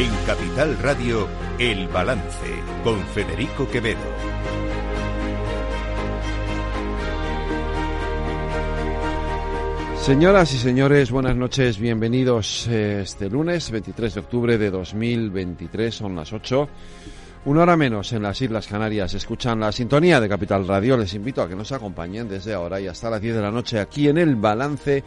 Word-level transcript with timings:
En 0.00 0.10
Capital 0.26 0.78
Radio, 0.78 1.28
El 1.58 1.86
Balance, 1.88 2.46
con 2.82 2.98
Federico 3.08 3.68
Quevedo. 3.70 3.98
Señoras 10.00 10.54
y 10.54 10.56
señores, 10.56 11.10
buenas 11.10 11.36
noches, 11.36 11.78
bienvenidos 11.78 12.66
eh, 12.68 13.02
este 13.02 13.28
lunes 13.28 13.70
23 13.70 14.14
de 14.14 14.20
octubre 14.20 14.56
de 14.56 14.70
2023, 14.70 15.94
son 15.94 16.16
las 16.16 16.32
8. 16.32 16.66
Una 17.44 17.60
hora 17.60 17.76
menos 17.76 18.10
en 18.14 18.22
las 18.22 18.40
Islas 18.40 18.68
Canarias. 18.68 19.12
Escuchan 19.12 19.60
la 19.60 19.70
sintonía 19.70 20.18
de 20.18 20.30
Capital 20.30 20.66
Radio. 20.66 20.96
Les 20.96 21.12
invito 21.12 21.42
a 21.42 21.48
que 21.48 21.56
nos 21.56 21.72
acompañen 21.72 22.26
desde 22.26 22.54
ahora 22.54 22.80
y 22.80 22.86
hasta 22.86 23.10
las 23.10 23.20
10 23.20 23.34
de 23.34 23.42
la 23.42 23.50
noche 23.50 23.78
aquí 23.78 24.08
en 24.08 24.16
El 24.16 24.36
Balance, 24.36 25.04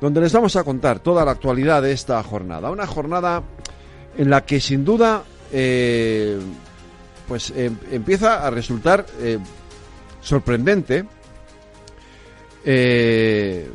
donde 0.00 0.22
les 0.22 0.32
vamos 0.32 0.56
a 0.56 0.64
contar 0.64 1.00
toda 1.00 1.26
la 1.26 1.32
actualidad 1.32 1.82
de 1.82 1.92
esta 1.92 2.22
jornada. 2.22 2.70
Una 2.70 2.86
jornada 2.86 3.42
en 4.16 4.30
la 4.30 4.44
que 4.44 4.60
sin 4.60 4.84
duda 4.84 5.24
eh, 5.52 6.38
pues 7.28 7.52
em, 7.56 7.76
empieza 7.90 8.46
a 8.46 8.50
resultar 8.50 9.06
eh, 9.20 9.38
sorprendente 10.20 11.04
eh, 12.64 13.68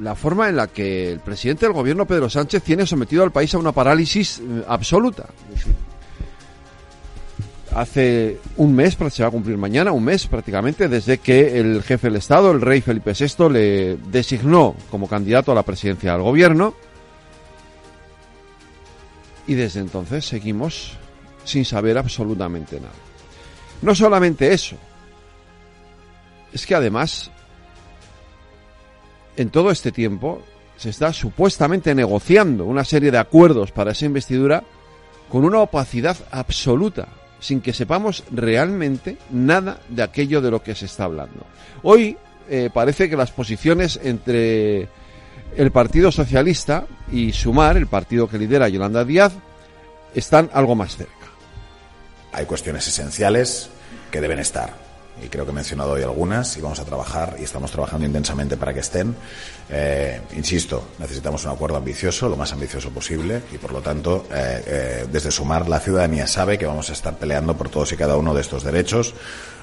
la 0.00 0.14
forma 0.14 0.48
en 0.48 0.56
la 0.56 0.66
que 0.66 1.12
el 1.12 1.20
presidente 1.20 1.66
del 1.66 1.74
gobierno 1.74 2.06
Pedro 2.06 2.30
Sánchez 2.30 2.62
tiene 2.62 2.86
sometido 2.86 3.22
al 3.22 3.32
país 3.32 3.54
a 3.54 3.58
una 3.58 3.72
parálisis 3.72 4.42
absoluta. 4.66 5.26
Hace 7.74 8.38
un 8.56 8.74
mes, 8.74 8.96
se 9.10 9.22
va 9.22 9.28
a 9.28 9.30
cumplir 9.30 9.56
mañana, 9.56 9.92
un 9.92 10.02
mes 10.02 10.26
prácticamente, 10.26 10.88
desde 10.88 11.18
que 11.18 11.60
el 11.60 11.82
jefe 11.82 12.08
del 12.08 12.16
Estado, 12.16 12.50
el 12.50 12.60
rey 12.62 12.80
Felipe 12.80 13.12
VI, 13.12 13.50
le 13.50 13.96
designó 14.10 14.74
como 14.90 15.06
candidato 15.06 15.52
a 15.52 15.54
la 15.54 15.62
presidencia 15.62 16.12
del 16.12 16.22
gobierno. 16.22 16.74
Y 19.46 19.54
desde 19.54 19.80
entonces 19.80 20.24
seguimos 20.24 20.92
sin 21.44 21.64
saber 21.64 21.98
absolutamente 21.98 22.80
nada. 22.80 22.92
No 23.82 23.94
solamente 23.94 24.52
eso, 24.52 24.76
es 26.52 26.66
que 26.66 26.74
además, 26.74 27.30
en 29.36 29.50
todo 29.50 29.70
este 29.70 29.92
tiempo, 29.92 30.42
se 30.76 30.90
está 30.90 31.12
supuestamente 31.12 31.94
negociando 31.94 32.64
una 32.64 32.84
serie 32.84 33.10
de 33.10 33.18
acuerdos 33.18 33.72
para 33.72 33.92
esa 33.92 34.06
investidura 34.06 34.64
con 35.30 35.44
una 35.44 35.60
opacidad 35.60 36.16
absoluta, 36.30 37.08
sin 37.38 37.60
que 37.60 37.72
sepamos 37.72 38.24
realmente 38.30 39.16
nada 39.30 39.80
de 39.88 40.02
aquello 40.02 40.40
de 40.40 40.50
lo 40.50 40.62
que 40.62 40.74
se 40.74 40.86
está 40.86 41.04
hablando. 41.04 41.46
Hoy 41.82 42.16
eh, 42.48 42.70
parece 42.72 43.08
que 43.08 43.16
las 43.16 43.30
posiciones 43.30 44.00
entre 44.02 44.88
el 45.56 45.70
Partido 45.70 46.12
Socialista 46.12 46.86
y 47.10 47.32
Sumar, 47.32 47.76
el 47.76 47.86
partido 47.86 48.28
que 48.28 48.38
lidera 48.38 48.68
Yolanda 48.68 49.04
Díaz, 49.04 49.32
están 50.14 50.50
algo 50.52 50.74
más 50.74 50.96
cerca. 50.96 51.12
Hay 52.32 52.46
cuestiones 52.46 52.86
esenciales 52.86 53.70
que 54.10 54.20
deben 54.20 54.38
estar 54.38 54.90
y 55.22 55.28
creo 55.28 55.44
que 55.44 55.50
he 55.50 55.54
mencionado 55.54 55.92
hoy 55.92 56.02
algunas 56.02 56.56
y 56.56 56.60
vamos 56.60 56.80
a 56.80 56.84
trabajar 56.84 57.36
y 57.38 57.44
estamos 57.44 57.70
trabajando 57.70 58.06
intensamente 58.06 58.56
para 58.56 58.72
que 58.72 58.80
estén. 58.80 59.14
Eh, 59.68 60.20
insisto, 60.36 60.88
necesitamos 60.98 61.44
un 61.44 61.52
acuerdo 61.52 61.76
ambicioso, 61.76 62.28
lo 62.28 62.36
más 62.36 62.52
ambicioso 62.52 62.90
posible 62.90 63.42
y 63.52 63.58
por 63.58 63.72
lo 63.72 63.80
tanto, 63.80 64.26
eh, 64.32 64.62
eh, 64.66 65.06
desde 65.10 65.30
Sumar, 65.30 65.68
la 65.68 65.80
ciudadanía 65.80 66.26
sabe 66.26 66.58
que 66.58 66.66
vamos 66.66 66.88
a 66.90 66.92
estar 66.92 67.16
peleando 67.18 67.56
por 67.56 67.68
todos 67.68 67.92
y 67.92 67.96
cada 67.96 68.16
uno 68.16 68.34
de 68.34 68.40
estos 68.40 68.64
derechos. 68.64 69.14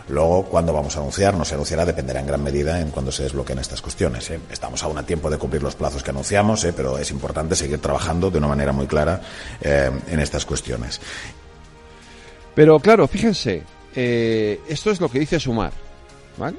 Luego, 0.10 0.46
cuando 0.46 0.72
vamos 0.72 0.96
a 0.96 1.00
anunciar, 1.00 1.36
no 1.36 1.44
se 1.44 1.56
anunciará, 1.56 1.86
dependerá 1.86 2.22
en 2.22 2.28
gran 2.28 2.42
medida 2.42 2.80
en 2.80 2.92
cuando 2.92 3.12
se 3.12 3.24
desbloqueen 3.24 3.60
estas 3.60 3.82
cuestiones. 3.82 4.30
¿eh? 4.30 4.40
Estamos 4.50 4.82
aún 4.84 4.98
a 4.98 5.04
tiempo 5.04 5.30
de 5.30 5.38
cumplir 5.38 5.62
los 5.62 5.76
plazos 5.76 6.02
que 6.02 6.12
anunciamos, 6.12 6.64
¿eh? 6.64 6.74
pero 6.76 6.98
es 6.98 7.12
importante 7.12 7.56
seguir 7.56 7.80
trabajando 7.80 8.32
de 8.32 8.38
una 8.38 8.48
manera 8.48 8.72
muy 8.72 8.88
clara 8.88 9.22
eh, 9.60 9.92
en 10.08 10.20
estas 10.20 10.46
cuestiones. 10.46 11.02
Pero 12.56 12.80
claro, 12.80 13.08
fíjense, 13.08 13.64
esto 13.94 14.92
es 14.92 15.02
lo 15.02 15.10
que 15.10 15.20
dice 15.20 15.40
Sumar. 15.40 15.74
¿Vale? 16.38 16.58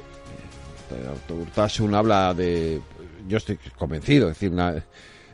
Urtasun 1.28 1.94
habla 1.94 2.34
de. 2.34 2.80
Yo 3.26 3.36
estoy 3.36 3.58
convencido, 3.76 4.28
es 4.28 4.36
decir, 4.36 4.50
una, 4.50 4.82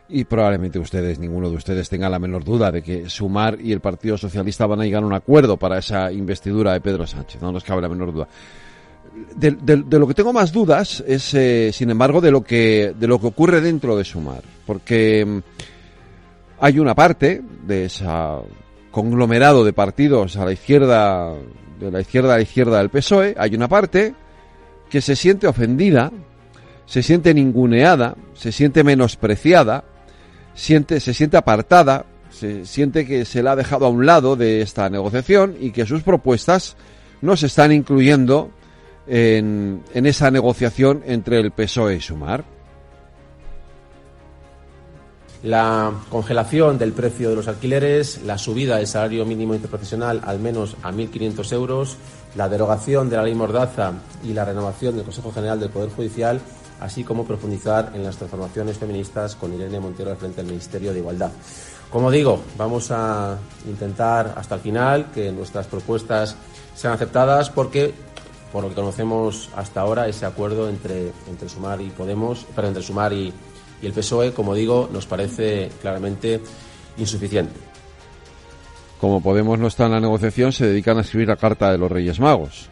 y 0.09 0.25
probablemente 0.25 0.78
ustedes, 0.78 1.19
ninguno 1.19 1.48
de 1.48 1.56
ustedes 1.56 1.88
tenga 1.88 2.09
la 2.09 2.19
menor 2.19 2.44
duda 2.44 2.70
de 2.70 2.82
que 2.82 3.09
Sumar 3.09 3.59
y 3.60 3.72
el 3.72 3.81
Partido 3.81 4.19
Socialista 4.19 4.66
van 4.66 4.81
a 4.81 4.84
llegar 4.84 5.03
a 5.03 5.06
un 5.06 5.15
acuerdo 5.15 5.56
para 5.56 5.78
esa 5.78 6.12
investidura 6.12 6.72
de 6.72 6.81
Pedro 6.81 7.06
Sánchez, 7.06 7.41
no 7.41 7.53
nos 7.53 7.65
cabe 7.65 7.82
la 7.82 7.88
menor 7.88 8.12
duda. 8.12 8.28
De, 9.37 9.56
lo 9.76 10.09
que 10.09 10.14
tengo 10.14 10.32
más 10.32 10.53
dudas 10.53 11.03
es, 11.06 11.32
eh, 11.34 11.70
sin 11.72 11.88
embargo, 11.88 12.20
de 12.20 12.32
lo 12.32 12.43
que 12.43 12.94
de 12.98 13.06
lo 13.06 13.20
que 13.20 13.28
ocurre 13.28 13.60
dentro 13.60 13.97
de 13.97 14.04
Sumar, 14.04 14.43
porque 14.66 15.25
mm, 15.25 15.38
hay 16.60 16.78
una 16.78 16.94
parte 16.94 17.41
de 17.64 17.84
ese 17.87 18.04
conglomerado 18.91 19.64
de 19.64 19.72
partidos 19.72 20.37
a 20.37 20.44
la 20.44 20.53
izquierda, 20.53 21.32
de 21.78 21.91
la 21.91 22.00
izquierda 22.00 22.34
a 22.34 22.37
la 22.37 22.43
izquierda 22.43 22.78
del 22.78 22.91
PSOE, 22.91 23.34
hay 23.38 23.54
una 23.54 23.69
parte 23.69 24.14
que 24.91 25.00
se 25.00 25.16
siente 25.16 25.47
ofendida, 25.47 26.12
se 26.87 27.03
siente 27.03 27.34
ninguneada, 27.34 28.16
se 28.34 28.53
siente 28.53 28.84
menospreciada, 28.84 29.84
siente, 30.54 31.00
se 31.00 31.15
siente 31.15 31.37
apartada, 31.37 32.06
se 32.31 32.66
siente 32.66 33.06
que 33.06 33.25
se 33.25 33.42
la 33.42 33.53
ha 33.53 33.56
dejado 33.56 33.87
a 33.87 33.91
un 33.91 34.06
lado 34.06 34.37
de 34.37 34.62
esta 34.62 34.88
negociación 34.88 35.56
y 35.60 35.70
que 35.70 35.87
sus 35.87 36.03
propuestas 36.03 36.76
no 37.20 37.37
se 37.37 37.47
están 37.47 37.72
incluyendo 37.72 38.50
en, 39.06 39.82
en 39.93 40.06
esa 40.06 40.31
negociación 40.31 41.03
entre 41.06 41.38
el 41.41 41.50
PSOE 41.50 41.97
y 41.97 42.00
Sumar. 42.00 42.44
La 45.43 45.93
congelación 46.09 46.78
del 46.78 46.94
precio 46.94 47.28
de 47.28 47.37
los 47.37 47.48
alquileres, 47.48 48.22
la 48.25 48.38
subida 48.38 48.78
del 48.78 48.87
salario 48.87 49.26
mínimo 49.26 49.54
interprofesional 49.54 50.22
al 50.25 50.41
menos 50.41 50.75
a 50.82 50.91
1.500 50.91 51.53
euros, 51.53 51.98
la 52.34 52.48
derogación 52.48 53.10
de 53.10 53.16
la 53.16 53.25
ley 53.25 53.34
Mordaza 53.34 53.93
y 54.25 54.32
la 54.32 54.47
renovación 54.47 54.97
del 54.97 55.04
Consejo 55.04 55.32
General 55.32 55.60
del 55.60 55.69
Poder 55.69 55.91
Judicial 55.91 56.41
así 56.80 57.04
como 57.04 57.24
profundizar 57.24 57.92
en 57.94 58.04
las 58.04 58.16
transformaciones 58.16 58.78
feministas 58.78 59.36
con 59.36 59.54
Irene 59.54 59.80
Montero 59.80 60.10
al 60.10 60.16
frente 60.16 60.38
del 60.38 60.46
Ministerio 60.46 60.92
de 60.92 60.98
Igualdad. 61.00 61.30
Como 61.90 62.10
digo, 62.10 62.42
vamos 62.58 62.90
a 62.90 63.38
intentar 63.66 64.34
hasta 64.36 64.56
el 64.56 64.60
final 64.60 65.12
que 65.12 65.30
nuestras 65.30 65.66
propuestas 65.66 66.36
sean 66.74 66.92
aceptadas 66.92 67.50
porque, 67.50 67.94
por 68.52 68.64
lo 68.64 68.70
que 68.70 68.74
conocemos 68.74 69.48
hasta 69.54 69.80
ahora, 69.80 70.08
ese 70.08 70.26
acuerdo 70.26 70.68
entre, 70.68 71.12
entre 71.28 71.48
Sumar 71.48 71.80
y 71.80 71.90
Podemos, 71.90 72.46
pero 72.56 72.66
entre 72.66 72.82
Sumar 72.82 73.12
y, 73.12 73.32
y 73.80 73.86
el 73.86 73.92
PSOE, 73.92 74.32
como 74.32 74.54
digo, 74.54 74.88
nos 74.92 75.06
parece 75.06 75.70
claramente 75.80 76.40
insuficiente. 76.96 77.54
Como 79.00 79.22
Podemos 79.22 79.58
no 79.58 79.68
está 79.68 79.86
en 79.86 79.92
la 79.92 80.00
negociación, 80.00 80.52
se 80.52 80.66
dedican 80.66 80.98
a 80.98 81.02
escribir 81.02 81.28
la 81.28 81.36
carta 81.36 81.70
de 81.70 81.78
los 81.78 81.92
Reyes 81.92 82.18
Magos. 82.18 82.70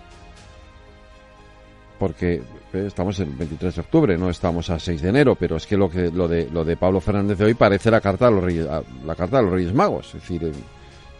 Porque 2.02 2.42
estamos 2.72 3.20
en 3.20 3.38
23 3.38 3.76
de 3.76 3.80
octubre, 3.80 4.18
no 4.18 4.28
estamos 4.28 4.68
a 4.70 4.78
6 4.80 5.02
de 5.02 5.08
enero, 5.10 5.36
pero 5.36 5.54
es 5.54 5.68
que 5.68 5.76
lo 5.76 5.88
que 5.88 6.10
lo 6.10 6.26
de 6.26 6.50
lo 6.50 6.64
de 6.64 6.76
Pablo 6.76 7.00
Fernández 7.00 7.38
de 7.38 7.44
hoy 7.44 7.54
parece 7.54 7.92
la 7.92 8.00
carta 8.00 8.24
de 8.24 8.32
los 8.32 8.42
Reyes, 8.42 8.66
la 9.06 9.14
carta 9.14 9.36
de 9.36 9.44
los 9.44 9.52
Reyes 9.52 9.72
Magos, 9.72 10.08
es 10.08 10.14
decir, 10.14 10.42
eh, 10.42 10.52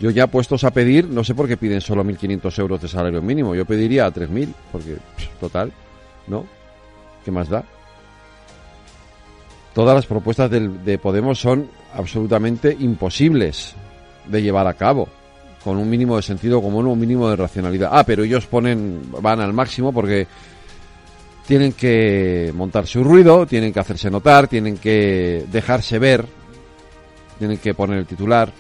yo 0.01 0.11
ya 0.11 0.27
puestos 0.27 0.65
a 0.65 0.73
pedir, 0.73 1.09
no 1.09 1.23
sé 1.23 1.37
por 1.37 1.47
qué 1.47 1.57
piden 1.57 1.81
solo 1.81 2.03
1.500 2.03 2.59
euros 2.59 2.83
de 2.83 2.89
salario 2.89 3.23
mínimo, 3.23 3.55
yo 3.55 3.65
pediría 3.65 4.07
a 4.07 4.13
3.000, 4.13 4.53
porque 4.73 4.97
total, 5.39 5.73
¿no? 6.27 6.47
¿Qué 7.25 7.31
más 7.31 7.49
da? 7.49 7.63
Todas 9.75 9.95
las 9.95 10.07
propuestas 10.07 10.51
del, 10.51 10.85
de 10.85 10.99
Podemos 10.99 11.39
son 11.39 11.69
absolutamente 11.95 12.77
imposibles 12.81 13.77
de 14.27 14.43
llevar 14.43 14.67
a 14.67 14.75
cabo 14.75 15.07
con 15.63 15.77
un 15.77 15.89
mínimo 15.89 16.17
de 16.17 16.23
sentido 16.23 16.61
común, 16.61 16.87
un 16.87 16.99
mínimo 16.99 17.31
de 17.31 17.37
racionalidad. 17.37 17.91
Ah, 17.93 18.05
pero 18.05 18.25
ellos 18.25 18.47
ponen, 18.47 19.01
van 19.21 19.41
al 19.41 19.53
máximo 19.53 19.93
porque 19.93 20.27
tienen 21.47 21.73
que 21.73 22.53
montar 22.55 22.87
su 22.87 23.03
ruido, 23.03 23.47
tienen 23.47 23.73
que 23.73 23.81
hacerse 23.81 24.11
notar, 24.11 24.49
tienen 24.49 24.79
que 24.79 25.45
dejarse 25.51 25.99
ver, 25.99 26.27
tienen 27.39 27.59
que 27.59 27.75
poner 27.75 27.99
el 27.99 28.07
titular. 28.07 28.53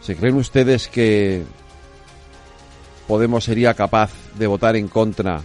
¿Se 0.00 0.14
creen 0.14 0.36
ustedes 0.36 0.88
que 0.88 1.44
Podemos 3.06 3.44
sería 3.44 3.74
capaz 3.74 4.10
de 4.36 4.46
votar 4.46 4.74
en 4.74 4.88
contra 4.88 5.40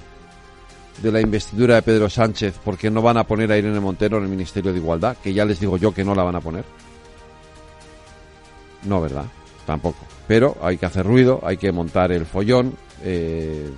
de 1.01 1.11
la 1.11 1.21
investidura 1.21 1.75
de 1.75 1.81
Pedro 1.83 2.09
Sánchez 2.09 2.55
porque 2.63 2.89
no 2.89 3.01
van 3.01 3.17
a 3.17 3.23
poner 3.23 3.51
a 3.51 3.57
Irene 3.57 3.79
Montero 3.79 4.17
en 4.17 4.23
el 4.23 4.29
Ministerio 4.29 4.71
de 4.71 4.79
Igualdad? 4.79 5.17
Que 5.23 5.33
ya 5.33 5.45
les 5.45 5.59
digo 5.59 5.77
yo 5.77 5.93
que 5.93 6.03
no 6.03 6.15
la 6.15 6.23
van 6.23 6.35
a 6.35 6.41
poner. 6.41 6.65
No, 8.83 8.99
¿verdad? 8.99 9.25
Tampoco. 9.67 9.99
Pero 10.27 10.57
hay 10.61 10.77
que 10.77 10.87
hacer 10.87 11.05
ruido, 11.05 11.39
hay 11.43 11.57
que 11.57 11.71
montar 11.71 12.11
el 12.11 12.25
follón. 12.25 12.75
Eh, 13.03 13.69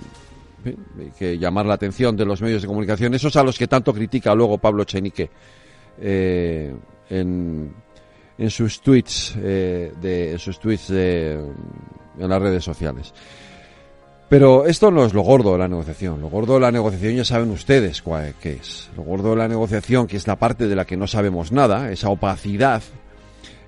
que 1.18 1.38
llamar 1.38 1.66
la 1.66 1.74
atención 1.74 2.16
de 2.16 2.24
los 2.24 2.40
medios 2.42 2.62
de 2.62 2.68
comunicación, 2.68 3.14
esos 3.14 3.36
a 3.36 3.42
los 3.42 3.58
que 3.58 3.66
tanto 3.66 3.92
critica 3.92 4.34
luego 4.34 4.58
Pablo 4.58 4.84
Chenique 4.84 5.30
eh, 6.00 6.74
en, 7.10 7.74
en, 8.38 8.50
sus 8.50 8.80
tweets, 8.80 9.36
eh, 9.38 9.92
de, 10.00 10.32
en 10.32 10.38
sus 10.38 10.58
tweets 10.58 10.88
de, 10.88 11.34
en 12.18 12.28
las 12.28 12.42
redes 12.42 12.64
sociales. 12.64 13.12
Pero 14.28 14.66
esto 14.66 14.90
no 14.90 15.04
es 15.04 15.12
lo 15.12 15.22
gordo 15.22 15.52
de 15.52 15.58
la 15.58 15.68
negociación. 15.68 16.20
Lo 16.20 16.28
gordo 16.28 16.54
de 16.54 16.60
la 16.60 16.72
negociación 16.72 17.14
ya 17.14 17.24
saben 17.24 17.50
ustedes 17.50 18.02
cuál, 18.02 18.34
qué 18.40 18.54
es. 18.54 18.90
Lo 18.96 19.02
gordo 19.02 19.30
de 19.30 19.36
la 19.36 19.48
negociación, 19.48 20.06
que 20.06 20.16
es 20.16 20.26
la 20.26 20.36
parte 20.36 20.66
de 20.66 20.74
la 20.74 20.86
que 20.86 20.96
no 20.96 21.06
sabemos 21.06 21.52
nada, 21.52 21.90
esa 21.92 22.08
opacidad, 22.08 22.82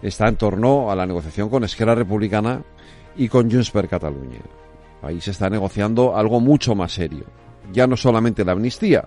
está 0.03 0.29
en 0.29 0.37
torno 0.37 0.91
a 0.91 0.97
la 0.97 1.07
negociación 1.07 1.51
con 1.51 1.65
Esquerra 1.65 1.95
Republicana 1.95 2.63
y 3.17 3.29
con 3.29 3.51
Junts 3.51 3.71
per 3.71 3.89
Catalunya. 3.89 4.41
Ahí 5.07 5.21
se 5.21 5.31
está 5.31 5.49
negociando 5.49 6.17
algo 6.17 6.41
mucho 6.41 6.75
más 6.75 6.93
serio. 6.93 7.25
Ya 7.73 7.87
no 7.87 7.97
solamente 7.97 8.45
la 8.45 8.53
amnistía, 8.53 9.05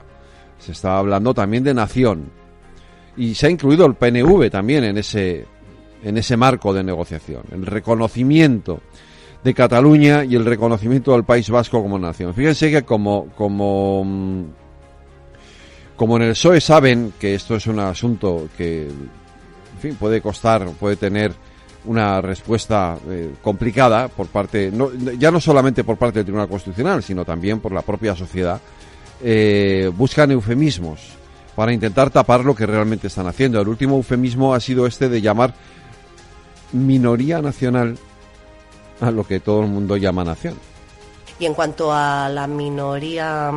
se 0.58 0.72
está 0.72 0.98
hablando 0.98 1.34
también 1.34 1.64
de 1.64 1.74
nación. 1.74 2.32
Y 3.18 3.36
se 3.36 3.48
ha 3.48 3.50
incluido 3.50 3.86
el 3.86 3.96
PNV 3.96 4.50
también 4.50 4.84
en 4.84 4.98
ese, 4.98 5.46
en 6.04 6.18
ese 6.18 6.38
marco 6.38 6.74
de 6.74 6.84
negociación. 6.84 7.44
El 7.52 7.66
reconocimiento 7.66 8.82
de 9.44 9.54
Cataluña 9.54 10.24
y 10.26 10.36
el 10.36 10.46
reconocimiento 10.46 11.14
del 11.14 11.24
País 11.24 11.50
Vasco 11.50 11.82
como 11.82 11.98
nación. 11.98 12.34
Fíjense 12.34 12.72
que 12.72 12.84
como, 12.84 13.28
como, 13.36 14.04
mm, 14.04 14.44
como 15.96 16.18
en 16.18 16.24
el 16.24 16.32
PSOE 16.32 16.62
saben 16.62 17.14
que 17.20 17.36
esto 17.36 17.56
es 17.56 17.68
un 17.68 17.80
asunto 17.80 18.50
que, 18.58 18.90
en 19.84 19.96
puede 19.96 20.22
costar, 20.22 20.68
puede 20.80 20.98
tener 20.98 21.34
una 21.86 22.22
respuesta 22.22 22.98
eh, 23.10 23.34
complicada 23.42 24.08
por 24.08 24.28
parte, 24.28 24.72
no, 24.72 24.92
ya 24.94 25.32
no 25.32 25.40
solamente 25.40 25.84
por 25.84 25.98
parte 25.98 26.20
del 26.20 26.26
Tribunal 26.26 26.50
Constitucional, 26.50 27.04
sino 27.04 27.24
también 27.26 27.60
por 27.60 27.72
la 27.72 27.82
propia 27.82 28.16
sociedad, 28.16 28.60
eh, 29.22 29.92
buscan 29.96 30.32
eufemismos 30.32 31.00
para 31.56 31.74
intentar 31.74 32.10
tapar 32.10 32.46
lo 32.46 32.56
que 32.56 32.66
realmente 32.66 33.08
están 33.08 33.28
haciendo. 33.28 33.60
El 33.62 33.68
último 33.68 33.96
eufemismo 33.98 34.54
ha 34.54 34.60
sido 34.60 34.88
este 34.88 35.10
de 35.10 35.22
llamar 35.22 35.54
minoría 36.72 37.42
nacional 37.42 37.98
a 39.02 39.12
lo 39.12 39.26
que 39.26 39.40
todo 39.40 39.62
el 39.62 39.68
mundo 39.68 39.98
llama 39.98 40.24
nación. 40.24 40.56
Y 41.40 41.46
en 41.46 41.54
cuanto 41.54 41.92
a 41.94 42.30
la 42.30 42.48
minoría 42.48 43.52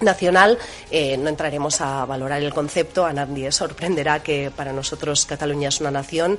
nacional. 0.00 0.58
Eh, 0.90 1.16
no 1.16 1.28
entraremos 1.28 1.80
a 1.80 2.04
valorar 2.04 2.42
el 2.42 2.52
concepto. 2.52 3.04
A 3.04 3.12
nadie 3.12 3.50
sorprenderá 3.52 4.22
que 4.22 4.50
para 4.54 4.72
nosotros 4.72 5.26
Cataluña 5.26 5.68
es 5.68 5.80
una 5.80 5.90
nación 5.90 6.38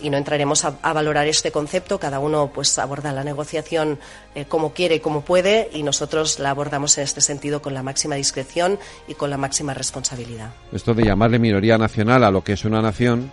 y 0.00 0.10
no 0.10 0.16
entraremos 0.16 0.64
a, 0.64 0.92
valorar 0.92 1.26
este 1.26 1.50
concepto. 1.50 1.98
Cada 1.98 2.18
uno 2.18 2.50
pues 2.52 2.78
aborda 2.78 3.12
la 3.12 3.24
negociación 3.24 3.98
eh, 4.34 4.44
como 4.46 4.72
quiere 4.72 4.96
y 4.96 5.00
como 5.00 5.22
puede 5.22 5.70
y 5.72 5.82
nosotros 5.82 6.38
la 6.38 6.50
abordamos 6.50 6.96
en 6.98 7.04
este 7.04 7.20
sentido 7.20 7.62
con 7.62 7.74
la 7.74 7.82
máxima 7.82 8.16
discreción 8.16 8.78
y 9.08 9.14
con 9.14 9.30
la 9.30 9.36
máxima 9.36 9.74
responsabilidad. 9.74 10.50
Esto 10.72 10.94
de 10.94 11.04
llamarle 11.04 11.38
minoría 11.38 11.78
nacional 11.78 12.24
a 12.24 12.30
lo 12.30 12.42
que 12.42 12.52
es 12.52 12.64
una 12.64 12.82
nación 12.82 13.30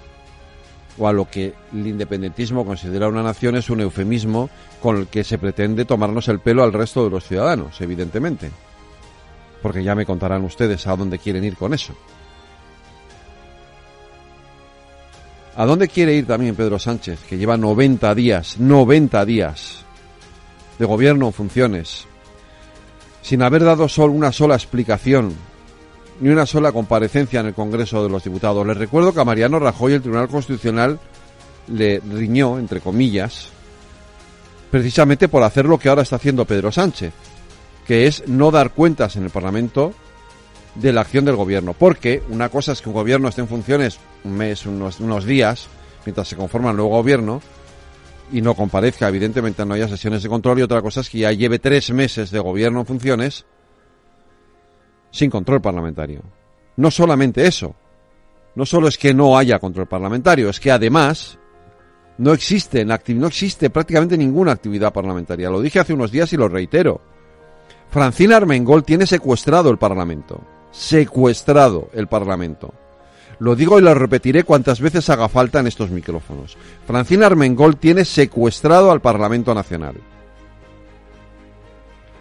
o 0.97 1.07
a 1.07 1.13
lo 1.13 1.29
que 1.29 1.53
el 1.73 1.87
independentismo 1.87 2.65
considera 2.65 3.07
una 3.07 3.23
nación 3.23 3.55
es 3.55 3.69
un 3.69 3.81
eufemismo 3.81 4.49
con 4.81 4.97
el 4.97 5.07
que 5.07 5.23
se 5.23 5.37
pretende 5.37 5.85
tomarnos 5.85 6.27
el 6.27 6.39
pelo 6.39 6.63
al 6.63 6.73
resto 6.73 7.03
de 7.03 7.09
los 7.09 7.25
ciudadanos, 7.25 7.79
evidentemente 7.81 8.51
porque 9.61 9.83
ya 9.83 9.95
me 9.95 10.05
contarán 10.05 10.43
ustedes 10.43 10.87
a 10.87 10.95
dónde 10.95 11.19
quieren 11.19 11.43
ir 11.43 11.55
con 11.55 11.73
eso. 11.73 11.93
¿A 15.55 15.65
dónde 15.65 15.87
quiere 15.87 16.13
ir 16.13 16.25
también 16.25 16.55
Pedro 16.55 16.79
Sánchez, 16.79 17.19
que 17.27 17.37
lleva 17.37 17.57
90 17.57 18.15
días, 18.15 18.57
90 18.57 19.25
días 19.25 19.83
de 20.79 20.85
gobierno 20.85 21.27
en 21.27 21.33
funciones, 21.33 22.05
sin 23.21 23.41
haber 23.43 23.63
dado 23.63 23.89
solo 23.89 24.13
una 24.13 24.31
sola 24.31 24.55
explicación, 24.55 25.33
ni 26.21 26.29
una 26.29 26.45
sola 26.45 26.71
comparecencia 26.71 27.41
en 27.41 27.47
el 27.47 27.53
Congreso 27.53 28.01
de 28.01 28.09
los 28.09 28.23
Diputados? 28.23 28.65
Les 28.65 28.77
recuerdo 28.77 29.13
que 29.13 29.19
a 29.19 29.25
Mariano 29.25 29.59
Rajoy 29.59 29.93
el 29.93 30.01
Tribunal 30.01 30.29
Constitucional 30.29 30.99
le 31.67 31.99
riñó, 31.99 32.57
entre 32.57 32.79
comillas, 32.79 33.49
precisamente 34.71 35.27
por 35.27 35.43
hacer 35.43 35.65
lo 35.65 35.77
que 35.77 35.89
ahora 35.89 36.03
está 36.03 36.15
haciendo 36.15 36.45
Pedro 36.45 36.71
Sánchez, 36.71 37.13
que 37.85 38.07
es 38.07 38.27
no 38.27 38.51
dar 38.51 38.71
cuentas 38.71 39.15
en 39.15 39.23
el 39.23 39.29
Parlamento 39.29 39.93
de 40.75 40.93
la 40.93 41.01
acción 41.01 41.25
del 41.25 41.35
gobierno. 41.35 41.73
Porque 41.73 42.23
una 42.29 42.49
cosa 42.49 42.71
es 42.71 42.81
que 42.81 42.89
un 42.89 42.95
gobierno 42.95 43.27
esté 43.27 43.41
en 43.41 43.47
funciones 43.47 43.99
un 44.23 44.37
mes, 44.37 44.65
unos, 44.65 45.25
días, 45.25 45.67
mientras 46.05 46.27
se 46.27 46.35
conforma 46.35 46.71
el 46.71 46.77
nuevo 46.77 46.91
gobierno, 46.91 47.41
y 48.31 48.41
no 48.41 48.53
comparezca, 48.53 49.09
evidentemente 49.09 49.65
no 49.65 49.73
haya 49.73 49.87
sesiones 49.87 50.23
de 50.23 50.29
control, 50.29 50.59
y 50.59 50.61
otra 50.61 50.81
cosa 50.81 51.01
es 51.01 51.09
que 51.09 51.19
ya 51.19 51.31
lleve 51.33 51.59
tres 51.59 51.91
meses 51.91 52.31
de 52.31 52.39
gobierno 52.39 52.79
en 52.79 52.85
funciones 52.85 53.45
sin 55.11 55.29
control 55.29 55.61
parlamentario. 55.61 56.23
No 56.77 56.89
solamente 56.91 57.45
eso, 57.45 57.75
no 58.55 58.65
solo 58.65 58.87
es 58.87 58.97
que 58.97 59.13
no 59.13 59.37
haya 59.37 59.59
control 59.59 59.87
parlamentario, 59.87 60.49
es 60.49 60.59
que 60.59 60.71
además 60.71 61.37
no 62.17 62.33
existe, 62.33 62.85
no 62.85 63.27
existe 63.27 63.69
prácticamente 63.69 64.17
ninguna 64.17 64.51
actividad 64.53 64.93
parlamentaria. 64.93 65.49
Lo 65.49 65.61
dije 65.61 65.79
hace 65.79 65.93
unos 65.93 66.11
días 66.11 66.31
y 66.31 66.37
lo 66.37 66.47
reitero. 66.47 67.01
Francina 67.91 68.37
Armengol 68.37 68.85
tiene 68.85 69.05
secuestrado 69.05 69.69
el 69.69 69.77
Parlamento. 69.77 70.39
Secuestrado 70.71 71.89
el 71.93 72.07
Parlamento. 72.07 72.73
Lo 73.39 73.53
digo 73.53 73.79
y 73.79 73.81
lo 73.81 73.93
repetiré 73.93 74.45
cuantas 74.45 74.79
veces 74.79 75.09
haga 75.09 75.27
falta 75.27 75.59
en 75.59 75.67
estos 75.67 75.89
micrófonos. 75.89 76.57
Francina 76.87 77.25
Armengol 77.25 77.75
tiene 77.75 78.05
secuestrado 78.05 78.91
al 78.91 79.01
Parlamento 79.01 79.53
Nacional. 79.53 79.95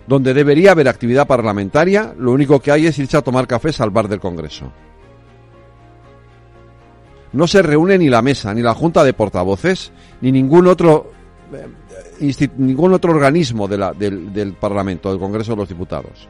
Donde 0.09 0.35
debería 0.35 0.73
haber 0.73 0.89
actividad 0.89 1.29
parlamentaria, 1.29 2.15
lo 2.19 2.33
único 2.33 2.59
que 2.59 2.73
hay 2.73 2.87
es 2.87 2.99
irse 2.99 3.17
a 3.17 3.23
tomar 3.23 3.47
café 3.47 3.71
al 3.79 3.91
bar 3.91 4.09
del 4.09 4.19
Congreso. 4.19 4.73
No 7.33 7.47
se 7.47 7.63
reúne 7.63 7.97
ni 7.97 8.09
la 8.09 8.23
mesa, 8.23 8.53
ni 8.53 8.61
la 8.61 8.75
Junta 8.75 9.05
de 9.05 9.13
Portavoces, 9.13 9.93
ni 10.21 10.33
ningún 10.33 10.67
otro 10.67 11.13
eh, 11.53 11.69
ningún 12.57 12.93
otro 12.93 13.13
organismo 13.13 13.67
del, 13.67 14.55
Parlamento, 14.59 15.11
del 15.11 15.19
Congreso 15.19 15.53
de 15.53 15.57
los 15.57 15.69
Diputados. 15.69 16.29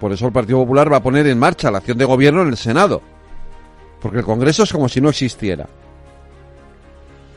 Por 0.00 0.12
eso 0.12 0.26
el 0.26 0.32
Partido 0.32 0.58
Popular 0.58 0.92
va 0.92 0.98
a 0.98 1.02
poner 1.02 1.26
en 1.26 1.38
marcha 1.38 1.70
la 1.70 1.78
acción 1.78 1.98
de 1.98 2.04
gobierno 2.04 2.42
en 2.42 2.48
el 2.48 2.56
Senado. 2.56 3.02
Porque 4.00 4.18
el 4.18 4.24
Congreso 4.24 4.62
es 4.62 4.72
como 4.72 4.88
si 4.88 5.00
no 5.00 5.08
existiera. 5.08 5.66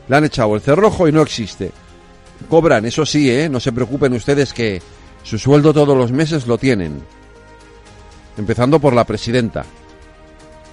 Le 0.08 0.16
han 0.16 0.24
echado 0.24 0.54
el 0.54 0.60
cerrojo 0.60 1.08
y 1.08 1.12
no 1.12 1.22
existe. 1.22 1.72
Cobran, 2.48 2.84
eso 2.84 3.04
sí, 3.04 3.30
¿eh? 3.30 3.48
no 3.48 3.58
se 3.58 3.72
preocupen 3.72 4.12
ustedes 4.12 4.52
que 4.52 4.80
su 5.22 5.38
sueldo 5.38 5.72
todos 5.72 5.96
los 5.96 6.12
meses 6.12 6.46
lo 6.46 6.58
tienen. 6.58 7.02
Empezando 8.36 8.78
por 8.78 8.92
la 8.92 9.04
presidenta. 9.04 9.64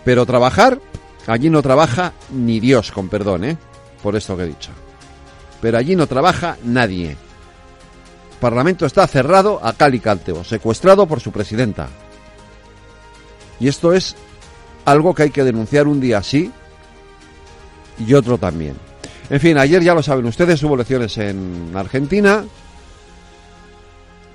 Pero 0.04 0.26
trabajar, 0.26 0.80
allí 1.26 1.50
no 1.50 1.62
trabaja 1.62 2.14
ni 2.32 2.60
Dios, 2.60 2.92
con 2.92 3.10
perdón, 3.10 3.44
¿eh? 3.44 3.58
Por 4.04 4.16
esto 4.16 4.38
que 4.38 4.44
he 4.44 4.48
dicho 4.48 4.85
pero 5.66 5.80
allí 5.80 5.96
no 5.96 6.06
trabaja 6.06 6.58
nadie. 6.64 7.10
El 7.10 8.38
Parlamento 8.40 8.86
está 8.86 9.08
cerrado 9.08 9.60
a 9.64 9.74
cal 9.74 9.96
y 9.96 10.00
canteo, 10.00 10.44
secuestrado 10.44 11.08
por 11.08 11.22
su 11.22 11.32
presidenta. 11.32 11.88
Y 13.60 13.68
esto 13.68 13.92
es 13.92 14.16
algo 14.86 15.16
que 15.16 15.24
hay 15.24 15.30
que 15.32 15.44
denunciar 15.44 15.88
un 15.88 16.00
día 16.00 16.22
sí 16.22 16.52
y 17.98 18.14
otro 18.14 18.38
también. 18.38 18.76
En 19.32 19.40
fin, 19.40 19.58
ayer 19.58 19.82
ya 19.82 19.96
lo 19.96 20.04
saben 20.04 20.28
ustedes, 20.28 20.62
hubo 20.62 20.76
elecciones 20.76 21.18
en 21.18 21.72
Argentina. 21.74 22.46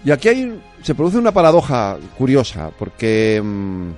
Y 0.04 0.10
aquí 0.10 0.30
hay, 0.30 0.60
se 0.82 0.96
produce 0.96 1.18
una 1.18 1.30
paradoja 1.30 1.96
curiosa, 2.18 2.72
porque 2.76 3.40
mmm, 3.40 3.92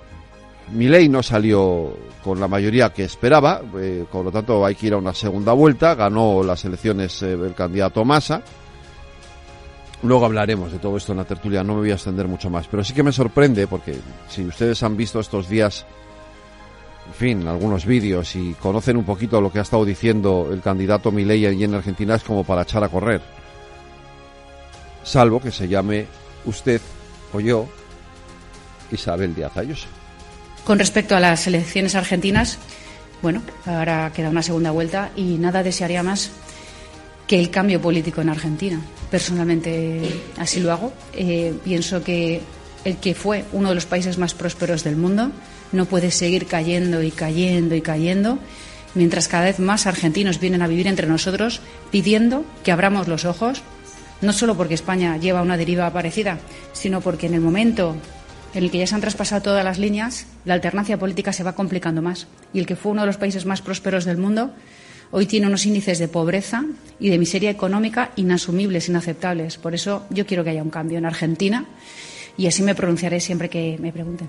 Milei 0.73 1.09
no 1.09 1.23
salió 1.23 1.95
con 2.25 2.41
la 2.41 2.49
mayoría 2.49 2.91
que 2.91 3.05
esperaba, 3.05 3.61
eh, 3.79 4.05
por 4.11 4.25
lo 4.25 4.33
tanto 4.33 4.65
hay 4.65 4.75
que 4.75 4.87
ir 4.87 4.95
a 4.95 4.97
una 4.97 5.13
segunda 5.13 5.53
vuelta, 5.53 5.95
ganó 5.95 6.43
las 6.43 6.65
elecciones 6.65 7.23
eh, 7.23 7.33
el 7.33 7.55
candidato 7.55 8.05
Massa. 8.05 8.43
Luego 10.03 10.25
hablaremos 10.25 10.73
de 10.73 10.79
todo 10.79 10.97
esto 10.97 11.13
en 11.13 11.19
la 11.19 11.25
tertulia, 11.25 11.63
no 11.63 11.75
me 11.75 11.81
voy 11.81 11.91
a 11.91 11.95
extender 11.95 12.27
mucho 12.27 12.49
más, 12.49 12.67
pero 12.69 12.83
sí 12.83 12.95
que 12.95 13.03
me 13.03 13.13
sorprende 13.13 13.67
porque 13.67 13.97
si 14.29 14.45
ustedes 14.45 14.83
han 14.83 14.97
visto 14.97 15.21
estos 15.21 15.49
días, 15.49 15.85
en 17.07 17.15
fin, 17.15 17.47
algunos 17.47 17.85
vídeos 17.85 18.35
y 18.35 18.55
conocen 18.55 18.97
un 18.97 19.05
poquito 19.05 19.41
lo 19.41 19.53
que 19.53 19.59
ha 19.59 19.63
estado 19.63 19.85
diciendo 19.85 20.49
el 20.51 20.63
candidato 20.63 21.13
Milei 21.13 21.47
allí 21.47 21.65
en 21.65 21.75
Argentina 21.75 22.15
es 22.15 22.23
como 22.23 22.45
para 22.45 22.63
echar 22.63 22.83
a 22.83 22.89
correr. 22.89 23.21
Salvo 25.05 25.41
que 25.41 25.51
se 25.51 25.69
llame 25.69 26.07
usted 26.47 26.81
o 27.33 27.41
yo 27.41 27.67
Isabel 28.91 29.35
Díaz 29.35 29.57
Ayuso. 29.57 30.02
Con 30.65 30.79
respecto 30.79 31.17
a 31.17 31.21
las 31.21 31.47
elecciones 31.47 31.95
argentinas, 31.95 32.59
bueno, 33.21 33.43
ahora 33.67 34.13
queda 34.15 34.31
una 34.31 34.43
segunda 34.43 34.71
vuelta 34.71 35.11
y 35.17 35.39
nada 35.39 35.63
desearía 35.63 36.03
más 36.03 36.31
que 37.27 37.39
el 37.39 37.51
cambio 37.51 37.81
político 37.81 38.21
en 38.21 38.29
Argentina. 38.29 38.81
Personalmente 39.11 40.03
así 40.39 40.61
lo 40.61 40.73
hago. 40.73 40.93
Eh, 41.15 41.55
pienso 41.65 42.03
que 42.03 42.41
el 42.85 42.97
que 42.97 43.15
fue 43.15 43.45
uno 43.53 43.71
de 43.71 43.75
los 43.75 43.87
países 43.87 44.19
más 44.19 44.35
prósperos 44.35 44.85
del 44.85 44.97
mundo 44.97 45.31
no 45.73 45.87
puede 45.87 46.11
seguir 46.11 46.47
cayendo 46.47 47.03
y 47.03 47.11
cayendo 47.11 47.75
y 47.75 47.81
cayendo 47.81 48.39
mientras 48.95 49.29
cada 49.29 49.45
vez 49.45 49.59
más 49.59 49.87
argentinos 49.87 50.41
vienen 50.41 50.63
a 50.63 50.67
vivir 50.67 50.87
entre 50.87 51.07
nosotros 51.07 51.61
pidiendo 51.91 52.45
que 52.63 52.73
abramos 52.73 53.09
los 53.09 53.25
ojos, 53.25 53.63
no 54.21 54.33
solo 54.33 54.57
porque 54.57 54.75
España 54.75 55.17
lleva 55.17 55.43
una 55.43 55.57
deriva 55.57 55.93
parecida, 55.93 56.39
sino 56.73 57.01
porque 57.01 57.27
en 57.27 57.35
el 57.35 57.41
momento 57.41 57.97
en 58.55 58.65
el 58.65 58.71
que 58.71 58.79
ya 58.79 58.87
se 58.87 58.95
han 58.95 59.01
traspasado 59.01 59.43
todas 59.43 59.65
las 59.65 59.79
líneas, 59.79 60.27
la 60.45 60.55
alternancia 60.55 60.99
política 60.99 61.33
se 61.33 61.43
va 61.43 61.55
complicando 61.55 62.03
más. 62.03 62.27
Y 62.53 62.59
el 62.59 62.67
que 62.67 62.77
fue 62.77 62.93
uno 62.93 63.03
de 63.03 63.07
los 63.07 63.17
países 63.17 63.47
más 63.47 63.63
prósperos 63.63 64.05
del 64.05 64.19
mundo, 64.19 64.53
hoy 65.11 65.27
tiene 65.27 65.47
unos 65.47 65.67
índices 65.67 65.99
de 65.99 66.09
pobreza 66.09 66.65
y 67.01 67.11
de 67.11 67.19
miseria 67.19 67.51
económica 67.51 68.11
inasumibles, 68.17 68.89
inaceptables. 68.89 69.57
Por 69.57 69.75
eso 69.75 70.07
yo 70.11 70.27
quiero 70.27 70.45
que 70.45 70.51
haya 70.51 70.63
un 70.63 70.71
cambio 70.71 70.99
en 70.99 71.07
Argentina 71.07 71.65
y 72.37 72.47
así 72.47 72.63
me 72.63 72.75
pronunciaré 72.75 73.21
siempre 73.21 73.49
que 73.49 73.79
me 73.81 73.93
pregunten. 73.93 74.29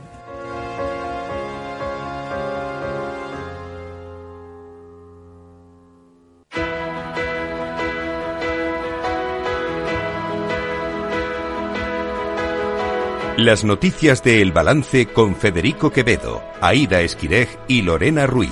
Las 13.37 13.63
noticias 13.63 14.21
de 14.21 14.43
El 14.43 14.51
Balance 14.51 15.07
con 15.07 15.35
Federico 15.35 15.89
Quevedo, 15.91 16.43
Aida 16.61 17.01
Esquirej 17.01 17.49
y 17.67 17.81
Lorena 17.81 18.27
Ruiz. 18.27 18.51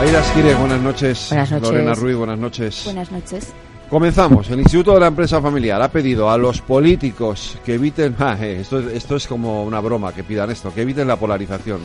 Aida 0.00 0.18
Esquirej, 0.18 0.58
buenas 0.58 0.80
noches. 0.80 1.26
Buenas 1.28 1.50
noches. 1.52 1.68
Lorena 1.70 1.94
Ruiz, 1.94 2.16
buenas 2.16 2.38
noches. 2.40 2.82
Buenas 2.84 3.12
noches. 3.12 3.54
Comenzamos. 3.90 4.50
El 4.50 4.60
Instituto 4.60 4.94
de 4.94 5.00
la 5.00 5.06
Empresa 5.08 5.40
Familiar 5.40 5.80
ha 5.80 5.88
pedido 5.88 6.30
a 6.30 6.38
los 6.38 6.60
políticos 6.60 7.58
que 7.64 7.74
eviten. 7.74 8.14
Ah, 8.24 8.38
eh, 8.40 8.60
esto, 8.62 8.78
esto 8.78 9.16
es 9.16 9.26
como 9.26 9.64
una 9.64 9.80
broma 9.80 10.14
que 10.14 10.24
pidan 10.24 10.50
esto, 10.50 10.72
que 10.72 10.80
eviten 10.80 11.06
la 11.06 11.16
polarización. 11.16 11.80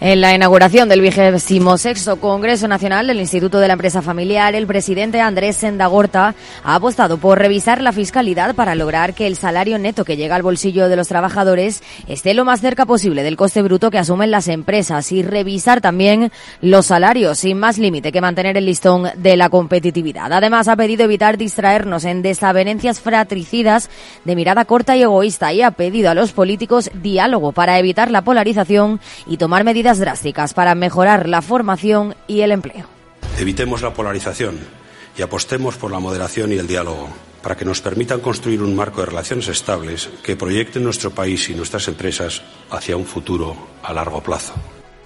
En 0.00 0.22
la 0.22 0.34
inauguración 0.34 0.88
del 0.88 1.02
vigésimo 1.02 1.76
sexto 1.76 2.16
Congreso 2.16 2.66
Nacional 2.66 3.06
del 3.06 3.20
Instituto 3.20 3.58
de 3.58 3.66
la 3.66 3.74
Empresa 3.74 4.00
Familiar, 4.00 4.54
el 4.54 4.66
presidente 4.66 5.20
Andrés 5.20 5.56
Sendagorta 5.56 6.34
ha 6.64 6.74
apostado 6.74 7.18
por 7.18 7.38
revisar 7.38 7.82
la 7.82 7.92
fiscalidad 7.92 8.54
para 8.54 8.74
lograr 8.74 9.12
que 9.12 9.26
el 9.26 9.36
salario 9.36 9.78
neto 9.78 10.06
que 10.06 10.16
llega 10.16 10.34
al 10.34 10.42
bolsillo 10.42 10.88
de 10.88 10.96
los 10.96 11.08
trabajadores 11.08 11.82
esté 12.08 12.32
lo 12.32 12.46
más 12.46 12.62
cerca 12.62 12.86
posible 12.86 13.22
del 13.22 13.36
coste 13.36 13.60
bruto 13.60 13.90
que 13.90 13.98
asumen 13.98 14.30
las 14.30 14.48
empresas 14.48 15.12
y 15.12 15.22
revisar 15.22 15.82
también 15.82 16.32
los 16.62 16.86
salarios 16.86 17.40
sin 17.40 17.58
más 17.58 17.76
límite 17.76 18.12
que 18.12 18.22
mantener 18.22 18.56
el 18.56 18.64
listón 18.64 19.10
de 19.14 19.36
la 19.36 19.50
competitividad. 19.50 20.32
Además, 20.32 20.68
ha 20.68 20.76
pedido 20.76 21.04
evitar 21.04 21.36
distraernos 21.52 22.06
en 22.06 22.22
desavenencias 22.22 23.00
fratricidas 23.00 23.90
de 24.24 24.36
mirada 24.36 24.64
corta 24.64 24.96
y 24.96 25.02
egoísta 25.02 25.52
y 25.52 25.60
ha 25.60 25.72
pedido 25.72 26.08
a 26.08 26.14
los 26.14 26.32
políticos 26.32 26.90
diálogo 26.94 27.52
para 27.52 27.78
evitar 27.78 28.10
la 28.10 28.24
polarización 28.24 29.00
y 29.26 29.36
tomar 29.36 29.62
medidas 29.62 29.98
drásticas 29.98 30.54
para 30.54 30.74
mejorar 30.74 31.28
la 31.28 31.42
formación 31.42 32.14
y 32.26 32.40
el 32.40 32.52
empleo. 32.52 32.86
Evitemos 33.38 33.82
la 33.82 33.92
polarización 33.92 34.60
y 35.18 35.20
apostemos 35.20 35.76
por 35.76 35.90
la 35.90 35.98
moderación 35.98 36.52
y 36.52 36.56
el 36.56 36.66
diálogo 36.66 37.10
para 37.42 37.54
que 37.54 37.66
nos 37.66 37.82
permitan 37.82 38.20
construir 38.20 38.62
un 38.62 38.74
marco 38.74 39.00
de 39.00 39.08
relaciones 39.08 39.48
estables 39.48 40.08
que 40.22 40.36
proyecten 40.36 40.82
nuestro 40.82 41.10
país 41.10 41.50
y 41.50 41.54
nuestras 41.54 41.86
empresas 41.88 42.40
hacia 42.70 42.96
un 42.96 43.04
futuro 43.04 43.54
a 43.82 43.92
largo 43.92 44.22
plazo. 44.22 44.54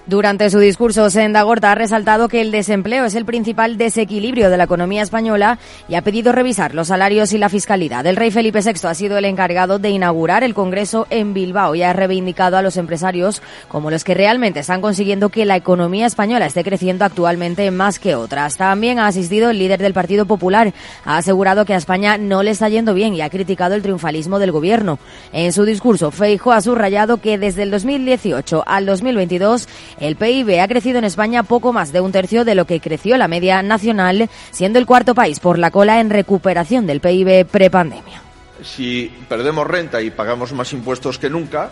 Durante 0.07 0.49
su 0.49 0.59
discurso, 0.59 1.09
Senda 1.09 1.41
Gorta 1.41 1.73
ha 1.73 1.75
resaltado 1.75 2.29
que 2.29 2.39
el 2.39 2.49
desempleo 2.49 3.03
es 3.03 3.13
el 3.13 3.25
principal 3.25 3.77
desequilibrio 3.77 4.49
de 4.49 4.55
la 4.55 4.63
economía 4.63 5.01
española 5.01 5.59
y 5.89 5.95
ha 5.95 6.01
pedido 6.01 6.31
revisar 6.31 6.73
los 6.73 6.87
salarios 6.87 7.33
y 7.33 7.37
la 7.37 7.49
fiscalidad. 7.49 8.05
El 8.05 8.15
rey 8.15 8.31
Felipe 8.31 8.61
VI 8.61 8.87
ha 8.87 8.93
sido 8.93 9.17
el 9.17 9.25
encargado 9.25 9.79
de 9.79 9.89
inaugurar 9.89 10.45
el 10.45 10.53
Congreso 10.53 11.07
en 11.09 11.33
Bilbao 11.33 11.75
y 11.75 11.83
ha 11.83 11.91
reivindicado 11.91 12.55
a 12.55 12.61
los 12.61 12.77
empresarios 12.77 13.41
como 13.67 13.91
los 13.91 14.05
que 14.05 14.13
realmente 14.13 14.61
están 14.61 14.79
consiguiendo 14.79 15.27
que 15.27 15.43
la 15.43 15.57
economía 15.57 16.05
española 16.05 16.45
esté 16.45 16.63
creciendo 16.63 17.03
actualmente 17.03 17.69
más 17.71 17.99
que 17.99 18.15
otras. 18.15 18.55
También 18.55 18.99
ha 18.99 19.07
asistido 19.07 19.49
el 19.49 19.59
líder 19.59 19.81
del 19.81 19.91
Partido 19.91 20.25
Popular. 20.25 20.71
Ha 21.03 21.17
asegurado 21.17 21.65
que 21.65 21.73
a 21.73 21.77
España 21.77 22.17
no 22.17 22.43
le 22.43 22.51
está 22.51 22.69
yendo 22.69 22.93
bien 22.93 23.13
y 23.13 23.19
ha 23.19 23.29
criticado 23.29 23.75
el 23.75 23.81
triunfalismo 23.81 24.39
del 24.39 24.53
gobierno. 24.53 24.99
En 25.33 25.51
su 25.51 25.65
discurso, 25.65 26.11
Feijo 26.11 26.53
ha 26.53 26.61
subrayado 26.61 27.17
que 27.17 27.37
desde 27.37 27.63
el 27.63 27.71
2018 27.71 28.63
al 28.65 28.85
2022 28.85 29.67
el 29.99 30.15
PIB 30.15 30.59
ha 30.61 30.67
crecido 30.67 30.99
en 30.99 31.05
España 31.05 31.43
poco 31.43 31.73
más 31.73 31.91
de 31.91 32.01
un 32.01 32.11
tercio 32.11 32.45
de 32.45 32.55
lo 32.55 32.65
que 32.65 32.79
creció 32.79 33.17
la 33.17 33.27
media 33.27 33.61
nacional, 33.61 34.29
siendo 34.51 34.79
el 34.79 34.85
cuarto 34.85 35.15
país 35.15 35.39
por 35.39 35.59
la 35.59 35.71
cola 35.71 35.99
en 35.99 36.09
recuperación 36.09 36.85
del 36.87 37.01
PIB 37.01 37.45
prepandemia. 37.45 38.21
Si 38.63 39.11
perdemos 39.29 39.67
renta 39.67 40.01
y 40.01 40.09
pagamos 40.09 40.53
más 40.53 40.73
impuestos 40.73 41.19
que 41.19 41.29
nunca, 41.29 41.69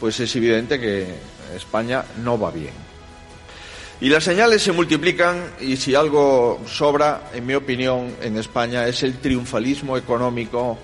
pues 0.00 0.18
es 0.20 0.34
evidente 0.36 0.80
que 0.80 1.06
España 1.54 2.04
no 2.22 2.38
va 2.38 2.50
bien. 2.50 2.72
Y 4.00 4.08
las 4.08 4.24
señales 4.24 4.62
se 4.62 4.72
multiplican 4.72 5.42
y 5.60 5.76
si 5.76 5.94
algo 5.94 6.60
sobra, 6.66 7.30
en 7.32 7.46
mi 7.46 7.54
opinión, 7.54 8.14
en 8.20 8.36
España 8.36 8.86
es 8.86 9.02
el 9.02 9.18
triunfalismo 9.18 9.96
económico 9.96 10.76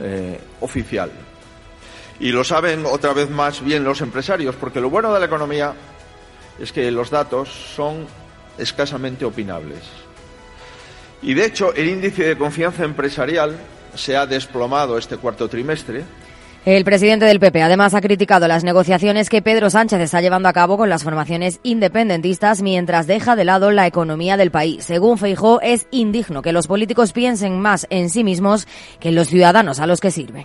eh, 0.00 0.38
oficial. 0.60 1.10
Y 2.20 2.32
lo 2.32 2.42
saben 2.44 2.84
otra 2.84 3.12
vez 3.12 3.30
más 3.30 3.62
bien 3.62 3.84
los 3.84 4.00
empresarios, 4.00 4.56
porque 4.56 4.80
lo 4.80 4.90
bueno 4.90 5.12
de 5.12 5.20
la 5.20 5.26
economía 5.26 5.74
es 6.58 6.72
que 6.72 6.90
los 6.90 7.10
datos 7.10 7.48
son 7.48 8.06
escasamente 8.58 9.24
opinables. 9.24 9.78
Y 11.22 11.34
de 11.34 11.44
hecho, 11.44 11.74
el 11.74 11.88
índice 11.88 12.24
de 12.24 12.36
confianza 12.38 12.84
empresarial 12.84 13.56
se 13.94 14.16
ha 14.16 14.26
desplomado 14.26 14.98
este 14.98 15.16
cuarto 15.16 15.48
trimestre. 15.48 16.04
El 16.64 16.84
presidente 16.84 17.24
del 17.24 17.40
PP 17.40 17.62
además 17.62 17.94
ha 17.94 18.00
criticado 18.00 18.46
las 18.46 18.62
negociaciones 18.62 19.30
que 19.30 19.40
Pedro 19.40 19.70
Sánchez 19.70 20.00
está 20.00 20.20
llevando 20.20 20.48
a 20.48 20.52
cabo 20.52 20.76
con 20.76 20.90
las 20.90 21.02
formaciones 21.02 21.60
independentistas 21.62 22.62
mientras 22.62 23.06
deja 23.06 23.36
de 23.36 23.44
lado 23.44 23.70
la 23.70 23.86
economía 23.86 24.36
del 24.36 24.50
país. 24.50 24.84
Según 24.84 25.18
Feijó, 25.18 25.60
es 25.60 25.86
indigno 25.90 26.42
que 26.42 26.52
los 26.52 26.66
políticos 26.66 27.12
piensen 27.12 27.60
más 27.60 27.86
en 27.90 28.10
sí 28.10 28.22
mismos 28.22 28.66
que 29.00 29.08
en 29.08 29.14
los 29.14 29.28
ciudadanos 29.28 29.80
a 29.80 29.86
los 29.86 30.00
que 30.00 30.10
sirven. 30.10 30.44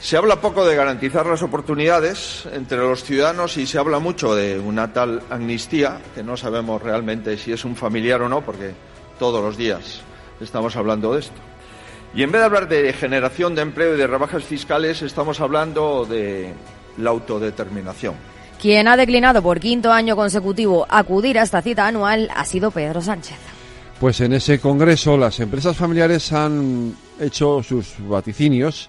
Se 0.00 0.16
habla 0.16 0.40
poco 0.40 0.64
de 0.64 0.74
garantizar 0.74 1.26
las 1.26 1.42
oportunidades 1.42 2.48
entre 2.54 2.78
los 2.78 3.04
ciudadanos 3.04 3.58
y 3.58 3.66
se 3.66 3.78
habla 3.78 3.98
mucho 3.98 4.34
de 4.34 4.58
una 4.58 4.94
tal 4.94 5.22
amnistía, 5.28 6.00
que 6.14 6.22
no 6.22 6.38
sabemos 6.38 6.82
realmente 6.82 7.36
si 7.36 7.52
es 7.52 7.66
un 7.66 7.76
familiar 7.76 8.22
o 8.22 8.28
no, 8.28 8.40
porque 8.40 8.72
todos 9.18 9.44
los 9.44 9.58
días 9.58 10.00
estamos 10.40 10.74
hablando 10.76 11.12
de 11.12 11.20
esto. 11.20 11.36
Y 12.14 12.22
en 12.22 12.32
vez 12.32 12.40
de 12.40 12.46
hablar 12.46 12.66
de 12.66 12.92
generación 12.94 13.54
de 13.54 13.60
empleo 13.60 13.94
y 13.94 13.98
de 13.98 14.06
rebajas 14.06 14.42
fiscales, 14.42 15.02
estamos 15.02 15.38
hablando 15.38 16.06
de 16.06 16.54
la 16.96 17.10
autodeterminación. 17.10 18.14
Quien 18.60 18.88
ha 18.88 18.96
declinado 18.96 19.42
por 19.42 19.60
quinto 19.60 19.92
año 19.92 20.16
consecutivo 20.16 20.86
acudir 20.88 21.38
a 21.38 21.42
esta 21.42 21.60
cita 21.60 21.86
anual 21.86 22.30
ha 22.34 22.46
sido 22.46 22.70
Pedro 22.70 23.02
Sánchez. 23.02 23.36
Pues 24.00 24.20
en 24.22 24.32
ese 24.32 24.58
congreso 24.60 25.18
las 25.18 25.40
empresas 25.40 25.76
familiares 25.76 26.32
han 26.32 26.96
hecho 27.20 27.62
sus 27.62 27.96
vaticinios 27.98 28.88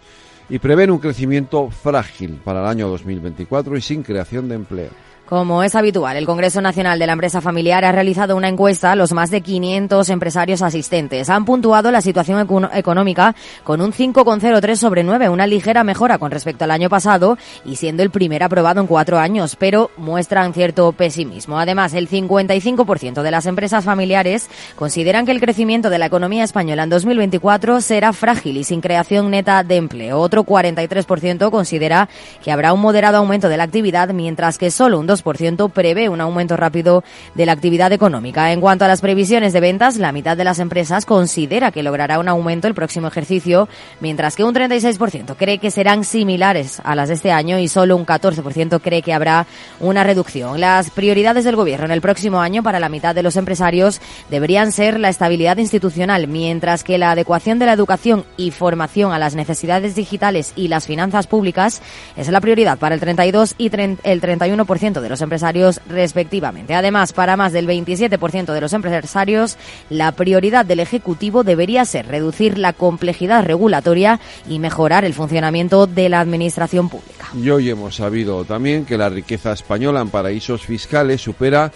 y 0.52 0.60
prevén 0.60 0.92
un 0.92 1.00
crecimiento 1.00 1.70
frágil 1.70 2.42
para 2.44 2.60
el 2.60 2.68
año 2.68 2.90
2024 2.90 3.78
y 3.78 3.82
sin 3.82 4.04
creación 4.04 4.50
de 4.50 4.56
empleo. 4.56 4.90
Como 5.32 5.64
es 5.64 5.76
habitual, 5.76 6.18
el 6.18 6.26
Congreso 6.26 6.60
Nacional 6.60 7.00
de 7.00 7.08
la 7.08 7.14
Empresa 7.14 7.40
Familiar 7.40 7.86
ha 7.86 7.94
realizado 7.94 8.36
una 8.36 8.50
encuesta 8.50 8.92
a 8.92 8.98
los 8.98 9.14
más 9.14 9.32
de 9.32 9.40
500 9.40 10.10
empresarios 10.10 10.62
asistentes. 10.62 11.30
Han 11.30 11.46
puntuado 11.46 11.90
la 11.90 12.02
situación 12.02 12.46
económica 12.74 13.34
con 13.64 13.80
un 13.80 13.94
5,03 13.94 14.76
sobre 14.76 15.06
9, 15.06 15.30
una 15.30 15.48
ligera 15.48 15.86
mejora 15.86 16.18
con 16.18 16.32
respecto 16.32 16.66
al 16.66 16.72
año 16.72 16.90
pasado 16.90 17.38
y 17.64 17.78
siendo 17.78 18.04
el 18.04 18.10
primer 18.10 18.44
aprobado 18.44 18.82
en 18.82 18.88
cuatro 18.88 19.20
años, 19.20 19.56
pero 19.56 19.90
muestran 19.96 20.54
cierto 20.54 20.92
pesimismo. 20.92 21.58
Además, 21.58 21.94
el 21.94 22.10
55% 22.10 23.22
de 23.22 23.32
las 23.32 23.46
empresas 23.46 23.86
familiares 23.86 24.50
consideran 24.76 25.26
que 25.26 25.32
el 25.32 25.40
crecimiento 25.40 25.90
de 25.90 25.98
la 25.98 26.08
economía 26.08 26.44
española 26.44 26.84
en 26.84 26.90
2024 26.90 27.80
será 27.80 28.12
frágil 28.12 28.58
y 28.58 28.66
sin 28.66 28.82
creación 28.82 29.32
neta 29.32 29.64
de 29.64 29.78
empleo. 29.78 30.20
Otro 30.20 30.44
43% 30.44 31.50
considera 31.52 32.10
que 32.44 32.52
habrá 32.52 32.74
un 32.74 32.82
moderado 32.82 33.16
aumento 33.16 33.48
de 33.48 33.56
la 33.56 33.64
actividad, 33.64 34.10
mientras 34.10 34.58
que 34.58 34.72
solo 34.72 35.00
un 35.00 35.08
2 35.08 35.21
prevé 35.24 36.10
un 36.10 36.22
aumento 36.22 36.58
rápido 36.58 37.04
de 37.36 37.46
la 37.46 37.52
actividad 37.52 37.92
económica. 37.92 38.52
En 38.52 38.62
cuanto 38.62 38.86
a 38.86 38.88
las 38.88 39.02
previsiones 39.02 39.54
de 39.54 39.60
ventas, 39.60 39.98
la 39.98 40.12
mitad 40.12 40.38
de 40.38 40.44
las 40.44 40.60
empresas 40.60 41.06
considera 41.06 41.72
que 41.72 41.84
logrará 41.84 42.20
un 42.20 42.28
aumento 42.28 42.68
el 42.68 42.74
próximo 42.74 43.08
ejercicio, 43.08 43.68
mientras 44.00 44.36
que 44.36 44.44
un 44.44 44.54
36% 44.54 45.36
cree 45.38 45.58
que 45.58 45.72
serán 45.72 46.04
similares 46.04 46.82
a 46.84 46.96
las 46.96 47.10
de 47.10 47.16
este 47.16 47.32
año 47.32 47.60
y 47.60 47.68
solo 47.68 47.96
un 47.96 48.06
14% 48.06 48.82
cree 48.82 49.02
que 49.02 49.14
habrá 49.14 49.46
una 49.80 50.04
reducción. 50.04 50.60
Las 50.60 50.90
prioridades 50.90 51.44
del 51.44 51.56
Gobierno 51.56 51.86
en 51.86 51.92
el 51.92 52.02
próximo 52.02 52.42
año 52.42 52.64
para 52.64 52.80
la 52.80 52.90
mitad 52.90 53.16
de 53.16 53.24
los 53.24 53.36
empresarios 53.36 54.02
deberían 54.30 54.72
ser 54.72 55.00
la 55.00 55.10
estabilidad 55.10 55.58
institucional, 55.58 56.28
mientras 56.28 56.84
que 56.84 56.98
la 56.98 57.12
adecuación 57.12 57.60
de 57.60 57.66
la 57.66 57.74
educación 57.74 58.26
y 58.38 58.52
formación 58.52 59.14
a 59.14 59.20
las 59.20 59.36
necesidades 59.36 59.96
digitales 59.96 60.54
y 60.56 60.68
las 60.68 60.88
finanzas 60.88 61.28
públicas 61.28 61.82
es 62.16 62.30
la 62.30 62.42
prioridad 62.42 62.78
para 62.78 62.96
el 62.96 63.02
32 63.02 63.56
y 63.58 63.72
el 64.04 64.22
31% 64.22 65.01
de 65.02 65.10
los 65.10 65.22
empresarios 65.22 65.82
respectivamente. 65.88 66.74
Además, 66.74 67.14
para 67.14 67.38
más 67.38 67.54
del 67.54 67.68
27% 67.68 68.54
de 68.54 68.62
los 68.62 68.74
empresarios, 68.74 69.58
la 69.90 70.12
prioridad 70.14 70.66
del 70.66 70.80
Ejecutivo 70.80 71.44
debería 71.44 71.86
ser 71.86 72.08
reducir 72.08 72.58
la 72.58 72.74
complejidad 72.74 73.44
regulatoria 73.44 74.20
y 74.48 74.60
mejorar 74.60 75.06
el 75.06 75.14
funcionamiento 75.14 75.88
de 75.88 76.10
la 76.10 76.20
administración 76.20 76.90
pública. 76.90 77.28
Y 77.36 77.50
hoy 77.50 77.70
hemos 77.70 77.96
sabido 77.96 78.46
también 78.46 78.86
que 78.86 78.98
la 78.98 79.10
riqueza 79.10 79.52
española 79.52 80.02
en 80.02 80.10
paraísos 80.10 80.66
fiscales 80.66 81.22
supera 81.22 81.72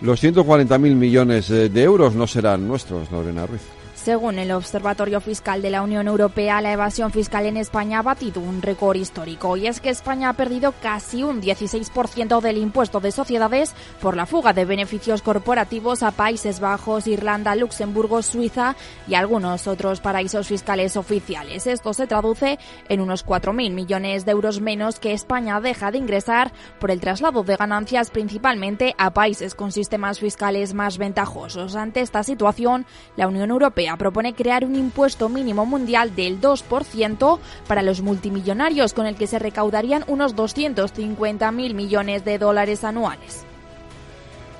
los 0.00 0.22
140.000 0.22 0.78
millones 0.94 1.48
de 1.48 1.82
euros. 1.82 2.14
No 2.14 2.26
serán 2.26 2.66
nuestros, 2.66 3.10
Lorena 3.10 3.46
Ruiz. 3.46 3.79
Según 4.02 4.38
el 4.38 4.50
Observatorio 4.52 5.20
Fiscal 5.20 5.60
de 5.60 5.68
la 5.68 5.82
Unión 5.82 6.08
Europea, 6.08 6.62
la 6.62 6.72
evasión 6.72 7.12
fiscal 7.12 7.44
en 7.44 7.58
España 7.58 7.98
ha 7.98 8.02
batido 8.02 8.40
un 8.40 8.62
récord 8.62 8.96
histórico 8.96 9.58
y 9.58 9.66
es 9.66 9.82
que 9.82 9.90
España 9.90 10.30
ha 10.30 10.32
perdido 10.32 10.72
casi 10.80 11.22
un 11.22 11.42
16% 11.42 12.40
del 12.40 12.56
impuesto 12.56 13.00
de 13.00 13.12
sociedades 13.12 13.74
por 14.00 14.16
la 14.16 14.24
fuga 14.24 14.54
de 14.54 14.64
beneficios 14.64 15.20
corporativos 15.20 16.02
a 16.02 16.12
Países 16.12 16.60
Bajos, 16.60 17.06
Irlanda, 17.06 17.54
Luxemburgo, 17.54 18.22
Suiza 18.22 18.74
y 19.06 19.16
algunos 19.16 19.66
otros 19.66 20.00
paraísos 20.00 20.48
fiscales 20.48 20.96
oficiales. 20.96 21.66
Esto 21.66 21.92
se 21.92 22.06
traduce 22.06 22.58
en 22.88 23.02
unos 23.02 23.26
4.000 23.26 23.74
millones 23.74 24.24
de 24.24 24.32
euros 24.32 24.62
menos 24.62 24.98
que 24.98 25.12
España 25.12 25.60
deja 25.60 25.90
de 25.90 25.98
ingresar 25.98 26.52
por 26.78 26.90
el 26.90 27.00
traslado 27.00 27.44
de 27.44 27.56
ganancias 27.56 28.08
principalmente 28.10 28.94
a 28.96 29.10
países 29.10 29.54
con 29.54 29.72
sistemas 29.72 30.20
fiscales 30.20 30.72
más 30.72 30.96
ventajosos. 30.96 31.76
Ante 31.76 32.00
esta 32.00 32.22
situación, 32.22 32.86
la 33.16 33.28
Unión 33.28 33.50
Europea 33.50 33.89
Propone 33.96 34.34
crear 34.34 34.64
un 34.64 34.76
impuesto 34.76 35.28
mínimo 35.28 35.66
mundial 35.66 36.14
del 36.14 36.40
2% 36.40 37.38
para 37.66 37.82
los 37.82 38.00
multimillonarios, 38.02 38.92
con 38.92 39.06
el 39.06 39.16
que 39.16 39.26
se 39.26 39.38
recaudarían 39.38 40.04
unos 40.06 40.36
250.000 40.36 41.74
millones 41.74 42.24
de 42.24 42.38
dólares 42.38 42.84
anuales. 42.84 43.44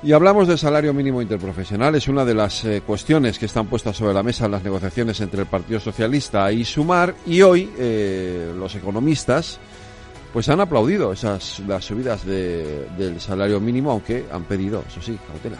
Y 0.03 0.13
hablamos 0.13 0.47
del 0.47 0.57
salario 0.57 0.95
mínimo 0.95 1.21
interprofesional. 1.21 1.93
Es 1.93 2.07
una 2.07 2.25
de 2.25 2.33
las 2.33 2.65
eh, 2.65 2.81
cuestiones 2.85 3.37
que 3.37 3.45
están 3.45 3.67
puestas 3.67 3.95
sobre 3.95 4.15
la 4.15 4.23
mesa 4.23 4.45
en 4.45 4.51
las 4.51 4.63
negociaciones 4.63 5.21
entre 5.21 5.41
el 5.41 5.47
Partido 5.47 5.79
Socialista 5.79 6.51
y 6.51 6.65
Sumar. 6.65 7.13
Y 7.27 7.43
hoy 7.43 7.71
eh, 7.77 8.51
los 8.57 8.73
economistas 8.73 9.59
pues 10.33 10.49
han 10.49 10.59
aplaudido 10.59 11.11
esas 11.11 11.59
las 11.67 11.85
subidas 11.85 12.25
de, 12.25 12.87
del 12.97 13.19
salario 13.19 13.59
mínimo, 13.59 13.91
aunque 13.91 14.25
han 14.31 14.43
pedido, 14.45 14.83
eso 14.87 15.01
sí, 15.01 15.19
cautela. 15.27 15.57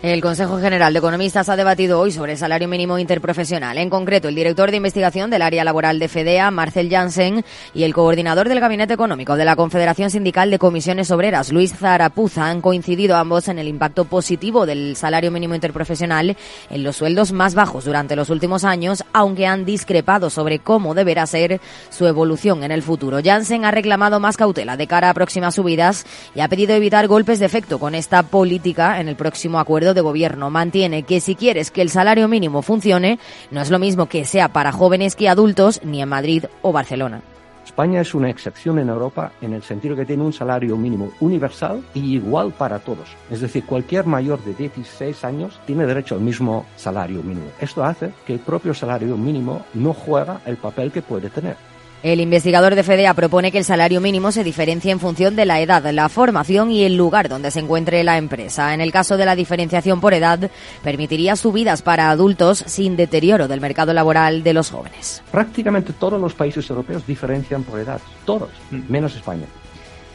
El 0.00 0.20
Consejo 0.20 0.60
General 0.60 0.92
de 0.92 1.00
Economistas 1.00 1.48
ha 1.48 1.56
debatido 1.56 1.98
hoy 1.98 2.12
sobre 2.12 2.36
salario 2.36 2.68
mínimo 2.68 3.00
interprofesional. 3.00 3.78
En 3.78 3.90
concreto, 3.90 4.28
el 4.28 4.36
director 4.36 4.70
de 4.70 4.76
investigación 4.76 5.28
del 5.28 5.42
área 5.42 5.64
laboral 5.64 5.98
de 5.98 6.06
FEDEA, 6.06 6.52
Marcel 6.52 6.88
Jansen, 6.88 7.44
y 7.74 7.82
el 7.82 7.94
coordinador 7.94 8.48
del 8.48 8.60
Gabinete 8.60 8.94
Económico 8.94 9.34
de 9.34 9.44
la 9.44 9.56
Confederación 9.56 10.10
Sindical 10.10 10.52
de 10.52 10.60
Comisiones 10.60 11.10
Obreras, 11.10 11.52
Luis 11.52 11.74
Zarapuza, 11.74 12.48
han 12.48 12.60
coincidido 12.60 13.16
ambos 13.16 13.48
en 13.48 13.58
el 13.58 13.66
impacto 13.66 14.04
positivo 14.04 14.66
del 14.66 14.94
salario 14.94 15.32
mínimo 15.32 15.56
interprofesional 15.56 16.36
en 16.70 16.84
los 16.84 16.94
sueldos 16.94 17.32
más 17.32 17.56
bajos 17.56 17.84
durante 17.84 18.14
los 18.14 18.30
últimos 18.30 18.62
años, 18.62 19.02
aunque 19.12 19.48
han 19.48 19.64
discrepado 19.64 20.30
sobre 20.30 20.60
cómo 20.60 20.94
deberá 20.94 21.26
ser 21.26 21.60
su 21.90 22.06
evolución 22.06 22.62
en 22.62 22.70
el 22.70 22.84
futuro. 22.84 23.18
Jansen 23.20 23.64
ha 23.64 23.72
reclamado 23.72 24.20
más 24.20 24.36
cautela 24.36 24.76
de 24.76 24.86
cara 24.86 25.10
a 25.10 25.14
próximas 25.14 25.56
subidas 25.56 26.06
y 26.36 26.40
ha 26.40 26.46
pedido 26.46 26.72
evitar 26.76 27.08
golpes 27.08 27.40
de 27.40 27.46
efecto 27.46 27.80
con 27.80 27.96
esta 27.96 28.22
política 28.22 29.00
en 29.00 29.08
el 29.08 29.16
próximo 29.16 29.58
acuerdo 29.58 29.87
de 29.94 30.00
gobierno 30.00 30.50
mantiene 30.50 31.02
que 31.02 31.20
si 31.20 31.34
quieres 31.34 31.70
que 31.70 31.82
el 31.82 31.90
salario 31.90 32.28
mínimo 32.28 32.62
funcione, 32.62 33.18
no 33.50 33.60
es 33.60 33.70
lo 33.70 33.78
mismo 33.78 34.06
que 34.06 34.24
sea 34.24 34.52
para 34.52 34.72
jóvenes 34.72 35.16
que 35.16 35.28
adultos, 35.28 35.80
ni 35.84 36.02
en 36.02 36.08
Madrid 36.08 36.44
o 36.62 36.72
Barcelona. 36.72 37.22
España 37.64 38.00
es 38.00 38.14
una 38.14 38.30
excepción 38.30 38.78
en 38.78 38.88
Europa 38.88 39.30
en 39.40 39.52
el 39.52 39.62
sentido 39.62 39.94
que 39.94 40.06
tiene 40.06 40.24
un 40.24 40.32
salario 40.32 40.76
mínimo 40.76 41.12
universal 41.20 41.80
y 41.94 42.14
igual 42.14 42.50
para 42.50 42.78
todos. 42.78 43.08
Es 43.30 43.40
decir, 43.40 43.64
cualquier 43.64 44.04
mayor 44.06 44.42
de 44.42 44.54
16 44.54 45.24
años 45.24 45.60
tiene 45.66 45.86
derecho 45.86 46.16
al 46.16 46.22
mismo 46.22 46.66
salario 46.76 47.22
mínimo. 47.22 47.46
Esto 47.60 47.84
hace 47.84 48.10
que 48.26 48.32
el 48.32 48.40
propio 48.40 48.74
salario 48.74 49.16
mínimo 49.16 49.64
no 49.74 49.92
juega 49.92 50.40
el 50.46 50.56
papel 50.56 50.90
que 50.90 51.02
puede 51.02 51.30
tener. 51.30 51.56
El 52.02 52.20
investigador 52.20 52.76
de 52.76 52.84
FEDEA 52.84 53.12
propone 53.14 53.50
que 53.50 53.58
el 53.58 53.64
salario 53.64 54.00
mínimo 54.00 54.30
se 54.30 54.44
diferencie 54.44 54.92
en 54.92 55.00
función 55.00 55.34
de 55.34 55.44
la 55.44 55.60
edad, 55.60 55.84
la 55.92 56.08
formación 56.08 56.70
y 56.70 56.84
el 56.84 56.96
lugar 56.96 57.28
donde 57.28 57.50
se 57.50 57.58
encuentre 57.58 58.04
la 58.04 58.18
empresa. 58.18 58.72
En 58.72 58.80
el 58.80 58.92
caso 58.92 59.16
de 59.16 59.24
la 59.24 59.34
diferenciación 59.34 60.00
por 60.00 60.14
edad, 60.14 60.48
permitiría 60.84 61.34
subidas 61.34 61.82
para 61.82 62.10
adultos 62.10 62.62
sin 62.66 62.96
deterioro 62.96 63.48
del 63.48 63.60
mercado 63.60 63.92
laboral 63.92 64.44
de 64.44 64.52
los 64.54 64.70
jóvenes. 64.70 65.22
Prácticamente 65.32 65.92
todos 65.92 66.20
los 66.20 66.34
países 66.34 66.70
europeos 66.70 67.04
diferencian 67.04 67.64
por 67.64 67.80
edad, 67.80 68.00
todos, 68.24 68.50
menos 68.70 69.16
España. 69.16 69.46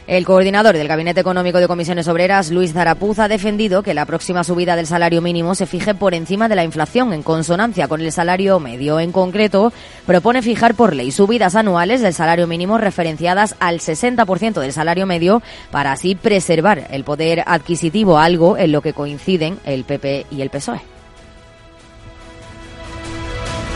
El 0.06 0.26
coordinador 0.26 0.76
del 0.76 0.86
Gabinete 0.86 1.20
Económico 1.20 1.60
de 1.60 1.66
Comisiones 1.66 2.08
Obreras, 2.08 2.50
Luis 2.50 2.74
Zarapuz, 2.74 3.18
ha 3.20 3.28
defendido 3.28 3.82
que 3.82 3.94
la 3.94 4.04
próxima 4.04 4.44
subida 4.44 4.76
del 4.76 4.86
salario 4.86 5.22
mínimo 5.22 5.54
se 5.54 5.64
fije 5.64 5.94
por 5.94 6.12
encima 6.12 6.46
de 6.46 6.56
la 6.56 6.62
inflación, 6.62 7.14
en 7.14 7.22
consonancia 7.22 7.88
con 7.88 8.02
el 8.02 8.12
salario 8.12 8.60
medio. 8.60 9.00
En 9.00 9.12
concreto, 9.12 9.72
propone 10.04 10.42
fijar 10.42 10.74
por 10.74 10.94
ley 10.94 11.10
subidas 11.10 11.54
anuales 11.54 12.02
del 12.02 12.12
salario 12.12 12.46
mínimo 12.46 12.76
referenciadas 12.76 13.56
al 13.60 13.80
60% 13.80 14.60
del 14.60 14.74
salario 14.74 15.06
medio 15.06 15.42
para 15.70 15.92
así 15.92 16.14
preservar 16.14 16.86
el 16.90 17.04
poder 17.04 17.42
adquisitivo, 17.46 18.18
algo 18.18 18.58
en 18.58 18.72
lo 18.72 18.82
que 18.82 18.92
coinciden 18.92 19.58
el 19.64 19.84
PP 19.84 20.26
y 20.30 20.42
el 20.42 20.50
PSOE. 20.50 20.93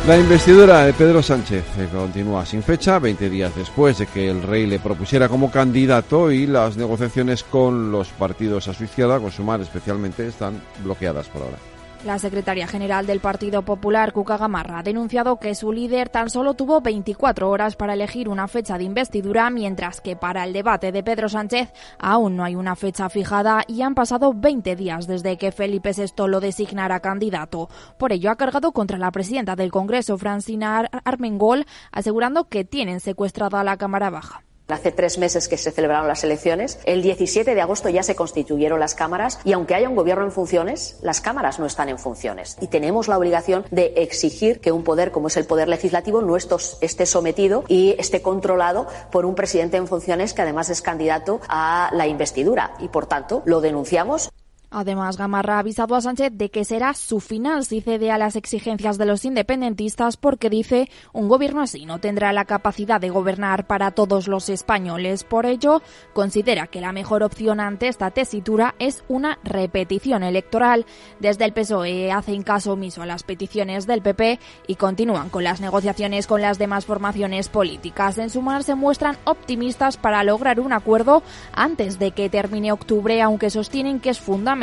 La 0.09 0.17
investidura 0.17 0.87
de 0.87 0.95
Pedro 0.95 1.23
Sánchez 1.23 1.67
eh, 1.77 1.87
continúa 1.93 2.47
sin 2.47 2.63
fecha, 2.63 2.99
20 2.99 3.29
días 3.29 3.55
después 3.55 3.99
de 3.99 4.07
que 4.07 4.31
el 4.31 4.43
rey 4.43 4.65
le 4.65 4.79
propusiera 4.79 5.29
como 5.29 5.51
candidato 5.51 6.33
y 6.33 6.47
las 6.47 6.79
negociaciones 6.79 7.45
con 7.45 7.93
los 7.93 8.09
partidos 8.09 8.69
a 8.69 8.73
su 8.73 8.85
izquierda, 8.85 9.21
con 9.21 9.31
Sumar 9.31 9.61
especialmente, 9.61 10.27
están 10.27 10.63
bloqueadas 10.83 11.29
por 11.29 11.43
ahora. 11.43 11.59
La 12.05 12.19
secretaria 12.21 12.69
general 12.69 13.07
del 13.07 13.19
Partido 13.19 13.63
Popular, 13.63 14.13
Cuca 14.13 14.37
Gamarra, 14.37 14.79
ha 14.79 14.83
denunciado 14.85 15.41
que 15.41 15.57
su 15.57 15.73
líder 15.73 16.09
tan 16.09 16.31
solo 16.31 16.55
tuvo 16.55 16.81
24 16.81 17.51
horas 17.51 17.75
para 17.75 17.95
elegir 17.95 18.29
una 18.29 18.47
fecha 18.47 18.79
de 18.79 18.85
investidura, 18.85 19.51
mientras 19.51 20.01
que 20.01 20.15
para 20.15 20.45
el 20.45 20.53
debate 20.53 20.93
de 20.93 21.03
Pedro 21.03 21.29
Sánchez 21.29 21.73
aún 21.99 22.37
no 22.37 22.45
hay 22.45 22.55
una 22.55 22.77
fecha 22.77 23.09
fijada 23.09 23.65
y 23.67 23.83
han 23.83 23.97
pasado 23.97 24.33
20 24.33 24.77
días 24.77 25.09
desde 25.09 25.37
que 25.37 25.51
Felipe 25.51 25.91
VI 25.91 26.29
lo 26.29 26.39
designara 26.39 27.01
candidato. 27.01 27.69
Por 27.99 28.13
ello 28.13 28.31
ha 28.31 28.37
cargado 28.37 28.71
contra 28.71 28.97
la 28.97 29.11
presidenta 29.11 29.57
del 29.57 29.73
Congreso, 29.73 30.17
Francina 30.19 30.89
Armengol, 31.05 31.67
asegurando 31.91 32.45
que 32.45 32.65
tienen 32.65 33.01
secuestrada 33.01 33.65
la 33.65 33.77
Cámara 33.77 34.09
Baja. 34.09 34.45
Hace 34.71 34.93
tres 34.93 35.17
meses 35.17 35.49
que 35.49 35.57
se 35.57 35.71
celebraron 35.71 36.09
las 36.09 36.25
elecciones. 36.25 36.79
El 36.85 37.01
17 37.01 37.55
de 37.55 37.61
agosto 37.63 37.89
ya 37.89 38.03
se 38.03 38.15
constituyeron 38.15 38.79
las 38.79 38.95
cámaras 38.95 39.41
y 39.43 39.55
aunque 39.55 39.75
haya 39.75 39.89
un 39.89 39.97
gobierno 39.97 40.27
en 40.27 40.31
funciones, 40.31 40.99
las 41.01 41.23
cámaras 41.23 41.59
no 41.59 41.65
están 41.65 41.89
en 41.89 41.99
funciones. 41.99 42.59
Y 42.61 42.67
tenemos 42.67 43.09
la 43.09 43.17
obligación 43.17 43.65
de 43.71 43.95
exigir 43.97 44.61
que 44.61 44.71
un 44.71 44.85
poder 44.85 45.11
como 45.11 45.29
es 45.29 45.39
el 45.39 45.47
poder 45.47 45.69
legislativo 45.69 46.21
no 46.21 46.37
esté 46.37 47.07
sometido 47.07 47.65
y 47.67 47.97
esté 47.99 48.21
controlado 48.21 48.87
por 49.11 49.25
un 49.25 49.35
presidente 49.35 49.79
en 49.79 49.87
funciones 49.87 50.35
que 50.35 50.43
además 50.43 50.69
es 50.69 50.83
candidato 50.83 51.41
a 51.49 51.89
la 51.95 52.07
investidura. 52.07 52.75
Y 52.79 52.89
por 52.89 53.07
tanto, 53.07 53.43
lo 53.47 53.63
denunciamos. 53.63 54.29
Además, 54.71 55.17
Gamarra 55.17 55.57
ha 55.57 55.59
avisado 55.61 55.95
a 55.95 56.03
Sánchez 56.03 56.33
de 56.35 56.51
que 56.51 56.65
será 56.65 56.93
su 56.93 57.21
final 57.21 57.65
si 57.65 57.81
cede 57.81 58.11
a 58.11 58.19
las 58.19 58.37
exigencias 58.37 58.99
de 58.99 59.07
los 59.07 59.25
independentistas 59.25 60.19
porque 60.19 60.51
dice 60.51 60.91
un 61.15 61.27
gobierno 61.27 61.63
así 61.63 61.87
no 61.87 62.01
tendrá 62.01 62.35
la 62.35 62.45
capacidad 62.45 63.01
de 63.01 63.09
gobernar 63.09 63.67
para 63.67 63.93
todos 63.93 64.29
los 64.29 64.51
españoles. 64.51 65.25
Por 65.25 65.47
ello, 65.47 65.81
considera 66.13 66.67
que 66.67 66.83
la 66.83 66.93
mejor 66.93 67.23
opción 67.23 67.61
ante 67.61 67.89
esta 67.89 68.11
tesitura 68.11 68.75
es 68.79 69.05
una 69.09 69.39
repetición 69.43 70.23
electoral. 70.23 70.85
Desde 71.19 71.47
el 71.47 71.55
PSOE 71.55 72.13
hacen 72.13 72.43
caso 72.43 72.75
omiso 72.75 73.01
a 73.01 73.07
las 73.07 73.23
peticiones 73.23 73.87
del 73.87 74.03
PP 74.03 74.39
y 74.67 74.75
continúan 74.75 75.31
con 75.31 75.45
las 75.45 75.63
negociaciones 75.63 76.27
con 76.27 76.43
las 76.43 76.59
demás 76.59 76.85
formaciones 76.85 77.49
políticas. 77.49 78.19
En 78.19 78.29
sumar 78.29 78.65
se 78.65 78.75
muestran 78.75 79.17
optimistas 79.25 79.97
para 79.97 80.25
lograr 80.25 80.61
un 80.61 80.75
acuerdo 80.75 81.23
antes 81.55 81.99
de 81.99 82.11
que 82.11 82.29
termine 82.29 82.71
octubre, 82.71 83.23
aunque 83.23 83.49
sostienen 83.49 84.01
que 84.01 84.11
es 84.11 84.19
fundamental 84.19 84.58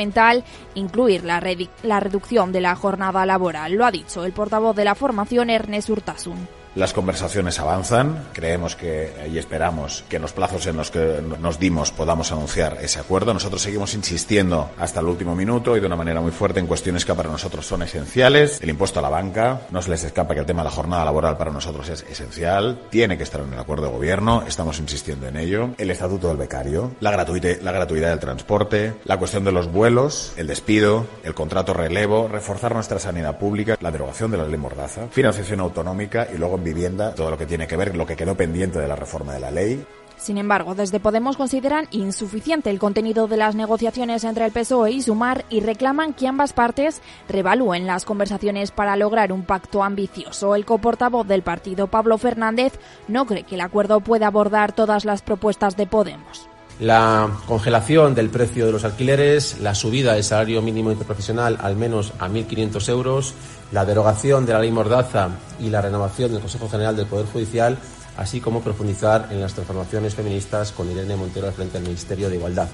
incluir 0.76 1.24
la, 1.24 1.42
la 1.84 2.00
reducción 2.00 2.52
de 2.52 2.62
la 2.62 2.76
jornada 2.76 3.26
laboral. 3.26 3.74
Lo 3.74 3.86
ha 3.86 3.92
dicho 3.92 4.26
el 4.26 4.34
portavoz 4.34 4.76
de 4.76 4.86
la 4.86 4.96
formación 4.96 5.50
Ernest 5.50 5.90
Urtasun. 5.90 6.65
Las 6.76 6.92
conversaciones 6.92 7.58
avanzan, 7.60 8.28
creemos 8.34 8.76
que 8.76 9.14
y 9.32 9.38
esperamos 9.38 10.04
que 10.10 10.18
en 10.18 10.22
los 10.22 10.34
plazos 10.34 10.68
en 10.68 10.76
los 10.76 10.92
que 10.92 11.22
nos 11.40 11.58
dimos 11.58 11.92
podamos 11.92 12.34
anunciar 12.34 12.80
ese 12.82 13.00
acuerdo. 13.00 13.34
Nosotros 13.34 13.62
seguimos 13.62 13.94
insistiendo 13.94 14.72
hasta 14.78 15.00
el 15.00 15.06
último 15.06 15.36
minuto 15.36 15.78
y 15.78 15.80
de 15.80 15.88
una 15.88 15.96
manera 15.96 16.20
muy 16.20 16.32
fuerte 16.32 16.60
en 16.60 16.68
cuestiones 16.68 17.06
que 17.06 17.14
para 17.14 17.30
nosotros 17.30 17.66
son 17.66 17.84
esenciales. 17.84 18.60
El 18.62 18.70
impuesto 18.70 19.00
a 19.00 19.02
la 19.02 19.10
banca, 19.10 19.62
no 19.72 19.82
se 19.82 19.90
les 19.90 20.04
escapa 20.04 20.34
que 20.34 20.42
el 20.42 20.46
tema 20.46 20.64
de 20.64 20.70
la 20.70 20.76
jornada 20.76 21.06
laboral 21.06 21.38
para 21.38 21.50
nosotros 21.50 21.88
es 21.88 22.06
esencial, 22.10 22.82
tiene 22.90 23.18
que 23.18 23.24
estar 23.24 23.40
en 23.40 23.54
el 23.54 23.60
acuerdo 23.60 23.86
de 23.86 23.94
gobierno, 23.94 24.44
estamos 24.46 24.78
insistiendo 24.80 25.28
en 25.28 25.38
ello. 25.38 25.70
El 25.78 25.92
estatuto 25.92 26.28
del 26.28 26.38
becario, 26.38 26.92
la, 27.00 27.12
gratuidad, 27.12 27.62
la 27.62 27.72
gratuidad 27.72 28.10
del 28.10 28.20
transporte, 28.20 28.96
la 29.06 29.18
cuestión 29.18 29.46
de 29.46 29.54
los 29.54 29.72
vuelos, 29.72 30.34
el 30.36 30.48
despido, 30.48 31.06
el 31.24 31.34
contrato 31.34 31.74
relevo, 31.74 32.28
reforzar 32.28 32.74
nuestra 32.74 33.00
sanidad 33.00 33.40
pública, 33.40 33.78
la 33.80 33.92
derogación 33.92 34.30
de 34.32 34.38
la 34.38 34.46
ley 34.46 34.58
Mordaza, 34.58 35.08
financiación 35.10 35.62
autonómica 35.62 36.28
y 36.34 36.38
luego 36.38 36.65
vivienda, 36.66 37.16
todo 37.16 37.32
lo 37.32 37.38
que 37.38 37.46
tiene 37.46 37.68
que 37.68 37.78
ver, 37.78 37.96
lo 37.96 38.06
que 38.06 38.18
quedó 38.18 38.36
pendiente 38.36 38.80
de 38.80 38.88
la 38.90 38.98
reforma 38.98 39.34
de 39.34 39.40
la 39.40 39.52
ley. 39.52 39.86
Sin 40.18 40.38
embargo, 40.38 40.76
desde 40.76 41.00
Podemos 41.00 41.38
consideran 41.38 41.88
insuficiente 41.92 42.70
el 42.70 42.80
contenido 42.80 43.28
de 43.28 43.38
las 43.38 43.54
negociaciones 43.54 44.24
entre 44.24 44.46
el 44.46 44.52
PSOE 44.52 44.92
y 44.92 45.02
Sumar 45.02 45.46
y 45.50 45.60
reclaman 45.60 46.14
que 46.14 46.28
ambas 46.28 46.54
partes 46.54 47.02
revalúen 47.30 47.86
las 47.86 48.06
conversaciones 48.06 48.72
para 48.72 48.96
lograr 48.96 49.32
un 49.32 49.44
pacto 49.44 49.84
ambicioso. 49.84 50.56
El 50.56 50.66
coportavoz 50.66 51.28
del 51.28 51.44
partido, 51.44 51.88
Pablo 51.88 52.18
Fernández, 52.18 52.74
no 53.08 53.26
cree 53.26 53.44
que 53.44 53.56
el 53.56 53.62
acuerdo 53.62 54.00
pueda 54.00 54.28
abordar 54.28 54.74
todas 54.74 55.06
las 55.06 55.22
propuestas 55.22 55.78
de 55.78 55.86
Podemos. 55.86 56.50
La 56.80 57.30
congelación 57.48 58.16
del 58.16 58.30
precio 58.30 58.66
de 58.66 58.74
los 58.74 58.84
alquileres, 58.84 59.62
la 59.62 59.74
subida 59.74 60.14
del 60.14 60.26
salario 60.26 60.62
mínimo 60.62 60.92
interprofesional 60.92 61.58
al 61.62 61.78
menos 61.78 62.12
a 62.20 62.28
1.500 62.28 62.90
euros, 62.90 63.34
la 63.72 63.86
derogación 63.86 64.46
de 64.46 64.52
la 64.52 64.60
ley 64.60 64.72
Mordaza 64.72 65.30
y 65.62 65.70
la 65.70 65.82
renovación 65.82 66.34
del 66.34 66.42
Consejo 66.42 66.68
General 66.68 66.94
del 66.94 67.06
Poder 67.06 67.28
Judicial, 67.28 67.78
así 68.18 68.42
como 68.42 68.62
profundizar 68.62 69.30
en 69.32 69.40
las 69.40 69.54
transformaciones 69.54 70.16
feministas 70.16 70.74
con 70.74 70.92
Irene 70.92 71.16
Montero 71.16 71.48
al 71.48 71.54
frente 71.54 71.76
del 71.76 71.84
Ministerio 71.84 72.30
de 72.30 72.36
Igualdad. 72.36 72.68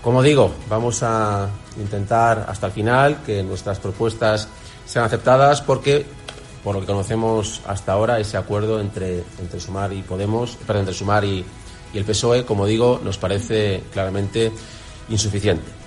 Como 0.00 0.22
digo, 0.22 0.52
vamos 0.68 1.02
a 1.02 1.48
intentar 1.76 2.46
hasta 2.48 2.68
el 2.68 2.72
final 2.72 3.18
que 3.26 3.42
nuestras 3.42 3.80
propuestas 3.80 4.46
sean 4.86 5.04
aceptadas 5.04 5.60
porque 5.60 6.06
por 6.62 6.74
lo 6.76 6.82
que 6.82 6.86
conocemos 6.86 7.62
hasta 7.66 7.92
ahora 7.92 8.20
ese 8.20 8.36
acuerdo 8.36 8.80
entre, 8.80 9.24
entre 9.40 9.58
Sumar 9.58 9.92
y 9.92 10.02
Podemos, 10.02 10.56
perdón, 10.66 10.80
entre 10.80 10.94
Sumar 10.94 11.24
y, 11.24 11.44
y 11.92 11.98
el 11.98 12.04
PSOE, 12.04 12.44
como 12.44 12.66
digo, 12.66 13.00
nos 13.02 13.18
parece 13.18 13.82
claramente 13.92 14.52
insuficiente. 15.08 15.80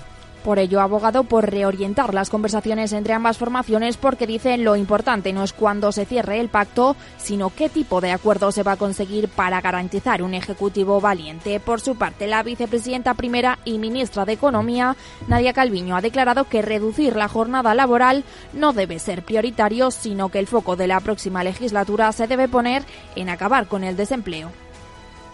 Por 0.43 0.59
ello, 0.59 0.81
ha 0.81 0.83
abogado 0.83 1.23
por 1.23 1.49
reorientar 1.49 2.13
las 2.13 2.29
conversaciones 2.29 2.91
entre 2.91 3.13
ambas 3.13 3.37
formaciones 3.37 3.95
porque 3.95 4.27
dicen 4.27 4.65
lo 4.65 4.75
importante 4.75 5.31
no 5.31 5.41
es 5.41 5.53
cuándo 5.53 5.93
se 5.93 6.05
cierre 6.05 6.41
el 6.41 6.49
pacto, 6.49 6.97
sino 7.17 7.49
qué 7.49 7.69
tipo 7.69 8.01
de 8.01 8.11
acuerdo 8.11 8.51
se 8.51 8.61
va 8.61 8.73
a 8.73 8.77
conseguir 8.77 9.29
para 9.29 9.61
garantizar 9.61 10.21
un 10.21 10.33
ejecutivo 10.33 10.99
valiente. 10.99 11.61
Por 11.61 11.79
su 11.79 11.95
parte, 11.95 12.27
la 12.27 12.43
vicepresidenta 12.43 13.13
primera 13.13 13.59
y 13.63 13.77
ministra 13.77 14.25
de 14.25 14.33
Economía, 14.33 14.97
Nadia 15.29 15.53
Calviño, 15.53 15.95
ha 15.95 16.01
declarado 16.01 16.43
que 16.43 16.61
reducir 16.61 17.15
la 17.15 17.29
jornada 17.29 17.73
laboral 17.73 18.25
no 18.51 18.73
debe 18.73 18.99
ser 18.99 19.23
prioritario, 19.23 19.91
sino 19.91 20.27
que 20.27 20.39
el 20.39 20.47
foco 20.47 20.75
de 20.75 20.87
la 20.87 20.99
próxima 20.99 21.45
legislatura 21.45 22.11
se 22.11 22.27
debe 22.27 22.49
poner 22.49 22.83
en 23.15 23.29
acabar 23.29 23.67
con 23.67 23.85
el 23.85 23.95
desempleo 23.95 24.51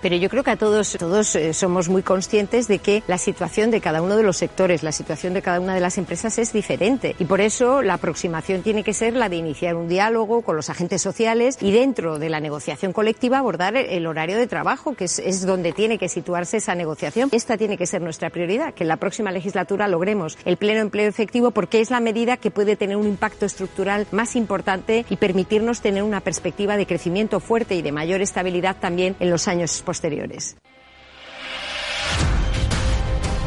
pero 0.02 0.16
yo 0.16 0.30
creo 0.30 0.44
que 0.44 0.52
a 0.52 0.56
todos, 0.56 0.94
todos 0.94 1.36
eh, 1.36 1.54
somos 1.54 1.90
muy 1.90 2.04
conscientes 2.04 2.68
de 2.68 2.80
que 2.80 3.04
la 3.08 3.18
situación 3.18 3.72
de 3.72 3.82
cada 3.82 4.02
uno 4.02 4.16
de 4.16 4.24
los 4.24 4.38
sectores, 4.38 4.84
la 4.84 4.92
situación 4.92 5.34
de 5.34 5.42
cada 5.42 5.60
una 5.60 5.74
de 5.74 5.80
las 5.80 5.98
empresas 5.98 6.38
es 6.38 6.54
diferente 6.54 7.16
y 7.20 7.26
por 7.26 7.42
eso 7.42 7.82
la 7.82 7.96
aproximación 7.96 8.62
tiene 8.62 8.84
que 8.84 8.94
ser 8.94 9.14
la 9.14 9.30
de 9.30 9.38
iniciar 9.38 9.76
un 9.76 9.88
diálogo 9.88 10.42
con 10.42 10.56
los 10.56 10.70
agentes 10.70 11.02
sociales 11.02 11.58
y 11.62 11.72
dentro 11.72 12.20
de 12.20 12.30
la 12.30 12.40
negociación 12.40 12.94
colectiva 12.94 13.40
abordar 13.40 13.76
el 13.76 14.08
horario 14.08 14.38
de 14.38 14.48
trabajo, 14.48 14.94
que 14.94 15.06
es, 15.06 15.20
es 15.20 15.46
donde 15.46 15.72
tiene 15.72 15.98
que 15.98 16.10
situarse 16.10 16.58
esa 16.58 16.76
negociación. 16.76 17.30
Esta 17.32 17.58
tiene 17.58 17.78
que 17.78 17.86
ser 17.86 18.02
nuestra 18.02 18.30
prioridad, 18.30 18.74
que 18.74 18.84
en 18.84 18.90
la 18.90 18.98
próxima 18.98 19.32
legislatura 19.32 19.88
logremos 19.88 20.38
el 20.46 20.58
pleno 20.58 20.82
empleo 20.82 21.08
efectivo 21.08 21.52
porque 21.52 21.82
es 21.82 21.90
la 21.90 22.00
medida 22.00 22.38
que 22.38 22.52
puede 22.52 22.76
tener 22.76 22.98
un 22.98 23.08
impacto 23.08 23.46
estructural 23.46 24.08
más 24.12 24.36
importante 24.36 25.06
y 25.10 25.18
permitirnos 25.18 25.82
tener 25.82 26.04
una 26.04 26.22
perspectiva 26.22 26.78
de 26.78 26.86
crecimiento 26.86 27.40
fuerte 27.40 27.76
y 27.76 27.82
de 27.82 27.92
mayor 27.92 28.22
estabilidad 28.22 28.78
también 28.80 29.16
en 29.20 29.30
los 29.30 29.48
años 29.48 29.82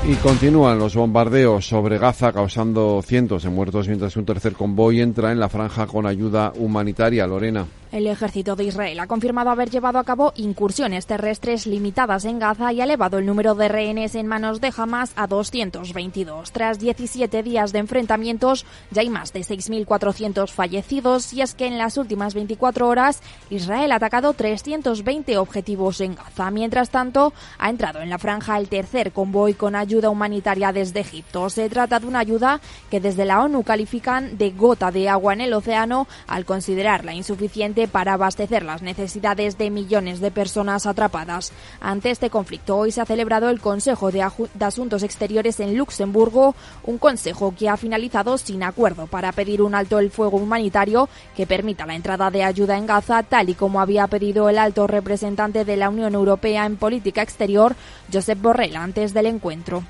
Y 0.04 0.14
continúan 0.16 0.80
los 0.80 0.96
bombardeos 0.96 1.68
sobre 1.68 1.98
Gaza 1.98 2.32
causando 2.32 3.00
cientos 3.02 3.44
de 3.44 3.50
muertos 3.50 3.86
mientras 3.86 4.16
un 4.16 4.24
tercer 4.24 4.54
convoy 4.54 5.00
entra 5.00 5.30
en 5.30 5.38
la 5.38 5.48
franja 5.48 5.86
con 5.86 6.06
ayuda 6.06 6.52
humanitaria. 6.56 7.24
Lorena. 7.26 7.66
El 7.92 8.06
ejército 8.06 8.56
de 8.56 8.64
Israel 8.64 8.98
ha 9.00 9.06
confirmado 9.06 9.50
haber 9.50 9.68
llevado 9.68 9.98
a 9.98 10.04
cabo 10.04 10.32
incursiones 10.34 11.04
terrestres 11.04 11.66
limitadas 11.66 12.24
en 12.24 12.38
Gaza 12.38 12.72
y 12.72 12.80
ha 12.80 12.84
elevado 12.84 13.18
el 13.18 13.26
número 13.26 13.54
de 13.54 13.68
rehenes 13.68 14.14
en 14.14 14.26
manos 14.26 14.62
de 14.62 14.72
Hamas 14.74 15.12
a 15.14 15.26
222. 15.26 16.52
Tras 16.52 16.78
17 16.78 17.42
días 17.42 17.70
de 17.70 17.80
enfrentamientos, 17.80 18.64
ya 18.92 19.02
hay 19.02 19.10
más 19.10 19.34
de 19.34 19.40
6.400 19.40 20.48
fallecidos 20.48 21.34
y 21.34 21.42
es 21.42 21.52
que 21.52 21.66
en 21.66 21.76
las 21.76 21.98
últimas 21.98 22.32
24 22.32 22.88
horas 22.88 23.20
Israel 23.50 23.92
ha 23.92 23.96
atacado 23.96 24.32
320 24.32 25.36
objetivos 25.36 26.00
en 26.00 26.14
Gaza. 26.14 26.50
Mientras 26.50 26.88
tanto, 26.88 27.34
ha 27.58 27.68
entrado 27.68 28.00
en 28.00 28.08
la 28.08 28.16
franja 28.16 28.56
el 28.56 28.70
tercer 28.70 29.12
convoy 29.12 29.52
con 29.52 29.76
ayuda 29.76 30.08
humanitaria 30.08 30.72
desde 30.72 31.00
Egipto. 31.00 31.50
Se 31.50 31.68
trata 31.68 32.00
de 32.00 32.06
una 32.06 32.20
ayuda 32.20 32.62
que 32.90 33.00
desde 33.00 33.26
la 33.26 33.42
ONU 33.42 33.64
califican 33.64 34.38
de 34.38 34.50
gota 34.52 34.90
de 34.90 35.10
agua 35.10 35.34
en 35.34 35.42
el 35.42 35.52
océano 35.52 36.08
al 36.26 36.46
considerarla 36.46 37.12
insuficiente 37.12 37.81
para 37.88 38.14
abastecer 38.14 38.62
las 38.62 38.82
necesidades 38.82 39.58
de 39.58 39.70
millones 39.70 40.20
de 40.20 40.30
personas 40.30 40.86
atrapadas. 40.86 41.52
Ante 41.80 42.10
este 42.10 42.30
conflicto, 42.30 42.76
hoy 42.76 42.92
se 42.92 43.00
ha 43.00 43.06
celebrado 43.06 43.48
el 43.48 43.60
Consejo 43.60 44.10
de, 44.10 44.22
Asuntos 44.22 45.02
Exteriores 45.02 45.60
en 45.60 45.76
Luxemburgo, 45.76 46.54
un 46.84 46.98
consejo 46.98 47.54
que 47.56 47.68
ha 47.68 47.76
finalizado 47.76 48.38
sin 48.38 48.62
acuerdo 48.62 49.06
para 49.06 49.32
pedir 49.32 49.62
un 49.62 49.74
alto 49.74 49.98
el 49.98 50.10
fuego 50.10 50.38
humanitario 50.38 51.08
que 51.36 51.46
permita 51.46 51.86
la 51.86 51.94
entrada 51.94 52.30
de 52.30 52.44
ayuda 52.44 52.76
en 52.76 52.86
Gaza, 52.86 53.22
tal 53.22 53.48
y 53.48 53.54
como 53.54 53.80
había 53.80 54.06
pedido 54.06 54.48
el 54.48 54.58
alto 54.58 54.86
representante 54.86 55.64
de 55.64 55.76
la 55.76 55.88
Unión 55.88 56.14
Europea 56.14 56.66
en 56.66 56.76
política 56.76 57.22
exterior, 57.22 57.74
Josep 58.12 58.40
Borrell, 58.40 58.76
antes 58.76 59.14
del 59.14 59.26
encuentro. 59.26 59.82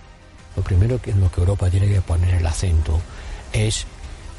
Lo 0.57 0.63
primero 0.63 1.01
en 1.05 1.21
lo 1.21 1.31
que 1.31 1.41
Europa 1.41 1.71
tiene 1.71 1.89
que 1.89 2.01
poner 2.01 2.35
el 2.35 2.47
acento 2.47 3.01
es 3.53 3.87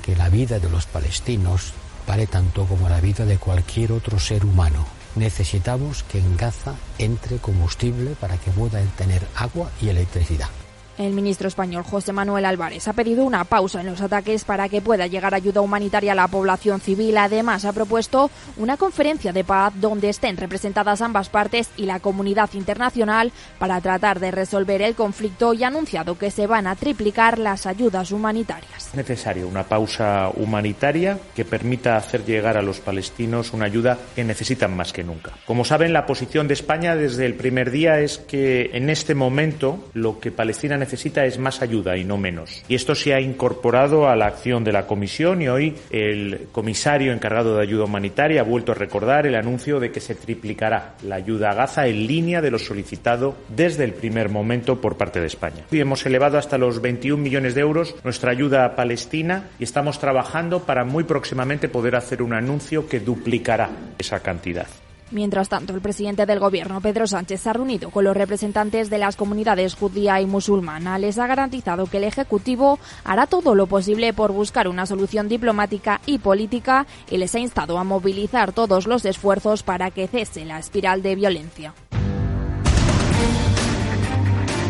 que 0.04 0.16
la 0.16 0.30
vida 0.30 0.60
de 0.60 0.70
los 0.70 0.86
palestinos 0.86 1.74
vale 2.08 2.28
tanto 2.28 2.66
como 2.66 2.90
la 2.90 3.02
vida 3.02 3.26
de 3.26 3.38
cualquier 3.38 3.92
otro 3.92 4.20
ser 4.20 4.46
humano. 4.46 4.86
Necesitamos 5.16 6.04
que 6.04 6.18
en 6.20 6.38
Gaza 6.38 6.76
entre 6.98 7.38
combustible 7.38 8.16
para 8.20 8.38
que 8.38 8.52
puedan 8.52 8.88
tener 8.90 9.28
agua 9.36 9.70
y 9.82 9.90
electricidad. 9.90 10.50
El 10.98 11.14
ministro 11.14 11.48
español 11.48 11.84
José 11.84 12.14
Manuel 12.14 12.46
Álvarez 12.46 12.88
ha 12.88 12.94
pedido 12.94 13.24
una 13.24 13.44
pausa 13.46 13.82
en 13.82 13.88
los 13.88 14.02
ataques 14.02 14.44
para 14.44 14.70
que 14.70 14.82
pueda 14.82 15.08
llegar 15.08 15.34
ayuda 15.34 15.62
humanitaria 15.62 16.12
a 16.12 16.16
la 16.16 16.28
población 16.28 16.82
civil. 16.82 17.18
Además, 17.18 17.66
ha 17.66 17.74
propuesto 17.74 18.30
una 18.58 18.78
conferencia 18.78 19.34
de 19.34 19.44
paz 19.44 19.74
donde 19.76 20.10
estén 20.10 20.38
representadas 20.38 21.02
ambas 21.02 21.30
partes 21.30 21.70
y 21.78 21.88
la 21.88 22.00
comunidad 22.00 22.50
internacional 22.54 23.32
para 23.58 23.82
tratar 23.82 24.20
de 24.20 24.30
resolver 24.30 24.84
el 24.84 24.94
conflicto 24.94 25.56
y 25.56 25.64
ha 25.64 25.68
anunciado 25.68 26.18
que 26.18 26.30
se 26.30 26.46
van 26.46 26.68
a 26.68 26.76
triplicar 26.76 27.40
las 27.40 27.66
ayudas 27.66 28.12
humanitarias. 28.12 28.88
Es 28.90 28.94
necesaria 28.94 29.48
una 29.48 29.64
pausa 29.64 30.30
humanitaria 30.36 31.18
que 31.36 31.44
permita 31.44 31.98
hacer 31.98 32.24
llegar 32.24 32.56
a 32.56 32.62
los 32.62 32.80
palestinos 32.80 33.52
una 33.54 33.66
ayuda 33.66 33.98
que 34.16 34.24
necesitan 34.24 34.76
más 34.76 34.94
que 34.94 35.04
nunca. 35.04 35.32
Como 35.46 35.66
saben, 35.66 35.92
la 35.92 36.06
posición 36.06 36.48
de 36.48 36.54
España 36.54 36.96
desde 36.96 37.26
el 37.26 37.34
primer 37.34 37.72
día 37.72 38.00
es 38.00 38.20
que 38.20 38.70
en 38.74 38.92
este 38.92 39.16
momento 39.16 39.90
lo 39.94 40.20
que 40.20 40.32
Palestina 40.32 40.83
necesita 40.84 41.26
es 41.26 41.40
más 41.40 41.62
ayuda 41.62 41.96
y 41.98 42.04
no 42.04 42.18
menos. 42.18 42.64
Y 42.68 42.76
esto 42.76 42.94
se 42.94 43.14
ha 43.14 43.22
incorporado 43.22 44.10
a 44.10 44.16
la 44.16 44.28
acción 44.28 44.64
de 44.64 44.74
la 44.74 44.86
Comisión 44.86 45.42
y 45.42 45.48
hoy 45.48 45.76
el 45.90 46.48
comisario 46.52 47.14
encargado 47.14 47.56
de 47.56 47.64
ayuda 47.64 47.86
humanitaria 47.86 48.42
ha 48.42 48.44
vuelto 48.44 48.74
a 48.74 48.76
recordar 48.76 49.26
el 49.26 49.36
anuncio 49.36 49.80
de 49.80 49.92
que 49.92 50.02
se 50.02 50.16
triplicará 50.16 50.96
la 51.04 51.16
ayuda 51.16 51.52
a 51.52 51.54
Gaza 51.54 51.88
en 51.88 52.06
línea 52.06 52.42
de 52.42 52.52
lo 52.52 52.60
solicitado 52.60 53.36
desde 53.48 53.86
el 53.86 53.94
primer 53.94 54.30
momento 54.30 54.82
por 54.82 54.98
parte 54.98 55.22
de 55.22 55.28
España. 55.28 55.66
Hoy 55.72 55.80
hemos 55.80 56.06
elevado 56.06 56.38
hasta 56.38 56.58
los 56.58 56.82
21 56.82 57.22
millones 57.22 57.56
de 57.56 57.62
euros 57.62 57.96
nuestra 58.04 58.32
ayuda 58.32 58.66
a 58.66 58.76
Palestina 58.76 59.50
y 59.60 59.64
estamos 59.64 60.00
trabajando 60.00 60.64
para 60.64 60.84
muy 60.84 61.06
próximamente 61.06 61.70
poder 61.70 61.96
hacer 61.96 62.22
un 62.22 62.34
anuncio 62.34 62.88
que 62.88 63.00
duplicará 63.00 63.70
esa 63.98 64.20
cantidad. 64.20 64.68
Mientras 65.14 65.48
tanto, 65.48 65.76
el 65.76 65.82
presidente 65.82 66.26
del 66.26 66.40
gobierno, 66.40 66.82
Pedro 66.82 67.06
Sánchez, 67.06 67.42
se 67.42 67.50
ha 67.50 67.54
reunido 67.54 67.92
con 67.92 68.04
los 68.04 68.18
representantes 68.18 68.90
de 68.90 68.98
las 68.98 69.16
comunidades 69.16 69.76
judía 69.76 70.20
y 70.20 70.26
musulmana. 70.26 70.98
Les 70.98 71.20
ha 71.20 71.28
garantizado 71.28 71.86
que 71.86 71.98
el 71.98 72.06
Ejecutivo 72.06 72.80
hará 73.04 73.28
todo 73.28 73.54
lo 73.54 73.68
posible 73.68 74.12
por 74.14 74.32
buscar 74.32 74.68
una 74.68 74.88
solución 74.88 75.30
diplomática 75.30 76.02
y 76.08 76.18
política 76.18 76.88
y 77.12 77.18
les 77.18 77.36
ha 77.36 77.40
instado 77.40 77.78
a 77.78 77.84
movilizar 77.84 78.54
todos 78.54 78.88
los 78.88 79.06
esfuerzos 79.06 79.62
para 79.62 79.92
que 79.92 80.08
cese 80.08 80.46
la 80.46 80.58
espiral 80.58 81.04
de 81.04 81.16
violencia. 81.16 81.76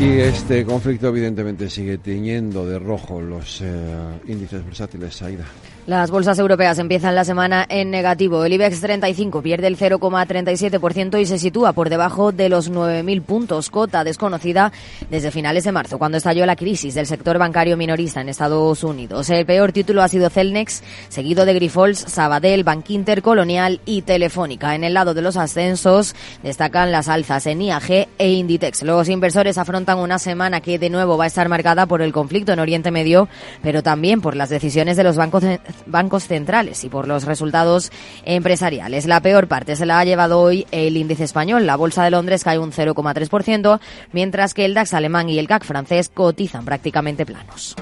Y 0.02 0.20
este 0.20 0.66
conflicto 0.66 1.08
evidentemente 1.08 1.70
sigue 1.70 2.00
tiñendo 2.00 2.66
de 2.66 2.80
rojo 2.80 3.22
los 3.22 3.62
eh, 3.62 4.20
índices 4.28 4.66
versátiles, 4.66 5.22
Aida. 5.22 5.46
Las 5.86 6.12
bolsas 6.12 6.40
europeas 6.40 6.80
empiezan 6.80 7.14
la 7.14 7.26
semana 7.26 7.66
en 7.68 7.92
negativo. 7.92 8.46
El 8.46 8.54
IBEX 8.54 8.80
35 8.80 9.42
pierde 9.42 9.68
el 9.68 9.78
0,37% 9.78 11.20
y 11.20 11.26
se 11.26 11.38
sitúa 11.38 11.74
por 11.74 11.90
debajo 11.90 12.32
de 12.32 12.48
los 12.48 12.72
9.000 12.72 13.22
puntos, 13.22 13.70
cota 13.70 14.06
desconocida 14.06 14.72
desde 15.10 15.30
finales 15.30 15.66
de 15.66 15.74
marzo, 15.74 16.00
cuando 16.00 16.18
estalló 16.18 16.46
la 16.46 16.56
crisis 16.56 16.96
del 16.96 17.06
sector 17.06 17.38
bancario 17.38 17.76
minorista 17.76 18.22
en 18.22 18.30
Estados 18.30 18.82
Unidos. 18.86 19.30
El 19.30 19.46
peor 19.46 19.74
título 19.74 20.02
ha 20.02 20.08
sido 20.08 20.30
Celnex, 20.30 20.84
seguido 21.10 21.44
de 21.44 21.54
Grifols, 21.54 22.00
Sabadell, 22.00 22.64
Bankinter, 22.64 23.22
Colonial 23.22 23.82
y 23.86 24.04
Telefónica. 24.04 24.76
En 24.76 24.86
el 24.86 24.94
lado 24.94 25.14
de 25.14 25.22
los 25.22 25.36
ascensos 25.36 26.16
destacan 26.44 26.94
las 26.94 27.10
alzas 27.10 27.46
en 27.46 27.62
IAG 27.62 28.08
e 28.18 28.30
Inditex. 28.32 28.84
Los 28.84 29.10
inversores 29.10 29.58
afrontan 29.58 29.98
una 29.98 30.18
semana 30.18 30.62
que 30.62 30.80
de 30.80 30.90
nuevo 30.90 31.18
va 31.18 31.26
a 31.26 31.28
estar 31.28 31.50
marcada 31.50 31.88
por 31.88 32.02
el 32.02 32.14
conflicto 32.14 32.54
en 32.54 32.60
Oriente 32.60 32.90
Medio, 32.90 33.28
pero 33.62 33.84
también 33.84 34.22
por 34.22 34.38
las 34.38 34.48
decisiones 34.48 34.96
de 34.96 35.04
los 35.04 35.18
bancos 35.18 35.44
bancos 35.86 36.28
centrales 36.28 36.84
y 36.84 36.90
por 36.90 37.08
los 37.08 37.26
resultados 37.26 37.92
empresariales. 38.26 39.06
La 39.06 39.22
peor 39.22 39.48
parte 39.48 39.76
se 39.76 39.86
la 39.86 40.00
ha 40.00 40.06
llevado 40.06 40.40
hoy 40.40 40.66
el 40.72 40.98
índice 40.98 41.24
español. 41.24 41.66
La 41.66 41.76
Bolsa 41.76 42.04
de 42.04 42.12
Londres 42.12 42.44
cae 42.44 42.60
un 42.60 42.72
0,3%, 42.72 43.80
mientras 44.12 44.54
que 44.54 44.66
el 44.66 44.74
DAX 44.74 44.94
alemán 44.94 45.30
y 45.30 45.40
el 45.40 45.48
CAC 45.48 45.64
francés 45.64 46.10
cotizan 46.10 46.66
prácticamente 46.66 47.26
planos. 47.26 47.76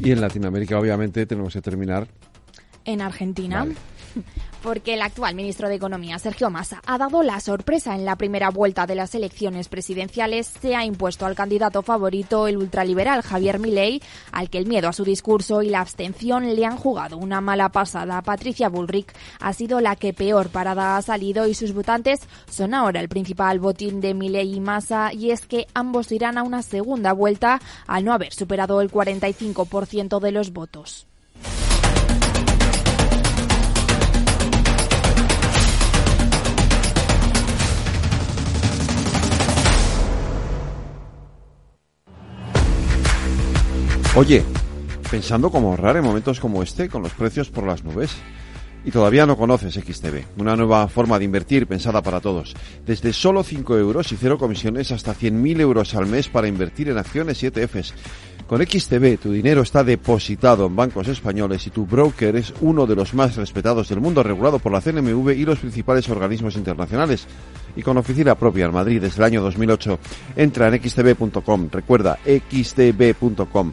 Y 0.00 0.10
en 0.10 0.20
Latinoamérica, 0.20 0.78
obviamente, 0.78 1.24
tenemos 1.24 1.52
que 1.52 1.62
terminar. 1.62 2.08
En 2.84 3.00
Argentina 3.00 3.66
porque 4.64 4.94
el 4.94 5.02
actual 5.02 5.34
ministro 5.34 5.68
de 5.68 5.74
Economía, 5.74 6.18
Sergio 6.18 6.48
Massa, 6.48 6.80
ha 6.86 6.96
dado 6.96 7.22
la 7.22 7.38
sorpresa 7.40 7.94
en 7.94 8.06
la 8.06 8.16
primera 8.16 8.48
vuelta 8.48 8.86
de 8.86 8.94
las 8.94 9.14
elecciones 9.14 9.68
presidenciales. 9.68 10.46
Se 10.46 10.74
ha 10.74 10.86
impuesto 10.86 11.26
al 11.26 11.34
candidato 11.34 11.82
favorito, 11.82 12.46
el 12.46 12.56
ultraliberal 12.56 13.20
Javier 13.20 13.58
Milei, 13.58 14.00
al 14.32 14.48
que 14.48 14.56
el 14.56 14.64
miedo 14.64 14.88
a 14.88 14.94
su 14.94 15.04
discurso 15.04 15.60
y 15.60 15.68
la 15.68 15.82
abstención 15.82 16.56
le 16.56 16.64
han 16.64 16.78
jugado 16.78 17.18
una 17.18 17.42
mala 17.42 17.68
pasada. 17.68 18.22
Patricia 18.22 18.70
Bullrich 18.70 19.12
ha 19.38 19.52
sido 19.52 19.82
la 19.82 19.96
que 19.96 20.14
peor 20.14 20.48
parada 20.48 20.96
ha 20.96 21.02
salido 21.02 21.46
y 21.46 21.52
sus 21.52 21.74
votantes 21.74 22.20
son 22.48 22.72
ahora 22.72 23.00
el 23.00 23.10
principal 23.10 23.58
botín 23.58 24.00
de 24.00 24.14
Milei 24.14 24.54
y 24.54 24.60
Massa 24.60 25.12
y 25.12 25.30
es 25.30 25.46
que 25.46 25.66
ambos 25.74 26.10
irán 26.10 26.38
a 26.38 26.42
una 26.42 26.62
segunda 26.62 27.12
vuelta 27.12 27.60
al 27.86 28.06
no 28.06 28.14
haber 28.14 28.32
superado 28.32 28.80
el 28.80 28.90
45% 28.90 30.20
de 30.20 30.32
los 30.32 30.54
votos. 30.54 31.06
Oye, 44.16 44.44
pensando 45.10 45.50
cómo 45.50 45.70
ahorrar 45.70 45.96
en 45.96 46.04
momentos 46.04 46.38
como 46.38 46.62
este 46.62 46.88
con 46.88 47.02
los 47.02 47.12
precios 47.14 47.50
por 47.50 47.66
las 47.66 47.82
nubes. 47.82 48.14
Y 48.84 48.92
todavía 48.92 49.26
no 49.26 49.36
conoces 49.36 49.74
XTB, 49.74 50.38
una 50.40 50.54
nueva 50.54 50.86
forma 50.86 51.18
de 51.18 51.24
invertir 51.24 51.66
pensada 51.66 52.00
para 52.00 52.20
todos. 52.20 52.54
Desde 52.86 53.12
solo 53.12 53.42
5 53.42 53.76
euros 53.76 54.12
y 54.12 54.16
cero 54.16 54.38
comisiones 54.38 54.92
hasta 54.92 55.16
100.000 55.16 55.60
euros 55.60 55.94
al 55.96 56.06
mes 56.06 56.28
para 56.28 56.46
invertir 56.46 56.90
en 56.90 56.98
acciones 56.98 57.42
y 57.42 57.46
ETFs. 57.46 57.92
Con 58.46 58.64
XTB 58.64 59.18
tu 59.18 59.32
dinero 59.32 59.62
está 59.62 59.82
depositado 59.82 60.66
en 60.66 60.76
bancos 60.76 61.08
españoles 61.08 61.66
y 61.66 61.70
tu 61.70 61.86
broker 61.86 62.36
es 62.36 62.52
uno 62.60 62.86
de 62.86 62.94
los 62.94 63.14
más 63.14 63.34
respetados 63.36 63.88
del 63.88 64.00
mundo, 64.00 64.22
regulado 64.22 64.58
por 64.58 64.70
la 64.70 64.82
CNMV 64.82 65.30
y 65.30 65.46
los 65.46 65.58
principales 65.58 66.08
organismos 66.10 66.54
internacionales. 66.54 67.26
Y 67.74 67.82
con 67.82 67.96
oficina 67.96 68.34
propia 68.34 68.66
en 68.66 68.72
Madrid 68.72 69.00
desde 69.00 69.16
el 69.16 69.24
año 69.24 69.42
2008. 69.42 69.98
Entra 70.36 70.68
en 70.68 70.80
xtb.com. 70.80 71.68
Recuerda, 71.72 72.18
xtb.com. 72.24 73.72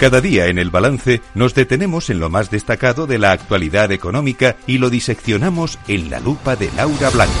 Cada 0.00 0.20
día 0.20 0.46
en 0.46 0.58
el 0.58 0.70
balance 0.70 1.20
nos 1.34 1.56
detenemos 1.56 2.08
en 2.08 2.20
lo 2.20 2.30
más 2.30 2.52
destacado 2.52 3.08
de 3.08 3.18
la 3.18 3.32
actualidad 3.32 3.90
económica 3.90 4.54
y 4.64 4.78
lo 4.78 4.90
diseccionamos 4.90 5.76
en 5.88 6.08
la 6.08 6.20
lupa 6.20 6.54
de 6.54 6.70
Laura 6.76 7.10
Blanco. 7.10 7.32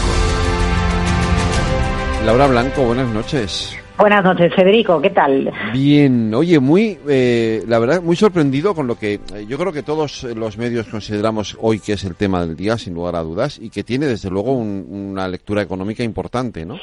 Laura 2.26 2.48
Blanco, 2.48 2.82
buenas 2.82 3.08
noches. 3.14 3.78
Buenas 3.96 4.24
noches, 4.24 4.52
Federico, 4.56 5.00
¿qué 5.00 5.10
tal? 5.10 5.52
Bien, 5.72 6.34
oye, 6.34 6.58
muy, 6.58 6.98
eh, 7.08 7.62
la 7.68 7.78
verdad, 7.78 8.02
muy 8.02 8.16
sorprendido 8.16 8.74
con 8.74 8.88
lo 8.88 8.98
que 8.98 9.14
eh, 9.14 9.46
yo 9.48 9.56
creo 9.56 9.72
que 9.72 9.84
todos 9.84 10.24
los 10.24 10.58
medios 10.58 10.88
consideramos 10.88 11.56
hoy 11.60 11.78
que 11.78 11.92
es 11.92 12.02
el 12.02 12.16
tema 12.16 12.44
del 12.44 12.56
día, 12.56 12.76
sin 12.76 12.92
lugar 12.92 13.14
a 13.14 13.22
dudas, 13.22 13.60
y 13.62 13.70
que 13.70 13.84
tiene 13.84 14.06
desde 14.06 14.30
luego 14.30 14.52
una 14.52 15.28
lectura 15.28 15.62
económica 15.62 16.02
importante, 16.02 16.66
¿no? 16.66 16.76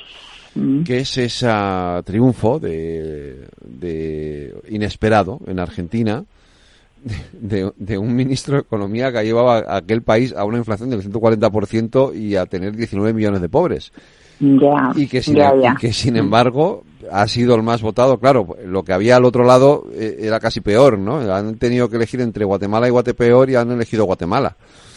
Que 0.86 1.00
es 1.00 1.18
ese 1.18 1.50
triunfo 2.06 2.60
de, 2.60 3.48
inesperado 4.70 5.40
en 5.48 5.60
Argentina 5.60 6.24
de, 7.34 7.98
un 7.98 8.16
ministro 8.16 8.56
de 8.56 8.62
Economía 8.62 9.12
que 9.12 9.20
ha 9.20 9.24
llevado 9.24 9.52
a 9.52 9.78
aquel 9.78 10.02
país 10.02 10.34
a 10.36 10.44
una 10.46 10.58
inflación 10.58 10.90
del 10.90 11.04
140% 11.04 12.16
y 12.16 12.36
a 12.36 12.46
tener 12.46 12.76
19 12.76 13.14
millones 13.14 13.42
de 13.42 13.50
pobres. 13.50 13.92
y, 14.40 15.08
que 15.08 15.22
sin, 15.22 15.38
em, 15.38 15.76
que 15.80 15.94
sin 15.94 16.18
embargo 16.18 16.84
ha 17.12 17.28
sido 17.28 17.56
el 17.56 17.64
más 17.64 17.82
votado. 17.82 18.20
Claro, 18.20 18.58
lo 18.66 18.84
que 18.84 18.94
había 18.94 19.18
al 19.18 19.26
otro 19.26 19.44
lado 19.44 19.86
eh, 19.94 20.18
era 20.22 20.40
casi 20.40 20.62
peor, 20.62 20.98
¿no? 20.98 21.18
Han 21.18 21.56
tenido 21.56 21.90
que 21.90 21.98
elegir 21.98 22.22
entre 22.22 22.46
Guatemala 22.46 22.88
y 22.88 22.92
Guatepeor 22.92 23.50
y 23.50 23.56
han 23.56 23.72
elegido 23.72 24.06
Guatemala. 24.06 24.56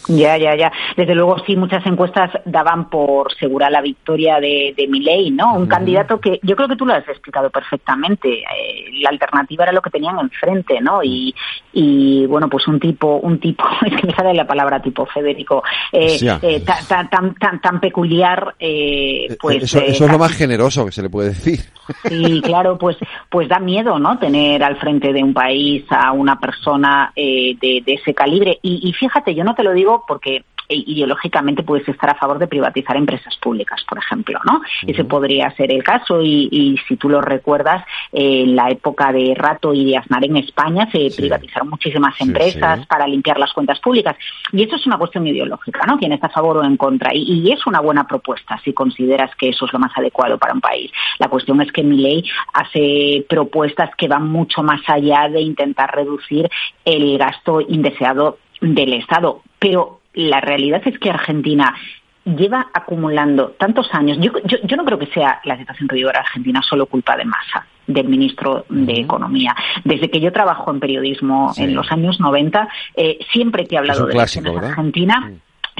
Ya, 0.09 0.39
ya, 0.39 0.57
ya. 0.57 0.73
Desde 0.97 1.15
luego 1.15 1.39
sí, 1.47 1.55
muchas 1.55 1.85
encuestas 1.87 2.31
daban 2.47 2.89
por 2.89 3.33
segura 3.35 3.69
la 3.69 3.83
victoria 3.83 4.41
de, 4.41 4.75
de 4.75 4.89
Milei, 4.89 5.31
¿no? 5.31 5.55
Un 5.55 5.67
candidato 5.67 6.19
que 6.19 6.41
yo 6.43 6.57
creo 6.57 6.67
que 6.67 6.77
tú 6.77 6.87
lo 6.87 6.95
has 6.95 7.07
explicado 7.07 7.51
perfectamente. 7.51 8.39
Eh, 8.39 8.91
la 9.03 9.11
alternativa 9.11 9.65
era 9.65 9.73
lo 9.73 9.83
que 9.83 9.91
tenían 9.91 10.19
enfrente, 10.19 10.81
¿no? 10.81 11.03
Y, 11.03 11.35
y 11.75 12.25
bueno, 12.25 12.49
pues 12.49 12.67
un 12.69 12.81
tipo, 12.81 13.17
un 13.17 13.39
tipo, 13.39 13.65
es 13.87 14.01
que 14.01 14.07
me 14.07 14.15
sale 14.15 14.33
la 14.33 14.47
palabra 14.47 14.81
tipo 14.81 15.05
Federico, 15.05 15.63
eh, 15.93 16.19
eh 16.43 16.61
tan, 16.61 17.09
tan, 17.11 17.35
tan, 17.35 17.61
tan, 17.61 17.81
peculiar, 17.81 18.55
eh, 18.59 19.37
pues... 19.39 19.65
Eso, 19.65 19.81
eso 19.81 20.07
es 20.07 20.11
lo 20.11 20.19
más 20.19 20.33
generoso 20.33 20.87
que 20.87 20.93
se 20.93 21.03
le 21.03 21.11
puede 21.11 21.31
decir. 21.31 21.61
Sí, 22.09 22.41
claro, 22.43 22.79
pues, 22.79 22.97
pues 23.29 23.49
da 23.49 23.59
miedo, 23.59 23.99
¿no? 23.99 24.19
Tener 24.19 24.63
al 24.63 24.77
frente 24.77 25.13
de 25.13 25.23
un 25.23 25.35
país 25.35 25.85
a 25.91 26.13
una 26.13 26.41
persona 26.41 27.13
de, 27.15 27.57
de 27.61 27.93
ese 27.95 28.15
calibre. 28.15 28.59
Y, 28.63 28.89
y 28.89 28.93
fíjate, 28.93 29.35
yo 29.35 29.45
no 29.45 29.55
te 29.55 29.63
lo 29.63 29.73
digo 29.73 29.98
porque 30.07 30.45
ideológicamente 30.69 31.63
puedes 31.63 31.89
estar 31.89 32.11
a 32.11 32.15
favor 32.15 32.39
de 32.39 32.47
privatizar 32.47 32.97
empresas 32.97 33.37
públicas, 33.37 33.83
por 33.89 33.99
ejemplo, 33.99 34.39
¿no? 34.45 34.61
Ese 34.87 35.05
podría 35.05 35.51
ser 35.53 35.73
el 35.73 35.83
caso 35.83 36.21
y, 36.23 36.79
si 36.87 36.97
tú 36.97 37.09
lo 37.09 37.21
recuerdas, 37.21 37.85
en 38.13 38.55
la 38.55 38.69
época 38.71 39.13
de 39.13 39.35
Rato 39.35 39.73
y 39.73 39.85
de 39.87 39.97
Aznar 39.97 40.25
en 40.25 40.37
España 40.37 40.89
se 40.91 41.11
privatizaron 41.17 41.71
muchísimas 41.71 42.21
empresas 42.21 42.87
para 42.87 43.07
limpiar 43.07 43.39
las 43.39 43.53
cuentas 43.53 43.81
públicas 43.81 44.17
y 44.53 44.63
eso 44.63 44.77
es 44.77 44.87
una 44.87 44.99
cuestión 44.99 45.27
ideológica, 45.27 45.87
¿no? 45.87 45.99
Quién 45.99 46.13
está 46.13 46.27
a 46.27 46.31
favor 46.31 46.59
o 46.59 46.65
en 46.65 46.77
contra 46.77 47.11
y, 47.15 47.49
es 47.49 47.67
una 47.67 47.81
buena 47.81 48.07
propuesta 48.07 48.61
si 48.63 48.75
consideras 48.75 49.35
que 49.37 49.49
eso 49.49 49.65
es 49.65 49.73
lo 49.73 49.79
más 49.79 49.93
adecuado 49.97 50.37
para 50.39 50.53
un 50.53 50.61
país. 50.61 50.91
La 51.19 51.29
cuestión 51.29 51.61
es 51.63 51.73
que 51.73 51.83
mi 51.83 51.97
ley 51.97 52.25
hace 52.53 53.25
propuestas 53.29 53.91
que 53.97 54.09
van 54.09 54.29
mucho 54.29 54.63
más 54.63 54.81
allá 54.87 55.29
de 55.31 55.41
intentar 55.41 55.95
reducir 55.95 56.51
el 56.85 57.17
gasto 57.17 57.61
indeseado 57.61 58.39
del 58.61 58.93
Estado. 58.95 59.43
Pero 59.59 60.01
la 60.15 60.41
realidad 60.41 60.83
es 60.85 60.99
que 60.99 61.11
Argentina 61.11 61.75
lleva 62.25 62.69
acumulando 62.73 63.51
tantos 63.59 63.89
años. 63.93 64.19
Yo, 64.21 64.33
yo, 64.45 64.77
no 64.77 64.85
creo 64.85 64.99
que 64.99 65.07
sea 65.07 65.41
la 65.45 65.57
situación 65.57 65.89
que 65.89 65.97
vive 65.97 66.09
ahora 66.09 66.21
Argentina 66.21 66.61
solo 66.63 66.87
culpa 66.87 67.17
de 67.17 67.25
Massa, 67.25 67.67
del 67.87 68.09
ministro 68.09 68.67
de 68.69 69.01
Economía. 69.01 69.55
Desde 69.85 70.11
que 70.11 70.21
yo 70.21 70.33
trabajo 70.33 70.71
en 70.71 70.81
periodismo 70.81 71.53
en 71.57 71.75
los 71.75 71.91
años 71.91 72.21
90, 72.21 72.69
eh, 72.97 73.19
siempre 73.33 73.67
que 73.67 73.77
he 73.77 73.79
hablado 73.79 74.07
de 74.07 74.15
la 74.15 74.23
Argentina, 74.23 75.33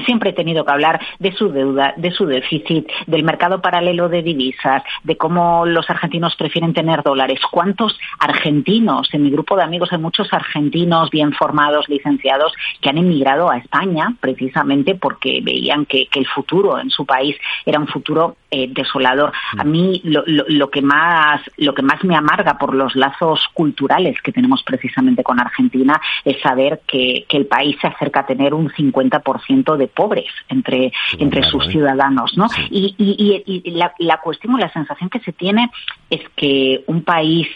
siempre 0.05 0.31
he 0.31 0.33
tenido 0.33 0.65
que 0.65 0.71
hablar 0.71 0.99
de 1.19 1.31
su 1.33 1.49
deuda, 1.49 1.93
de 1.97 2.11
su 2.11 2.25
déficit, 2.25 2.87
del 3.07 3.23
mercado 3.23 3.61
paralelo 3.61 4.09
de 4.09 4.21
divisas, 4.21 4.83
de 5.03 5.17
cómo 5.17 5.65
los 5.65 5.89
argentinos 5.89 6.35
prefieren 6.35 6.73
tener 6.73 7.03
dólares. 7.03 7.39
¿Cuántos 7.51 7.97
argentinos? 8.19 9.09
En 9.13 9.23
mi 9.23 9.31
grupo 9.31 9.55
de 9.55 9.63
amigos 9.63 9.89
hay 9.91 9.99
muchos 9.99 10.31
argentinos 10.33 11.09
bien 11.09 11.33
formados, 11.33 11.87
licenciados, 11.89 12.53
que 12.81 12.89
han 12.89 12.97
emigrado 12.97 13.49
a 13.49 13.57
España 13.57 14.15
precisamente 14.19 14.95
porque 14.95 15.41
veían 15.43 15.85
que, 15.85 16.07
el 16.19 16.27
futuro 16.27 16.77
en 16.79 16.89
su 16.89 17.05
país 17.05 17.37
era 17.65 17.79
un 17.79 17.87
futuro 17.87 18.35
eh, 18.51 18.67
desolador. 18.69 19.31
A 19.57 19.63
mí 19.63 20.01
lo, 20.03 20.69
que 20.69 20.81
más, 20.81 21.41
lo 21.55 21.73
que 21.73 21.81
más 21.81 22.03
me 22.03 22.15
amarga 22.15 22.57
por 22.57 22.75
los 22.75 22.93
lazos 22.95 23.47
culturales 23.53 24.21
que 24.21 24.33
tenemos 24.33 24.63
precisamente 24.63 25.23
con 25.23 25.39
Argentina 25.39 26.01
es 26.25 26.41
saber 26.41 26.81
que, 26.85 27.25
que 27.29 27.37
el 27.37 27.45
país 27.45 27.77
se 27.79 27.87
acerca 27.87 28.21
a 28.21 28.25
tener 28.25 28.53
un 28.53 28.69
50% 28.69 29.77
de 29.77 29.87
pobres 29.89 30.31
entre, 30.47 30.91
entre 31.17 31.43
sus 31.43 31.67
¿eh? 31.67 31.71
ciudadanos, 31.71 32.37
¿no? 32.37 32.47
Y, 32.69 32.95
y, 32.97 33.71
la, 33.71 33.93
la 33.99 34.17
cuestión 34.21 34.55
o 34.55 34.57
la 34.57 34.71
sensación 34.71 35.09
que 35.09 35.19
se 35.19 35.33
tiene 35.33 35.69
es 36.09 36.21
que 36.35 36.83
un 36.87 37.03
país, 37.03 37.47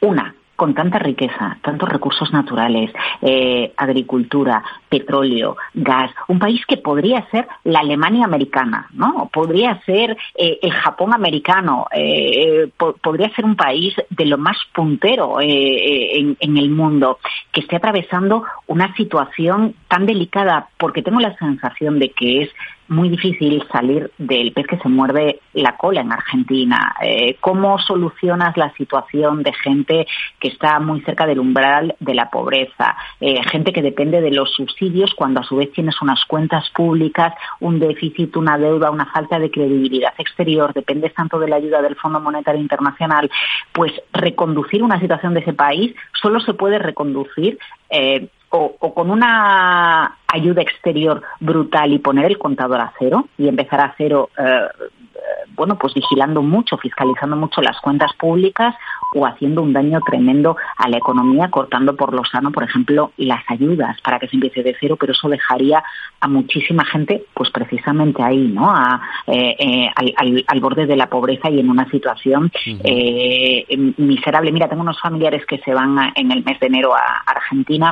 una, 0.00 0.34
con 0.58 0.74
tanta 0.74 0.98
riqueza, 0.98 1.56
tantos 1.62 1.88
recursos 1.88 2.32
naturales, 2.32 2.90
eh, 3.22 3.72
agricultura, 3.76 4.60
petróleo, 4.88 5.56
gas, 5.72 6.10
un 6.26 6.40
país 6.40 6.66
que 6.66 6.78
podría 6.78 7.24
ser 7.30 7.46
la 7.62 7.78
Alemania 7.78 8.24
americana, 8.24 8.88
¿no? 8.92 9.30
Podría 9.32 9.80
ser 9.86 10.16
eh, 10.34 10.58
el 10.60 10.72
Japón 10.72 11.14
americano, 11.14 11.86
eh, 11.92 12.72
podría 12.76 13.32
ser 13.36 13.44
un 13.44 13.54
país 13.54 13.94
de 14.10 14.26
lo 14.26 14.36
más 14.36 14.56
puntero 14.74 15.40
en, 15.40 16.36
en, 16.40 16.56
el 16.56 16.70
mundo, 16.70 17.20
que 17.52 17.60
esté 17.60 17.76
atravesando 17.76 18.42
una 18.66 18.92
situación 18.96 19.76
tan 19.86 20.06
delicada, 20.06 20.70
porque 20.76 21.04
tengo 21.04 21.20
la 21.20 21.36
sensación 21.36 22.00
de 22.00 22.10
que 22.10 22.42
es 22.42 22.50
muy 22.88 23.08
difícil 23.08 23.62
salir 23.70 24.10
del 24.18 24.52
pez 24.52 24.66
que 24.66 24.78
se 24.78 24.88
muerde 24.88 25.40
la 25.52 25.76
cola 25.76 26.00
en 26.00 26.12
Argentina. 26.12 26.94
Eh, 27.02 27.36
¿Cómo 27.40 27.78
solucionas 27.78 28.56
la 28.56 28.72
situación 28.74 29.42
de 29.42 29.52
gente 29.52 30.06
que 30.40 30.48
está 30.48 30.80
muy 30.80 31.00
cerca 31.02 31.26
del 31.26 31.40
umbral 31.40 31.94
de 32.00 32.14
la 32.14 32.30
pobreza? 32.30 32.96
Eh, 33.20 33.42
gente 33.50 33.72
que 33.72 33.82
depende 33.82 34.20
de 34.20 34.30
los 34.30 34.52
subsidios 34.54 35.14
cuando 35.14 35.40
a 35.40 35.44
su 35.44 35.56
vez 35.56 35.70
tienes 35.72 36.00
unas 36.00 36.24
cuentas 36.24 36.68
públicas, 36.70 37.34
un 37.60 37.78
déficit, 37.78 38.36
una 38.36 38.58
deuda, 38.58 38.90
una 38.90 39.06
falta 39.06 39.38
de 39.38 39.50
credibilidad 39.50 40.14
exterior, 40.18 40.72
dependes 40.72 41.14
tanto 41.14 41.38
de 41.38 41.48
la 41.48 41.56
ayuda 41.56 41.82
del 41.82 41.96
Fondo 41.96 42.20
Monetario 42.20 42.60
Internacional. 42.60 43.30
Pues 43.72 43.92
reconducir 44.12 44.82
una 44.82 45.00
situación 45.00 45.34
de 45.34 45.40
ese 45.40 45.52
país 45.52 45.94
solo 46.20 46.40
se 46.40 46.54
puede 46.54 46.78
reconducir 46.78 47.58
eh, 47.90 48.28
o, 48.50 48.94
con 48.94 49.10
una 49.10 50.18
ayuda 50.26 50.62
exterior 50.62 51.22
brutal 51.40 51.92
y 51.92 51.98
poner 51.98 52.26
el 52.26 52.38
contador 52.38 52.80
a 52.80 52.92
cero 52.98 53.28
y 53.36 53.48
empezar 53.48 53.80
a 53.80 53.94
cero, 53.96 54.30
eh, 54.38 54.68
bueno, 55.54 55.76
pues 55.76 55.94
vigilando 55.94 56.42
mucho, 56.42 56.76
fiscalizando 56.78 57.36
mucho 57.36 57.60
las 57.60 57.80
cuentas 57.80 58.12
públicas 58.14 58.74
o 59.14 59.26
haciendo 59.26 59.62
un 59.62 59.72
daño 59.72 60.00
tremendo 60.06 60.56
a 60.76 60.88
la 60.88 60.98
economía, 60.98 61.50
cortando 61.50 61.96
por 61.96 62.14
lo 62.14 62.24
sano, 62.24 62.52
por 62.52 62.62
ejemplo, 62.62 63.12
las 63.16 63.42
ayudas 63.48 64.00
para 64.02 64.18
que 64.18 64.28
se 64.28 64.36
empiece 64.36 64.62
de 64.62 64.76
cero, 64.78 64.96
pero 64.98 65.12
eso 65.12 65.28
dejaría 65.28 65.82
a 66.20 66.28
muchísima 66.28 66.84
gente, 66.84 67.24
pues 67.34 67.50
precisamente 67.50 68.22
ahí, 68.22 68.48
¿no? 68.48 68.70
A, 68.70 69.00
eh, 69.26 69.56
eh, 69.58 70.44
al, 70.46 70.60
borde 70.60 70.86
de 70.86 70.96
la 70.96 71.08
pobreza 71.08 71.50
y 71.50 71.58
en 71.58 71.70
una 71.70 71.90
situación 71.90 72.52
miserable. 73.96 74.52
Mira, 74.52 74.68
tengo 74.68 74.82
unos 74.82 75.00
familiares 75.00 75.44
que 75.46 75.58
se 75.58 75.72
van 75.72 76.12
en 76.14 76.30
el 76.30 76.44
mes 76.44 76.60
de 76.60 76.66
enero 76.66 76.94
a 76.94 77.22
Argentina. 77.26 77.90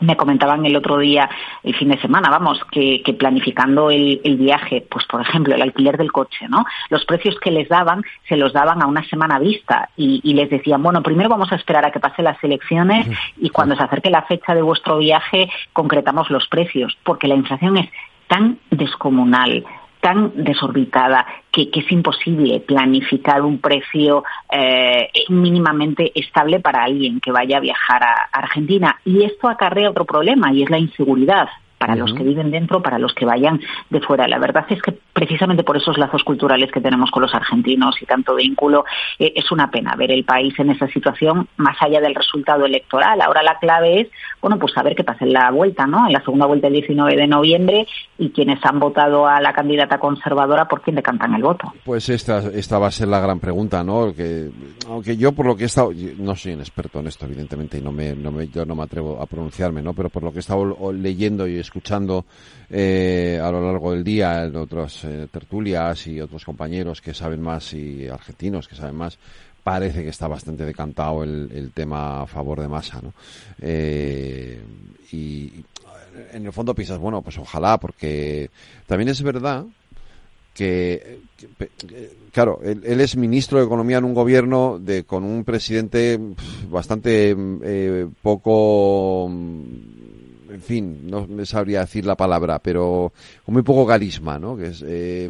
Me 0.00 0.16
comentaban 0.16 0.64
el 0.66 0.76
otro 0.76 0.98
día, 0.98 1.28
el 1.62 1.74
fin 1.74 1.88
de 1.88 2.00
semana, 2.00 2.30
vamos, 2.30 2.60
que, 2.70 3.02
planificando 3.18 3.90
el, 3.90 4.36
viaje, 4.38 4.86
pues 4.88 5.04
por 5.06 5.20
ejemplo, 5.20 5.54
el 5.54 5.62
alquiler 5.62 5.96
del 5.96 6.12
coche, 6.12 6.46
¿no? 6.48 6.64
Los 6.90 7.04
precios 7.04 7.36
que 7.40 7.50
les 7.50 7.68
daban 7.68 8.04
se 8.28 8.36
los 8.36 8.52
daban 8.52 8.82
a 8.82 8.86
una 8.86 9.04
semana 9.08 9.38
vista 9.38 9.90
y, 9.96 10.20
y 10.22 10.34
les 10.34 10.50
decían, 10.50 10.82
bueno, 10.82 11.02
primero 11.02 11.28
vamos 11.28 11.50
a 11.52 11.56
esperar 11.56 11.84
a 11.84 11.90
que 11.90 12.00
pasen 12.00 12.24
las 12.24 12.42
elecciones 12.42 13.06
y 13.36 13.50
cuando 13.50 13.76
se 13.76 13.82
acerque 13.82 14.10
la 14.10 14.22
fecha 14.22 14.54
de 14.54 14.62
vuestro 14.62 14.98
viaje 14.98 15.50
concretamos 15.72 16.30
los 16.30 16.46
precios, 16.48 16.96
porque 17.02 17.28
la 17.28 17.34
inflación 17.34 17.76
es 17.78 17.88
tan 18.28 18.58
descomunal, 18.70 19.64
tan 20.00 20.32
desorbitada 20.34 21.26
que, 21.50 21.70
es 21.72 21.92
imposible 21.92 22.60
planificar 22.60 23.42
un 23.42 23.58
precio 23.58 24.24
eh, 24.50 25.08
mínimamente 25.28 26.12
estable 26.14 26.60
para 26.60 26.84
alguien 26.84 27.20
que 27.20 27.32
vaya 27.32 27.58
a 27.58 27.60
viajar 27.60 28.02
a 28.02 28.28
Argentina. 28.32 28.98
Y 29.04 29.24
esto 29.24 29.48
acarrea 29.48 29.90
otro 29.90 30.04
problema 30.04 30.52
y 30.52 30.62
es 30.62 30.70
la 30.70 30.78
inseguridad 30.78 31.48
para 31.78 31.94
los 31.94 32.12
que 32.12 32.24
viven 32.24 32.50
dentro, 32.50 32.82
para 32.82 32.98
los 32.98 33.14
que 33.14 33.24
vayan 33.24 33.60
de 33.88 34.00
fuera. 34.00 34.26
La 34.26 34.38
verdad 34.38 34.66
es 34.68 34.82
que 34.82 34.92
precisamente 35.12 35.62
por 35.62 35.76
esos 35.76 35.96
lazos 35.96 36.24
culturales 36.24 36.70
que 36.72 36.80
tenemos 36.80 37.10
con 37.10 37.22
los 37.22 37.34
argentinos 37.34 38.00
y 38.02 38.06
tanto 38.06 38.34
vínculo, 38.34 38.84
eh, 39.18 39.32
es 39.36 39.50
una 39.52 39.70
pena 39.70 39.94
ver 39.96 40.10
el 40.10 40.24
país 40.24 40.58
en 40.58 40.70
esa 40.70 40.88
situación 40.88 41.48
más 41.56 41.76
allá 41.80 42.00
del 42.00 42.14
resultado 42.14 42.66
electoral. 42.66 43.20
Ahora 43.20 43.42
la 43.42 43.58
clave 43.58 44.00
es, 44.00 44.08
bueno, 44.40 44.58
pues 44.58 44.72
saber 44.72 44.94
qué 44.94 45.04
pasa 45.04 45.24
en 45.24 45.32
la 45.32 45.50
vuelta, 45.50 45.86
¿no? 45.86 46.06
En 46.06 46.12
la 46.12 46.22
segunda 46.22 46.46
vuelta 46.46 46.68
el 46.68 46.74
19 46.74 47.16
de 47.16 47.26
noviembre 47.26 47.86
y 48.18 48.30
quienes 48.30 48.58
han 48.64 48.78
votado 48.78 49.26
a 49.26 49.40
la 49.40 49.52
candidata 49.52 49.98
conservadora, 49.98 50.66
¿por 50.66 50.82
quién 50.82 50.96
decantan 50.96 51.34
el 51.34 51.42
voto? 51.42 51.72
Pues 51.84 52.08
esta, 52.08 52.38
esta 52.52 52.78
va 52.78 52.88
a 52.88 52.92
ser 52.92 53.08
la 53.08 53.20
gran 53.20 53.40
pregunta, 53.40 53.82
¿no? 53.82 54.14
Que, 54.14 54.50
aunque 54.88 55.16
yo 55.16 55.32
por 55.32 55.46
lo 55.46 55.56
que 55.56 55.64
he 55.64 55.66
estado, 55.66 55.90
no 56.18 56.36
soy 56.36 56.52
un 56.54 56.60
experto 56.60 57.00
en 57.00 57.08
esto, 57.08 57.26
evidentemente, 57.26 57.78
y 57.78 57.82
no 57.82 57.92
me, 57.92 58.14
no 58.14 58.30
me, 58.30 58.48
yo 58.48 58.64
no 58.64 58.74
me 58.74 58.84
atrevo 58.84 59.20
a 59.20 59.26
pronunciarme, 59.26 59.82
¿no? 59.82 59.92
Pero 59.94 60.08
por 60.08 60.22
lo 60.22 60.32
que 60.32 60.38
he 60.38 60.40
estado 60.40 60.92
leyendo 60.92 61.46
y 61.46 61.58
escuchando 61.58 62.24
eh, 62.70 63.40
a 63.42 63.50
lo 63.50 63.64
largo 63.64 63.92
del 63.92 64.04
día 64.04 64.44
en 64.44 64.56
otras 64.56 65.04
eh, 65.04 65.26
tertulias 65.30 66.06
y 66.06 66.20
otros 66.20 66.44
compañeros 66.44 67.00
que 67.00 67.14
saben 67.14 67.40
más 67.40 67.72
y 67.74 68.08
argentinos 68.08 68.68
que 68.68 68.74
saben 68.74 68.96
más, 68.96 69.18
parece 69.68 70.02
que 70.02 70.08
está 70.08 70.26
bastante 70.28 70.64
decantado 70.64 71.22
el, 71.22 71.72
tema 71.74 72.22
a 72.22 72.26
favor 72.26 72.58
de 72.58 72.68
masa, 72.68 73.02
¿no? 73.02 73.12
Eh, 73.60 74.58
y 75.12 75.52
en 76.32 76.46
el 76.46 76.52
fondo 76.54 76.74
piensas, 76.74 76.98
bueno, 76.98 77.20
pues 77.20 77.36
ojalá, 77.36 77.76
porque 77.76 78.48
también 78.86 79.10
es 79.10 79.20
verdad 79.22 79.66
que, 80.54 81.20
claro, 82.32 82.60
él, 82.64 82.98
es 82.98 83.14
ministro 83.14 83.58
de 83.58 83.66
Economía 83.66 83.98
en 83.98 84.04
un 84.04 84.14
gobierno 84.14 84.78
de 84.78 85.04
con 85.04 85.22
un 85.22 85.44
presidente 85.44 86.18
bastante 86.70 87.36
poco 88.22 89.26
en 90.50 90.62
fin, 90.62 91.00
no 91.10 91.26
me 91.26 91.44
sabría 91.44 91.80
decir 91.80 92.06
la 92.06 92.16
palabra, 92.16 92.58
pero 92.58 93.12
con 93.44 93.52
muy 93.52 93.62
poco 93.62 93.86
carisma, 93.86 94.38
¿no? 94.38 94.56
Que 94.56 94.68
es, 94.68 94.82
eh, 94.86 95.28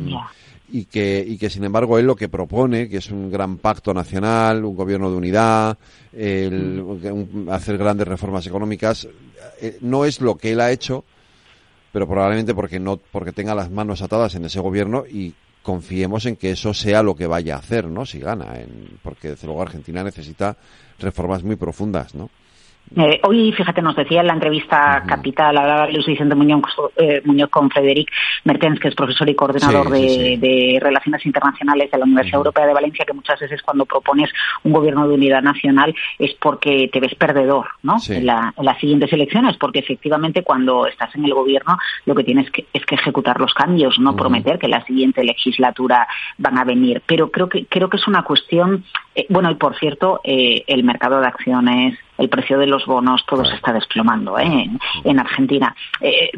y 0.71 0.85
que 0.85 1.25
y 1.27 1.39
que 1.39 1.51
sin 1.51 1.65
embargo 1.65 1.99
él 1.99 2.07
lo 2.07 2.17
que 2.17 2.29
propone, 2.29 2.89
que 2.89 2.99
es 2.99 3.11
un 3.11 3.31
gran 3.31 3.59
pacto 3.59 3.95
nacional, 3.95 4.65
un 4.65 4.77
gobierno 4.77 5.11
de 5.11 5.17
unidad, 5.17 5.79
el, 6.13 7.47
hacer 7.51 7.79
grandes 7.79 8.07
reformas 8.07 8.47
económicas, 8.47 9.09
eh, 9.61 9.79
no 9.81 10.05
es 10.05 10.21
lo 10.21 10.37
que 10.37 10.53
él 10.53 10.61
ha 10.61 10.71
hecho, 10.71 11.05
pero 11.93 12.07
probablemente 12.07 12.55
porque 12.55 12.79
no 12.79 12.97
porque 12.97 13.33
tenga 13.33 13.55
las 13.55 13.71
manos 13.71 14.03
atadas 14.03 14.35
en 14.35 14.45
ese 14.45 14.61
gobierno 14.61 15.05
y 15.07 15.35
confiemos 15.63 16.27
en 16.27 16.37
que 16.37 16.53
eso 16.53 16.73
sea 16.73 17.03
lo 17.03 17.15
que 17.15 17.27
vaya 17.27 17.57
a 17.57 17.59
hacer, 17.59 17.87
¿no? 17.89 18.07
Si 18.07 18.19
gana, 18.21 18.59
en, 18.61 18.99
porque 19.03 19.31
desde 19.31 19.47
luego 19.47 19.63
Argentina 19.63 20.03
necesita 20.03 20.57
reformas 20.99 21.43
muy 21.43 21.57
profundas, 21.57 22.15
¿no? 22.15 22.31
Eh, 22.97 23.21
hoy, 23.25 23.53
fíjate, 23.53 23.83
nos 23.83 23.97
decía 23.97 24.21
en 24.21 24.29
la 24.29 24.33
entrevista 24.33 25.03
capital, 25.07 25.57
hablaba 25.57 25.89
Luis 25.89 26.07
Vicente 26.07 26.35
Muñoz, 26.35 26.63
eh, 26.97 27.21
Muñoz, 27.25 27.51
con 27.51 27.71
Frederic 27.71 28.11
Mertens, 28.45 28.81
que 28.81 28.89
es 28.89 28.95
profesor 28.95 29.29
y 29.29 29.35
coordinador 29.35 29.91
de, 29.91 30.79
Relaciones 30.81 31.25
Internacionales 31.27 31.91
de 31.91 31.99
la 31.99 32.05
Universidad 32.05 32.39
Europea 32.39 32.67
de 32.67 32.75
Valencia, 32.75 33.05
que 33.05 33.13
muchas 33.13 33.41
veces 33.41 33.63
cuando 33.63 33.85
propones 33.85 34.31
un 34.63 34.73
gobierno 34.73 35.07
de 35.07 35.15
unidad 35.15 35.43
nacional 35.43 35.95
es 36.19 36.35
porque 36.35 36.89
te 36.93 37.01
ves 37.01 37.15
perdedor 37.15 37.67
¿no? 37.83 37.97
En, 38.09 38.27
las 38.27 38.79
siguientes 38.81 39.13
elecciones, 39.13 39.57
porque 39.57 39.81
efectivamente 39.81 40.43
cuando 40.43 40.87
estás 40.87 41.15
en 41.15 41.25
el 41.25 41.35
gobierno 41.35 41.79
lo 42.07 42.15
que 42.15 42.25
tienes 42.25 42.51
que, 42.51 42.67
es 42.73 42.85
que 42.87 42.95
ejecutar 42.95 43.41
los 43.41 43.53
cambios, 43.55 43.99
no 43.99 44.17
prometer 44.17 44.59
que 44.59 44.69
la 44.69 44.85
siguiente 44.85 45.25
legislatura 45.25 46.07
van 46.39 46.59
a 46.59 46.65
venir. 46.65 47.03
Pero 47.07 47.31
creo 47.31 47.49
que, 47.49 47.67
creo 47.67 47.89
que 47.89 47.97
es 47.97 48.07
una 48.09 48.23
cuestión, 48.23 48.85
eh, 49.15 49.27
bueno, 49.29 49.51
y 49.51 49.57
por 49.57 49.77
cierto, 49.79 50.21
el 50.25 50.85
mercado 50.85 51.21
de 51.21 51.27
acciones 51.27 51.99
el 52.19 52.29
precio 52.29 52.59
de 52.59 52.67
los 52.67 52.85
bonos, 52.85 53.25
todo 53.27 53.45
se 53.45 53.55
está 53.55 53.73
desplomando 53.73 54.39
¿eh? 54.39 54.69
en, 55.05 55.19
Argentina. 55.19 55.75
Eh, 56.01 56.31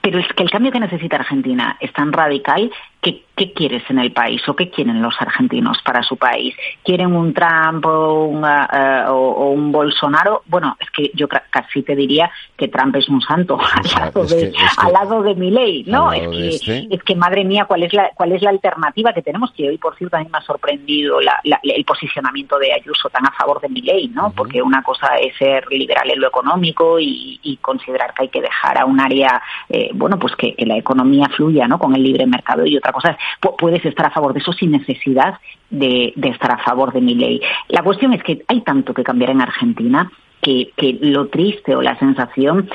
pero 0.00 0.20
es 0.20 0.28
que 0.28 0.44
el 0.44 0.50
cambio 0.50 0.72
que 0.72 0.80
necesita 0.80 1.16
Argentina 1.16 1.76
es 1.80 1.92
tan 1.92 2.12
radical 2.12 2.70
que 3.00 3.26
¿qué 3.36 3.52
quieres 3.52 3.82
en 3.90 3.98
el 3.98 4.12
país 4.12 4.40
o 4.48 4.56
qué 4.56 4.70
quieren 4.70 5.02
los 5.02 5.14
argentinos 5.20 5.78
para 5.84 6.02
su 6.02 6.16
país? 6.16 6.54
¿Quieren 6.82 7.14
un 7.14 7.34
Trump 7.34 7.84
o, 7.84 8.28
uh, 8.28 9.10
o, 9.10 9.50
un 9.50 9.70
Bolsonaro? 9.70 10.42
Bueno, 10.46 10.76
es 10.80 10.90
que 10.90 11.10
yo 11.14 11.28
casi 11.28 11.82
te 11.82 11.94
diría 11.94 12.30
que 12.56 12.68
Trump 12.68 12.96
es 12.96 13.08
un 13.08 13.20
santo 13.20 13.58
al 13.74 14.00
lado 14.00 14.24
de, 14.24 14.52
al 14.78 14.92
lado 14.92 15.22
de 15.22 15.34
mi 15.34 15.50
ley, 15.50 15.84
¿no? 15.86 16.12
Es 16.12 16.28
que, 16.28 16.48
este. 16.48 16.88
es 16.90 17.02
que, 17.02 17.14
madre 17.14 17.44
mía, 17.44 17.66
¿cuál 17.66 17.82
es, 17.82 17.92
la, 17.92 18.10
¿cuál 18.14 18.32
es 18.32 18.40
la 18.40 18.50
alternativa 18.50 19.12
que 19.12 19.22
tenemos? 19.22 19.52
Que 19.52 19.68
hoy, 19.68 19.76
por 19.76 19.96
cierto, 19.96 20.12
también 20.12 20.32
me 20.32 20.38
ha 20.38 20.42
sorprendido 20.42 21.18
el 21.20 21.84
posicionamiento 21.84 22.58
de 22.58 22.72
Ayuso 22.72 23.10
tan 23.10 23.26
a 23.26 23.32
favor 23.32 23.60
de 23.60 23.68
mi 23.68 23.82
ley, 23.82 24.08
¿no? 24.08 24.32
Porque 24.34 24.62
una 24.62 24.82
cosa 24.82 25.16
es 25.16 25.36
ser 25.36 25.66
liberal 25.70 26.10
en 26.10 26.20
lo 26.20 26.28
económico 26.28 26.98
y, 26.98 27.36
considerar 27.60 28.12
que 28.14 28.22
hay 28.22 28.28
que 28.28 28.40
dejar 28.40 28.78
a 28.78 28.84
un 28.84 29.00
área, 29.00 29.42
eh, 29.68 29.90
bueno, 29.92 30.18
pues 30.18 30.36
que, 30.36 30.54
que, 30.54 30.66
la 30.66 30.76
economía 30.76 31.28
fluya, 31.34 31.66
¿no? 31.66 31.78
Con 31.78 31.96
el 31.96 32.02
libre 32.02 32.24
mercado 32.26 32.64
y 32.64 32.76
otra 32.76 32.85
cosa 32.92 33.10
es 33.10 33.16
puedes 33.58 33.84
estar 33.84 34.06
a 34.06 34.10
favor 34.10 34.32
de 34.32 34.40
eso 34.40 34.52
sin 34.52 34.72
necesidad 34.72 35.38
de, 35.70 36.12
estar 36.16 36.52
a 36.52 36.58
favor 36.58 36.92
de 36.92 37.00
mi 37.00 37.14
ley. 37.14 37.40
La 37.68 37.82
cuestión 37.82 38.12
es 38.12 38.22
que 38.22 38.44
hay 38.48 38.60
tanto 38.62 38.94
que 38.94 39.04
cambiar 39.04 39.30
en 39.30 39.40
Argentina 39.40 40.10
que, 40.40 40.72
lo 41.00 41.26
triste 41.28 41.74
o 41.74 41.82
la 41.82 41.98
sensación 41.98 42.68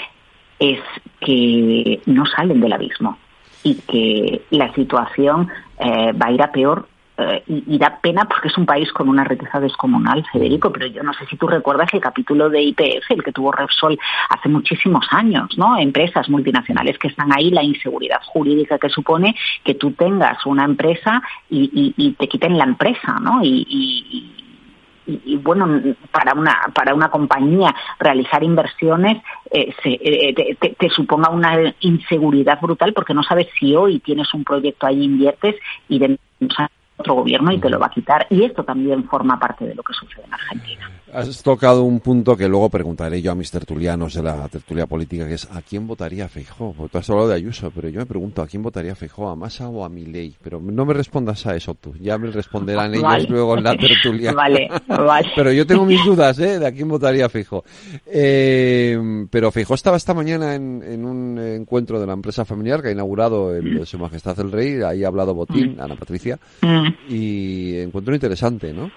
es 0.59 0.79
que 1.19 2.01
no 2.05 2.25
salen 2.25 2.59
del 2.59 2.73
abismo 2.73 3.17
y 3.63 3.75
que 3.75 4.41
la 4.49 4.73
situación 4.73 5.49
eh, 5.79 6.11
va 6.13 6.27
a 6.27 6.31
ir 6.31 6.41
a 6.41 6.51
peor 6.51 6.87
eh, 7.21 7.43
y, 7.47 7.77
da 7.77 7.99
pena 8.01 8.25
porque 8.25 8.47
es 8.47 8.57
un 8.57 8.65
país 8.65 8.91
con 8.91 9.09
una 9.09 9.23
riqueza 9.23 9.59
descomunal, 9.59 10.25
Federico, 10.31 10.71
pero 10.71 10.87
yo 10.87 11.03
no 11.03 11.13
sé 11.13 11.25
si 11.27 11.37
tú 11.37 11.47
recuerdas 11.47 11.93
el 11.93 12.01
capítulo 12.01 12.49
de 12.49 12.61
IPF, 12.61 13.09
el 13.11 13.23
que 13.23 13.31
tuvo 13.31 13.51
Repsol 13.51 13.99
hace 14.29 14.49
muchísimos 14.49 15.05
años, 15.11 15.57
¿no? 15.57 15.77
Empresas 15.77 16.29
multinacionales 16.29 16.97
que 16.97 17.07
están 17.07 17.31
ahí, 17.33 17.51
la 17.51 17.63
inseguridad 17.63 18.21
jurídica 18.25 18.77
que 18.77 18.89
supone 18.89 19.35
que 19.63 19.75
tú 19.75 19.91
tengas 19.91 20.45
una 20.45 20.65
empresa 20.65 21.21
y, 21.49 22.15
te 22.17 22.27
quiten 22.27 22.57
la 22.57 22.65
empresa, 22.65 23.19
¿no? 23.21 23.41
y, 23.43 24.37
bueno 25.41 25.95
para 26.11 26.33
una 26.33 26.57
para 26.73 26.93
una 26.93 27.09
compañía 27.09 27.73
realizar 27.99 28.43
inversiones 28.43 29.21
eh, 29.49 29.73
eh, 29.83 30.55
te, 30.59 30.69
te, 30.69 30.89
suponga 30.89 31.29
una 31.29 31.73
inseguridad 31.81 32.59
brutal 32.61 32.93
porque 32.93 33.13
no 33.13 33.23
sabes 33.23 33.47
si 33.59 33.75
hoy 33.75 33.99
tienes 33.99 34.33
un 34.33 34.43
proyecto 34.43 34.85
ahí 34.85 35.03
inviertes 35.03 35.55
y 35.89 35.99
de 35.99 36.17
otro 37.01 37.15
gobierno 37.15 37.51
y 37.51 37.59
te 37.59 37.69
lo 37.69 37.77
va 37.77 37.87
a 37.87 37.91
quitar. 37.91 38.25
Y 38.29 38.43
esto 38.43 38.63
también 38.63 39.03
forma 39.05 39.39
parte 39.39 39.65
de 39.65 39.75
lo 39.75 39.83
que 39.83 39.93
sucede 39.93 40.25
en 40.25 40.33
Argentina. 40.33 40.89
Has 41.13 41.43
tocado 41.43 41.83
un 41.83 41.99
punto 41.99 42.37
que 42.37 42.47
luego 42.47 42.69
preguntaré 42.69 43.21
yo 43.21 43.31
a 43.31 43.35
mis 43.35 43.51
tertulianos 43.51 44.13
de 44.13 44.23
la 44.23 44.47
tertulia 44.47 44.85
política, 44.85 45.27
que 45.27 45.33
es 45.33 45.47
¿a 45.51 45.61
quién 45.61 45.85
votaría 45.85 46.29
Feijó? 46.29 46.73
Porque 46.73 46.91
tú 46.91 46.97
has 46.99 47.09
hablado 47.09 47.27
de 47.27 47.35
Ayuso, 47.35 47.69
pero 47.71 47.89
yo 47.89 47.99
me 47.99 48.05
pregunto 48.05 48.41
¿a 48.41 48.47
quién 48.47 48.63
votaría 48.63 48.95
Feijó? 48.95 49.29
¿A 49.29 49.35
Massa 49.35 49.67
o 49.67 49.83
a 49.83 49.89
Milei? 49.89 50.35
Pero 50.41 50.61
no 50.61 50.85
me 50.85 50.93
respondas 50.93 51.45
a 51.47 51.55
eso 51.55 51.73
tú, 51.75 51.93
ya 51.99 52.17
me 52.17 52.31
responderán 52.31 52.93
ellos 52.95 53.29
luego 53.29 53.57
en 53.57 53.63
la 53.63 53.75
tertulia. 53.75 54.31
Vale, 54.41 54.69
vale. 54.87 55.27
pero 55.35 55.51
yo 55.51 55.67
tengo 55.67 55.85
mis 55.85 56.03
dudas, 56.03 56.39
¿eh? 56.39 56.57
De 56.57 56.65
a 56.65 56.71
quién 56.71 56.87
votaría 56.87 57.29
Feijó. 57.29 57.63
Eh, 58.05 58.97
pero 59.29 59.51
Feijó 59.51 59.75
estaba 59.75 59.97
esta 59.97 60.13
mañana 60.13 60.55
en, 60.55 61.05
un 61.05 61.37
encuentro 61.37 61.99
de 61.99 62.07
la 62.07 62.13
empresa 62.13 62.45
familiar 62.45 62.81
que 62.81 62.87
ha 62.87 62.91
inaugurado 62.91 63.55
el, 63.55 63.85
Su 63.85 63.99
Majestad 63.99 64.39
el 64.39 64.51
Rey, 64.51 64.81
ahí 64.81 65.03
ha 65.03 65.07
hablado 65.07 65.35
Botín, 65.35 65.75
mm. 65.75 65.81
Ana 65.81 65.95
Patricia, 65.95 66.39
mm. 66.61 66.87
y 67.09 67.79
encuentro 67.79 68.15
interesante, 68.15 68.73
¿no? 68.73 68.89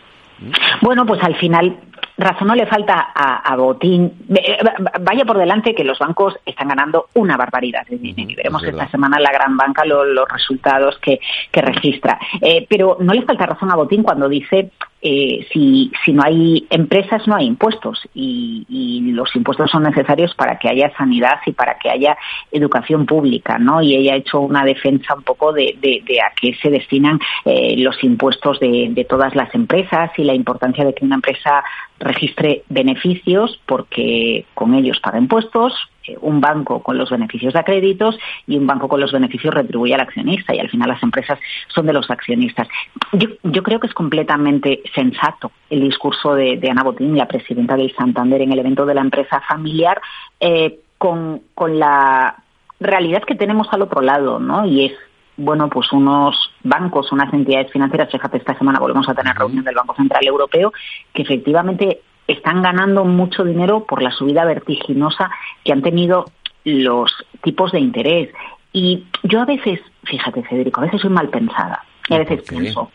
Bueno, 0.83 1.07
pues 1.07 1.23
al 1.23 1.37
final 1.37 1.79
razón 2.17 2.49
no 2.49 2.55
le 2.55 2.67
falta 2.67 3.13
a, 3.15 3.57
Botín. 3.57 4.13
Eh, 4.35 4.59
vaya 5.01 5.25
por 5.25 5.39
delante 5.39 5.75
que 5.75 5.85
los 5.85 5.99
bancos 5.99 6.35
están 6.45 6.69
ganando 6.69 7.07
una 7.15 7.37
barbaridad 7.37 7.87
de 7.87 7.99
dinero 7.99 8.31
y 8.31 8.35
veremos 8.35 8.63
esta 8.65 8.89
semana 8.89 9.19
la 9.19 9.33
gran 9.33 9.57
banca 9.57 9.85
los 9.85 10.29
resultados 10.29 10.99
que, 10.99 11.21
registra. 11.53 12.19
Eh, 12.41 12.67
pero 12.69 12.99
no 13.01 13.15
le 13.15 13.23
falta 13.23 13.47
razón 13.47 13.71
a 13.71 13.77
Botín 13.77 14.03
cuando 14.03 14.29
dice 14.29 14.71
eh, 15.07 15.47
si, 15.53 15.93
si 16.03 16.15
no 16.15 16.23
hay 16.25 16.67
empresas, 16.71 17.29
no 17.29 17.37
hay 17.37 17.45
impuestos. 17.45 18.01
Y, 18.15 19.13
los 19.15 19.37
impuestos 19.37 19.71
son 19.71 19.85
necesarios 19.85 20.35
para 20.35 20.59
que 20.59 20.69
haya 20.69 20.91
sanidad 20.97 21.39
y 21.47 21.53
para 21.53 21.79
que 21.79 21.89
haya 21.89 22.17
educación 22.51 23.07
pública, 23.07 23.59
¿no? 23.59 23.81
Y 23.81 23.95
ella 23.95 24.15
ha 24.15 24.17
hecho 24.17 24.41
una 24.41 24.65
defensa 24.65 25.15
un 25.15 25.23
poco 25.23 25.53
de, 25.53 25.77
a 26.21 26.35
qué 26.35 26.55
se 26.61 26.71
destinan 26.71 27.21
eh, 27.45 27.77
los 27.79 28.03
impuestos 28.03 28.59
de, 28.59 28.89
de 28.91 29.05
todas 29.05 29.37
las 29.37 29.55
empresas 29.55 30.11
y 30.17 30.25
la 30.25 30.35
importancia 30.35 30.85
de 30.85 30.95
que 30.95 31.05
una 31.05 31.17
empresa 31.17 31.63
registre 32.05 32.63
beneficios 32.69 33.61
porque 33.67 34.45
con 34.55 34.75
ellos 34.75 35.01
paga 35.01 35.19
impuestos, 35.19 35.73
eh, 36.07 36.17
un 36.21 36.41
banco 36.41 36.83
con 36.83 36.99
los 36.99 37.11
beneficios 37.11 37.55
de 37.55 37.65
créditos 37.65 38.19
y 38.47 38.57
un 38.57 38.67
banco 38.67 38.89
con 38.89 39.01
los 39.01 39.11
beneficios 39.11 39.55
retribuye 39.55 39.95
al 39.95 40.03
accionista 40.03 40.55
y 40.55 40.59
al 40.61 40.69
final 40.69 40.91
las 40.91 41.03
empresas 41.03 41.39
son 41.69 41.87
de 41.87 41.95
los 41.95 42.11
accionistas. 42.11 42.69
Yo, 43.13 43.63
creo 43.63 43.81
que 43.81 43.87
es 43.87 43.95
completamente 43.95 44.83
sensato 44.95 45.51
el 45.71 45.81
discurso 45.81 46.35
de, 46.35 46.61
Ana 46.71 46.83
Botín, 46.83 47.17
la 47.17 47.27
presidenta 47.27 47.77
del 47.77 47.95
Santander, 47.97 48.43
en 48.43 48.53
el 48.53 48.59
evento 48.59 48.85
de 48.85 48.95
la 48.95 49.01
empresa 49.01 49.41
familiar, 49.49 50.01
eh, 50.41 50.81
con, 50.99 51.41
con 51.55 51.79
la 51.79 52.37
realidad 52.81 53.25
que 53.25 53.35
tenemos 53.35 53.69
al 53.73 53.83
otro 53.83 54.03
lado, 54.03 54.39
¿no? 54.39 54.67
Y 54.67 54.87
es 54.87 54.93
bueno, 55.37 55.69
pues 55.69 55.93
unos 55.93 56.51
bancos, 56.63 57.13
unas 57.13 57.33
entidades 57.33 57.73
financieras, 57.73 58.11
fíjate, 58.11 58.39
esta 58.39 58.57
semana 58.57 58.79
volvemos 58.79 59.09
a 59.09 59.15
tener 59.15 59.37
reunión 59.37 59.65
del 59.65 59.75
Banco 59.75 59.95
Central 59.95 60.27
Europeo, 60.27 60.73
que 61.13 61.23
efectivamente 61.23 62.01
están 62.27 62.63
ganando 62.63 63.05
mucho 63.05 63.45
dinero 63.45 63.85
por 63.85 64.03
la 64.03 64.11
subida 64.11 64.45
vertiginosa 64.45 65.31
que 65.65 65.73
han 65.73 65.83
tenido 65.83 66.27
los 66.65 67.13
tipos 67.43 67.73
de 67.73 67.81
interés. 67.81 68.31
Y 68.73 69.07
yo 69.23 69.41
a 69.41 69.45
veces, 69.45 69.81
fíjate 70.05 70.43
Federico, 70.43 70.81
a 70.81 70.85
veces 70.85 71.01
soy 71.01 71.11
mal 71.11 71.29
pensada. 71.29 71.85
Y 72.09 72.15
a 72.15 72.19
veces 72.19 72.43
pienso, 72.43 72.91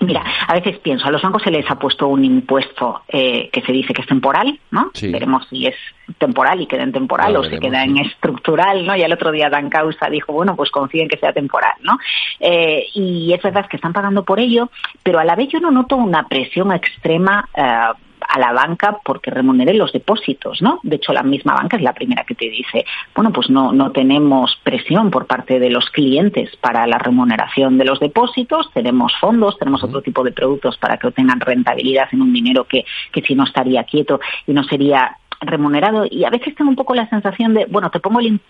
Mira, 0.00 0.24
a 0.46 0.54
veces 0.54 0.78
pienso, 0.78 1.06
a 1.06 1.10
los 1.10 1.22
bancos 1.22 1.42
se 1.42 1.50
les 1.50 1.68
ha 1.70 1.76
puesto 1.76 2.06
un 2.06 2.24
impuesto 2.24 3.02
eh, 3.08 3.50
que 3.52 3.62
se 3.62 3.72
dice 3.72 3.92
que 3.92 4.02
es 4.02 4.06
temporal, 4.06 4.58
¿no? 4.70 4.90
Veremos 5.02 5.46
si 5.48 5.66
es 5.66 5.74
temporal 6.18 6.60
y 6.60 6.66
queda 6.66 6.84
en 6.84 6.92
temporal 6.92 7.36
o 7.36 7.44
si 7.44 7.58
queda 7.58 7.82
en 7.82 7.98
estructural, 7.98 8.86
¿no? 8.86 8.96
Y 8.96 9.02
el 9.02 9.12
otro 9.12 9.32
día 9.32 9.50
Dan 9.50 9.68
Causa 9.68 10.08
dijo, 10.08 10.32
bueno, 10.32 10.54
pues 10.54 10.70
confíen 10.70 11.08
que 11.08 11.18
sea 11.18 11.32
temporal, 11.32 11.74
¿no? 11.82 11.98
Eh, 12.38 12.86
y 12.94 13.32
es 13.32 13.42
verdad 13.42 13.66
que 13.68 13.76
están 13.76 13.92
pagando 13.92 14.24
por 14.24 14.38
ello, 14.38 14.70
pero 15.02 15.18
a 15.18 15.24
la 15.24 15.34
vez 15.34 15.48
yo 15.48 15.58
no 15.58 15.70
noto 15.70 15.96
una 15.96 16.28
presión 16.28 16.72
extrema 16.72 17.48
eh, 17.54 17.92
a 18.26 18.38
la 18.38 18.52
banca 18.52 18.98
porque 19.04 19.30
remunere 19.30 19.74
los 19.74 19.92
depósitos, 19.92 20.62
¿no? 20.62 20.80
De 20.82 20.96
hecho, 20.96 21.12
la 21.12 21.22
misma 21.22 21.54
banca 21.54 21.76
es 21.76 21.82
la 21.82 21.92
primera 21.92 22.24
que 22.24 22.34
te 22.34 22.48
dice, 22.48 22.84
bueno, 23.14 23.32
pues 23.32 23.50
no, 23.50 23.72
no 23.72 23.92
tenemos 23.92 24.58
presión 24.62 25.10
por 25.10 25.26
parte 25.26 25.58
de 25.58 25.70
los 25.70 25.90
clientes 25.90 26.54
para 26.56 26.86
la 26.86 26.98
remuneración 26.98 27.78
de 27.78 27.84
los 27.84 28.00
depósitos, 28.00 28.70
tenemos 28.72 29.12
fondos, 29.20 29.58
tenemos 29.58 29.82
otro 29.82 30.02
tipo 30.02 30.24
de 30.24 30.32
productos 30.32 30.78
para 30.78 30.96
que 30.96 31.06
obtengan 31.06 31.40
rentabilidad 31.40 32.08
en 32.12 32.22
un 32.22 32.32
dinero 32.32 32.64
que, 32.64 32.84
que 33.12 33.22
si 33.22 33.34
no 33.34 33.44
estaría 33.44 33.84
quieto 33.84 34.20
y 34.46 34.52
no 34.52 34.64
sería 34.64 35.16
remunerado 35.40 36.04
y 36.10 36.24
a 36.24 36.30
veces 36.30 36.54
tengo 36.54 36.70
un 36.70 36.76
poco 36.76 36.94
la 36.94 37.08
sensación 37.08 37.54
de, 37.54 37.66
bueno, 37.66 37.90
te 37.90 38.00
pongo 38.00 38.20
el... 38.20 38.40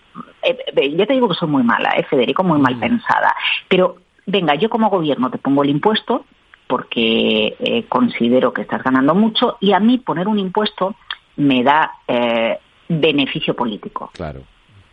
Eh, 0.41 0.57
eh, 0.75 0.95
ya 0.95 1.05
te 1.05 1.13
digo 1.13 1.27
que 1.27 1.35
soy 1.35 1.49
muy 1.49 1.63
mala, 1.63 1.91
eh, 1.91 2.03
Federico, 2.03 2.43
muy 2.43 2.59
mal 2.59 2.77
pensada, 2.79 3.35
pero 3.67 3.97
venga, 4.25 4.55
yo 4.55 4.69
como 4.69 4.89
gobierno 4.89 5.29
te 5.29 5.37
pongo 5.37 5.63
el 5.63 5.69
impuesto, 5.69 6.25
porque 6.69 7.55
eh, 7.59 7.85
considero 7.89 8.53
que 8.53 8.61
estás 8.61 8.83
ganando 8.83 9.15
mucho 9.15 9.57
y 9.59 9.73
a 9.73 9.79
mí 9.79 9.97
poner 9.97 10.27
un 10.27 10.37
impuesto 10.37 10.93
me 11.35 11.63
da 11.63 11.93
eh, 12.07 12.59
beneficio 12.87 13.55
político. 13.55 14.11
Claro. 14.13 14.41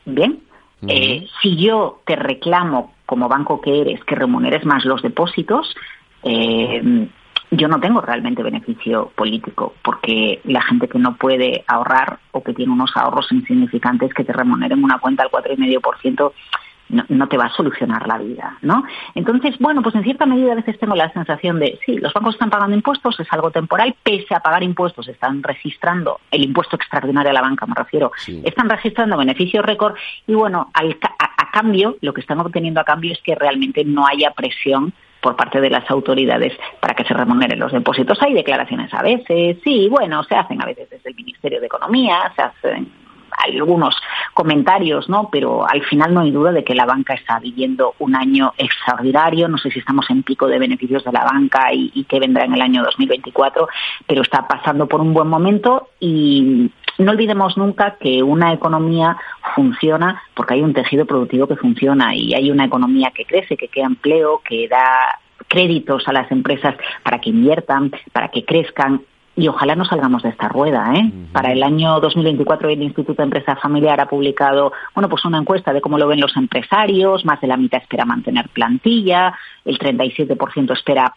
Bien. 0.07 0.41
Eh, 0.89 1.27
si 1.43 1.57
yo 1.57 2.01
te 2.07 2.17
reclamo 2.17 2.95
como 3.05 3.29
banco 3.29 3.61
que 3.61 3.83
eres 3.83 4.03
que 4.05 4.15
remuneres 4.15 4.65
más 4.65 4.87
los 4.87 5.03
depósitos, 5.03 5.75
yo 6.23 7.69
no 7.69 7.81
tengo 7.81 8.01
realmente 8.01 8.43
beneficio 8.43 9.13
político, 9.15 9.75
porque 9.83 10.41
la 10.45 10.63
gente 10.63 10.89
que 10.89 10.99
no 10.99 11.17
puede 11.17 11.63
ahorrar 11.67 12.21
o 12.33 12.43
que 12.43 12.55
tiene 12.55 12.73
unos 12.73 12.97
ahorros 12.97 13.31
insignificantes 13.33 14.15
que 14.15 14.25
te 14.25 14.33
remuneren 14.33 14.83
una 14.83 14.99
cuenta 14.99 15.25
al 15.25 15.31
4,5%, 15.31 16.33
no, 16.89 17.29
te 17.29 17.37
va 17.37 17.47
a 17.47 17.53
solucionar 17.53 18.07
la 18.07 18.19
vida, 18.19 18.59
¿no? 18.63 18.85
Entonces, 19.15 19.57
bueno, 19.59 19.83
pues 19.83 19.95
en 19.95 20.05
cierta 20.05 20.27
medida 20.27 20.53
a 20.53 20.57
veces 20.57 20.79
tengo 20.79 20.95
la 20.95 21.13
sensación 21.13 21.59
de, 21.59 21.79
sí, 21.85 21.99
los 21.99 22.13
bancos 22.13 22.35
están 22.35 22.51
pagando 22.51 22.77
impuestos, 22.77 23.19
es 23.19 23.27
algo 23.33 23.51
temporal, 23.51 23.95
pese 24.03 24.35
a 24.35 24.41
pagar 24.41 24.63
impuestos, 24.63 25.09
están 25.09 25.43
registrando 25.43 26.21
el 26.31 26.45
impuesto 26.45 26.77
extraordinario 26.77 27.31
a 27.31 27.35
la 27.35 27.43
banca, 27.43 27.67
me 27.67 27.75
refiero, 27.75 28.13
están 28.45 28.69
registrando 28.69 29.17
beneficios 29.17 29.65
récord 29.65 29.97
y 30.27 30.35
bueno, 30.35 30.71
al, 30.75 30.97
a, 31.19 31.51
cambio, 31.51 31.97
lo 32.03 32.13
que 32.13 32.21
están 32.21 32.39
obteniendo 32.41 32.81
a 32.81 32.85
cambio 32.85 33.13
es 33.13 33.21
que 33.23 33.35
realmente 33.35 33.85
no 33.85 34.07
haya 34.07 34.31
presión 34.33 34.93
por 35.23 35.37
parte 35.37 35.61
de 35.61 35.71
las 35.71 35.91
autoridades 35.91 36.53
para 36.81 36.95
que 36.95 37.05
se 37.05 37.15
remuneren 37.15 37.59
los 37.59 37.73
depósitos. 37.73 38.21
Hay 38.23 38.35
declaraciones 38.35 38.93
a 38.93 39.03
veces, 39.03 39.57
sí, 39.65 39.89
bueno, 39.91 40.23
se 40.25 40.37
hacen 40.37 40.61
a 40.63 40.67
veces 40.67 40.91
desde 40.91 41.09
el 41.09 41.17
Ministerio 41.17 41.61
de 41.61 41.67
Economía, 41.67 42.31
se 42.37 42.43
hacen 42.43 42.93
algunos 43.37 43.97
comentarios, 44.35 45.09
¿no? 45.09 45.29
Pero 45.31 45.69
al 45.69 45.83
final 45.85 46.15
no 46.15 46.21
hay 46.21 46.31
duda 46.31 46.53
de 46.53 46.65
que 46.65 46.75
la 46.75 46.87
banca 46.87 47.15
está 47.15 47.39
viviendo 47.39 47.95
un 47.99 48.15
año 48.15 48.53
extraordinario. 48.59 49.49
No 49.49 49.59
sé 49.59 49.71
si 49.71 49.79
estamos 49.79 50.09
en 50.11 50.23
pico 50.23 50.47
de 50.47 50.59
beneficios 50.59 51.05
de 51.05 51.13
la 51.13 51.25
banca 51.25 51.73
y, 51.73 51.91
y 51.95 52.05
qué 52.05 52.21
vendrá 52.21 52.45
en 52.45 52.55
el 52.55 52.63
año 52.63 52.83
2024, 52.83 53.69
pero 54.07 54.23
está 54.23 54.47
pasando 54.47 54.87
por 54.87 55.01
un 55.01 55.13
buen 55.13 55.29
momento 55.29 55.91
y 56.01 56.71
no 56.99 57.13
olvidemos 57.13 57.57
nunca 57.57 57.97
que 58.01 58.23
una 58.23 58.53
economía 58.53 59.17
funciona 59.55 60.23
porque 60.35 60.55
hay 60.55 60.63
un 60.63 60.73
tejido 60.73 61.05
productivo 61.05 61.47
que 61.47 61.57
funciona 61.57 62.15
y 62.15 62.35
hay 62.35 62.51
una 62.51 62.65
economía 62.65 63.13
que 63.15 63.25
crece, 63.25 63.57
que 63.57 63.69
crea 63.69 63.87
empleo, 63.87 64.41
que 64.43 64.67
da 64.69 65.19
créditos 65.49 66.09
a 66.09 66.13
las 66.13 66.31
empresas 66.33 66.75
para 67.03 67.21
que 67.21 67.31
inviertan, 67.31 67.93
para 68.13 68.29
que 68.29 68.45
crezcan 68.45 69.03
y 69.37 69.49
ojalá 69.49 69.77
no 69.77 69.85
salgamos 69.85 70.23
de 70.23 70.31
esta 70.31 70.49
rueda. 70.49 70.93
¿eh? 70.95 71.13
Para 71.33 71.53
el 71.53 71.63
año 71.63 72.01
2024 72.01 72.71
el 72.71 72.83
Instituto 72.83 73.23
de 73.23 73.25
Empresa 73.25 73.57
Familiar 73.57 74.01
ha 74.01 74.09
publicado 74.09 74.73
bueno, 74.95 75.09
pues 75.09 75.25
una 75.25 75.39
encuesta 75.39 75.73
de 75.73 75.81
cómo 75.81 75.99
lo 75.99 76.09
ven 76.09 76.21
los 76.21 76.37
empresarios, 76.37 77.25
más 77.25 77.41
de 77.41 77.47
la 77.47 77.57
mitad 77.57 77.83
espera 77.83 78.05
mantener 78.05 78.49
plantilla, 78.49 79.35
el 79.65 79.79
37% 79.79 80.73
espera 80.73 81.15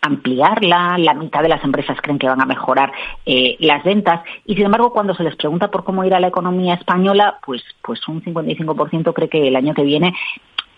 ampliarla, 0.00 0.96
la 0.98 1.14
mitad 1.14 1.42
de 1.42 1.48
las 1.48 1.62
empresas 1.64 1.98
creen 2.00 2.18
que 2.18 2.28
van 2.28 2.40
a 2.40 2.46
mejorar 2.46 2.92
eh, 3.26 3.56
las 3.60 3.82
ventas 3.84 4.22
y 4.46 4.54
sin 4.54 4.66
embargo 4.66 4.92
cuando 4.92 5.14
se 5.14 5.24
les 5.24 5.36
pregunta 5.36 5.70
por 5.70 5.84
cómo 5.84 6.04
irá 6.04 6.20
la 6.20 6.28
economía 6.28 6.74
española, 6.74 7.38
pues 7.44 7.62
pues 7.82 8.06
un 8.08 8.22
55% 8.22 9.12
cree 9.12 9.28
que 9.28 9.48
el 9.48 9.56
año 9.56 9.74
que 9.74 9.82
viene 9.82 10.14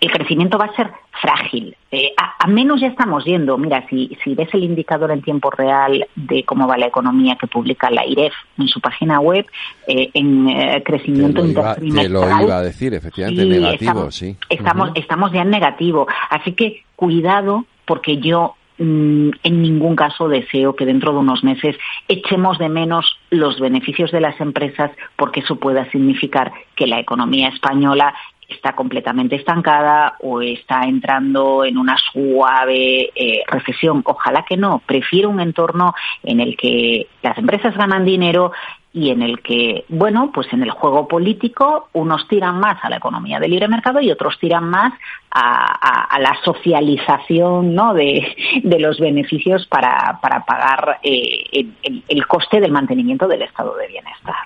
el 0.00 0.10
crecimiento 0.10 0.56
va 0.56 0.66
a 0.66 0.76
ser 0.76 0.90
frágil. 1.20 1.76
Eh, 1.90 2.12
a, 2.16 2.46
menos 2.46 2.80
ya 2.80 2.86
estamos 2.86 3.24
yendo. 3.24 3.58
Mira, 3.58 3.86
si, 3.88 4.16
si 4.24 4.34
ves 4.34 4.48
el 4.54 4.64
indicador 4.64 5.10
en 5.10 5.20
tiempo 5.20 5.50
real 5.50 6.06
de 6.16 6.42
cómo 6.44 6.66
va 6.66 6.78
la 6.78 6.86
economía 6.86 7.36
que 7.38 7.46
publica 7.46 7.90
la 7.90 8.06
IREF 8.06 8.32
en 8.58 8.68
su 8.68 8.80
página 8.80 9.20
web, 9.20 9.46
eh, 9.86 10.10
en 10.14 10.48
eh, 10.48 10.82
crecimiento 10.84 11.42
te 11.42 12.08
lo 12.08 12.24
iba 12.42 12.56
a 12.56 12.62
decir, 12.62 12.94
efectivamente, 12.94 13.44
negativo, 13.44 14.10
sí. 14.10 14.36
Estamos, 14.48 14.90
estamos 14.94 15.32
ya 15.32 15.42
en 15.42 15.50
negativo. 15.50 16.06
Así 16.30 16.52
que 16.52 16.82
cuidado, 16.96 17.66
porque 17.84 18.18
yo 18.18 18.54
en 18.80 19.62
ningún 19.62 19.94
caso 19.94 20.28
deseo 20.28 20.74
que 20.74 20.86
dentro 20.86 21.12
de 21.12 21.18
unos 21.18 21.44
meses 21.44 21.76
echemos 22.08 22.58
de 22.58 22.70
menos 22.70 23.18
los 23.28 23.60
beneficios 23.60 24.10
de 24.10 24.20
las 24.20 24.40
empresas 24.40 24.90
porque 25.16 25.40
eso 25.40 25.56
pueda 25.56 25.90
significar 25.90 26.50
que 26.74 26.86
la 26.86 26.98
economía 26.98 27.48
española 27.48 28.14
está 28.48 28.72
completamente 28.74 29.36
estancada 29.36 30.16
o 30.20 30.42
está 30.42 30.82
entrando 30.82 31.64
en 31.64 31.78
una 31.78 31.96
suave 32.12 33.10
eh, 33.14 33.42
recesión. 33.46 34.02
Ojalá 34.04 34.44
que 34.44 34.56
no. 34.56 34.82
Prefiero 34.84 35.30
un 35.30 35.40
entorno 35.40 35.94
en 36.22 36.40
el 36.40 36.56
que 36.56 37.06
las 37.22 37.38
empresas 37.38 37.76
ganan 37.76 38.04
dinero 38.04 38.52
y 38.92 39.10
en 39.10 39.22
el 39.22 39.40
que, 39.40 39.84
bueno, 39.88 40.30
pues 40.34 40.52
en 40.52 40.62
el 40.62 40.70
juego 40.70 41.06
político 41.06 41.88
unos 41.92 42.26
tiran 42.26 42.58
más 42.58 42.78
a 42.82 42.90
la 42.90 42.96
economía 42.96 43.38
de 43.38 43.48
libre 43.48 43.68
mercado 43.68 44.00
y 44.00 44.10
otros 44.10 44.36
tiran 44.40 44.64
más 44.68 44.92
a, 45.30 46.18
la 46.18 46.36
socialización 46.44 47.74
¿no? 47.74 47.94
de, 47.94 48.36
los 48.64 48.98
beneficios 48.98 49.66
para, 49.68 50.18
para 50.20 50.44
pagar 50.44 50.98
eh, 51.02 51.66
el, 52.08 52.26
coste 52.26 52.60
del 52.60 52.72
mantenimiento 52.72 53.28
del 53.28 53.42
estado 53.42 53.76
de 53.76 53.86
bienestar. 53.86 54.36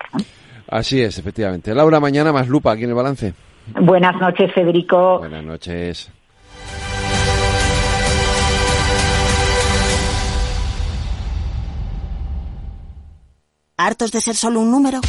Así 0.69 1.01
es, 1.01 1.17
efectivamente. 1.17 1.73
Laura, 1.73 1.99
mañana 1.99 2.31
más 2.31 2.47
lupa 2.47 2.71
aquí 2.71 2.83
en 2.83 2.89
el 2.89 2.95
balance. 2.95 3.33
Buenas 3.79 4.19
noches, 4.19 4.53
Federico. 4.53 5.19
Buenas 5.19 5.43
noches. 5.43 6.11
¿Hartos 13.77 14.13
de 14.13 14.21
ser 14.21 14.37
solo 14.37 14.61
un 14.61 14.71
número? 14.71 15.01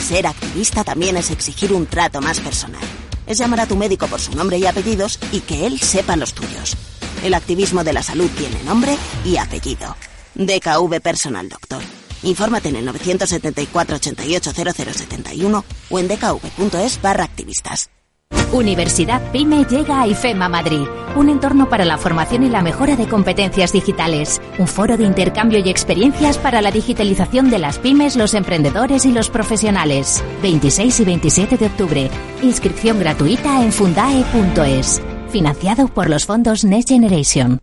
Ser 0.00 0.26
activista 0.26 0.82
también 0.82 1.18
es 1.18 1.30
exigir 1.30 1.74
un 1.74 1.86
trato 1.86 2.22
más 2.22 2.40
personal. 2.40 2.80
Es 3.26 3.36
llamar 3.36 3.60
a 3.60 3.66
tu 3.66 3.76
médico 3.76 4.06
por 4.06 4.18
su 4.18 4.34
nombre 4.34 4.56
y 4.56 4.64
apellidos 4.64 5.18
y 5.30 5.40
que 5.40 5.66
él 5.66 5.78
sepa 5.78 6.16
los 6.16 6.32
tuyos. 6.32 6.74
El 7.22 7.34
activismo 7.34 7.84
de 7.84 7.92
la 7.92 8.02
salud 8.02 8.30
tiene 8.30 8.62
nombre 8.64 8.96
y 9.26 9.36
apellido. 9.36 9.94
DKV 10.36 11.02
Personal 11.02 11.50
Doctor. 11.50 11.82
Infórmate 12.22 12.70
en 12.70 12.76
el 12.76 12.86
974 12.86 13.96
88 13.96 14.52
0071 14.54 15.64
o 15.90 15.98
en 15.98 16.08
dkv.es 16.08 17.02
barra 17.02 17.24
activistas. 17.24 17.90
Universidad 18.52 19.20
PyME 19.32 19.64
llega 19.64 20.00
a 20.00 20.06
IFEMA 20.06 20.48
Madrid, 20.48 20.86
un 21.16 21.28
entorno 21.28 21.68
para 21.68 21.84
la 21.84 21.98
formación 21.98 22.44
y 22.44 22.48
la 22.48 22.62
mejora 22.62 22.96
de 22.96 23.08
competencias 23.08 23.72
digitales, 23.72 24.40
un 24.58 24.68
foro 24.68 24.96
de 24.96 25.04
intercambio 25.04 25.58
y 25.58 25.68
experiencias 25.68 26.38
para 26.38 26.62
la 26.62 26.70
digitalización 26.70 27.50
de 27.50 27.58
las 27.58 27.78
pymes, 27.78 28.16
los 28.16 28.34
emprendedores 28.34 29.06
y 29.06 29.12
los 29.12 29.28
profesionales. 29.30 30.22
26 30.42 31.00
y 31.00 31.04
27 31.04 31.56
de 31.56 31.66
octubre. 31.66 32.10
Inscripción 32.42 33.00
gratuita 33.00 33.62
en 33.62 33.72
fundae.es. 33.72 35.02
Financiado 35.30 35.88
por 35.88 36.08
los 36.08 36.26
fondos 36.26 36.64
Next 36.64 36.90
Generation. 36.90 37.58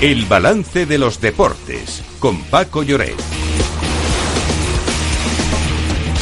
El 0.00 0.24
balance 0.24 0.86
de 0.86 0.96
los 0.96 1.20
deportes 1.20 2.02
con 2.20 2.40
Paco 2.44 2.82
Lloret. 2.82 3.39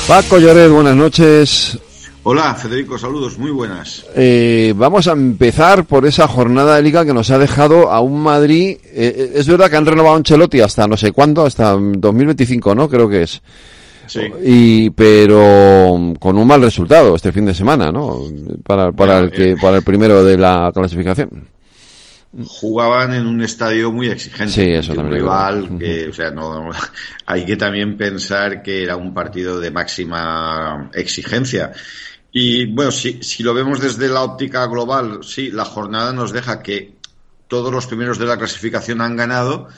Paco 0.09 0.39
Lloret, 0.39 0.71
buenas 0.71 0.97
noches. 0.97 1.79
Hola, 2.23 2.55
Federico, 2.55 2.97
saludos, 2.97 3.39
muy 3.39 3.51
buenas. 3.51 4.07
Eh, 4.17 4.73
vamos 4.75 5.07
a 5.07 5.13
empezar 5.13 5.85
por 5.85 6.07
esa 6.07 6.27
jornada 6.27 6.77
de 6.77 6.83
liga 6.83 7.05
que 7.05 7.13
nos 7.13 7.31
ha 7.31 7.37
dejado 7.37 7.91
a 7.93 8.01
un 8.01 8.23
Madrid. 8.23 8.79
Eh, 8.85 9.33
es 9.35 9.47
verdad 9.47 9.69
que 9.69 9.77
han 9.77 9.85
renovado 9.85 10.15
a 10.15 10.17
Ancelotti 10.17 10.63
hasta 10.63 10.87
no 10.87 10.97
sé 10.97 11.13
cuándo, 11.13 11.45
hasta 11.45 11.73
2025, 11.73 12.75
¿no? 12.75 12.89
Creo 12.89 13.07
que 13.07 13.25
es. 13.25 13.43
Sí. 14.07 14.21
Y, 14.43 14.91
pero 14.91 16.15
con 16.19 16.39
un 16.39 16.47
mal 16.47 16.63
resultado 16.63 17.15
este 17.15 17.31
fin 17.31 17.45
de 17.45 17.53
semana, 17.53 17.93
¿no? 17.93 18.19
Para, 18.65 18.93
para 18.93 19.19
el 19.19 19.31
que, 19.31 19.57
para 19.61 19.77
el 19.77 19.83
primero 19.83 20.25
de 20.25 20.39
la 20.39 20.73
clasificación. 20.73 21.49
Jugaban 22.47 23.15
en 23.15 23.27
un 23.27 23.41
estadio 23.43 23.91
muy 23.91 24.09
exigente. 24.09 24.53
Sí, 24.53 24.71
eso 24.71 24.93
un 24.93 25.11
rival 25.11 25.79
que, 25.79 26.09
o 26.09 26.13
sea, 26.13 26.31
no, 26.31 26.71
hay 27.27 27.47
que 27.47 27.57
también 27.57 27.97
pensar 27.97 28.63
que 28.63 28.83
era 28.83 28.97
un 28.97 29.15
partido 29.15 29.59
de 29.59 29.71
máxima 29.71 30.91
exigencia. 30.93 31.73
Y 32.31 32.67
bueno, 32.67 32.91
si, 32.91 33.23
si 33.23 33.43
lo 33.43 33.55
vemos 33.55 33.81
desde 33.81 34.09
la 34.09 34.23
óptica 34.23 34.67
global, 34.67 35.21
sí, 35.23 35.51
la 35.51 35.65
jornada 35.65 36.13
nos 36.13 36.33
deja 36.33 36.63
que 36.63 36.99
todos 37.49 37.73
los 37.73 37.87
primeros 37.87 38.19
de 38.19 38.27
la 38.27 38.37
clasificación 38.37 39.01
han 39.01 39.17
ganado. 39.17 39.69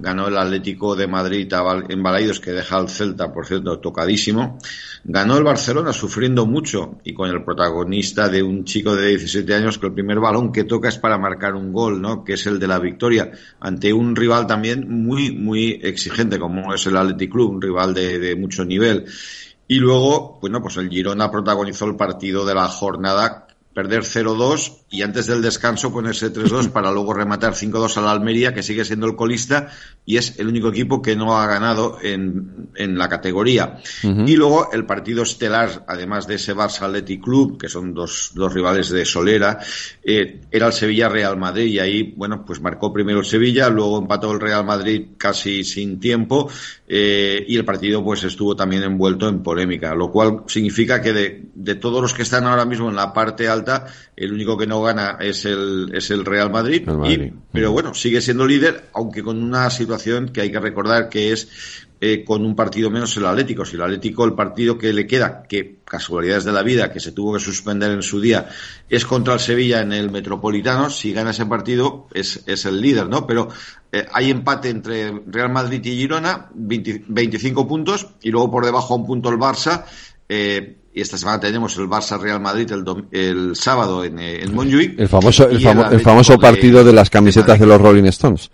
Ganó 0.00 0.28
el 0.28 0.36
Atlético 0.36 0.96
de 0.96 1.06
Madrid 1.06 1.52
en 1.88 2.02
Balaidos, 2.02 2.40
que 2.40 2.52
deja 2.52 2.76
al 2.76 2.88
Celta, 2.88 3.32
por 3.32 3.46
cierto, 3.46 3.78
tocadísimo. 3.78 4.58
Ganó 5.04 5.36
el 5.36 5.44
Barcelona 5.44 5.92
sufriendo 5.92 6.46
mucho 6.46 6.98
y 7.04 7.14
con 7.14 7.30
el 7.30 7.44
protagonista 7.44 8.28
de 8.28 8.42
un 8.42 8.64
chico 8.64 8.96
de 8.96 9.08
17 9.08 9.54
años 9.54 9.78
que 9.78 9.86
el 9.86 9.92
primer 9.92 10.20
balón 10.20 10.52
que 10.52 10.64
toca 10.64 10.88
es 10.88 10.98
para 10.98 11.18
marcar 11.18 11.54
un 11.54 11.72
gol, 11.72 12.00
¿no? 12.00 12.24
Que 12.24 12.34
es 12.34 12.46
el 12.46 12.58
de 12.58 12.66
la 12.66 12.78
victoria 12.78 13.30
ante 13.60 13.92
un 13.92 14.16
rival 14.16 14.46
también 14.46 14.88
muy, 14.88 15.32
muy 15.32 15.80
exigente 15.82 16.38
como 16.38 16.74
es 16.74 16.86
el 16.86 16.96
Athletic 16.96 17.30
Club, 17.30 17.50
un 17.50 17.62
rival 17.62 17.94
de, 17.94 18.18
de 18.18 18.36
mucho 18.36 18.64
nivel. 18.64 19.06
Y 19.68 19.76
luego, 19.76 20.38
bueno, 20.40 20.60
pues 20.60 20.76
el 20.78 20.90
Girona 20.90 21.30
protagonizó 21.30 21.84
el 21.84 21.94
partido 21.94 22.44
de 22.44 22.56
la 22.56 22.66
jornada, 22.66 23.46
perder 23.74 24.02
0-2 24.02 24.78
y 24.90 25.02
antes 25.02 25.26
del 25.26 25.42
descanso 25.42 25.92
ponerse 25.92 26.32
3-2 26.32 26.68
para 26.72 26.90
luego 26.90 27.14
rematar 27.14 27.54
5-2 27.54 27.96
a 27.96 28.00
la 28.00 28.10
Almería, 28.10 28.52
que 28.52 28.62
sigue 28.62 28.84
siendo 28.84 29.06
el 29.06 29.16
colista 29.16 29.68
y 30.04 30.16
es 30.16 30.38
el 30.38 30.48
único 30.48 30.68
equipo 30.68 31.00
que 31.02 31.14
no 31.14 31.38
ha 31.38 31.46
ganado 31.46 31.98
en, 32.02 32.70
en 32.74 32.98
la 32.98 33.08
categoría. 33.08 33.78
Y 34.02 34.34
luego 34.36 34.72
el 34.72 34.86
partido 34.86 35.22
estelar, 35.22 35.84
además 35.86 36.26
de 36.26 36.34
ese 36.34 36.54
Barça 36.54 36.82
Athletic 36.82 37.22
Club, 37.22 37.58
que 37.58 37.68
son 37.68 37.94
dos, 37.94 38.32
dos 38.34 38.52
rivales 38.52 38.90
de 38.90 39.04
Solera, 39.04 39.58
eh, 40.02 40.40
era 40.50 40.66
el 40.66 40.72
Sevilla 40.72 41.08
Real 41.08 41.36
Madrid 41.36 41.66
y 41.66 41.78
ahí, 41.78 42.14
bueno, 42.16 42.44
pues 42.44 42.60
marcó 42.60 42.92
primero 42.92 43.20
el 43.20 43.24
Sevilla, 43.24 43.68
luego 43.68 43.98
empató 43.98 44.32
el 44.32 44.40
Real 44.40 44.64
Madrid 44.64 45.10
casi 45.16 45.62
sin 45.62 46.00
tiempo 46.00 46.50
eh, 46.88 47.44
y 47.46 47.56
el 47.56 47.64
partido 47.64 48.02
pues 48.02 48.24
estuvo 48.24 48.56
también 48.56 48.82
envuelto 48.82 49.28
en 49.28 49.42
polémica, 49.42 49.94
lo 49.94 50.10
cual 50.10 50.42
significa 50.46 51.00
que 51.00 51.12
de, 51.12 51.42
de 51.54 51.74
todos 51.76 52.02
los 52.02 52.14
que 52.14 52.22
están 52.22 52.46
ahora 52.46 52.64
mismo 52.64 52.88
en 52.88 52.96
la 52.96 53.12
parte 53.12 53.48
alta, 53.48 53.59
el 54.16 54.32
único 54.32 54.56
que 54.56 54.66
no 54.66 54.82
gana 54.82 55.16
es 55.20 55.44
el, 55.44 55.90
es 55.94 56.10
el 56.10 56.24
Real 56.24 56.50
Madrid, 56.50 56.88
El 56.88 56.98
Madrid. 56.98 57.20
Y, 57.22 57.32
pero 57.52 57.72
bueno, 57.72 57.94
sigue 57.94 58.20
siendo 58.20 58.46
líder, 58.46 58.90
aunque 58.94 59.22
con 59.22 59.42
una 59.42 59.70
situación 59.70 60.28
que 60.28 60.42
hay 60.42 60.52
que 60.52 60.60
recordar 60.60 61.08
que 61.08 61.32
es 61.32 61.48
eh, 62.02 62.24
con 62.24 62.46
un 62.46 62.56
partido 62.56 62.88
menos 62.88 63.14
el 63.18 63.26
Atlético. 63.26 63.66
Si 63.66 63.76
el 63.76 63.82
Atlético, 63.82 64.24
el 64.24 64.32
partido 64.32 64.78
que 64.78 64.90
le 64.94 65.06
queda, 65.06 65.42
que 65.42 65.80
casualidades 65.84 66.44
de 66.44 66.52
la 66.52 66.62
vida, 66.62 66.90
que 66.90 66.98
se 66.98 67.12
tuvo 67.12 67.34
que 67.34 67.40
suspender 67.40 67.90
en 67.90 68.02
su 68.02 68.22
día, 68.22 68.48
es 68.88 69.04
contra 69.04 69.34
el 69.34 69.40
Sevilla 69.40 69.82
en 69.82 69.92
el 69.92 70.10
Metropolitano, 70.10 70.88
si 70.88 71.12
gana 71.12 71.32
ese 71.32 71.44
partido 71.44 72.08
es, 72.14 72.42
es 72.46 72.64
el 72.64 72.80
líder, 72.80 73.06
¿no? 73.06 73.26
Pero 73.26 73.48
eh, 73.92 74.06
hay 74.14 74.30
empate 74.30 74.70
entre 74.70 75.12
Real 75.26 75.52
Madrid 75.52 75.84
y 75.84 75.96
Girona, 75.96 76.48
20 76.54 77.04
25 77.06 77.68
puntos, 77.68 78.08
y 78.22 78.30
luego 78.30 78.50
por 78.50 78.64
debajo 78.64 78.94
un 78.94 79.06
punto 79.06 79.28
el 79.28 79.36
Barça. 79.36 79.84
Eh, 80.32 80.76
y 80.94 81.00
esta 81.00 81.18
semana 81.18 81.38
tenemos 81.40 81.76
el 81.76 81.88
Barça-Real 81.88 82.40
Madrid 82.40 82.70
el, 82.72 82.84
dom- 82.84 83.06
el 83.12 83.54
sábado 83.56 84.04
en, 84.04 84.18
eh, 84.18 84.42
en 84.42 84.54
Montjuic. 84.54 84.98
El 84.98 85.08
famoso, 85.08 85.48
el, 85.48 85.58
famo- 85.60 85.80
el 85.80 85.84
Atlético 85.86 86.10
famoso 86.10 86.38
partido 86.38 86.82
de 86.84 86.92
las 86.92 87.10
camisetas 87.10 87.58
de 87.60 87.66
los 87.66 87.80
Rolling 87.80 88.04
Stones. 88.04 88.50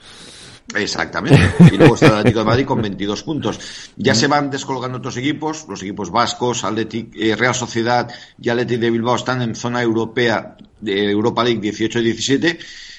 Exactamente. 0.75 1.39
Y 1.73 1.77
luego 1.77 1.95
está 1.95 2.07
el 2.09 2.13
Atlético 2.19 2.41
de 2.41 2.45
Madrid 2.45 2.65
con 2.67 2.83
22 2.83 3.23
puntos. 3.23 3.59
Ya 3.97 4.15
se 4.15 4.27
van 4.27 4.51
descolgando 4.51 4.99
otros 4.99 5.17
equipos, 5.17 5.65
los 5.69 5.83
equipos 5.83 6.11
vascos, 6.11 6.65
Athletic, 6.65 7.15
eh, 7.17 7.37
Real 7.37 7.55
Sociedad 7.55 8.09
y 8.41 8.49
Athletic 8.49 8.81
de 8.81 8.91
Bilbao 8.91 9.17
están 9.17 9.43
en 9.43 9.55
zona 9.55 9.83
europea 9.83 10.57
de 10.81 11.11
Europa 11.11 11.45
League 11.45 11.61
18 11.61 12.01
y 12.01 12.03
17 12.03 12.59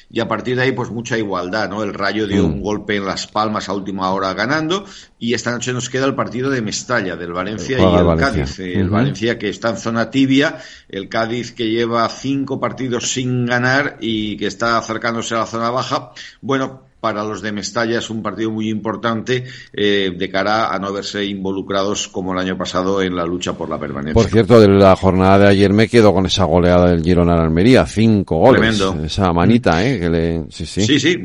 y 0.09 0.19
a 0.19 0.27
partir 0.27 0.55
de 0.55 0.63
ahí 0.63 0.71
pues 0.71 0.89
mucha 0.89 1.17
igualdad, 1.17 1.69
¿no? 1.69 1.83
El 1.83 1.93
Rayo 1.93 2.27
dio 2.27 2.45
un 2.45 2.61
golpe 2.61 2.95
en 2.95 3.05
Las 3.05 3.27
Palmas 3.27 3.67
a 3.67 3.73
última 3.73 4.11
hora 4.11 4.33
ganando 4.33 4.85
y 5.19 5.33
esta 5.33 5.51
noche 5.51 5.73
nos 5.73 5.89
queda 5.89 6.05
el 6.05 6.15
partido 6.15 6.49
de 6.49 6.61
Mestalla, 6.61 7.15
del 7.15 7.33
Valencia 7.33 7.77
y 7.77 7.95
el 7.95 8.03
Valencia. 8.03 8.27
Cádiz. 8.27 8.59
El. 8.59 8.89
Valencia 8.89 9.37
que 9.37 9.49
está 9.49 9.69
en 9.69 9.77
zona 9.77 10.09
tibia, 10.09 10.59
el 10.87 11.09
Cádiz 11.09 11.51
que 11.51 11.69
lleva 11.69 12.07
cinco 12.09 12.59
partidos 12.59 13.11
sin 13.11 13.45
ganar 13.45 13.97
y 13.99 14.37
que 14.37 14.47
está 14.47 14.77
acercándose 14.77 15.35
a 15.35 15.39
la 15.39 15.45
zona 15.45 15.69
baja. 15.69 16.11
Bueno, 16.41 16.83
para 17.07 17.23
los 17.23 17.41
de 17.41 17.53
Mestalla 17.53 17.99
es 17.99 18.09
un 18.09 18.21
partido 18.21 18.51
muy 18.51 18.69
importante 18.69 19.45
eh, 19.71 20.11
de 20.13 20.29
cara 20.29 20.75
a 20.75 20.77
no 20.77 20.91
verse 20.91 21.23
involucrados 21.23 22.09
como 22.09 22.33
el 22.33 22.39
año 22.39 22.57
pasado 22.57 23.01
en 23.01 23.15
la 23.15 23.25
lucha 23.25 23.53
por 23.53 23.69
la 23.69 23.79
permanencia. 23.79 24.13
Por 24.13 24.29
cierto, 24.29 24.59
de 24.59 24.67
la 24.67 24.93
jornada 24.97 25.39
de 25.39 25.47
ayer 25.47 25.71
me 25.71 25.87
quedo 25.87 26.13
con 26.13 26.25
esa 26.25 26.43
goleada 26.43 26.89
del 26.89 27.01
Girona 27.01 27.35
al 27.35 27.45
Almería, 27.45 27.85
cinco 27.85 28.39
goles. 28.39 28.59
Tremendo. 28.59 29.05
Esa 29.05 29.31
manita, 29.31 29.87
¿eh? 29.87 30.01
Que 30.01 30.09
le... 30.09 30.43
Sí, 30.49 30.65
sí. 30.65 30.81
Sí, 30.81 30.99
sí. 30.99 31.17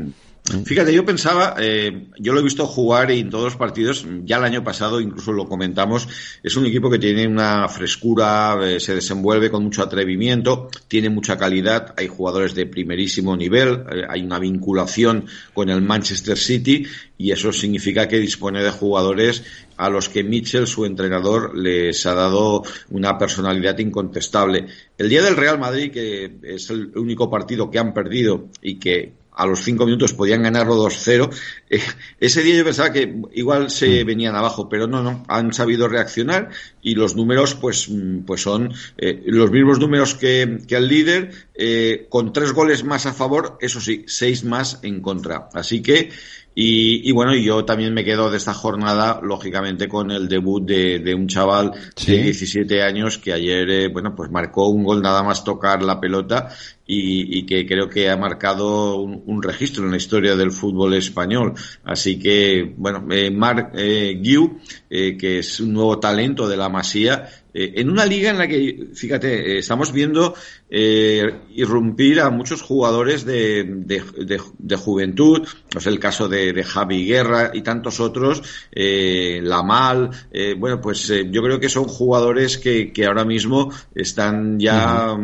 Fíjate, 0.45 0.93
yo 0.93 1.05
pensaba, 1.05 1.55
eh, 1.61 2.09
yo 2.19 2.33
lo 2.33 2.41
he 2.41 2.43
visto 2.43 2.67
jugar 2.67 3.13
en 3.13 3.31
todos 3.31 3.45
los 3.45 3.57
partidos, 3.57 4.05
ya 4.25 4.39
el 4.39 4.45
año 4.45 4.65
pasado 4.65 5.01
incluso 5.01 5.33
lo 5.33 5.49
comentamos, 5.49 6.09
es 6.43 6.57
un 6.57 6.67
equipo 6.67 6.91
que 6.91 6.99
tiene 6.99 7.29
una 7.29 7.69
frescura, 7.69 8.59
eh, 8.61 8.81
se 8.81 8.97
desenvuelve 8.97 9.53
con 9.53 9.63
mucho 9.63 9.85
atrevimiento, 9.85 10.69
tiene 10.89 11.11
mucha 11.11 11.37
calidad, 11.37 11.95
hay 11.97 12.09
jugadores 12.09 12.57
de 12.57 12.67
primerísimo 12.67 13.37
nivel, 13.37 13.85
eh, 13.89 14.03
hay 14.09 14.23
una 14.23 14.41
vinculación 14.41 15.27
con 15.55 15.71
el 15.71 15.81
Manchester 15.81 16.37
City 16.37 16.87
y 17.17 17.31
eso 17.31 17.53
significa 17.53 18.09
que 18.09 18.19
dispone 18.19 18.65
de 18.65 18.71
jugadores 18.73 19.45
a 19.77 19.89
los 19.91 20.09
que 20.09 20.25
Mitchell, 20.25 20.67
su 20.67 20.85
entrenador, 20.85 21.57
les 21.57 22.05
ha 22.05 22.15
dado 22.15 22.65
una 22.91 23.17
personalidad 23.17 23.79
incontestable. 23.79 24.67
El 24.99 25.09
día 25.09 25.23
del 25.23 25.37
Real 25.37 25.61
Madrid, 25.61 25.93
que 25.93 26.39
es 26.43 26.69
el 26.71 26.91
único 26.97 27.31
partido 27.31 27.71
que 27.71 27.79
han 27.79 27.95
perdido 27.95 28.49
y 28.61 28.81
que 28.81 29.22
a 29.35 29.47
los 29.47 29.61
cinco 29.61 29.85
minutos 29.87 30.13
podían 30.13 30.43
ganarlo 30.43 30.75
2-0. 30.77 31.31
Eh, 31.71 31.81
ese 32.21 32.43
día 32.43 32.57
yo 32.57 32.65
pensaba 32.65 32.93
que 32.93 33.15
igual 33.35 33.71
se 33.71 34.05
venían 34.05 34.37
abajo, 34.37 34.69
pero 34.69 34.87
no, 34.87 35.03
no, 35.03 35.25
han 35.29 35.53
sabido 35.53 35.89
reaccionar 35.89 36.51
y 36.83 36.95
los 36.95 37.17
números 37.17 37.55
pues, 37.55 37.89
mm, 37.89 38.21
pues 38.21 38.43
son 38.43 38.73
eh, 38.99 39.23
los 39.27 39.51
mismos 39.51 39.79
números 39.79 40.15
que, 40.15 40.59
que 40.69 40.77
el 40.77 40.89
líder, 40.89 41.31
eh, 41.55 42.07
con 42.09 42.33
tres 42.33 42.53
goles 42.53 42.85
más 42.85 43.07
a 43.07 43.13
favor, 43.13 43.59
eso 43.61 43.81
sí, 43.81 44.05
seis 44.07 44.45
más 44.45 44.81
en 44.83 45.01
contra. 45.01 45.49
Así 45.55 45.83
que 45.83 46.11
y, 46.55 47.09
y 47.09 47.13
bueno, 47.13 47.35
yo 47.35 47.65
también 47.65 47.95
me 47.95 48.05
quedo 48.05 48.31
de 48.31 48.37
esta 48.37 48.53
jornada, 48.53 49.21
lógicamente, 49.23 49.89
con 49.89 50.11
el 50.11 50.29
debut 50.29 50.63
de, 50.63 50.99
de 50.99 51.15
un 51.15 51.27
chaval 51.27 51.73
Sí. 51.97 52.13
de 52.13 52.25
17 52.25 52.83
años 52.83 53.17
que 53.17 53.33
ayer, 53.33 53.71
eh, 53.71 53.89
bueno, 53.89 54.15
pues 54.15 54.31
marcó 54.31 54.69
un 54.69 54.85
gol 54.85 55.01
nada 55.01 55.23
más 55.23 55.45
tocar 55.45 55.83
la 55.83 55.99
pelota 55.99 56.55
y, 56.95 57.39
y 57.39 57.47
que 57.47 57.67
creo 57.67 57.89
que 57.89 58.11
ha 58.11 58.17
marcado 58.17 58.97
un, 58.97 59.23
un 59.27 59.43
registro 59.43 59.85
en 59.85 59.91
la 59.93 59.97
historia 59.97 60.37
del 60.37 60.51
fútbol 60.53 60.95
español. 60.95 61.55
Así 61.85 62.19
que, 62.19 62.75
bueno, 62.77 63.07
eh, 63.11 63.31
Marc 63.31 63.73
eh, 63.75 64.19
Guiu, 64.21 64.59
eh, 64.91 65.17
que 65.17 65.39
es 65.39 65.61
un 65.61 65.73
nuevo 65.73 65.99
talento 65.99 66.49
de 66.49 66.57
la 66.57 66.69
Masía, 66.69 67.29
eh, 67.55 67.75
en 67.77 67.91
una 67.91 68.07
liga 68.07 68.31
en 68.31 68.39
la 68.39 68.49
que, 68.49 68.89
fíjate, 68.95 69.29
eh, 69.57 69.59
estamos 69.59 69.93
viendo 69.93 70.35
eh, 70.71 71.31
irrumpir 71.55 72.21
a 72.21 72.31
muchos 72.31 72.63
jugadores 72.63 73.25
de, 73.27 73.65
de, 73.65 74.03
de- 74.25 74.41
de 74.59 74.77
juventud, 74.77 75.47
es 75.77 75.87
el 75.87 75.99
caso 75.99 76.29
de, 76.29 76.53
de 76.55 76.65
Javi 76.65 77.05
Guerra 77.07 77.51
y 77.53 77.61
tantos 77.61 78.01
otros, 78.01 78.43
Lamal, 78.75 80.11
bueno, 80.59 80.81
pues 80.81 81.13
yo 81.31 81.43
creo 81.43 81.61
que 81.61 81.69
son 81.69 81.85
jugadores 81.85 82.57
que, 82.59 82.91
que 82.93 83.05
ahora 83.07 83.25
mismo 83.25 83.71
están 83.95 84.59
ya 84.59 85.15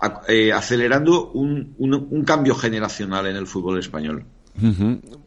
a- 0.00 0.22
eh, 0.28 0.52
acelerando 0.52 1.30
un, 1.32 1.74
un, 1.78 1.94
un 2.10 2.24
cambio 2.24 2.54
generacional 2.54 3.26
en 3.26 3.36
el 3.36 3.46
fútbol 3.46 3.78
español. 3.78 4.24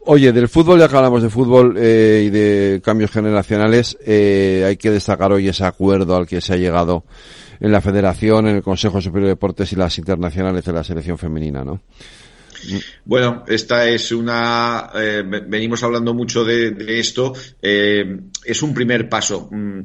Oye, 0.06 0.32
del 0.32 0.50
fútbol, 0.50 0.80
ya 0.80 0.88
que 0.88 0.96
hablamos 0.98 1.22
de 1.22 1.30
fútbol 1.30 1.76
eh, 1.78 2.24
y 2.26 2.30
de 2.32 2.82
cambios 2.84 3.12
generacionales, 3.12 3.96
eh, 4.04 4.64
hay 4.68 4.76
que 4.78 4.90
destacar 4.90 5.32
hoy 5.32 5.48
ese 5.48 5.66
acuerdo 5.66 6.16
al 6.16 6.26
que 6.26 6.42
se 6.42 6.54
ha 6.54 6.58
llegado 6.58 7.04
en 7.60 7.72
la 7.72 7.80
Federación, 7.82 8.48
en 8.48 8.56
el 8.56 8.64
Consejo 8.64 9.02
Superior 9.02 9.26
de 9.28 9.34
Deportes 9.34 9.72
y 9.72 9.76
las 9.76 9.98
internacionales 10.00 10.66
de 10.66 10.74
la 10.74 10.84
selección 10.84 11.18
femenina, 11.20 11.64
¿no? 11.64 11.82
Bueno, 13.06 13.44
esta 13.48 13.88
es 13.88 14.12
una. 14.12 14.90
eh, 14.96 15.24
ve- 15.26 15.44
venimos 15.48 15.82
hablando 15.84 16.14
mucho 16.14 16.44
de, 16.44 16.72
de 16.72 17.00
esto. 17.00 17.34
eh, 17.62 18.20
es 18.44 18.62
un 18.64 18.74
primer 18.74 19.08
paso. 19.10 19.48
Mm, 19.52 19.82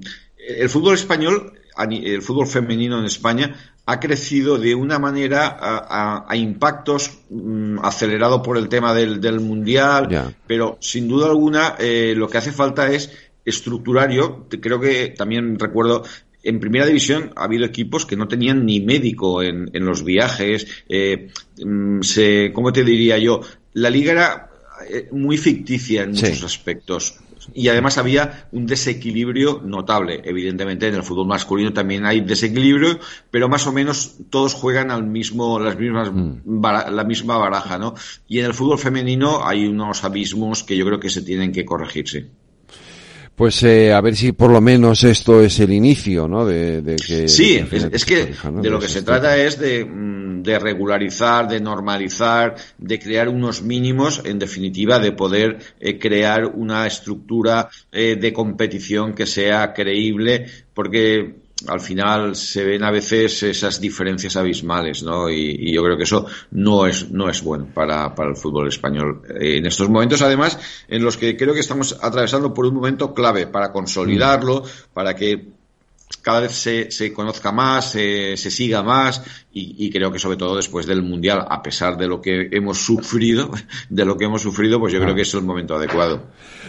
El 0.49 0.69
fútbol 0.69 0.95
español, 0.95 1.53
el 1.91 2.23
fútbol 2.23 2.47
femenino 2.47 2.99
en 2.99 3.05
España, 3.05 3.55
ha 3.87 4.01
crecido 4.01 4.57
de 4.59 4.75
una 4.75 4.99
manera 4.99 5.47
a, 5.47 5.77
a- 5.79 6.25
a 6.29 6.37
impactos 6.37 7.11
mm, 7.31 7.79
acelerado 7.83 8.43
por 8.43 8.57
el 8.57 8.69
tema 8.69 8.95
del, 8.95 9.21
del 9.21 9.41
mundial, 9.41 10.09
pero 10.47 10.79
sin 10.81 11.07
duda 11.09 11.27
alguna 11.27 11.77
eh, 11.79 12.15
lo 12.17 12.29
que 12.29 12.39
hace 12.39 12.53
falta 12.53 12.91
es 12.91 13.11
estructurario, 13.45 14.47
creo 14.61 14.81
que 14.81 15.09
también 15.17 15.59
recuerdo 15.59 16.03
en 16.43 16.61
primera 16.61 16.87
división 16.87 17.31
ha 17.37 17.45
habido 17.45 17.65
equipos 17.65 18.05
que 18.05 18.17
no 18.17 18.29
tenían 18.29 18.67
ni 18.67 18.81
médico 18.81 19.43
en, 19.43 19.71
en 19.73 19.85
los 19.87 20.05
viajes. 20.05 20.67
Eh, 20.89 21.29
mm, 21.65 22.03
se, 22.03 22.53
¿Cómo 22.53 22.71
te 22.73 22.85
diría 22.85 23.17
yo? 23.19 23.41
La 23.75 23.89
liga 23.89 24.13
era 24.13 24.51
eh, 24.89 25.09
muy 25.13 25.39
ficticia 25.39 26.03
en 26.03 26.11
muchos 26.11 26.45
aspectos. 26.45 27.17
Y 27.53 27.69
además 27.69 27.99
había 27.99 28.49
un 28.53 28.67
desequilibrio 28.67 29.61
notable. 29.65 30.23
Evidentemente, 30.25 30.89
en 30.89 30.95
el 30.95 31.03
fútbol 31.03 31.27
masculino 31.27 31.73
también 31.73 32.07
hay 32.07 32.21
desequilibrio, 32.21 32.99
pero 33.31 33.49
más 33.49 33.67
o 33.67 33.73
menos 33.73 34.17
todos 34.31 34.55
juegan 34.55 34.91
al 34.91 35.05
mismo, 35.05 35.59
las 35.59 35.79
mismas, 35.79 36.11
la 36.91 37.05
misma 37.05 37.37
baraja, 37.37 37.79
¿no? 37.79 37.95
Y 38.29 38.39
en 38.39 38.47
el 38.47 38.55
fútbol 38.55 38.79
femenino 38.79 39.47
hay 39.47 39.67
unos 39.67 40.05
abismos 40.05 40.63
que 40.63 40.77
yo 40.77 40.87
creo 40.87 41.01
que 41.01 41.11
se 41.11 41.23
tienen 41.23 41.53
que 41.53 41.65
corregirse 41.65 42.31
pues 43.35 43.63
eh, 43.65 43.93
a 43.93 44.01
ver 44.01 44.15
si 44.15 44.33
por 44.33 44.51
lo 44.51 44.61
menos 44.61 45.03
esto 45.03 45.43
es 45.43 45.59
el 45.59 45.73
inicio, 45.73 46.29
¿no? 46.29 46.47
De, 46.47 46.97
que 47.05 47.29
sí, 47.29 47.65
es, 47.71 48.05
que 48.05 48.27
de 48.27 48.71
lo 48.71 48.79
que 48.79 48.89
se 48.89 49.03
trata 49.03 49.37
es 49.37 49.59
de, 49.59 49.85
mm, 49.85 50.43
de, 50.43 50.59
regularizar, 50.59 51.49
de 51.49 51.61
normalizar, 51.61 52.55
de 52.79 52.99
crear 52.99 53.29
unos 53.29 53.63
mínimos, 53.63 54.23
en 54.25 54.39
definitiva, 54.39 55.01
de 55.01 55.13
poder 55.13 55.59
eh, 55.81 55.99
crear 55.99 56.47
una 56.47 56.87
estructura 56.87 57.69
eh, 57.91 58.17
de 58.21 58.33
competición 58.33 59.15
que 59.15 59.27
sea 59.27 59.73
creíble, 59.73 60.47
porque 60.73 61.44
al 61.69 61.81
final 61.81 62.35
se 62.35 62.65
ven 62.65 62.83
a 62.83 62.91
veces 62.91 63.43
esas 63.43 63.81
diferencias 63.81 64.37
abismales, 64.37 65.03
¿no? 65.03 65.31
Y, 65.31 65.73
yo 65.73 65.83
creo 65.83 65.97
que 65.97 66.03
eso 66.03 66.27
no 66.51 66.87
es, 66.87 67.11
no 67.11 67.29
es 67.29 67.43
bueno 67.43 67.69
para, 67.73 68.15
para 68.15 68.31
el 68.31 68.37
fútbol 68.37 68.69
español. 68.69 69.23
Eh, 69.29 69.59
en 69.59 69.67
estos 69.67 69.89
momentos, 69.89 70.21
además, 70.23 70.59
en 70.89 71.03
los 71.03 71.17
que 71.17 71.37
creo 71.37 71.55
que 71.55 71.61
estamos 71.61 71.97
atravesando 72.01 72.53
por 72.53 72.67
un 72.67 72.75
momento 72.75 73.15
clave 73.15 73.47
para 73.47 73.73
consolidarlo, 73.73 74.65
para 74.93 75.15
que 75.15 75.49
cada 76.23 76.41
vez 76.41 76.53
se, 76.53 76.91
se 76.91 77.13
conozca 77.13 77.53
más, 77.53 77.93
se, 77.93 78.37
se 78.37 78.51
siga 78.51 78.83
más 78.83 79.23
y, 79.55 79.87
y, 79.87 79.91
creo 79.91 80.11
que 80.11 80.19
sobre 80.19 80.37
todo 80.37 80.57
después 80.57 80.85
del 80.85 81.03
Mundial, 81.03 81.47
a 81.49 81.63
pesar 81.63 81.97
de 81.97 82.09
lo 82.09 82.21
que 82.21 82.49
hemos 82.51 82.79
sufrido, 82.79 83.51
de 83.89 84.05
lo 84.05 84.17
que 84.17 84.25
hemos 84.25 84.43
sufrido, 84.43 84.81
pues 84.81 84.93
yo 84.93 85.01
creo 85.01 85.15
que 85.15 85.23
es 85.23 85.35
el 85.35 85.43
momento 85.43 85.77
adecuado. 85.77 86.25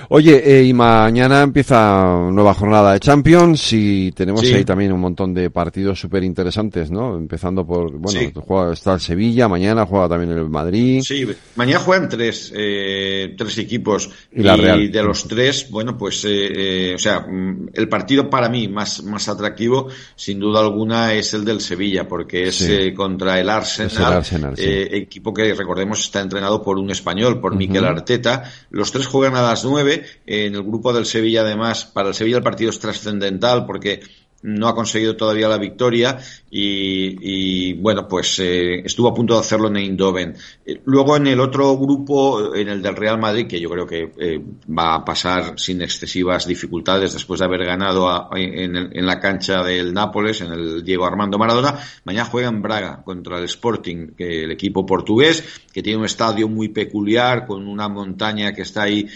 Oye, 0.09 0.59
eh, 0.59 0.63
y 0.63 0.73
mañana 0.73 1.41
empieza 1.41 2.29
nueva 2.31 2.53
jornada 2.53 2.93
de 2.93 2.99
Champions 2.99 3.73
y 3.73 4.11
tenemos 4.11 4.43
ahí 4.43 4.63
también 4.63 4.91
un 4.91 4.99
montón 4.99 5.33
de 5.33 5.49
partidos 5.49 5.99
súper 5.99 6.23
interesantes, 6.23 6.91
¿no? 6.91 7.17
Empezando 7.17 7.65
por, 7.65 7.91
bueno, 7.97 8.19
juega, 8.45 8.73
está 8.73 8.93
el 8.93 8.99
Sevilla, 8.99 9.47
mañana 9.47 9.85
juega 9.85 10.09
también 10.09 10.37
el 10.37 10.49
Madrid. 10.49 11.01
Sí, 11.01 11.25
mañana 11.55 11.79
juegan 11.79 12.07
tres, 12.07 12.53
eh, 12.55 13.33
tres 13.35 13.57
equipos 13.57 14.09
y, 14.31 14.43
de 14.43 15.03
los 15.03 15.27
tres, 15.27 15.69
bueno, 15.71 15.97
pues, 15.97 16.23
eh, 16.25 16.91
eh, 16.91 16.93
o 16.95 16.99
sea, 16.99 17.21
mm, 17.21 17.69
el 17.73 17.89
partido 17.89 18.29
para 18.29 18.47
mí 18.49 18.67
más, 18.67 19.03
más 19.03 19.27
atractivo, 19.27 19.87
sin 20.15 20.39
duda 20.39 20.59
alguna, 20.59 21.13
es 21.13 21.33
el 21.33 21.43
del 21.43 21.61
Sevilla, 21.61 22.07
porque 22.07 22.49
es 22.49 22.61
eh, 22.75 22.93
contra 22.93 23.39
el 23.39 23.49
Arsenal, 23.49 24.53
eh, 24.57 24.89
equipo 24.91 25.33
que 25.33 25.53
recordemos 25.53 25.99
está 25.99 26.21
entrenado 26.21 26.61
por 26.61 26.77
un 26.77 26.89
español, 26.91 27.39
por 27.39 27.55
Miquel 27.55 27.85
Arteta. 27.85 28.51
Los 28.69 28.91
tres 28.91 29.07
juegan 29.07 29.35
a 29.35 29.41
las 29.41 29.65
nueve. 29.65 30.05
En 30.25 30.55
el 30.55 30.63
grupo 30.63 30.93
del 30.93 31.05
Sevilla, 31.05 31.41
además, 31.41 31.85
para 31.85 32.09
el 32.09 32.15
Sevilla 32.15 32.37
el 32.37 32.43
partido 32.43 32.69
es 32.69 32.79
trascendental 32.79 33.65
porque 33.65 34.01
no 34.45 34.67
ha 34.67 34.75
conseguido 34.75 35.15
todavía 35.15 35.47
la 35.47 35.57
victoria 35.57 36.19
y, 36.57 37.73
bueno, 37.73 38.07
pues 38.07 38.39
eh, 38.39 38.79
estuvo 38.85 39.09
a 39.09 39.13
punto 39.13 39.33
de 39.33 39.41
hacerlo 39.41 39.67
en 39.67 39.75
Eindhoven. 39.75 40.35
Eh, 40.65 40.81
luego 40.85 41.17
en 41.17 41.27
el 41.27 41.39
otro 41.41 41.77
grupo, 41.77 42.55
en 42.55 42.69
el 42.69 42.81
del 42.81 42.95
Real 42.95 43.19
Madrid, 43.19 43.45
que 43.47 43.59
yo 43.59 43.69
creo 43.69 43.85
que 43.85 44.13
eh, 44.17 44.41
va 44.69 44.95
a 44.95 45.03
pasar 45.03 45.59
sin 45.59 45.81
excesivas 45.81 46.47
dificultades 46.47 47.11
después 47.11 47.39
de 47.39 47.45
haber 47.45 47.65
ganado 47.65 48.29
en, 48.35 49.05
la 49.05 49.19
cancha 49.19 49.63
del 49.63 49.93
Nápoles, 49.93 50.41
en 50.41 50.53
el 50.53 50.83
Diego 50.83 51.05
Armando 51.05 51.37
Maradona, 51.37 51.77
mañana 52.05 52.29
juega 52.29 52.47
en 52.47 52.61
Braga 52.61 53.03
contra 53.03 53.39
el 53.39 53.45
Sporting, 53.45 54.11
que 54.15 54.43
el 54.43 54.51
equipo 54.51 54.85
portugués, 54.85 55.43
que 55.73 55.83
tiene 55.83 55.99
un 55.99 56.05
estadio 56.05 56.47
muy 56.47 56.69
peculiar, 56.69 57.45
con 57.45 57.67
una 57.67 57.89
montaña 57.89 58.53
que 58.53 58.61
está 58.61 58.83
ahí 58.83 59.07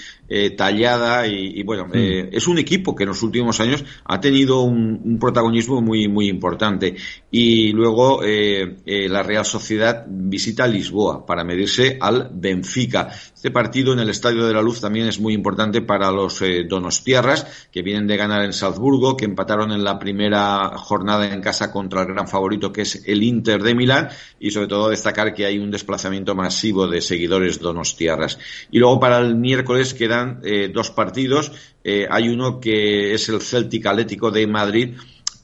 tallada 0.55 1.25
y, 1.27 1.63
bueno, 1.63 1.87
mm. 1.87 2.29
es 2.31 2.47
un 2.47 2.59
equipo 2.59 2.95
que 2.95 3.03
en 3.03 3.09
los 3.09 3.23
últimos 3.23 3.59
años 3.59 3.83
ha 4.05 4.19
tenido 4.19 4.61
un 4.61 5.17
protagonismo 5.19 5.81
muy, 5.81 6.07
muy 6.07 6.27
importante. 6.27 6.95
Y 7.31 7.71
luego 7.73 8.23
eh, 8.23 8.77
eh, 8.85 9.07
la 9.07 9.23
Real 9.23 9.45
Sociedad 9.45 10.05
visita 10.07 10.67
Lisboa 10.67 11.25
para 11.25 11.43
medirse 11.43 11.97
al 11.99 12.29
Benfica. 12.33 13.09
Este 13.39 13.51
partido 13.51 13.93
en 13.93 13.99
el 13.99 14.09
Estadio 14.09 14.45
de 14.45 14.53
la 14.53 14.61
Luz 14.61 14.81
también 14.81 15.07
es 15.07 15.17
muy 15.17 15.33
importante 15.33 15.81
para 15.81 16.11
los 16.11 16.41
eh, 16.41 16.65
donostiarras, 16.67 17.69
que 17.71 17.81
vienen 17.81 18.05
de 18.05 18.17
ganar 18.17 18.43
en 18.43 18.51
Salzburgo, 18.51 19.15
que 19.15 19.23
empataron 19.23 19.71
en 19.71 19.81
la 19.81 19.97
primera 19.97 20.73
jornada 20.75 21.25
en 21.33 21.39
casa 21.39 21.71
contra 21.71 22.01
el 22.01 22.09
gran 22.09 22.27
favorito 22.27 22.73
que 22.73 22.81
es 22.81 23.01
el 23.07 23.23
Inter 23.23 23.63
de 23.63 23.75
Milán, 23.75 24.09
y 24.41 24.51
sobre 24.51 24.67
todo 24.67 24.89
destacar 24.89 25.33
que 25.33 25.45
hay 25.45 25.57
un 25.57 25.71
desplazamiento 25.71 26.35
masivo 26.35 26.85
de 26.85 26.99
seguidores 26.99 27.61
donostiarras. 27.61 28.37
Y 28.71 28.79
luego 28.79 28.99
para 28.99 29.19
el 29.19 29.35
miércoles 29.35 29.93
quedan 29.93 30.41
dos 30.73 30.91
partidos. 30.91 31.53
hay 31.85 32.27
uno 32.27 32.59
que 32.59 33.13
es 33.13 33.29
el 33.29 33.39
Celtic 33.39 33.85
Atlético 33.85 34.31
de 34.31 34.47
Madrid, 34.47 34.97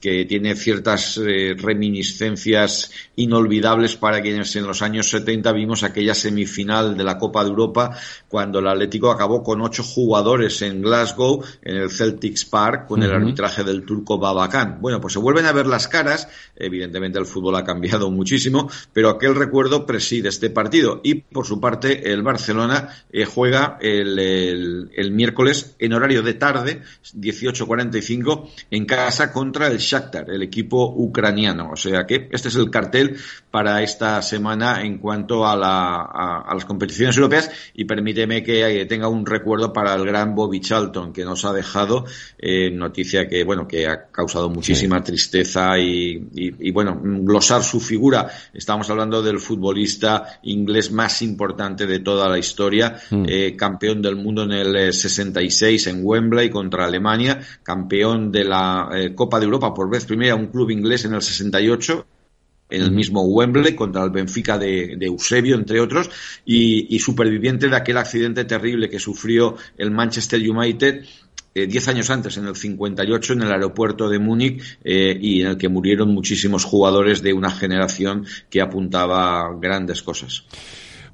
que 0.06 0.24
tiene 0.24 0.54
ciertas 0.54 1.18
eh, 1.18 1.56
reminiscencias 1.58 2.92
inolvidables 3.16 3.96
para 3.96 4.22
quienes 4.22 4.54
en 4.54 4.64
los 4.64 4.80
años 4.80 5.10
70 5.10 5.50
vimos 5.50 5.82
aquella 5.82 6.14
semifinal 6.14 6.96
de 6.96 7.02
la 7.02 7.18
Copa 7.18 7.42
de 7.42 7.50
Europa 7.50 7.90
cuando 8.28 8.60
el 8.60 8.68
Atlético 8.68 9.10
acabó 9.10 9.42
con 9.42 9.62
ocho 9.62 9.82
jugadores 9.82 10.62
en 10.62 10.80
Glasgow 10.80 11.42
en 11.60 11.78
el 11.78 11.90
Celtics 11.90 12.44
Park 12.44 12.86
con 12.86 13.02
el 13.02 13.10
arbitraje 13.10 13.64
del 13.64 13.84
turco 13.84 14.16
Babacan. 14.16 14.80
Bueno, 14.80 15.00
pues 15.00 15.14
se 15.14 15.18
vuelven 15.18 15.46
a 15.46 15.50
ver 15.52 15.66
las 15.66 15.88
caras, 15.88 16.28
evidentemente 16.54 17.18
el 17.18 17.26
fútbol 17.26 17.56
ha 17.56 17.64
cambiado 17.64 18.08
muchísimo, 18.08 18.70
pero 18.92 19.10
aquel 19.10 19.34
recuerdo 19.34 19.86
preside 19.86 20.28
este 20.28 20.50
partido. 20.50 21.00
Y 21.02 21.14
por 21.14 21.46
su 21.46 21.60
parte 21.60 22.12
el 22.12 22.22
Barcelona 22.22 22.90
eh, 23.10 23.24
juega 23.24 23.76
el, 23.80 24.88
el, 24.94 25.10
miércoles 25.10 25.74
en 25.80 25.94
horario 25.94 26.22
de 26.22 26.34
tarde, 26.34 26.82
18.45, 27.12 28.48
en 28.70 28.86
casa 28.86 29.32
contra 29.32 29.66
el 29.66 29.78
Shakhtar, 29.78 29.95
el 30.26 30.42
equipo 30.42 30.92
ucraniano. 30.94 31.70
O 31.72 31.76
sea 31.76 32.06
que 32.06 32.28
este 32.30 32.48
es 32.48 32.56
el 32.56 32.70
cartel 32.70 33.16
para 33.50 33.82
esta 33.82 34.20
semana 34.20 34.82
en 34.82 34.98
cuanto 34.98 35.46
a, 35.46 35.56
la, 35.56 36.02
a, 36.02 36.54
las 36.54 36.66
competiciones 36.66 37.16
europeas 37.16 37.50
y 37.74 37.84
permíteme 37.84 38.42
que 38.42 38.82
eh, 38.82 38.84
tenga 38.84 39.08
un 39.08 39.24
recuerdo 39.24 39.72
para 39.72 39.94
el 39.94 40.04
gran 40.04 40.34
Bobby 40.34 40.60
Charlton 40.60 41.12
que 41.12 41.24
nos 41.24 41.44
ha 41.46 41.54
dejado 41.54 42.04
eh, 42.38 42.70
noticia 42.70 43.26
que 43.26 43.44
bueno 43.44 43.66
que 43.66 43.86
ha 43.86 44.08
causado 44.08 44.50
muchísima 44.50 45.02
tristeza 45.02 45.78
y, 45.78 46.28
y, 46.34 46.70
bueno 46.70 47.00
glosar 47.02 47.62
su 47.62 47.80
figura. 47.80 48.30
Estamos 48.52 48.90
hablando 48.90 49.22
del 49.22 49.40
futbolista 49.40 50.38
inglés 50.42 50.92
más 50.92 51.22
importante 51.22 51.86
de 51.86 52.00
toda 52.00 52.28
la 52.28 52.38
historia, 52.38 53.00
mm. 53.10 53.24
eh, 53.26 53.56
campeón 53.56 54.02
del 54.02 54.16
mundo 54.16 54.42
en 54.42 54.52
el 54.52 54.92
66 54.92 55.86
en 55.86 56.00
Wembley 56.02 56.50
contra 56.50 56.84
Alemania, 56.84 57.40
campeón 57.62 58.30
de 58.30 58.44
la 58.44 58.90
Copa 59.14 59.38
de 59.38 59.46
Europa 59.46 59.72
por 59.76 59.90
vez 59.90 60.06
primera 60.06 60.34
un 60.34 60.46
club 60.46 60.70
inglés 60.70 61.04
en 61.04 61.12
el 61.12 61.20
68 61.20 62.06
en 62.68 62.82
el 62.82 62.90
mismo 62.90 63.22
Wembley 63.22 63.74
contra 63.74 64.02
el 64.02 64.10
Benfica 64.10 64.58
de, 64.58 64.98
Eusebio, 65.00 65.54
entre 65.54 65.80
otros, 65.80 66.10
y, 66.44 66.98
superviviente 66.98 67.68
de 67.68 67.76
aquel 67.76 67.96
accidente 67.96 68.44
terrible 68.44 68.88
que 68.90 68.98
sufrió 68.98 69.56
el 69.78 69.92
Manchester 69.92 70.40
United 70.40 71.04
eh, 71.54 71.66
diez 71.66 71.88
años 71.88 72.10
antes, 72.10 72.36
en 72.36 72.46
el 72.46 72.54
58, 72.54 73.32
en 73.32 73.42
el 73.42 73.52
aeropuerto 73.52 74.10
de 74.10 74.18
Múnich, 74.18 74.78
eh, 74.84 75.16
y 75.18 75.40
en 75.40 75.46
el 75.46 75.56
que 75.56 75.70
murieron 75.70 76.12
muchísimos 76.12 76.64
jugadores 76.64 77.22
de 77.22 77.32
una 77.32 77.50
generación 77.50 78.26
que 78.50 78.60
apuntaba 78.60 79.48
grandes 79.58 80.02
cosas. 80.02 80.44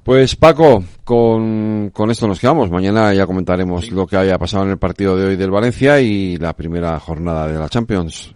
Pues 0.03 0.35
Paco, 0.35 0.83
con, 1.05 1.91
con, 1.91 2.11
esto 2.11 2.27
nos 2.27 2.41
quedamos. 2.41 2.69
Mañana 2.69 3.13
ya 3.13 3.25
comentaremos 3.25 3.89
lo 3.91 4.05
que 4.05 4.17
haya 4.17 4.37
pasado 4.37 4.65
en 4.65 4.71
el 4.71 4.77
partido 4.77 5.15
de 5.15 5.27
hoy 5.27 5.35
del 5.37 5.49
Valencia 5.49 6.01
y 6.01 6.35
la 6.35 6.51
primera 6.51 6.99
jornada 6.99 7.47
de 7.47 7.57
la 7.57 7.69
Champions. 7.69 8.35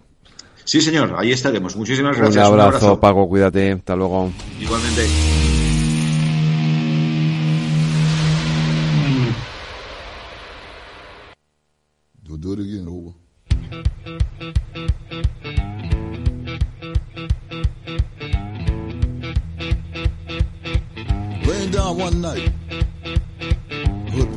Sí, 0.68 0.82
señor, 0.82 1.14
ahí 1.16 1.32
estaremos. 1.32 1.74
Muchísimas 1.76 2.14
gracias. 2.14 2.46
Un 2.46 2.52
abrazo, 2.52 2.68
Un 2.68 2.74
abrazo. 2.74 3.00
Paco, 3.00 3.26
cuídate. 3.26 3.72
Hasta 3.72 3.96
luego. 3.96 4.30
Igualmente. 4.60 5.06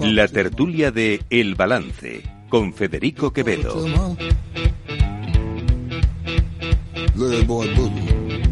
La 0.01 0.29
tertulia 0.29 0.91
de 0.91 1.21
El 1.29 1.55
Balance 1.55 2.23
con 2.47 2.73
Federico 2.73 3.33
Quevedo. 3.33 3.85
Little 7.15 7.43
boy 7.45 7.67
boogie. 7.75 8.47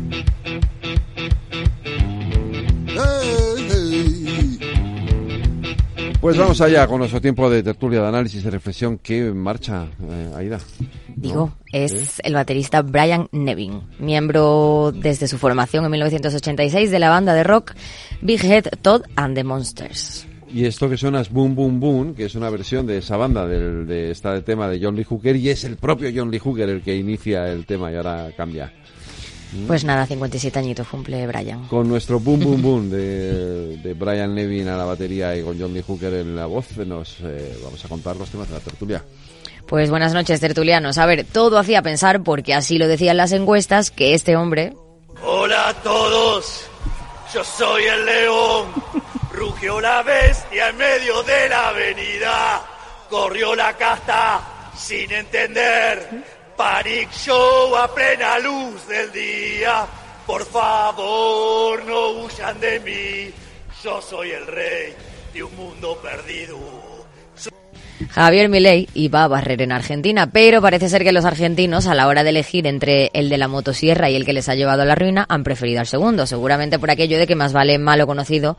Hey, 2.88 3.68
hey. 3.70 4.60
Pues 6.20 6.38
vamos 6.38 6.60
allá 6.60 6.86
con 6.86 7.00
nuestro 7.00 7.22
tiempo 7.22 7.50
de 7.50 7.64
tertulia, 7.64 8.02
de 8.02 8.08
análisis, 8.08 8.44
de 8.44 8.52
reflexión. 8.52 8.98
¿Qué 8.98 9.32
marcha, 9.32 9.88
eh, 10.02 10.32
Aida? 10.36 10.60
Digo, 11.16 11.54
es 11.72 12.22
el 12.24 12.34
baterista 12.34 12.82
Brian 12.82 13.30
Nevin, 13.32 13.82
miembro 14.00 14.92
desde 14.94 15.28
su 15.28 15.38
formación 15.38 15.86
en 15.86 15.92
1986 15.92 16.92
de 16.92 17.00
la 17.00 17.10
banda 17.10 17.34
de 17.34 17.44
rock 17.44 17.74
Big 18.22 18.44
Head 18.44 18.66
Todd 18.82 19.04
and 19.16 19.36
the 19.36 19.44
Monsters. 19.44 20.29
Y 20.52 20.66
esto 20.66 20.90
que 20.90 20.98
suena 20.98 21.22
es 21.22 21.30
Boom 21.30 21.56
Boom 21.56 21.80
Boom, 21.80 22.16
que 22.16 22.26
es 22.26 22.36
una 22.36 22.50
versión 22.50 22.88
de 22.88 22.98
esa 22.98 23.18
banda 23.18 23.46
del, 23.46 23.86
de 23.86 24.12
este 24.12 24.42
tema 24.42 24.68
de 24.68 24.80
John 24.82 24.96
Lee 24.96 25.04
Hooker 25.04 25.36
y 25.36 25.50
es 25.50 25.64
el 25.64 25.78
propio 25.78 26.10
John 26.14 26.32
Lee 26.32 26.40
Hooker 26.40 26.70
el 26.70 26.82
que 26.82 26.96
inicia 26.96 27.48
el 27.52 27.66
tema 27.66 27.92
y 27.92 27.96
ahora 27.96 28.32
cambia. 28.36 28.74
Pues 29.68 29.84
nada, 29.84 30.06
57 30.06 30.60
añitos 30.60 30.88
cumple 30.88 31.26
Brian. 31.26 31.68
Con 31.68 31.88
nuestro 31.88 32.20
Boom 32.20 32.40
Boom 32.40 32.62
Boom 32.62 32.90
de, 32.90 33.78
de 33.84 33.94
Brian 33.94 34.34
Nevin 34.34 34.68
a 34.68 34.78
la 34.78 34.86
batería 34.86 35.36
y 35.36 35.44
con 35.44 35.60
John 35.60 35.74
Lee 35.74 35.84
Hooker 35.86 36.14
en 36.14 36.36
la 36.36 36.46
voz, 36.46 36.78
nos 36.78 37.18
eh, 37.22 37.58
vamos 37.64 37.84
a 37.84 37.88
contar 37.88 38.16
los 38.16 38.30
temas 38.30 38.48
de 38.48 38.54
la 38.56 38.60
tertulia. 38.60 39.04
Pues 39.68 39.92
buenas 39.92 40.14
noches, 40.14 40.40
tertulianos. 40.40 40.98
A 40.98 41.06
ver, 41.06 41.26
todo 41.32 41.60
hacía 41.60 41.84
pensar, 41.84 42.24
porque 42.24 42.56
así 42.56 42.80
lo 42.80 42.88
decían 42.88 43.18
las 43.18 43.32
encuestas, 43.32 43.92
que 43.92 44.16
este 44.16 44.36
hombre... 44.36 44.74
Hola 45.24 45.70
a 45.70 45.74
todos, 45.76 46.66
yo 47.34 47.44
soy 47.44 47.84
el 47.84 48.06
león. 48.06 48.66
Rugió 49.40 49.80
la 49.80 50.04
bestia 50.04 50.68
en 50.68 50.76
medio 50.76 51.24
de 51.24 51.48
la 51.48 51.70
avenida. 51.70 52.62
Corrió 53.10 53.56
la 53.56 53.72
casta 53.78 54.42
sin 54.76 55.10
entender. 55.14 56.26
Panic 56.58 57.10
Show 57.14 57.74
a 57.78 57.88
plena 57.96 58.38
luz 58.40 58.86
del 58.86 59.10
día. 59.14 59.88
Por 60.28 60.46
favor, 60.46 61.86
no 61.86 62.10
huyan 62.10 62.60
de 62.60 62.80
mí. 62.82 63.34
Yo 63.82 64.02
soy 64.02 64.32
el 64.32 64.46
rey 64.46 64.94
de 65.34 65.42
un 65.42 65.56
mundo 65.56 65.98
perdido. 66.02 66.89
Javier 68.12 68.50
Milei 68.50 68.88
iba 68.96 69.24
a 69.24 69.28
barrer 69.28 69.62
en 69.62 69.72
Argentina, 69.72 70.32
pero 70.32 70.64
parece 70.64 70.90
ser 70.90 71.04
que 71.04 71.12
los 71.12 71.26
argentinos, 71.26 71.86
a 71.86 71.94
la 71.94 72.08
hora 72.08 72.24
de 72.24 72.32
elegir 72.32 72.66
entre 72.66 73.12
el 73.14 73.30
de 73.30 73.38
la 73.38 73.48
motosierra 73.48 74.10
y 74.10 74.16
el 74.16 74.26
que 74.26 74.34
les 74.34 74.50
ha 74.50 74.56
llevado 74.56 74.82
a 74.82 74.86
la 74.86 74.96
ruina, 74.96 75.28
han 75.30 75.44
preferido 75.44 75.80
al 75.80 75.86
segundo, 75.86 76.26
seguramente 76.26 76.80
por 76.80 76.90
aquello 76.90 77.20
de 77.20 77.28
que 77.28 77.36
más 77.36 77.54
vale 77.54 77.78
malo 77.78 78.08
conocido 78.08 78.58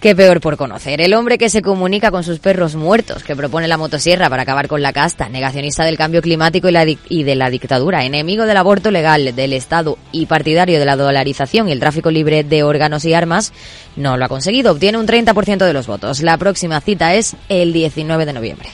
que 0.00 0.14
peor 0.14 0.40
por 0.40 0.56
conocer. 0.56 1.00
El 1.00 1.14
hombre 1.14 1.36
que 1.36 1.50
se 1.50 1.62
comunica 1.62 2.12
con 2.12 2.22
sus 2.22 2.38
perros 2.38 2.76
muertos, 2.76 3.24
que 3.24 3.34
propone 3.34 3.66
la 3.66 3.76
motosierra 3.76 4.30
para 4.30 4.42
acabar 4.42 4.68
con 4.68 4.82
la 4.82 4.92
casta, 4.92 5.28
negacionista 5.28 5.84
del 5.84 5.98
cambio 5.98 6.22
climático 6.22 6.68
y, 6.68 6.98
y 7.08 7.24
de 7.24 7.34
la 7.34 7.50
dictadura, 7.50 8.04
enemigo 8.04 8.46
del 8.46 8.56
aborto 8.56 8.92
legal, 8.92 9.34
del 9.34 9.52
Estado 9.52 9.98
y 10.12 10.26
partidario 10.26 10.78
de 10.78 10.86
la 10.86 10.94
dolarización 10.94 11.68
y 11.68 11.72
el 11.72 11.80
tráfico 11.80 12.12
libre 12.12 12.44
de 12.44 12.62
órganos 12.62 13.04
y 13.04 13.14
armas, 13.14 13.52
no 13.96 14.16
lo 14.16 14.26
ha 14.26 14.28
conseguido. 14.28 14.70
Obtiene 14.70 14.98
un 14.98 15.08
30% 15.08 15.66
de 15.66 15.72
los 15.72 15.88
votos. 15.88 16.22
La 16.22 16.38
próxima 16.38 16.80
cita 16.80 17.14
es 17.14 17.34
el 17.48 17.72
19 17.72 18.26
de 18.26 18.32
noviembre 18.32 18.68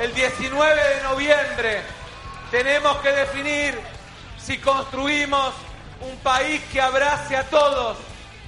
el 0.00 0.14
19 0.14 0.74
de 0.74 1.02
noviembre 1.02 1.80
tenemos 2.50 2.96
que 2.98 3.10
definir 3.10 3.74
si 4.38 4.58
construimos 4.58 5.52
un 6.00 6.16
país 6.18 6.60
que 6.72 6.80
abrace 6.80 7.36
a 7.36 7.44
todos 7.44 7.96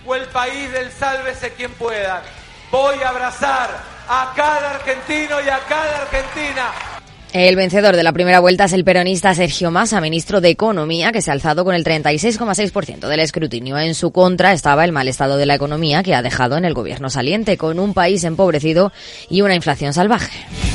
o 0.07 0.15
el 0.15 0.27
país 0.29 0.71
del 0.73 0.91
sálvese 0.93 1.53
quien 1.53 1.73
pueda. 1.73 2.23
Voy 2.71 3.03
a 3.03 3.09
abrazar 3.09 3.69
a 4.09 4.33
cada 4.35 4.77
argentino 4.77 5.41
y 5.41 5.49
a 5.49 5.59
cada 5.69 6.03
argentina. 6.03 6.71
El 7.33 7.55
vencedor 7.55 7.95
de 7.95 8.03
la 8.03 8.13
primera 8.13 8.41
vuelta 8.41 8.65
es 8.65 8.73
el 8.73 8.85
peronista 8.85 9.35
Sergio 9.35 9.71
Massa, 9.71 10.01
ministro 10.01 10.41
de 10.41 10.51
Economía, 10.51 11.13
que 11.13 11.23
se 11.23 11.31
ha 11.31 11.35
alzado 11.35 11.65
con 11.65 11.77
el 11.77 11.85
36,6% 11.85 13.07
del 13.07 13.21
escrutinio. 13.21 13.79
En 13.79 13.95
su 13.95 14.11
contra 14.11 14.53
estaba 14.53 14.85
el 14.85 14.91
mal 14.91 15.07
estado 15.07 15.37
de 15.37 15.47
la 15.47 15.55
economía 15.55 16.03
que 16.03 16.15
ha 16.15 16.23
dejado 16.23 16.57
en 16.57 16.65
el 16.65 16.75
gobierno 16.75 17.09
saliente, 17.09 17.57
con 17.57 17.79
un 17.79 17.95
país 17.95 18.25
empobrecido 18.25 18.93
y 19.29 19.43
una 19.43 19.55
inflación 19.55 19.93
salvaje. 19.93 20.70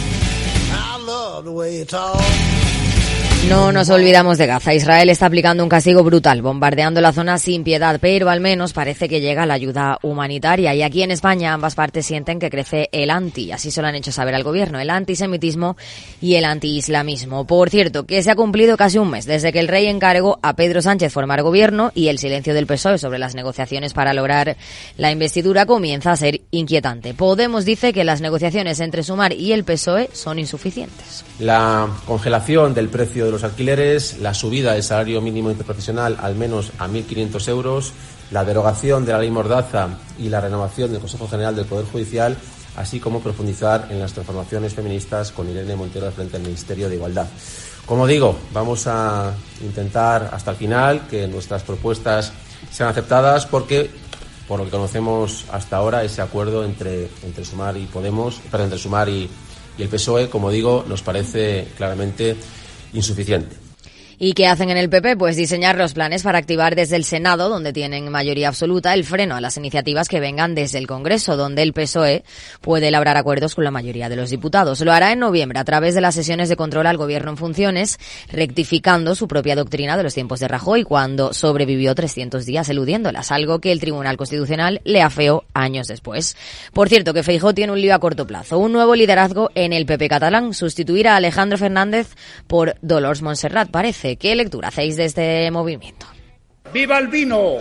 the 1.42 1.52
way 1.52 1.80
you 1.80 1.86
talk. 1.86 2.65
No 3.50 3.72
nos 3.72 3.92
olvidamos 3.92 4.40
de 4.40 4.48
Gaza. 4.48 4.74
Israel 4.74 5.08
está 5.12 5.28
aplicando 5.28 5.62
un 5.62 5.70
castigo 5.70 6.04
brutal, 6.04 6.42
bombardeando 6.42 7.00
la 7.00 7.14
zona 7.14 7.38
sin 7.38 7.64
piedad, 7.64 8.00
pero 8.02 8.32
al 8.32 8.40
menos 8.40 8.74
parece 8.74 9.08
que 9.08 9.22
llega 9.22 9.46
la 9.46 9.54
ayuda 9.54 10.00
humanitaria. 10.02 10.74
Y 10.74 10.82
aquí 10.82 11.04
en 11.04 11.12
España 11.12 11.54
ambas 11.54 11.76
partes 11.76 12.08
sienten 12.08 12.40
que 12.40 12.50
crece 12.50 12.90
el 12.92 13.12
anti, 13.12 13.52
así 13.52 13.70
se 13.70 13.84
lo 13.84 13.88
han 13.88 13.94
hecho 13.94 14.12
saber 14.12 14.34
al 14.34 14.44
gobierno, 14.44 14.80
el 14.80 14.90
antisemitismo 14.90 15.78
y 16.22 16.36
el 16.36 16.46
antiislamismo. 16.46 17.46
Por 17.46 17.70
cierto, 17.70 18.08
que 18.08 18.24
se 18.24 18.32
ha 18.32 18.36
cumplido 18.36 18.78
casi 18.78 18.98
un 18.98 19.12
mes 19.12 19.28
desde 19.28 19.54
que 19.54 19.60
el 19.60 19.68
rey 19.68 19.86
encargó 19.86 20.40
a 20.42 20.56
Pedro 20.56 20.82
Sánchez 20.82 21.14
formar 21.14 21.44
gobierno 21.44 21.92
y 21.94 22.08
el 22.08 22.18
silencio 22.18 22.56
del 22.56 22.66
PSOE 22.66 22.98
sobre 22.98 23.20
las 23.20 23.36
negociaciones 23.36 23.94
para 23.94 24.16
lograr 24.16 24.58
la 24.98 25.12
investidura 25.12 25.68
comienza 25.68 26.12
a 26.12 26.18
ser 26.18 26.42
inquietante. 26.50 27.14
Podemos 27.14 27.64
dice 27.64 27.94
que 27.94 28.06
las 28.06 28.22
negociaciones 28.22 28.80
entre 28.80 29.04
Sumar 29.04 29.34
y 29.34 29.54
el 29.54 29.66
PSOE 29.66 30.10
son 30.14 30.40
insuficientes. 30.40 31.24
La 31.40 31.88
congelación 32.08 32.74
del 32.74 32.90
precio 32.90 33.26
de 33.26 33.35
los 33.36 33.44
alquileres, 33.44 34.20
la 34.20 34.34
subida 34.34 34.74
del 34.74 34.84
salario 34.84 35.20
mínimo 35.22 35.52
interprofesional 35.52 36.18
al 36.22 36.36
menos 36.36 36.72
a 36.80 36.88
1.500 36.88 37.48
euros, 37.50 37.92
la 38.32 38.46
derogación 38.46 39.06
de 39.06 39.12
la 39.12 39.20
ley 39.20 39.30
Mordaza 39.30 39.90
y 40.18 40.30
la 40.30 40.40
renovación 40.40 40.92
del 40.92 41.02
Consejo 41.02 41.28
General 41.28 41.54
del 41.54 41.66
Poder 41.66 41.86
Judicial, 41.86 42.38
así 42.78 43.02
como 43.02 43.20
profundizar 43.20 43.88
en 43.90 44.00
las 44.00 44.14
transformaciones 44.14 44.74
feministas 44.74 45.34
con 45.34 45.50
Irene 45.50 45.76
Montero 45.76 46.08
al 46.08 46.14
frente 46.14 46.38
del 46.38 46.44
Ministerio 46.44 46.88
de 46.88 46.96
Igualdad. 46.96 47.28
Como 47.86 48.08
digo, 48.08 48.38
vamos 48.54 48.88
a 48.88 49.34
intentar 49.62 50.30
hasta 50.32 50.52
el 50.52 50.58
final 50.58 51.08
que 51.10 51.28
nuestras 51.28 51.64
propuestas 51.64 52.32
sean 52.72 52.90
aceptadas 52.90 53.46
porque 53.46 53.90
por 54.48 54.60
lo 54.60 54.66
que 54.66 54.72
conocemos 54.72 55.44
hasta 55.52 55.76
ahora 55.76 56.06
ese 56.06 56.22
acuerdo 56.22 56.64
entre, 56.64 57.10
entre 57.24 57.44
Sumar 57.44 57.76
y 57.76 57.86
Podemos, 57.86 58.40
perdón, 58.50 58.68
entre 58.68 58.80
Sumar 58.80 59.10
y 59.10 59.30
el 59.78 59.90
PSOE, 59.90 60.30
como 60.30 60.52
digo, 60.52 60.86
nos 60.88 61.02
parece 61.02 61.68
claramente 61.76 62.38
insuficiente. 62.94 63.65
¿Y 64.18 64.34
qué 64.34 64.48
hacen 64.48 64.70
en 64.70 64.78
el 64.78 64.90
PP? 64.90 65.18
Pues 65.18 65.36
diseñar 65.36 65.78
los 65.78 65.94
planes 65.94 66.24
para 66.24 66.38
activar 66.38 66.76
desde 66.76 66.96
el 66.96 67.04
Senado, 67.04 67.50
donde 67.50 67.74
tienen 67.74 68.10
mayoría 68.10 68.48
absoluta, 68.48 68.94
el 68.94 69.04
freno 69.04 69.36
a 69.36 69.42
las 69.42 69.58
iniciativas 69.58 70.08
que 70.08 70.22
vengan 70.22 70.56
desde 70.56 70.78
el 70.78 70.88
Congreso, 70.88 71.36
donde 71.36 71.64
el 71.64 71.74
PSOE 71.74 72.24
puede 72.62 72.88
elaborar 72.88 73.18
acuerdos 73.18 73.56
con 73.56 73.66
la 73.66 73.72
mayoría 73.72 74.08
de 74.08 74.16
los 74.16 74.30
diputados. 74.30 74.80
Lo 74.80 74.94
hará 74.94 75.12
en 75.12 75.20
noviembre 75.20 75.60
a 75.60 75.66
través 75.66 75.96
de 75.96 76.02
las 76.02 76.16
sesiones 76.16 76.48
de 76.48 76.56
control 76.56 76.88
al 76.88 76.96
gobierno 76.96 77.32
en 77.32 77.38
funciones, 77.38 78.00
rectificando 78.32 79.16
su 79.16 79.28
propia 79.28 79.56
doctrina 79.56 79.98
de 79.98 80.04
los 80.04 80.14
tiempos 80.14 80.40
de 80.40 80.48
Rajoy 80.48 80.84
cuando 80.84 81.34
sobrevivió 81.34 81.94
300 81.94 82.46
días 82.46 82.70
eludiéndolas, 82.70 83.34
algo 83.34 83.60
que 83.60 83.74
el 83.74 83.82
Tribunal 83.82 84.16
Constitucional 84.16 84.80
le 84.86 85.02
afeó 85.02 85.44
años 85.54 85.88
después. 85.88 86.38
Por 86.72 86.88
cierto, 86.88 87.14
que 87.14 87.24
Feijó 87.24 87.54
tiene 87.54 87.74
un 87.74 87.82
lío 87.82 87.94
a 87.94 88.00
corto 88.00 88.26
plazo, 88.26 88.60
un 88.60 88.72
nuevo 88.72 88.96
liderazgo 88.96 89.52
en 89.56 89.74
el 89.74 89.86
PP 89.86 90.08
catalán, 90.08 90.54
sustituir 90.54 91.10
a 91.10 91.18
Alejandro 91.18 91.58
Fernández 91.58 92.16
por 92.48 92.76
Dolores 92.82 93.22
Montserrat, 93.22 93.70
parece. 93.70 94.05
¿Qué 94.20 94.36
lectura 94.36 94.68
hacéis 94.68 94.96
de 94.96 95.06
este 95.06 95.50
movimiento? 95.50 96.06
¡Viva 96.72 97.00
el 97.00 97.08
vino! 97.08 97.58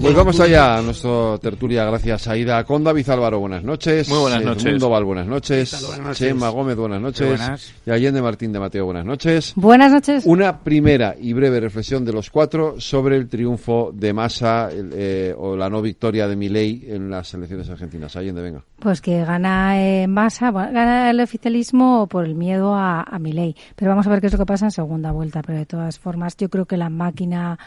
Pues 0.00 0.14
vamos 0.14 0.40
allá 0.40 0.78
a 0.78 0.82
nuestra 0.82 1.36
tertulia, 1.42 1.84
gracias 1.84 2.26
Aida. 2.26 2.64
Con 2.64 2.82
David 2.82 3.06
Álvaro, 3.10 3.38
buenas 3.38 3.62
noches. 3.62 4.08
Muy 4.08 4.18
buenas 4.18 4.42
noches. 4.42 4.64
Mundo 4.64 4.88
Val, 4.88 5.04
buenas 5.04 5.26
noches. 5.26 5.78
Buenas 5.86 6.06
noches. 6.06 6.18
Chema 6.18 6.48
Gómez, 6.48 6.76
buenas 6.76 7.02
noches. 7.02 7.28
buenas. 7.28 7.74
Y 7.84 7.90
Allende 7.90 8.22
Martín 8.22 8.50
de 8.50 8.60
Mateo, 8.60 8.86
buenas 8.86 9.04
noches. 9.04 9.52
Buenas 9.56 9.92
noches. 9.92 10.24
Una 10.24 10.60
primera 10.60 11.14
y 11.20 11.34
breve 11.34 11.60
reflexión 11.60 12.06
de 12.06 12.14
los 12.14 12.30
cuatro 12.30 12.80
sobre 12.80 13.16
el 13.16 13.28
triunfo 13.28 13.90
de 13.92 14.14
Massa 14.14 14.70
eh, 14.72 15.34
o 15.36 15.54
la 15.54 15.68
no 15.68 15.82
victoria 15.82 16.26
de 16.26 16.34
Milei 16.34 16.82
en 16.88 17.10
las 17.10 17.34
elecciones 17.34 17.68
argentinas. 17.68 18.16
Allende, 18.16 18.40
venga. 18.40 18.64
Pues 18.78 19.02
que 19.02 19.22
gana 19.22 19.82
eh, 19.84 20.06
Massa, 20.06 20.50
bueno, 20.50 20.72
gana 20.72 21.10
el 21.10 21.20
oficialismo 21.20 22.06
por 22.06 22.24
el 22.24 22.34
miedo 22.34 22.74
a, 22.74 23.02
a 23.02 23.18
Milei. 23.18 23.54
Pero 23.76 23.90
vamos 23.90 24.06
a 24.06 24.10
ver 24.10 24.22
qué 24.22 24.28
es 24.28 24.32
lo 24.32 24.38
que 24.38 24.46
pasa 24.46 24.64
en 24.64 24.70
segunda 24.70 25.12
vuelta. 25.12 25.42
Pero 25.42 25.58
de 25.58 25.66
todas 25.66 25.98
formas, 25.98 26.38
yo 26.38 26.48
creo 26.48 26.64
que 26.64 26.78
la 26.78 26.88
máquina 26.88 27.58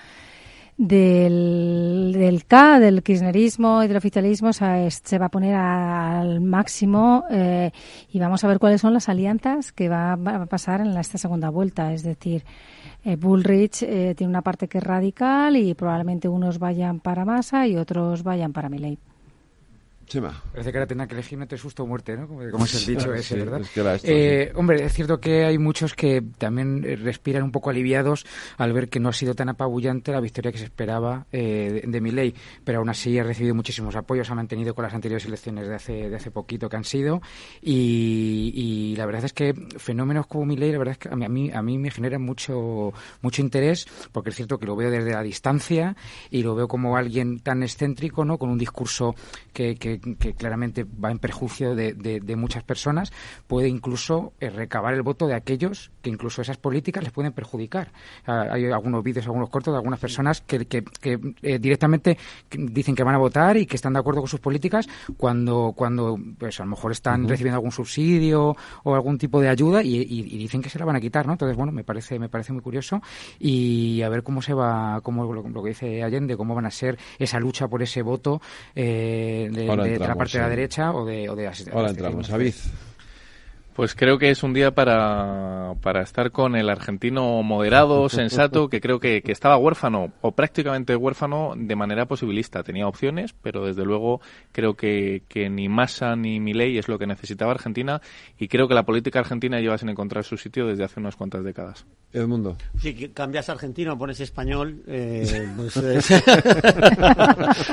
del, 0.78 2.14
del 2.14 2.46
K, 2.46 2.80
del 2.80 3.04
kirchnerismo 3.04 3.84
y 3.84 3.88
del 3.88 3.98
oficialismo 3.98 4.54
se, 4.54 5.18
va 5.20 5.26
a 5.26 5.30
poner 5.30 5.56
al 5.56 6.42
máximo 6.42 7.26
eh, 7.30 7.72
y 8.12 8.20
vamos 8.20 8.44
a 8.44 8.48
ver 8.48 8.60
cuáles 8.60 8.82
son 8.82 8.94
las 8.94 9.10
alianzas 9.10 9.72
que 9.72 9.90
va, 9.90 10.16
va 10.16 10.36
a 10.36 10.46
pasar 10.46 10.82
en 10.82 10.94
la, 10.94 11.02
esta 11.02 11.18
segunda 11.18 11.50
vuelta. 11.50 11.94
Es 11.94 12.04
decir, 12.04 12.44
eh, 13.04 13.16
Bullrich 13.16 13.84
eh, 13.84 14.16
tiene 14.16 14.32
una 14.32 14.42
parte 14.42 14.68
que 14.68 14.80
es 14.80 14.84
radical 14.84 15.58
y 15.58 15.74
probablemente 15.74 16.28
unos 16.28 16.60
vayan 16.60 17.00
para 17.00 17.26
Massa 17.26 17.68
y 17.68 17.78
otros 17.78 18.24
vayan 18.24 18.54
para 18.54 18.70
Milei. 20.06 20.42
Parece 20.52 20.72
que 20.72 20.78
ahora 20.78 20.88
tenga 20.88 21.08
que 21.08 21.14
elegir 21.14 21.40
entre 21.42 21.58
susto 21.58 21.84
o 21.84 21.88
muerte, 21.88 22.16
¿no? 22.16 22.28
Como, 22.28 22.66
es 22.66 22.88
el 22.88 22.96
dicho 22.96 23.14
ese, 23.14 23.38
¿verdad? 23.38 23.62
Es 23.62 24.04
eh, 24.04 24.52
Hombre, 24.56 24.84
es 24.84 24.94
cierto 24.94 25.20
que 25.20 25.46
hay 25.46 25.58
muchos 25.58 25.94
que 25.94 26.22
también 26.38 26.84
eh, 26.86 26.96
respiran 26.96 27.44
un 27.44 27.52
poco 27.52 27.70
aliviados 27.70 28.26
al 28.58 28.74
ver 28.74 28.90
que 28.90 29.00
no 29.00 29.10
ha 29.10 29.14
sido 29.14 29.34
tan 29.34 29.50
apabullante 29.50 30.12
la 30.12 30.20
victoria 30.20 30.52
que 30.52 30.58
se 30.58 30.66
esperaba 30.66 31.26
eh, 31.32 31.82
de, 31.84 31.92
de 31.92 32.02
Milei, 32.02 32.34
pero 32.64 32.80
aún 32.80 32.90
así 32.90 33.18
ha 33.18 33.24
recibido 33.24 33.56
muchísimos 33.56 33.96
apoyos, 33.96 34.30
ha 34.30 34.36
mantenido 34.36 34.74
con 34.74 34.84
las 34.84 34.94
anteriores 34.94 35.26
elecciones 35.26 35.68
de 35.68 35.76
hace, 35.76 36.10
de 36.10 36.16
hace 36.16 36.32
poquito 36.32 36.70
que 36.70 36.78
han 36.78 36.84
sido 36.84 37.22
y, 37.62 38.94
la 38.98 39.06
verdad 39.06 39.26
es 39.26 39.34
que 39.34 39.54
fenómenos 39.78 40.28
como 40.28 40.46
Milei, 40.46 40.72
la 40.72 40.78
verdad 40.78 40.94
es 40.94 40.98
que 40.98 41.10
a 41.10 41.16
mí, 41.16 41.52
a 41.52 41.62
mí 41.62 41.78
me 41.78 41.92
generan 41.92 42.22
mucho, 42.22 42.94
mucho 43.22 43.42
interés 43.42 43.88
porque 44.12 44.30
es 44.30 44.36
cierto 44.36 44.58
que 44.58 44.66
lo 44.66 44.76
veo 44.76 44.92
desde 44.92 45.12
la 45.12 45.24
distancia 45.24 45.96
y 46.30 46.44
lo 46.44 46.56
veo 46.56 46.68
como 46.68 46.96
alguien 46.98 47.40
tan 47.40 47.64
excéntrico, 47.64 48.26
¿no? 48.26 48.38
Con 48.38 48.50
un 48.50 48.58
discurso 48.58 49.16
que, 49.52 49.76
que 49.76 49.93
que 50.00 50.34
claramente 50.34 50.84
va 50.84 51.12
en 51.12 51.20
perjuicio 51.20 51.76
de, 51.76 51.94
de, 51.94 52.36
muchas 52.36 52.64
personas, 52.64 53.12
puede 53.48 53.68
incluso 53.68 54.34
eh, 54.40 54.50
recabar 54.50 54.94
el 54.94 55.02
voto 55.02 55.28
de 55.28 55.36
aquellos 55.36 55.92
que 56.02 56.10
incluso 56.10 56.42
esas 56.42 56.58
políticas 56.58 57.04
les 57.04 57.14
pueden 57.14 57.32
perjudicar. 57.34 57.92
Ah, 58.26 58.48
hay 58.52 58.66
algunos 58.66 59.04
vídeos, 59.04 59.26
algunos 59.26 59.50
cortos 59.50 59.74
de 59.74 59.78
algunas 59.78 60.00
personas 60.00 60.42
que, 60.42 60.66
que, 60.66 60.84
eh, 61.42 61.60
directamente 61.60 62.18
dicen 62.52 62.96
que 62.96 63.04
van 63.04 63.16
a 63.16 63.18
votar 63.18 63.58
y 63.58 63.66
que 63.66 63.76
están 63.76 63.94
de 63.94 64.00
acuerdo 64.00 64.22
con 64.22 64.28
sus 64.28 64.40
políticas 64.40 64.88
cuando, 65.18 65.74
cuando 65.76 66.18
pues 66.38 66.60
a 66.60 66.64
lo 66.64 66.72
mejor 66.72 66.92
están 66.92 67.28
recibiendo 67.28 67.58
algún 67.58 67.72
subsidio 67.72 68.56
o 68.84 68.96
algún 68.96 69.18
tipo 69.18 69.40
de 69.42 69.50
ayuda 69.50 69.82
y, 69.84 70.04
dicen 70.44 70.62
que 70.62 70.70
se 70.70 70.80
la 70.80 70.86
van 70.86 70.96
a 70.96 71.02
quitar, 71.02 71.26
¿no? 71.26 71.34
Entonces, 71.34 71.56
bueno, 71.56 71.72
me 71.72 71.84
parece, 71.84 72.20
me 72.20 72.30
parece 72.30 72.54
muy 72.54 72.62
curioso 72.62 73.02
y 73.40 74.02
a 74.02 74.10
ver 74.10 74.24
cómo 74.24 74.42
se 74.42 74.54
va, 74.54 75.00
cómo 75.02 75.32
lo, 75.32 75.64
que 75.64 75.70
dice 75.70 76.04
Allende, 76.04 76.36
cómo 76.36 76.56
van 76.56 76.66
a 76.66 76.72
ser 76.72 76.98
esa 77.20 77.40
lucha 77.40 77.68
por 77.68 77.82
ese 77.82 78.02
voto 78.02 78.42
eh, 78.76 79.50
de, 79.52 79.66
de, 79.84 80.00
la 80.00 80.16
parte 80.16 80.38
de 80.38 80.44
la 80.44 80.50
derecha 80.50 80.92
o 80.92 81.06
de, 81.06 81.30
o 81.30 81.36
de 81.36 81.52
Ahora 81.72 81.90
entramos, 81.90 82.28
David. 82.28 82.54
Pues 83.76 83.96
creo 83.96 84.20
que 84.20 84.30
es 84.30 84.44
un 84.44 84.54
día 84.54 84.72
para, 84.72 85.74
para 85.82 86.02
estar 86.02 86.32
con 86.32 86.56
el 86.56 86.70
argentino 86.70 87.42
moderado, 87.42 88.08
sensato, 88.10 88.70
que 88.70 88.82
creo 88.82 89.00
que, 89.00 89.22
que, 89.22 89.32
estaba 89.32 89.58
huérfano 89.58 90.14
o 90.22 90.32
prácticamente 90.32 90.96
huérfano 90.96 91.54
de 91.56 91.76
manera 91.76 92.06
posibilista. 92.06 92.64
Tenía 92.64 92.88
opciones, 92.88 93.34
pero 93.42 93.66
desde 93.66 93.84
luego 93.84 94.22
creo 94.52 94.76
que, 94.76 95.24
que 95.28 95.50
ni 95.50 95.70
Massa 95.70 96.16
ni 96.16 96.40
Milei 96.40 96.78
es 96.78 96.88
lo 96.88 97.00
que 97.00 97.08
necesitaba 97.08 97.52
Argentina 97.52 98.02
y 98.38 98.48
creo 98.48 98.68
que 98.68 98.76
la 98.76 98.84
política 98.84 99.20
argentina 99.20 99.60
lleva 99.60 99.78
sin 99.78 99.90
encontrar 99.90 100.24
su 100.24 100.38
sitio 100.38 100.68
desde 100.68 100.84
hace 100.84 101.00
unas 101.00 101.16
cuantas 101.16 101.44
décadas. 101.44 101.86
Edmundo. 102.12 102.58
Si 102.80 103.10
cambias 103.10 103.50
argentino, 103.50 103.98
pones 103.98 104.20
español, 104.20 104.84
eh, 104.86 105.50
pues 105.58 105.74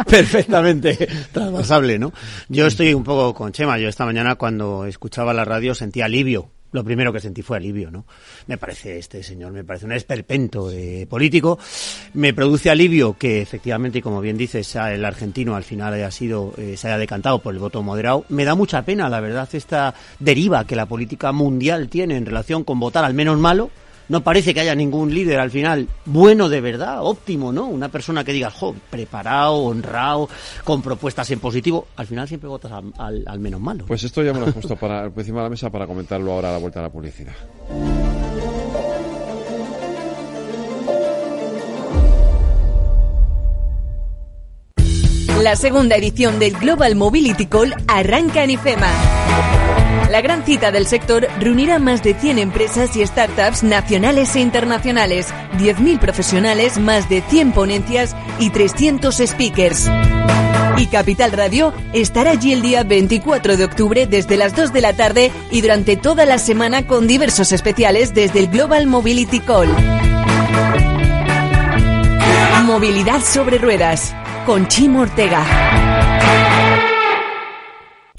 perfectamente 0.07 1.09
trasvasable, 1.31 1.99
¿no? 1.99 2.13
Yo 2.49 2.67
estoy 2.67 2.95
un 2.95 3.05
poco 3.05 3.35
con 3.35 3.53
Chema. 3.53 3.79
Yo 3.79 3.89
esta 3.89 4.07
mañana 4.07 4.37
cuando 4.37 4.87
escuchaba 4.87 5.35
la 5.35 5.45
radio 5.45 5.75
sentí 5.75 5.90
alivio. 5.99 6.51
Lo 6.73 6.85
primero 6.85 7.13
que 7.13 7.19
sentí 7.19 7.43
fue 7.43 7.57
alivio, 7.57 7.91
¿no? 7.91 8.07
Me 8.47 8.57
parece 8.57 8.97
este 8.97 9.25
señor, 9.25 9.53
me 9.53 9.65
parece 9.65 9.87
un 9.87 9.93
esperpento 9.93 10.71
eh, 10.71 11.05
político. 11.11 11.59
Me 12.15 12.33
produce 12.33 12.71
alivio 12.71 13.15
que 13.19 13.43
efectivamente, 13.43 14.01
como 14.01 14.21
bien 14.21 14.37
dices, 14.37 14.77
el 14.77 15.05
argentino 15.05 15.57
al 15.57 15.65
final 15.65 15.95
haya 15.95 16.13
sido, 16.13 16.55
eh, 16.57 16.77
se 16.77 16.87
haya 16.87 16.99
decantado 16.99 17.41
por 17.41 17.55
el 17.55 17.61
voto 17.61 17.83
moderado. 17.83 18.25
Me 18.29 18.45
da 18.45 18.55
mucha 18.55 18.83
pena, 18.83 19.09
la 19.09 19.19
verdad, 19.19 19.49
esta 19.53 19.95
deriva 20.21 20.65
que 20.65 20.77
la 20.77 20.87
política 20.87 21.33
mundial 21.33 21.89
tiene 21.89 22.17
en 22.17 22.27
relación 22.27 22.63
con 22.63 22.79
votar 22.79 23.05
al 23.05 23.15
menos 23.15 23.37
malo 23.39 23.71
no 24.11 24.23
parece 24.25 24.53
que 24.53 24.61
haya 24.61 24.75
ningún 24.75 25.15
líder 25.15 25.39
al 25.39 25.53
final 25.53 25.87
bueno 26.05 26.49
de 26.49 26.61
verdad, 26.61 26.99
óptimo, 27.01 27.53
¿no? 27.53 27.67
Una 27.67 27.89
persona 27.89 28.25
que 28.25 28.33
diga, 28.33 28.51
jo, 28.51 28.75
preparado, 28.91 29.55
honrado, 29.55 30.29
con 30.65 30.83
propuestas 30.83 31.31
en 31.31 31.39
positivo. 31.39 31.87
Al 31.95 32.09
final 32.09 32.27
siempre 32.27 32.49
votas 32.49 32.73
al, 32.73 33.39
menos 33.39 33.61
malo. 33.61 33.85
Pues 33.87 34.03
esto 34.03 34.25
ya 34.25 34.33
me 34.33 34.41
lo 34.41 34.49
he 34.49 34.53
puesto 34.61 34.75
para, 34.75 35.05
encima 35.05 35.39
de 35.39 35.45
la 35.45 35.51
mesa 35.51 35.71
para 35.71 35.87
comentarlo 35.87 36.33
ahora 36.33 36.51
a 36.51 36.53
la 36.55 36.59
vuelta 36.59 36.81
a 36.81 36.83
la 36.83 36.91
publicidad. 36.91 37.35
La 45.41 45.55
segunda 45.55 45.95
edición 45.95 46.41
del 46.41 46.55
Global 46.59 46.97
Mobility 46.97 47.47
Call 47.47 47.75
arranca 47.87 48.43
en 48.43 48.51
IFEMA. 48.51 49.70
La 50.11 50.23
gran 50.23 50.45
cita 50.45 50.73
del 50.73 50.89
sector 50.89 51.29
reunirá 51.39 51.79
más 51.79 52.03
de 52.03 52.15
100 52.15 52.41
empresas 52.41 52.97
y 52.97 53.07
startups 53.07 53.63
nacionales 53.63 54.35
e 54.35 54.41
internacionales, 54.41 55.29
10.000 55.57 56.01
profesionales, 56.01 56.79
más 56.79 57.09
de 57.09 57.23
100 57.23 57.53
ponencias 57.53 58.17
y 58.41 58.51
300 58.51 59.15
speakers. 59.25 59.89
Y 60.79 60.87
Capital 60.89 61.31
Radio 61.31 61.73
estará 61.93 62.33
allí 62.33 62.53
el 62.53 62.61
día 62.61 62.83
24 62.83 63.57
de 63.57 63.65
octubre 63.65 64.09
desde 64.09 64.37
las 64.37 64.57
2 64.57 64.73
de 64.73 64.81
la 64.81 64.95
tarde 64.95 65.31
y 65.53 65.61
durante 65.61 65.97
toda 65.97 66.27
la 66.27 66.39
semana 66.39 66.89
con 66.89 67.07
diversos 67.07 67.53
especiales 67.53 68.13
desde 68.13 68.41
el 68.41 68.49
Global 68.49 68.89
Mobility 68.89 69.39
Call. 69.39 69.69
Movilidad 72.65 73.23
sobre 73.23 73.59
ruedas 73.59 74.13
con 74.45 74.67
Chimo 74.67 75.03
Ortega. 75.03 75.45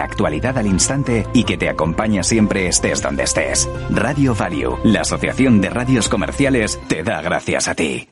actualidad 0.03 0.57
al 0.57 0.67
instante 0.67 1.25
y 1.33 1.43
que 1.43 1.57
te 1.57 1.69
acompaña 1.69 2.23
siempre 2.23 2.67
estés 2.67 3.01
donde 3.01 3.23
estés. 3.23 3.69
Radio 3.89 4.35
Value, 4.35 4.77
la 4.83 5.01
Asociación 5.01 5.61
de 5.61 5.69
Radios 5.69 6.09
Comerciales, 6.09 6.79
te 6.87 7.03
da 7.03 7.21
gracias 7.21 7.67
a 7.67 7.75
ti. 7.75 8.09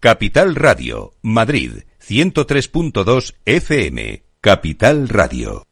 Capital 0.00 0.56
Radio, 0.56 1.14
Madrid, 1.22 1.84
103.2 2.00 3.34
FM. 3.44 4.24
Capital 4.40 5.08
Radio. 5.08 5.71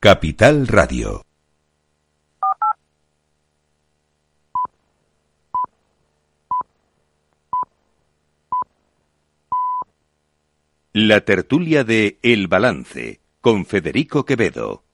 Capital 0.00 0.68
Radio. 0.68 1.26
La 10.92 11.22
tertulia 11.24 11.82
de 11.82 12.20
El 12.22 12.46
Balance 12.46 13.22
con 13.40 13.66
Federico 13.66 14.24
Quevedo. 14.24 14.84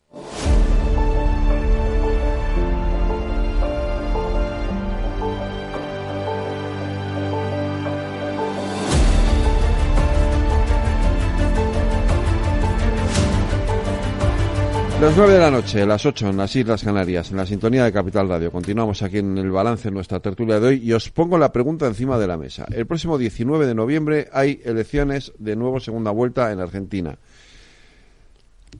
Las 15.04 15.18
9 15.18 15.34
de 15.34 15.38
la 15.38 15.50
noche, 15.50 15.84
las 15.84 16.06
8 16.06 16.30
en 16.30 16.38
las 16.38 16.56
Islas 16.56 16.82
Canarias, 16.82 17.30
en 17.30 17.36
la 17.36 17.44
sintonía 17.44 17.84
de 17.84 17.92
Capital 17.92 18.26
Radio. 18.26 18.50
Continuamos 18.50 19.02
aquí 19.02 19.18
en 19.18 19.36
el 19.36 19.50
balance 19.50 19.88
en 19.88 19.92
nuestra 19.92 20.18
tertulia 20.18 20.58
de 20.58 20.68
hoy 20.68 20.80
y 20.82 20.94
os 20.94 21.10
pongo 21.10 21.36
la 21.36 21.52
pregunta 21.52 21.86
encima 21.86 22.18
de 22.18 22.26
la 22.26 22.38
mesa. 22.38 22.64
El 22.72 22.86
próximo 22.86 23.18
19 23.18 23.66
de 23.66 23.74
noviembre 23.74 24.30
hay 24.32 24.62
elecciones 24.64 25.34
de 25.38 25.56
nuevo 25.56 25.78
segunda 25.78 26.10
vuelta 26.10 26.50
en 26.52 26.60
Argentina. 26.60 27.18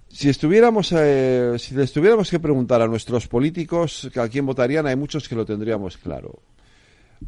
Si 0.09 0.31
estuviéramos, 0.31 0.93
eh, 0.97 1.57
si 1.59 1.75
les 1.75 1.93
tuviéramos 1.93 2.31
que 2.31 2.41
preguntar 2.41 2.81
a 2.81 2.89
nuestros 2.89 3.29
políticos 3.29 4.11
a 4.16 4.27
quién 4.31 4.47
votarían, 4.47 4.87
hay 4.87 4.97
muchos 4.97 5.29
que 5.29 5.35
lo 5.35 5.45
tendríamos 5.45 5.99
claro. 5.99 6.41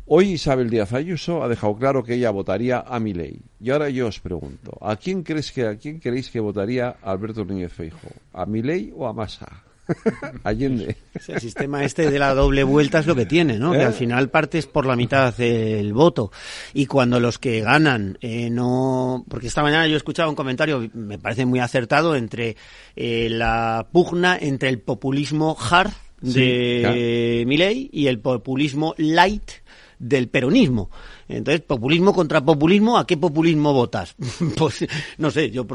Hoy 0.07 0.33
Isabel 0.33 0.71
Díaz 0.71 0.93
Ayuso 0.93 1.43
ha 1.43 1.49
dejado 1.49 1.77
claro 1.77 2.05
que 2.05 2.15
ella 2.15 2.31
votaría 2.31 2.81
a 2.81 3.01
Milei. 3.01 3.41
Y 3.61 3.71
ahora 3.71 3.91
yo 3.91 4.07
os 4.07 4.21
pregunto, 4.21 4.79
¿a 4.81 4.97
quién 4.97 5.23
crees 5.23 5.51
que 5.51 5.67
a 5.67 5.77
quién 5.77 5.99
creéis 5.99 6.31
que 6.31 6.41
votaría 6.41 6.97
Alberto 7.03 7.45
Núñez 7.45 7.73
Feijo? 7.73 8.09
¿A 8.33 8.47
Milei 8.47 8.93
o 8.95 9.07
a 9.07 9.13
Massa? 9.13 9.65
Allende. 10.45 10.97
El 11.29 11.41
sistema 11.41 11.85
este 11.85 12.11
de 12.11 12.19
la 12.19 12.35
doble 12.35 12.65
vuelta 12.65 12.99
es 12.99 13.07
lo 13.07 13.15
que 13.15 13.27
tiene, 13.27 13.59
¿no? 13.59 13.73
Que 13.73 13.79
¿Eh? 13.79 13.85
al 13.85 13.93
final 13.93 14.31
partes 14.31 14.67
por 14.67 14.87
la 14.87 14.97
mitad 14.97 15.35
del 15.35 15.93
voto. 15.93 16.31
Y 16.75 16.87
cuando 16.87 17.21
los 17.21 17.39
que 17.39 17.61
ganan 17.61 18.19
eh, 18.21 18.51
no... 18.51 19.25
Porque 19.29 19.47
esta 19.47 19.63
mañana 19.63 19.87
yo 19.87 19.97
escuchaba 19.97 20.29
un 20.29 20.35
comentario, 20.35 20.89
me 20.95 21.19
parece 21.19 21.47
muy 21.47 21.61
acertado, 21.61 22.17
entre 22.17 22.57
eh, 22.95 23.29
la 23.31 23.87
pugna 23.93 24.37
entre 24.41 24.69
el 24.69 24.81
populismo 24.81 25.57
hard 25.59 25.93
de 26.21 27.43
Sí, 27.43 27.47
Milei 27.47 27.91
y 27.93 28.07
el 28.07 28.19
populismo 28.21 28.95
light 28.97 29.51
del 29.99 30.29
peronismo. 30.29 30.91
Entonces, 31.29 31.61
populismo 31.63 32.13
contra 32.13 32.41
populismo, 32.41 32.99
¿a 32.99 33.07
qué 33.07 33.17
populismo 33.17 33.73
votas? 33.73 34.15
pues 34.57 34.87
no 35.19 35.31
sé, 35.31 35.51
yo, 35.51 35.67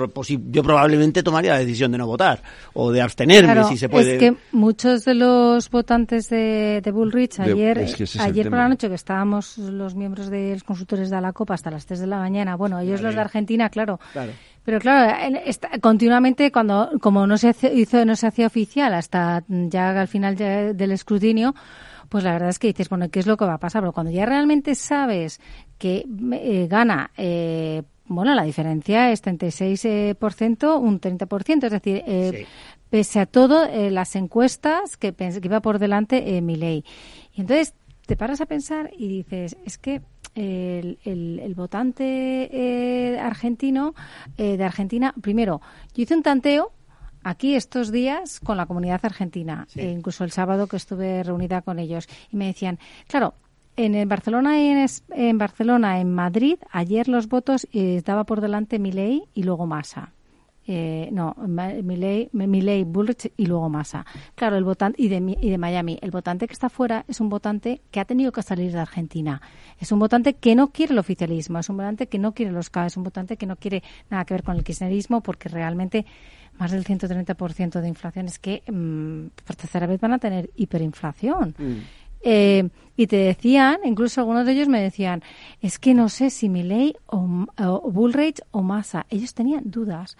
yo 0.49 0.63
probablemente 0.63 1.23
tomaría 1.23 1.53
la 1.53 1.59
decisión 1.59 1.91
de 1.91 1.97
no 1.97 2.07
votar 2.07 2.41
o 2.73 2.91
de 2.91 3.01
abstenerme 3.01 3.51
Claro, 3.53 3.67
si 3.67 3.77
se 3.77 3.89
puede. 3.89 4.13
Es 4.13 4.19
que 4.19 4.35
muchos 4.51 5.03
de 5.05 5.15
los 5.15 5.69
votantes 5.69 6.29
de, 6.29 6.81
de 6.83 6.91
Bullrich, 6.91 7.37
De- 7.37 7.51
ayer, 7.51 7.77
es 7.79 7.95
que 7.95 8.03
ese 8.05 8.17
es 8.19 8.23
el 8.25 8.31
ayer 8.31 8.49
por 8.49 8.59
la 8.59 8.69
noche 8.69 8.87
que 8.89 8.95
estábamos 8.95 9.57
los 9.57 9.95
miembros 9.95 10.29
de 10.29 10.53
los 10.53 10.63
consultores 10.63 11.09
de 11.09 11.19
la 11.19 11.33
Copa 11.33 11.53
hasta 11.55 11.71
las 11.71 11.85
3 11.85 11.99
de 12.01 12.07
la 12.07 12.17
mañana, 12.19 12.55
bueno, 12.55 12.79
ellos 12.79 13.01
Vale. 13.01 13.07
los 13.07 13.15
de 13.15 13.21
Argentina, 13.21 13.69
claro. 13.69 13.99
Claro. 14.13 14.31
Pero 14.63 14.79
claro, 14.79 15.17
esta- 15.45 15.71
continuamente 15.79 16.51
cuando 16.51 16.91
como 17.01 17.25
no 17.25 17.35
se 17.37 17.49
hace- 17.49 17.73
hizo 17.73 18.05
no 18.05 18.15
se 18.15 18.27
hacía 18.27 18.45
oficial 18.45 18.93
hasta 18.93 19.43
ya 19.47 19.99
al 19.99 20.07
final 20.07 20.35
ya 20.35 20.71
del 20.73 20.91
escrutinio, 20.91 21.55
pues 22.11 22.25
la 22.25 22.33
verdad 22.33 22.49
es 22.49 22.59
que 22.59 22.67
dices, 22.67 22.89
bueno, 22.89 23.07
¿qué 23.09 23.19
es 23.21 23.25
lo 23.25 23.37
que 23.37 23.45
va 23.45 23.53
a 23.53 23.57
pasar? 23.57 23.81
Pero 23.81 23.93
cuando 23.93 24.11
ya 24.11 24.25
realmente 24.25 24.75
sabes 24.75 25.39
que 25.77 26.05
eh, 26.33 26.67
gana 26.69 27.09
eh, 27.15 27.83
bueno, 28.05 28.35
la 28.35 28.43
diferencia 28.43 29.09
es 29.13 29.23
36%, 29.23 29.79
eh, 29.85 30.15
por 30.15 30.33
ciento, 30.33 30.77
un 30.77 30.99
30%, 30.99 31.63
es 31.67 31.71
decir, 31.71 32.03
eh, 32.05 32.45
pese 32.89 33.21
a 33.21 33.25
todo, 33.25 33.65
las 33.89 34.17
encuestas 34.17 34.97
que, 34.97 35.13
que 35.13 35.39
iba 35.41 35.61
por 35.61 35.79
delante 35.79 36.35
eh, 36.35 36.41
Milei. 36.41 36.83
Y 37.33 37.39
entonces 37.39 37.73
te 38.05 38.17
paras 38.17 38.41
a 38.41 38.45
pensar 38.47 38.91
y 38.97 39.07
dices, 39.07 39.55
es 39.65 39.77
que 39.77 40.01
el, 40.35 40.99
el- 41.05 41.39
el 41.39 41.55
votante 41.55 42.03
eh, 42.51 43.17
argentino, 43.19 43.93
eh, 44.37 44.57
de 44.57 44.63
Argentina, 44.65 45.13
primero, 45.21 45.61
yo 45.95 46.03
hice 46.03 46.13
un 46.15 46.23
tanteo 46.23 46.73
aquí 47.23 47.55
estos 47.55 47.91
días 47.91 48.39
con 48.39 48.57
la 48.57 48.65
comunidad 48.65 48.99
argentina, 49.03 49.65
Sí. 49.69 49.79
e 49.81 49.89
incluso 49.91 50.23
el 50.23 50.31
sábado 50.31 50.67
que 50.67 50.77
estuve 50.77 51.23
reunida 51.23 51.61
con 51.61 51.79
ellos, 51.79 52.07
y 52.31 52.37
me 52.37 52.47
decían, 52.47 52.79
claro, 53.07 53.33
en 53.77 53.95
el 53.95 54.07
Barcelona 54.07 54.59
y 54.61 54.67
en, 54.67 54.77
Es- 54.79 55.03
en 55.11 55.37
Barcelona, 55.37 55.99
en 56.01 56.13
Madrid, 56.13 56.57
ayer 56.71 57.07
los 57.07 57.27
votos 57.27 57.65
eh, 57.71 57.95
estaba 57.95 58.25
por 58.25 58.41
delante 58.41 58.79
Milei 58.79 59.23
y 59.33 59.43
luego 59.43 59.65
Massa. 59.65 60.11
Eh, 60.73 61.09
no, 61.11 61.35
Milei, 61.83 62.29
Milei, 62.31 62.85
Bullrich 62.85 63.33
y 63.35 63.45
luego 63.45 63.67
Massa. 63.67 64.05
Claro, 64.35 64.55
el 64.55 64.63
votante 64.63 65.01
y 65.01 65.09
de, 65.09 65.17
y 65.41 65.49
de 65.49 65.57
Miami, 65.57 65.99
el 66.01 66.11
votante 66.11 66.47
que 66.47 66.53
está 66.53 66.69
fuera 66.69 67.03
es 67.09 67.19
un 67.19 67.27
votante 67.27 67.81
que 67.91 67.99
ha 67.99 68.05
tenido 68.05 68.31
que 68.31 68.41
salir 68.41 68.71
de 68.71 68.79
Argentina. 68.79 69.41
Es 69.77 69.91
un 69.91 69.99
votante 69.99 70.35
que 70.35 70.55
no 70.55 70.69
quiere 70.69 70.93
el 70.93 70.99
oficialismo, 70.99 71.59
es 71.59 71.67
un 71.67 71.75
votante 71.75 72.07
que 72.07 72.17
no 72.19 72.33
quiere 72.33 72.53
los 72.53 72.69
K, 72.69 72.85
es 72.85 72.95
un 72.95 73.03
votante 73.03 73.35
que 73.35 73.45
no 73.45 73.57
quiere 73.57 73.83
nada 74.09 74.23
que 74.23 74.33
ver 74.33 74.43
con 74.43 74.55
el 74.55 74.63
kirchnerismo 74.63 75.19
porque 75.19 75.49
realmente 75.49 76.05
más 76.57 76.71
del 76.71 76.85
130% 76.85 77.81
de 77.81 77.87
inflación 77.89 78.27
es 78.27 78.39
que 78.39 78.63
mm, 78.71 79.43
por 79.45 79.57
tercera 79.57 79.87
vez 79.87 79.99
van 79.99 80.13
a 80.13 80.19
tener 80.19 80.51
hiperinflación. 80.55 81.53
Eh, 82.23 82.69
y 82.95 83.07
te 83.07 83.17
decían, 83.17 83.79
incluso 83.83 84.21
algunos 84.21 84.45
de 84.45 84.53
ellos 84.53 84.69
me 84.69 84.81
decían, 84.81 85.21
es 85.59 85.79
que 85.79 85.93
no 85.93 86.07
sé 86.07 86.29
si 86.29 86.47
Milley 86.47 86.95
o, 87.07 87.47
o 87.57 87.91
Bullrich 87.91 88.39
o 88.51 88.61
Massa. 88.61 89.05
Ellos 89.09 89.33
tenían 89.33 89.63
dudas. 89.65 90.15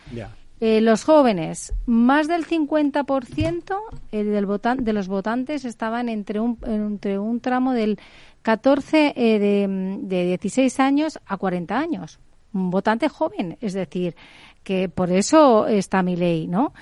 Eh, 0.62 0.80
los 0.80 1.03
jóvenes, 1.03 1.74
más 1.88 2.28
del 2.28 2.45
50% 2.45 3.76
eh, 4.12 4.24
del 4.24 4.45
votan- 4.47 4.84
de 4.84 4.93
los 4.93 5.07
votantes 5.07 5.66
estaban 5.66 6.07
entre 6.07 6.39
un, 6.39 6.57
entre 6.66 7.18
un 7.18 7.39
tramo 7.39 7.74
del 7.74 7.97
14 8.43 9.14
eh, 9.16 9.39
de, 9.39 9.97
de 10.03 10.26
16 10.26 10.80
años 10.80 11.20
a 11.26 11.38
40 11.38 11.78
años. 11.78 12.20
Un 12.53 12.70
votante 12.70 13.09
joven, 13.09 13.57
es 13.62 13.74
decir, 13.74 14.16
que 14.64 14.88
por 14.89 15.12
eso 15.12 15.66
está 15.68 16.03
mi 16.03 16.16
ley, 16.16 16.47
¿no? 16.47 16.74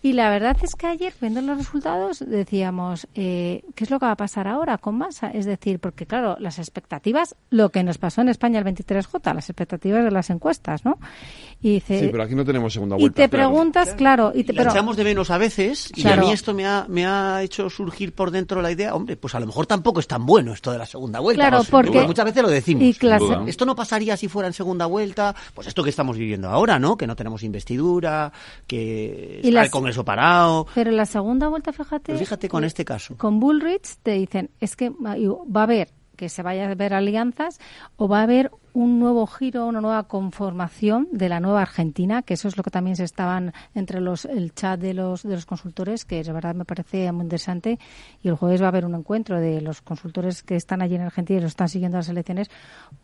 Y 0.00 0.12
la 0.12 0.30
verdad 0.30 0.56
es 0.62 0.76
que 0.76 0.86
ayer, 0.86 1.12
viendo 1.20 1.40
los 1.40 1.58
resultados, 1.58 2.20
decíamos, 2.24 3.08
eh, 3.16 3.62
¿qué 3.74 3.82
es 3.84 3.90
lo 3.90 3.98
que 3.98 4.06
va 4.06 4.12
a 4.12 4.16
pasar 4.16 4.46
ahora 4.46 4.78
con 4.78 4.96
Massa? 4.96 5.28
Es 5.30 5.44
decir, 5.44 5.80
porque 5.80 6.06
claro, 6.06 6.36
las 6.38 6.58
expectativas, 6.60 7.34
lo 7.50 7.70
que 7.70 7.82
nos 7.82 7.98
pasó 7.98 8.20
en 8.20 8.28
España 8.28 8.60
el 8.60 8.64
23J, 8.64 9.34
las 9.34 9.50
expectativas 9.50 10.04
de 10.04 10.10
las 10.12 10.30
encuestas, 10.30 10.84
¿no? 10.84 10.98
Y 11.60 11.72
dice, 11.74 11.98
Sí, 11.98 12.08
pero 12.12 12.22
aquí 12.22 12.36
no 12.36 12.44
tenemos 12.44 12.72
segunda 12.72 12.96
y 12.96 13.00
vuelta. 13.00 13.22
te 13.24 13.28
claro. 13.28 13.48
preguntas, 13.50 13.94
claro, 13.94 14.32
y 14.34 14.44
te, 14.44 14.52
la 14.52 14.62
echamos 14.62 14.96
de 14.96 15.02
menos 15.02 15.30
a 15.30 15.38
veces 15.38 15.90
y 15.96 16.06
a 16.06 16.16
mí 16.16 16.30
esto 16.30 16.54
me 16.54 16.64
ha, 16.64 16.86
me 16.88 17.04
ha 17.04 17.42
hecho 17.42 17.68
surgir 17.68 18.14
por 18.14 18.30
dentro 18.30 18.62
la 18.62 18.70
idea, 18.70 18.94
hombre, 18.94 19.16
pues 19.16 19.34
a 19.34 19.40
lo 19.40 19.46
mejor 19.46 19.66
tampoco 19.66 19.98
es 19.98 20.06
tan 20.06 20.24
bueno 20.24 20.52
esto 20.52 20.70
de 20.70 20.78
la 20.78 20.86
segunda 20.86 21.18
vuelta. 21.18 21.42
Claro, 21.48 21.58
¿no? 21.58 21.64
porque- 21.68 22.02
muchas 22.06 22.24
veces 22.24 22.42
lo 22.42 22.48
decimos. 22.50 22.84
y 22.84 22.94
clase- 22.94 23.48
Esto 23.48 23.66
no 23.66 23.74
pasaría 23.74 24.16
si 24.16 24.28
fuera 24.28 24.46
en 24.46 24.52
segunda 24.54 24.86
vuelta, 24.86 25.34
pues 25.54 25.66
esto 25.66 25.82
que 25.82 25.90
estamos 25.90 26.16
viviendo 26.16 26.48
ahora, 26.48 26.78
¿no? 26.78 26.96
Que 26.96 27.08
no 27.08 27.16
tenemos 27.16 27.42
investidura, 27.42 28.32
que 28.68 29.40
Y 29.42 29.48
está 29.48 29.50
las- 29.60 29.66
el 29.66 29.70
Congreso 29.88 30.04
parado. 30.04 30.66
pero 30.74 30.90
la 30.90 31.06
segunda 31.06 31.48
vuelta, 31.48 31.72
fíjate, 31.72 32.12
Pero 32.12 32.18
fíjate 32.18 32.48
con 32.48 32.62
que 32.62 32.66
este 32.66 32.84
caso. 32.84 33.16
con 33.16 33.40
Bullrich 33.40 33.96
te 34.02 34.12
dicen, 34.12 34.50
es 34.60 34.76
que 34.76 34.90
va 34.90 35.16
va 35.16 35.60
a 35.60 35.64
haber 35.64 35.88
que 36.16 36.28
se 36.28 36.42
vaya 36.42 36.68
a 36.68 36.74
ver 36.74 36.92
alianzas 36.92 37.60
o 37.96 38.08
va 38.08 38.18
a 38.18 38.22
haber 38.24 38.50
un 38.74 38.98
nuevo 38.98 39.26
giro, 39.26 39.66
una 39.66 39.80
nueva 39.80 40.02
conformación 40.08 41.08
de 41.12 41.28
la 41.28 41.40
nueva 41.40 41.62
Argentina, 41.62 42.22
que 42.22 42.34
eso 42.34 42.48
es 42.48 42.56
lo 42.56 42.62
que 42.64 42.70
también 42.70 42.96
se 42.96 43.04
estaban 43.04 43.52
entre 43.74 44.00
los 44.00 44.24
el 44.24 44.52
chat 44.52 44.78
de 44.80 44.94
los 44.94 45.22
de 45.22 45.34
los 45.36 45.46
consultores, 45.46 46.04
que 46.04 46.22
de 46.22 46.32
verdad 46.32 46.54
me 46.54 46.64
parece 46.64 47.10
muy 47.12 47.22
interesante 47.22 47.78
y 48.22 48.28
el 48.28 48.34
jueves 48.34 48.60
va 48.60 48.66
a 48.66 48.68
haber 48.68 48.84
un 48.84 48.94
encuentro 48.96 49.40
de 49.40 49.60
los 49.60 49.80
consultores 49.80 50.42
que 50.42 50.56
están 50.56 50.82
allí 50.82 50.96
en 50.96 51.02
Argentina 51.02 51.38
y 51.38 51.42
los 51.42 51.52
están 51.52 51.68
siguiendo 51.68 51.98
las 51.98 52.08
elecciones, 52.08 52.50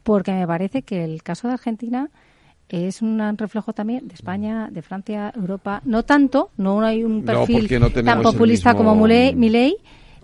porque 0.03 0.32
me 0.32 0.47
parece 0.47 0.82
que 0.82 1.05
el 1.05 1.22
caso 1.22 1.47
de 1.49 1.55
Argentina 1.55 2.11
es 2.74 3.02
un 3.02 3.20
reflejo 3.38 3.72
también 3.72 4.06
de 4.08 4.14
España, 4.14 4.68
de 4.70 4.82
Francia, 4.82 5.32
Europa. 5.36 5.80
No 5.84 6.02
tanto, 6.02 6.50
no 6.56 6.80
hay 6.82 7.04
un 7.04 7.24
No, 7.24 7.46
perfil 7.46 7.80
no 7.80 7.90
tenemos 7.90 8.04
tan 8.04 8.22
populista 8.22 8.70
mismo- 8.72 8.78
como 8.84 8.94
Muley, 8.96 9.34
Milei. 9.34 9.76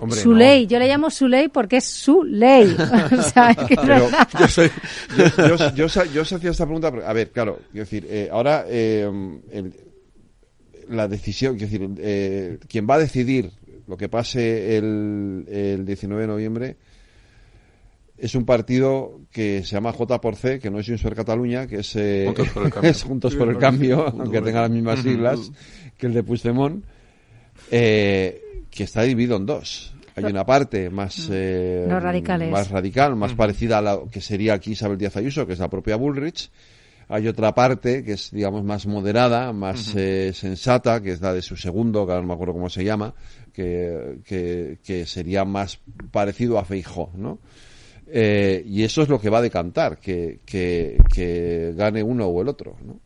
Hombre, 0.03 0.18
su 0.18 0.30
no. 0.32 0.38
ley, 0.38 0.66
yo 0.66 0.78
le 0.78 0.88
llamo 0.88 1.11
su 1.11 1.28
ley 1.28 1.48
porque 1.48 1.76
es 1.76 1.84
su 1.84 2.24
ley. 2.24 2.74
o 3.18 3.22
sea, 3.22 3.51
es 3.51 3.57
que 3.59 3.74
es 3.74 3.80
Pero 3.80 3.94
verdad. 4.07 4.28
yo, 5.76 5.88
soy, 5.88 6.09
yo 6.14 6.22
os 6.22 6.32
hacía 6.32 6.51
esta 6.51 6.64
pregunta, 6.64 6.90
porque, 6.90 7.07
a 7.07 7.12
ver, 7.12 7.30
claro, 7.32 7.59
quiero 7.70 7.84
decir, 7.84 8.07
eh, 8.09 8.28
ahora 8.32 8.64
eh, 8.66 9.09
el- 9.53 9.74
la 10.88 11.07
decisión, 11.07 11.57
quiero 11.59 11.70
decir, 11.70 11.90
eh, 11.98 12.59
quien 12.66 12.86
va 12.88 12.94
a 12.94 12.98
decidir 12.98 13.51
lo 13.86 13.96
que 13.96 14.09
pase 14.09 14.76
el, 14.78 15.44
el 15.48 15.84
19 15.84 16.22
de 16.22 16.26
noviembre 16.28 16.76
es 18.21 18.35
un 18.35 18.45
partido 18.45 19.21
que 19.31 19.62
se 19.64 19.73
llama 19.77 19.93
J 19.93 20.21
por 20.21 20.37
C, 20.37 20.59
que 20.59 20.71
no 20.71 20.79
es 20.79 20.87
Junts 20.87 21.03
per 21.03 21.14
Cataluña, 21.14 21.66
que 21.66 21.77
es, 21.81 21.97
eh, 21.97 22.25
Juntos 22.27 22.49
por 22.51 22.64
el 22.66 22.71
Cambio. 22.73 22.91
es 22.91 23.03
Juntos 23.03 23.35
por 23.35 23.49
el 23.49 23.59
Cambio, 23.59 24.07
aunque 24.09 24.41
tenga 24.43 24.62
las 24.62 24.71
mismas 24.71 25.01
siglas 25.01 25.51
que 25.97 26.07
el 26.07 26.14
de 26.14 26.23
Puigdemont, 26.23 26.85
eh, 27.71 28.43
que 28.71 28.85
está 28.85 29.03
dividido 29.03 29.37
en 29.37 29.47
dos. 29.47 29.95
Hay 30.16 30.25
una 30.25 30.45
parte 30.45 30.91
más, 30.91 31.29
eh, 31.31 31.87
Los 31.89 32.03
radicales. 32.03 32.51
más 32.51 32.71
radical, 32.71 33.16
más 33.16 33.33
parecida 33.35 33.79
a 33.79 33.83
la 33.83 33.99
que 34.11 34.21
sería 34.21 34.55
aquí 34.55 34.73
Isabel 34.73 34.99
Díaz 34.99 35.16
Ayuso, 35.16 35.47
que 35.47 35.55
es 35.55 35.59
la 35.59 35.68
propia 35.71 35.97
Bullrich. 35.97 36.51
Hay 37.09 37.27
otra 37.27 37.55
parte 37.55 38.05
que 38.05 38.12
es, 38.12 38.31
digamos, 38.31 38.62
más 38.62 38.87
moderada, 38.87 39.53
más 39.53 39.95
eh, 39.97 40.33
sensata, 40.35 41.01
que 41.03 41.12
es 41.12 41.21
la 41.21 41.33
de 41.33 41.43
su 41.43 41.57
segundo, 41.57 42.07
que 42.07 42.12
ahora 42.12 42.23
no 42.23 42.29
me 42.29 42.35
acuerdo 42.35 42.53
cómo 42.55 42.68
se 42.71 42.85
llama, 42.85 43.14
que, 43.53 44.18
que, 44.25 44.79
que 44.85 45.07
sería 45.07 45.45
más 45.45 45.81
parecido 46.12 46.59
a 46.59 46.64
Feijó, 46.64 47.11
¿no? 47.16 47.39
Eh, 48.13 48.63
y 48.67 48.83
eso 48.83 49.03
es 49.03 49.09
lo 49.09 49.21
que 49.21 49.31
va 49.31 49.39
a 49.39 49.43
decantar, 49.43 49.99
que, 49.99 50.41
que, 50.45 50.99
que 51.13 51.73
gane 51.77 52.03
uno 52.03 52.27
o 52.27 52.43
el 52.43 52.49
otro, 52.49 52.77
¿no? 52.85 53.01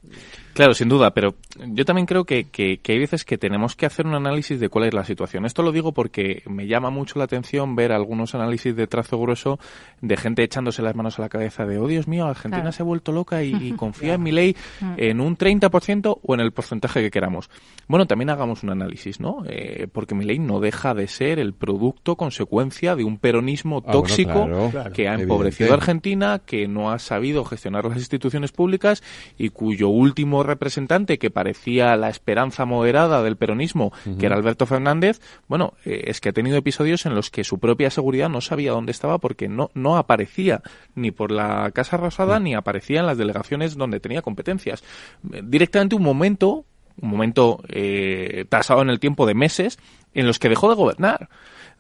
Claro, 0.54 0.72
sin 0.74 0.88
duda, 0.88 1.12
pero 1.12 1.34
yo 1.66 1.84
también 1.84 2.06
creo 2.06 2.24
que, 2.24 2.44
que, 2.44 2.78
que, 2.78 2.92
hay 2.92 2.98
veces 2.98 3.24
que 3.24 3.36
tenemos 3.38 3.74
que 3.76 3.86
hacer 3.86 4.06
un 4.06 4.14
análisis 4.14 4.60
de 4.60 4.68
cuál 4.68 4.84
es 4.86 4.94
la 4.94 5.04
situación. 5.04 5.44
Esto 5.44 5.62
lo 5.62 5.72
digo 5.72 5.92
porque 5.92 6.42
me 6.46 6.66
llama 6.66 6.90
mucho 6.90 7.18
la 7.18 7.24
atención 7.24 7.74
ver 7.76 7.92
algunos 7.92 8.34
análisis 8.34 8.74
de 8.76 8.86
trazo 8.86 9.18
grueso 9.18 9.58
de 10.00 10.16
gente 10.16 10.42
echándose 10.44 10.80
las 10.82 10.94
manos 10.94 11.18
a 11.18 11.22
la 11.22 11.28
cabeza 11.28 11.66
de, 11.66 11.78
oh 11.78 11.86
Dios 11.88 12.06
mío, 12.08 12.26
Argentina 12.26 12.62
Claro. 12.62 12.72
se 12.72 12.82
ha 12.82 12.86
vuelto 12.86 13.10
loca 13.12 13.42
y, 13.42 13.52
y 13.54 13.72
confía 13.76 14.14
en 14.14 14.22
mi 14.22 14.30
ley 14.32 14.56
en 14.96 15.20
un 15.20 15.36
30% 15.36 16.18
o 16.22 16.34
en 16.34 16.40
el 16.40 16.52
porcentaje 16.52 17.02
que 17.02 17.10
queramos. 17.10 17.50
Bueno, 17.88 18.06
también 18.06 18.30
hagamos 18.30 18.62
un 18.62 18.70
análisis, 18.70 19.18
¿no? 19.20 19.42
Eh, 19.48 19.88
porque 19.92 20.14
mi 20.14 20.24
ley 20.24 20.38
no 20.38 20.60
deja 20.60 20.94
de 20.94 21.08
ser 21.08 21.38
el 21.40 21.52
producto, 21.52 22.16
consecuencia 22.16 22.94
de 22.94 23.02
un 23.04 23.18
peronismo 23.18 23.78
Ah, 23.78 23.80
bueno, 23.86 24.00
tóxico 24.00 24.32
claro, 24.46 24.92
que 24.92 25.08
ha 25.08 25.14
evidente. 25.14 25.22
empobrecido 25.22 25.70
a 25.72 25.74
Argentina, 25.74 26.40
que 26.46 26.68
no 26.68 26.92
ha 26.92 26.98
sabido 27.00 27.44
gestionar 27.44 27.84
las 27.86 27.96
instituciones 27.98 28.52
públicas 28.52 29.02
y 29.36 29.48
cuyo 29.48 29.88
último 29.88 30.43
representante, 30.44 31.18
que 31.18 31.30
parecía 31.30 31.96
la 31.96 32.08
esperanza 32.08 32.64
moderada 32.64 33.22
del 33.22 33.36
peronismo, 33.36 33.92
que 34.18 34.26
era 34.26 34.36
Alberto 34.36 34.66
Fernández, 34.66 35.20
bueno, 35.48 35.74
eh, 35.84 36.04
es 36.06 36.20
que 36.20 36.28
ha 36.28 36.32
tenido 36.32 36.56
episodios 36.56 37.06
en 37.06 37.14
los 37.14 37.30
que 37.30 37.44
su 37.44 37.58
propia 37.58 37.90
seguridad 37.90 38.28
no 38.28 38.40
sabía 38.40 38.72
dónde 38.72 38.92
estaba 38.92 39.18
porque 39.18 39.48
no, 39.48 39.70
no 39.74 39.96
aparecía 39.96 40.62
ni 40.94 41.10
por 41.10 41.30
la 41.30 41.70
Casa 41.72 41.96
Rosada 41.96 42.38
ni 42.40 42.54
aparecía 42.54 43.00
en 43.00 43.06
las 43.06 43.18
delegaciones 43.18 43.76
donde 43.76 44.00
tenía 44.00 44.22
competencias. 44.22 44.84
Eh, 45.32 45.42
Directamente 45.42 45.96
un 45.96 46.02
momento, 46.02 46.64
un 47.00 47.08
momento 47.08 47.62
eh, 47.68 48.44
tasado 48.48 48.82
en 48.82 48.90
el 48.90 49.00
tiempo 49.00 49.26
de 49.26 49.34
meses, 49.34 49.78
en 50.14 50.26
los 50.26 50.38
que 50.38 50.48
dejó 50.48 50.68
de 50.68 50.76
gobernar. 50.76 51.28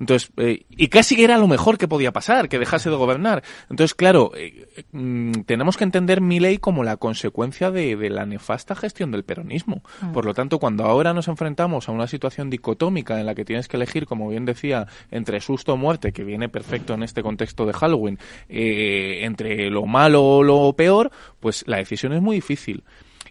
Entonces, 0.00 0.30
eh, 0.36 0.64
y 0.70 0.88
casi 0.88 1.22
era 1.22 1.38
lo 1.38 1.48
mejor 1.48 1.78
que 1.78 1.88
podía 1.88 2.12
pasar, 2.12 2.48
que 2.48 2.58
dejase 2.58 2.90
de 2.90 2.96
gobernar. 2.96 3.42
Entonces, 3.70 3.94
claro, 3.94 4.32
eh, 4.36 4.66
mm, 4.92 5.42
tenemos 5.46 5.76
que 5.76 5.84
entender 5.84 6.20
mi 6.20 6.40
ley 6.40 6.58
como 6.58 6.84
la 6.84 6.96
consecuencia 6.96 7.70
de, 7.70 7.96
de 7.96 8.10
la 8.10 8.26
nefasta 8.26 8.74
gestión 8.74 9.10
del 9.10 9.24
peronismo. 9.24 9.82
Mm. 10.00 10.12
Por 10.12 10.24
lo 10.24 10.34
tanto, 10.34 10.58
cuando 10.58 10.84
ahora 10.84 11.12
nos 11.12 11.28
enfrentamos 11.28 11.88
a 11.88 11.92
una 11.92 12.06
situación 12.06 12.50
dicotómica 12.50 13.18
en 13.20 13.26
la 13.26 13.34
que 13.34 13.44
tienes 13.44 13.68
que 13.68 13.76
elegir, 13.76 14.06
como 14.06 14.28
bien 14.28 14.44
decía, 14.44 14.86
entre 15.10 15.40
susto 15.40 15.74
o 15.74 15.76
muerte, 15.76 16.12
que 16.12 16.24
viene 16.24 16.48
perfecto 16.48 16.94
en 16.94 17.02
este 17.02 17.22
contexto 17.22 17.66
de 17.66 17.72
Halloween, 17.72 18.18
eh, 18.48 19.20
entre 19.22 19.70
lo 19.70 19.86
malo 19.86 20.22
o 20.24 20.42
lo 20.42 20.72
peor, 20.74 21.10
pues 21.40 21.64
la 21.66 21.78
decisión 21.78 22.12
es 22.12 22.22
muy 22.22 22.36
difícil. 22.36 22.84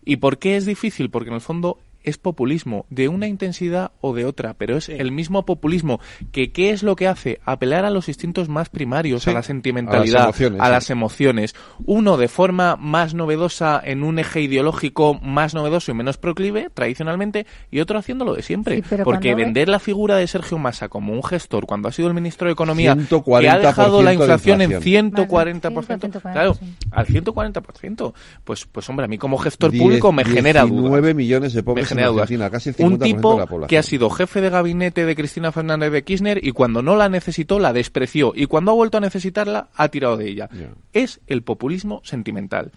¿Y 0.06 0.18
por 0.18 0.38
qué 0.38 0.58
es 0.58 0.66
difícil? 0.66 1.10
Porque 1.10 1.30
en 1.30 1.36
el 1.36 1.42
fondo 1.42 1.80
es 2.04 2.18
populismo, 2.18 2.86
de 2.90 3.08
una 3.08 3.28
intensidad 3.28 3.92
o 4.02 4.14
de 4.14 4.26
otra, 4.26 4.54
pero 4.56 4.78
es 4.78 4.90
el 4.90 5.12
mismo 5.12 5.46
populismo 5.46 6.00
que 6.32 6.52
¿qué 6.52 6.72
es 6.72 6.84
lo 6.84 6.96
que 6.96 7.08
hace? 7.08 7.40
Apelar 7.46 7.86
a 7.86 7.90
los 7.90 8.08
instintos 8.08 8.50
más 8.50 8.70
primarios, 8.70 9.24
Sí, 9.24 9.30
a 9.30 9.34
la 9.34 9.44
sentimentalidad, 9.44 10.24
a 10.24 10.26
las 10.28 10.40
emociones, 10.40 10.62
a 10.62 10.66
sí. 10.66 10.72
las 10.72 10.90
emociones. 10.90 11.56
Uno 11.86 12.18
de 12.18 12.28
forma 12.28 12.76
más 12.76 13.14
novedosa 13.14 13.82
en 13.84 14.04
un 14.04 14.20
eje 14.20 14.42
ideológico 14.42 15.14
más 15.22 15.54
novedoso 15.54 15.92
y 15.92 15.96
menos 15.96 16.18
proclive, 16.18 16.70
tradicionalmente, 16.74 17.46
y 17.72 17.80
otro 17.80 17.98
haciéndolo 18.00 18.34
de 18.36 18.42
siempre. 18.44 18.84
Porque 19.04 19.36
vender 19.36 19.70
la 19.70 19.80
figura 19.80 20.18
de 20.18 20.28
Sergio 20.28 20.58
Massa 20.58 20.90
como 20.90 21.14
un 21.14 21.24
gestor 21.24 21.66
cuando 21.66 21.88
ha 21.88 21.92
sido 21.92 22.08
el 22.08 22.14
ministro 22.14 22.48
de 22.48 22.54
Economía, 22.54 22.96
que 22.96 23.02
140% 23.16 23.50
ha 23.50 23.60
dejado 23.60 24.02
la 24.04 24.10
de 24.12 24.16
inflación 24.18 24.62
en 24.62 24.72
inflación. 24.72 25.12
140%, 25.14 26.22
claro, 26.22 26.54
sí. 26.56 26.74
al 26.92 27.06
140%, 27.06 28.14
pues, 28.44 28.66
pues 28.66 28.90
hombre, 28.90 29.06
a 29.06 29.08
mí 29.08 29.18
como 29.18 29.38
gestor 29.38 29.76
público 29.78 30.12
me 30.12 30.24
Diez- 30.24 30.34
genera 30.34 30.62
dudas. 30.64 30.74
19 30.84 31.14
millones 31.14 31.54
de 31.54 31.64
pobres 31.64 31.88
genera 31.94 32.10
dudas. 32.10 32.22
Argentina, 32.24 32.50
casi 32.50 32.70
el 32.70 32.76
50% 32.76 32.86
Un 32.94 32.98
de 33.00 33.06
tipo 33.06 33.40
la 33.40 33.46
población. 33.46 33.68
que 33.70 33.78
ha 33.78 33.84
sido 33.84 34.10
jefe 34.10 34.42
de 34.42 34.50
gabinete 34.50 35.06
de 35.06 35.16
Cristina 35.16 35.52
Fernández 35.52 35.92
de 35.92 36.04
Kirchner 36.04 36.46
y 36.46 36.52
cuando 36.52 36.82
no 36.82 36.96
la 36.96 37.10
necesitó 37.10 37.60
la 37.60 37.74
despreció 37.74 38.34
y 38.36 38.46
cuando 38.46 38.72
ha 38.72 38.76
vuelto 38.76 38.98
a 38.98 39.02
necesitarla 39.02 39.70
ha 39.76 39.88
tirado 39.90 40.18
de 40.18 40.30
ella. 40.30 40.50
Es 40.94 41.22
el 41.28 41.42
populismo 41.44 42.02
sentimental. 42.04 42.72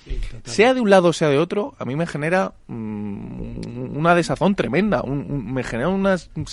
sea 0.45 0.75
de 0.75 0.81
un 0.81 0.91
lado 0.91 1.12
sea 1.12 1.29
de 1.29 1.39
otro, 1.39 1.75
a 1.79 1.85
mí 1.85 1.97
me 1.97 2.07
genera 2.07 2.53
mm, 2.69 3.97
una 3.97 4.14
desazón 4.14 4.55
tremenda. 4.55 5.03
un- 5.03 5.27
un- 5.31 5.53
me 5.53 5.62
genera 5.62 5.89
unas, 5.89 6.31
un 6.37 6.47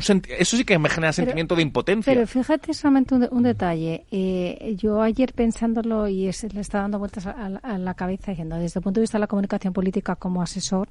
senti- 0.00 0.30
eso 0.38 0.56
sí 0.56 0.64
que 0.64 0.78
me 0.78 0.88
genera 0.88 1.12
sentimiento 1.12 1.54
de 1.56 1.62
impotencia. 1.62 2.12
Pero 2.12 2.26
fíjate 2.26 2.72
solamente 2.74 3.14
un, 3.14 3.20
de- 3.22 3.28
un 3.30 3.42
detalle. 3.42 4.04
Eh, 4.10 4.74
yo 4.78 5.02
ayer 5.02 5.32
pensándolo 5.32 6.08
y 6.08 6.28
es- 6.28 6.52
le 6.52 6.60
está 6.60 6.80
dando 6.80 6.98
vueltas 6.98 7.26
a, 7.26 7.30
a- 7.32 7.74
a 7.74 7.78
la 7.78 7.94
cabeza 7.94 8.30
diciendo, 8.32 8.56
desde 8.56 8.78
el 8.80 8.82
punto 8.82 9.00
de 9.00 9.02
vista 9.02 9.18
de 9.18 9.20
la 9.20 9.26
comunicación 9.26 9.72
política 9.72 10.16
como 10.16 10.42
asesor, 10.42 10.88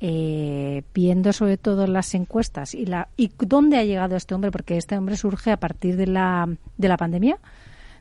eh, 0.00 0.82
viendo 0.94 1.32
sobre 1.32 1.56
todo 1.56 1.86
las 1.86 2.14
encuestas 2.14 2.74
y 2.74 2.86
la 2.86 3.08
y 3.16 3.30
dónde 3.38 3.78
ha 3.78 3.84
llegado 3.84 4.16
este 4.16 4.34
hombre, 4.34 4.50
porque 4.50 4.76
este 4.76 4.96
hombre 4.96 5.16
surge 5.16 5.50
a 5.50 5.58
partir 5.58 5.96
de 5.96 6.06
la, 6.06 6.48
de 6.76 6.88
la 6.88 6.96
pandemia, 6.96 7.38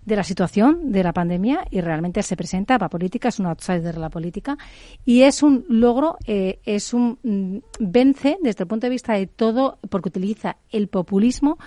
de 0.06 0.16
la 0.16 0.24
situación 0.24 0.92
de 0.92 1.04
la 1.04 1.12
pandemia 1.12 1.66
y 1.70 1.82
realmente 1.82 2.24
se 2.24 2.38
presenta 2.38 2.80
para 2.80 2.90
política, 2.90 3.28
es 3.28 3.40
un 3.40 3.48
outsider 3.48 3.94
de 3.94 4.00
la 4.00 4.10
política 4.10 4.58
y 5.06 5.24
es 5.24 5.44
un 5.44 5.66
logro, 5.68 6.18
eh, 6.26 6.60
es 6.66 6.94
un 6.94 7.20
mm, 7.24 7.58
vence 7.80 8.38
desde 8.42 8.64
el 8.64 8.68
punto 8.68 8.88
de 8.88 8.92
vista 8.92 9.14
de 9.14 9.28
todo, 9.28 9.80
porque 9.90 10.10
utiliza 10.10 10.58
el 10.70 10.88
populismo 10.88 11.58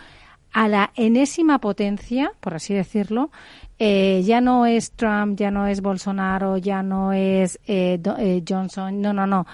a 0.52 0.68
la 0.68 0.90
enésima 0.96 1.58
potencia, 1.60 2.32
por 2.40 2.54
así 2.54 2.74
decirlo, 2.74 3.30
eh, 3.78 4.22
ya 4.24 4.40
no 4.40 4.66
es 4.66 4.90
Trump, 4.92 5.38
ya 5.38 5.50
no 5.50 5.66
es 5.66 5.80
Bolsonaro, 5.80 6.56
ya 6.58 6.82
no 6.82 7.12
es 7.12 7.58
eh, 7.66 7.98
Do- 8.00 8.16
eh, 8.18 8.42
Johnson, 8.46 9.00
no, 9.00 9.12
no, 9.12 9.26
no. 9.26 9.46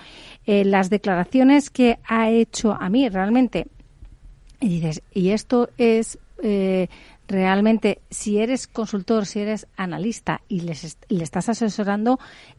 Eh, 0.46 0.64
las 0.64 0.90
declaraciones 0.90 1.70
que 1.70 1.98
ha 2.08 2.30
hecho 2.30 2.72
a 2.72 2.88
mí 2.88 3.08
realmente, 3.08 3.66
y 4.60 4.68
dices, 4.80 5.02
y 5.12 5.30
esto 5.30 5.68
es 5.76 6.18
realmente, 7.28 8.00
si 8.10 8.38
eres 8.38 8.66
consultor, 8.66 9.26
si 9.26 9.40
eres 9.40 9.66
analista 9.76 10.40
y 10.48 10.60
les 10.60 10.84
est- 10.84 11.04
le 11.08 11.24
estás 11.24 11.48
asesorando, 11.48 12.18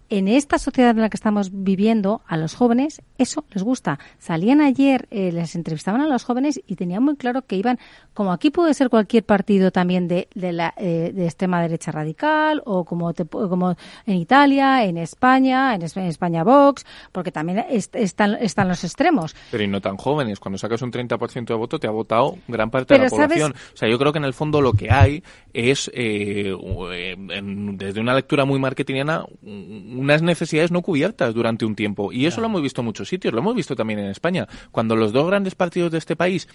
en 0.09 0.27
esta 0.27 0.57
sociedad 0.57 0.91
en 0.91 1.01
la 1.01 1.09
que 1.09 1.17
estamos 1.17 1.49
viviendo, 1.51 2.21
a 2.27 2.37
los 2.37 2.55
jóvenes, 2.55 3.01
eso 3.17 3.43
les 3.51 3.63
gusta. 3.63 3.99
Salían 4.19 4.61
ayer, 4.61 5.07
eh, 5.11 5.31
les 5.31 5.55
entrevistaban 5.55 6.01
a 6.01 6.07
los 6.07 6.23
jóvenes 6.23 6.61
y 6.65 6.75
tenían 6.75 7.03
muy 7.03 7.15
claro 7.17 7.41
que 7.41 7.55
iban, 7.57 7.77
como 8.13 8.31
aquí 8.31 8.49
puede 8.49 8.73
ser 8.73 8.89
cualquier 8.89 9.23
partido 9.25 9.71
también 9.71 10.07
de, 10.07 10.27
de 10.33 10.53
la 10.53 10.73
eh, 10.77 11.11
de 11.13 11.25
extrema 11.25 11.61
derecha 11.61 11.91
radical, 11.91 12.61
o 12.65 12.85
como, 12.85 13.13
te 13.13 13.25
como 13.25 13.75
en 14.05 14.15
Italia, 14.15 14.83
en 14.85 14.97
España, 14.97 15.75
en, 15.75 15.81
en 15.83 16.03
España 16.05 16.43
Vox, 16.43 16.85
porque 17.11 17.31
también 17.31 17.65
est- 17.69 17.95
están, 17.95 18.35
están 18.41 18.67
los 18.69 18.83
extremos. 18.83 19.35
Pero 19.51 19.63
y 19.63 19.67
no 19.67 19.81
tan 19.81 19.97
jóvenes. 19.97 20.39
Cuando 20.39 20.57
sacas 20.57 20.81
un 20.81 20.91
30% 20.91 21.45
de 21.45 21.53
voto, 21.55 21.79
te 21.79 21.87
ha 21.87 21.91
votado 21.91 22.37
gran 22.47 22.69
parte 22.71 22.93
de 22.93 22.99
la 22.99 23.05
población. 23.09 23.53
O 23.73 23.77
sea, 23.77 23.89
yo 23.89 23.97
creo 23.99 24.11
que 24.13 24.19
en 24.19 24.25
el 24.25 24.33
fondo 24.33 24.61
lo 24.61 24.73
que 24.73 24.89
hay 24.91 25.23
es, 25.53 25.89
eh, 25.93 26.55
eh, 26.93 27.15
en- 27.29 27.77
desde 27.77 27.99
una 27.99 28.13
lectura 28.13 28.45
muy 28.45 28.59
marketingiana, 28.59 29.25
un- 29.43 29.96
unas 29.97 30.21
necesidades 30.21 30.71
no 30.71 30.81
cubiertas 30.81 31.33
durante 31.33 31.65
un 31.65 31.75
tiempo. 31.75 32.11
Y 32.11 32.25
eso 32.25 32.41
lo 32.41 32.47
hemos 32.47 32.61
visto 32.61 32.81
en 32.81 32.85
muchos 32.85 33.09
sitios. 33.09 33.33
Lo 33.33 33.39
hemos 33.39 33.55
visto 33.55 33.75
también 33.75 33.99
en 33.99 34.09
España. 34.09 34.47
Cuando 34.71 34.95
los 34.95 35.13
dos 35.13 35.27
grandes 35.27 35.55
partidos 35.55 35.91
de 35.91 35.97
este 35.97 36.15
país 36.15 36.47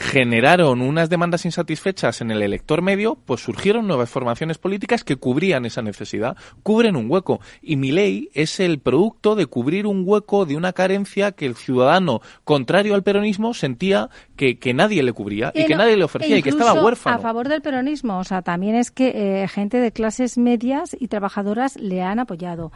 generaron 0.00 0.80
unas 0.80 1.10
demandas 1.10 1.44
insatisfechas 1.44 2.20
en 2.22 2.30
el 2.30 2.42
elector 2.42 2.80
medio, 2.82 3.16
pues 3.26 3.42
surgieron 3.42 3.86
nuevas 3.86 4.08
formaciones 4.10 4.56
políticas 4.58 5.04
que 5.04 5.16
cubrían 5.16 5.66
esa 5.66 5.82
necesidad, 5.82 6.36
cubren 6.62 6.96
un 6.96 7.10
hueco. 7.10 7.40
Y 7.60 7.76
mi 7.76 7.92
ley 7.92 8.30
es 8.32 8.58
el 8.60 8.80
producto 8.80 9.36
de 9.36 9.46
cubrir 9.46 9.86
un 9.86 10.02
hueco 10.06 10.46
de 10.46 10.56
una 10.56 10.72
carencia 10.72 11.32
que 11.32 11.46
el 11.46 11.54
ciudadano, 11.54 12.22
contrario 12.44 12.94
al 12.94 13.02
peronismo, 13.02 13.52
sentía 13.54 14.08
que, 14.36 14.58
que 14.58 14.72
nadie 14.74 15.02
le 15.02 15.12
cubría 15.12 15.52
y, 15.54 15.66
que 15.66 15.74
no- 15.74 15.82
nadie 15.82 15.96
le 15.96 16.04
ofrecía 16.04 16.38
y 16.38 16.42
que 16.42 16.48
estaba 16.48 16.82
huérfano. 16.82 17.16
A 17.16 17.20
favor 17.20 17.48
del 17.48 17.60
peronismo, 17.60 18.18
o 18.18 18.24
sea, 18.24 18.42
también 18.42 18.74
es 18.76 18.90
que 18.90 19.42
eh, 19.42 19.48
gente 19.48 19.76
de 19.78 19.92
clases 19.92 20.38
medias 20.38 20.96
y 20.98 21.08
trabajadoras 21.08 21.76
le 21.76 22.02
han 22.02 22.18
apoyado. 22.18 22.72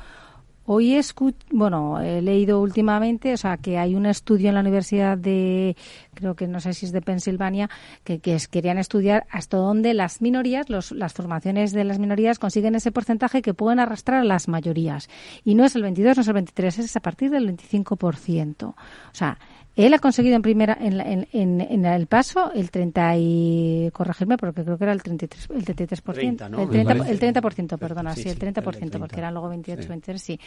Hoy 0.66 0.94
escu 0.94 1.32
bueno, 1.50 2.00
he 2.00 2.22
leído 2.22 2.60
últimamente, 2.62 3.34
o 3.34 3.36
sea, 3.36 3.58
que 3.58 3.76
hay 3.76 3.94
un 3.94 4.06
estudio 4.06 4.48
en 4.48 4.54
la 4.54 4.60
Universidad 4.60 5.18
de, 5.18 5.76
creo 6.14 6.34
que 6.34 6.46
no 6.48 6.58
sé 6.58 6.72
si 6.72 6.86
es 6.86 6.92
de 6.92 7.02
Pensilvania, 7.02 7.68
que, 8.02 8.18
que 8.20 8.34
es- 8.34 8.48
querían 8.48 8.78
estudiar 8.78 9.26
hasta 9.30 9.58
dónde 9.58 9.92
las 9.92 10.22
minorías, 10.22 10.70
los, 10.70 10.90
las 10.92 11.12
formaciones 11.12 11.72
de 11.72 11.84
las 11.84 11.98
minorías 11.98 12.38
consiguen 12.38 12.74
ese 12.76 12.92
porcentaje 12.92 13.42
que 13.42 13.52
pueden 13.52 13.78
arrastrar 13.78 14.20
a 14.20 14.24
las 14.24 14.48
mayorías. 14.48 15.08
Y 15.44 15.54
no 15.54 15.64
es 15.66 15.76
el 15.76 15.82
22, 15.82 16.16
no 16.16 16.22
es 16.22 16.28
el 16.28 16.34
23, 16.34 16.78
es 16.78 16.96
a 16.96 17.00
partir 17.00 17.30
del 17.30 17.46
25%. 17.46 18.64
O 18.64 18.74
sea, 19.12 19.38
él 19.76 19.92
ha 19.94 19.98
conseguido 19.98 20.36
en 20.36 20.42
primera 20.42 20.76
en, 20.80 21.00
en, 21.00 21.28
en, 21.32 21.60
en 21.60 21.84
el 21.84 22.06
paso 22.06 22.52
el 22.52 22.70
30 22.70 23.16
y 23.18 23.90
corregirme 23.92 24.36
porque 24.36 24.62
creo 24.64 24.78
que 24.78 24.84
era 24.84 24.92
el 24.92 25.02
33 25.02 25.48
el 25.50 25.64
33%, 25.64 26.12
30, 26.14 26.48
¿no? 26.48 26.60
el 26.60 26.66
Me 26.68 26.72
30 26.84 26.94
parece. 26.94 27.10
el 27.28 27.34
30%, 27.34 27.78
perdona, 27.78 28.14
Sí, 28.14 28.22
sí, 28.22 28.28
el 28.28 28.34
sí, 28.36 28.40
30%, 28.40 28.56
el 28.56 28.62
30. 28.62 28.98
porque 28.98 29.18
eran 29.18 29.34
luego 29.34 29.48
28, 29.48 29.82
Sí. 29.82 29.88
23, 29.88 30.22
sí, 30.22 30.40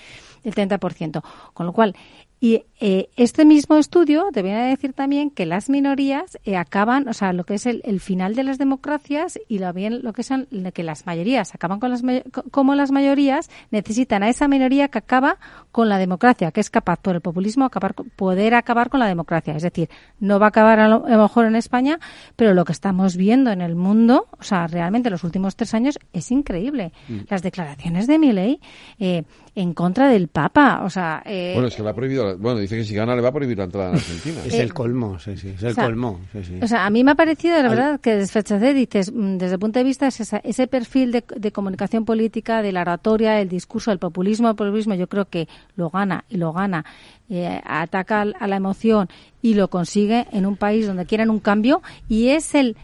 el 0.43 0.53
30%. 0.55 1.21
Con 1.53 1.65
lo 1.65 1.73
cual, 1.73 1.95
Y 2.39 2.65
eh, 2.79 3.09
este 3.15 3.45
mismo 3.45 3.77
estudio 3.77 4.27
debería 4.31 4.59
decir 4.59 4.93
también 4.93 5.31
que 5.31 5.47
las 5.47 5.69
minorías 5.69 6.37
eh, 6.45 6.55
acaban, 6.55 7.07
o 7.07 7.13
sea, 7.13 7.33
lo 7.33 7.45
que 7.45 7.55
es 7.55 7.65
el, 7.65 7.81
el, 7.83 7.99
final 7.99 8.35
de 8.35 8.43
las 8.43 8.59
democracias 8.59 9.39
y 9.47 9.57
lo 9.57 9.73
bien 9.73 10.03
lo 10.03 10.13
que 10.13 10.21
son 10.21 10.47
que 10.71 10.83
las 10.83 11.07
mayorías 11.07 11.55
acaban 11.55 11.79
con 11.79 11.89
las 11.89 12.03
como 12.51 12.75
las 12.75 12.91
mayorías 12.91 13.49
necesitan 13.71 14.21
a 14.21 14.29
esa 14.29 14.47
minoría 14.47 14.89
que 14.89 14.99
acaba 14.99 15.39
con 15.71 15.89
la 15.89 15.97
democracia, 15.97 16.51
que 16.51 16.61
es 16.61 16.69
capaz 16.69 16.97
por 16.97 17.15
el 17.15 17.21
populismo 17.21 17.65
acabar 17.65 17.95
poder 18.15 18.53
acabar 18.53 18.89
con 18.89 18.99
la 18.99 19.07
democracia. 19.07 19.55
Es 19.55 19.63
decir, 19.63 19.89
no 20.19 20.39
va 20.39 20.47
a 20.47 20.49
acabar 20.49 20.79
a 20.79 20.87
lo, 20.87 21.07
a 21.07 21.09
lo 21.09 21.23
mejor 21.23 21.47
en 21.47 21.55
España, 21.55 21.99
pero 22.35 22.53
lo 22.53 22.65
que 22.65 22.71
estamos 22.71 23.17
viendo 23.17 23.49
en 23.49 23.61
el 23.61 23.75
mundo, 23.75 24.27
o 24.37 24.43
sea, 24.43 24.67
realmente 24.67 25.09
en 25.09 25.13
los 25.13 25.23
últimos 25.23 25.55
tres 25.55 25.73
años 25.73 25.97
es 26.13 26.29
increíble. 26.31 26.93
Mm. 27.07 27.19
Las 27.29 27.41
declaraciones 27.41 28.05
de 28.05 28.19
Milei 28.19 28.59
eh, 28.99 29.23
en 29.55 29.73
contra 29.73 30.07
del 30.07 30.27
Papa, 30.27 30.81
o 30.83 30.89
sea, 30.89 31.23
eh, 31.25 31.53
bueno, 31.53 31.67
es 31.67 31.75
que 31.75 31.81
le 31.81 31.89
ha 31.89 31.93
prohibido, 31.93 32.26
bueno, 32.35 32.59
dice 32.59 32.75
que 32.75 32.83
si 32.83 32.93
gana 32.93 33.15
le 33.15 33.21
va 33.21 33.29
a 33.29 33.31
prohibir 33.31 33.57
la 33.57 33.65
entrada 33.65 33.89
en 33.89 33.95
Argentina. 33.97 34.41
es 34.45 34.53
el 34.55 34.73
colmo, 34.73 35.19
sí, 35.19 35.37
sí, 35.37 35.49
es 35.49 35.63
el 35.63 35.71
o 35.71 35.73
sea, 35.73 35.85
colmo. 35.85 36.19
Sí, 36.31 36.43
sí. 36.43 36.59
O 36.61 36.67
sea, 36.67 36.85
a 36.85 36.89
mí 36.89 37.03
me 37.03 37.11
ha 37.11 37.15
parecido, 37.15 37.61
la 37.61 37.69
verdad, 37.69 37.99
que 37.99 38.15
desfachatez, 38.15 38.75
dices, 38.75 39.11
mm, 39.13 39.37
desde 39.37 39.53
el 39.53 39.59
punto 39.59 39.79
de 39.79 39.85
vista, 39.85 40.07
es 40.07 40.19
esa, 40.19 40.37
ese 40.37 40.67
perfil 40.67 41.11
de, 41.11 41.23
de, 41.35 41.51
comunicación 41.51 42.05
política, 42.05 42.61
de 42.61 42.71
la 42.71 42.81
oratoria, 42.81 43.39
el 43.39 43.49
discurso, 43.49 43.91
el 43.91 43.99
populismo, 43.99 44.49
el 44.49 44.55
populismo, 44.55 44.95
yo 44.95 45.07
creo 45.07 45.25
que 45.25 45.47
lo 45.75 45.89
gana 45.89 46.25
y 46.29 46.37
lo 46.37 46.53
gana, 46.53 46.85
eh, 47.29 47.61
ataca 47.65 48.21
a 48.21 48.47
la 48.47 48.55
emoción 48.55 49.09
y 49.41 49.53
lo 49.53 49.69
consigue 49.69 50.27
en 50.31 50.45
un 50.45 50.55
país 50.55 50.87
donde 50.87 51.05
quieren 51.05 51.29
un 51.29 51.39
cambio 51.39 51.81
y 52.07 52.29
es 52.29 52.55
el 52.55 52.77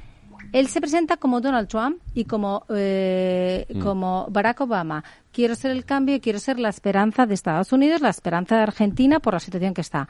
él 0.53 0.67
se 0.67 0.79
presenta 0.79 1.17
como 1.17 1.41
Donald 1.41 1.67
Trump 1.67 1.97
y 2.13 2.25
como, 2.25 2.65
eh, 2.69 3.65
mm. 3.73 3.79
como 3.81 4.27
Barack 4.29 4.61
Obama. 4.61 5.03
Quiero 5.31 5.55
ser 5.55 5.71
el 5.71 5.83
cambio 5.83 6.15
y 6.15 6.19
quiero 6.19 6.39
ser 6.39 6.59
la 6.59 6.69
esperanza 6.69 7.25
de 7.25 7.33
Estados 7.33 7.73
Unidos, 7.73 8.01
la 8.01 8.09
esperanza 8.09 8.55
de 8.55 8.61
Argentina 8.61 9.19
por 9.19 9.33
la 9.33 9.39
situación 9.39 9.73
que 9.73 9.81
está. 9.81 10.07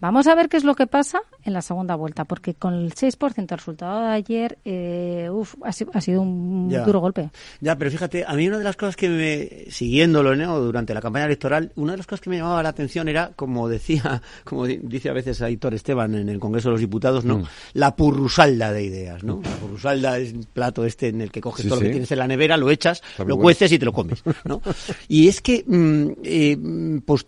Vamos 0.00 0.26
a 0.26 0.34
ver 0.34 0.48
qué 0.48 0.58
es 0.58 0.64
lo 0.64 0.74
que 0.74 0.86
pasa 0.86 1.20
en 1.42 1.54
la 1.54 1.62
segunda 1.62 1.94
vuelta, 1.94 2.24
porque 2.24 2.54
con 2.54 2.74
el 2.74 2.94
6% 2.94 3.34
el 3.38 3.48
resultado 3.48 4.02
de 4.02 4.08
ayer, 4.08 4.58
eh, 4.64 5.28
uf, 5.32 5.54
ha, 5.62 5.68
ha, 5.68 6.00
sido 6.00 6.20
un 6.20 6.68
ya. 6.68 6.84
duro 6.84 7.00
golpe. 7.00 7.30
Ya, 7.60 7.76
pero 7.78 7.90
fíjate, 7.90 8.24
a 8.26 8.34
mí 8.34 8.46
una 8.46 8.58
de 8.58 8.64
las 8.64 8.76
cosas 8.76 8.94
que 8.94 9.08
me, 9.08 9.70
siguiéndolo 9.70 10.36
¿no? 10.36 10.60
durante 10.60 10.92
la 10.92 11.00
campaña 11.00 11.24
electoral, 11.24 11.72
una 11.76 11.92
de 11.92 11.98
las 11.98 12.06
cosas 12.06 12.20
que 12.20 12.30
me 12.30 12.36
llamaba 12.36 12.62
la 12.62 12.68
atención 12.68 13.08
era, 13.08 13.30
como 13.36 13.68
decía, 13.68 14.20
como 14.44 14.66
dice 14.66 15.08
a 15.08 15.14
veces 15.14 15.40
Aitor 15.40 15.72
Esteban 15.72 16.14
en 16.14 16.28
el 16.28 16.40
Congreso 16.40 16.68
de 16.68 16.72
los 16.72 16.80
Diputados, 16.80 17.24
¿no? 17.24 17.38
Mm. 17.38 17.44
La 17.74 17.96
purrusalda 17.96 18.72
de 18.72 18.84
ideas, 18.84 19.24
¿no? 19.24 19.40
La 19.42 19.56
purrusalda 19.56 20.18
es 20.18 20.34
un 20.34 20.44
plato 20.44 20.84
este 20.84 21.08
en 21.08 21.22
el 21.22 21.30
que 21.30 21.40
coges 21.40 21.62
sí, 21.62 21.68
todo 21.68 21.78
sí. 21.78 21.84
lo 21.84 21.88
que 21.88 21.92
tienes 21.92 22.12
en 22.12 22.18
la 22.18 22.28
nevera, 22.28 22.58
lo 22.58 22.70
echas, 22.70 23.02
Está 23.12 23.24
lo 23.24 23.38
cueces 23.38 23.70
bueno. 23.70 23.76
y 23.76 23.78
te 23.78 23.84
lo 23.86 23.92
comes, 23.92 24.22
¿no? 24.44 24.60
y 25.08 25.28
es 25.28 25.40
que, 25.40 25.64
mm, 25.66 26.10
eh, 26.22 27.00
pues, 27.04 27.26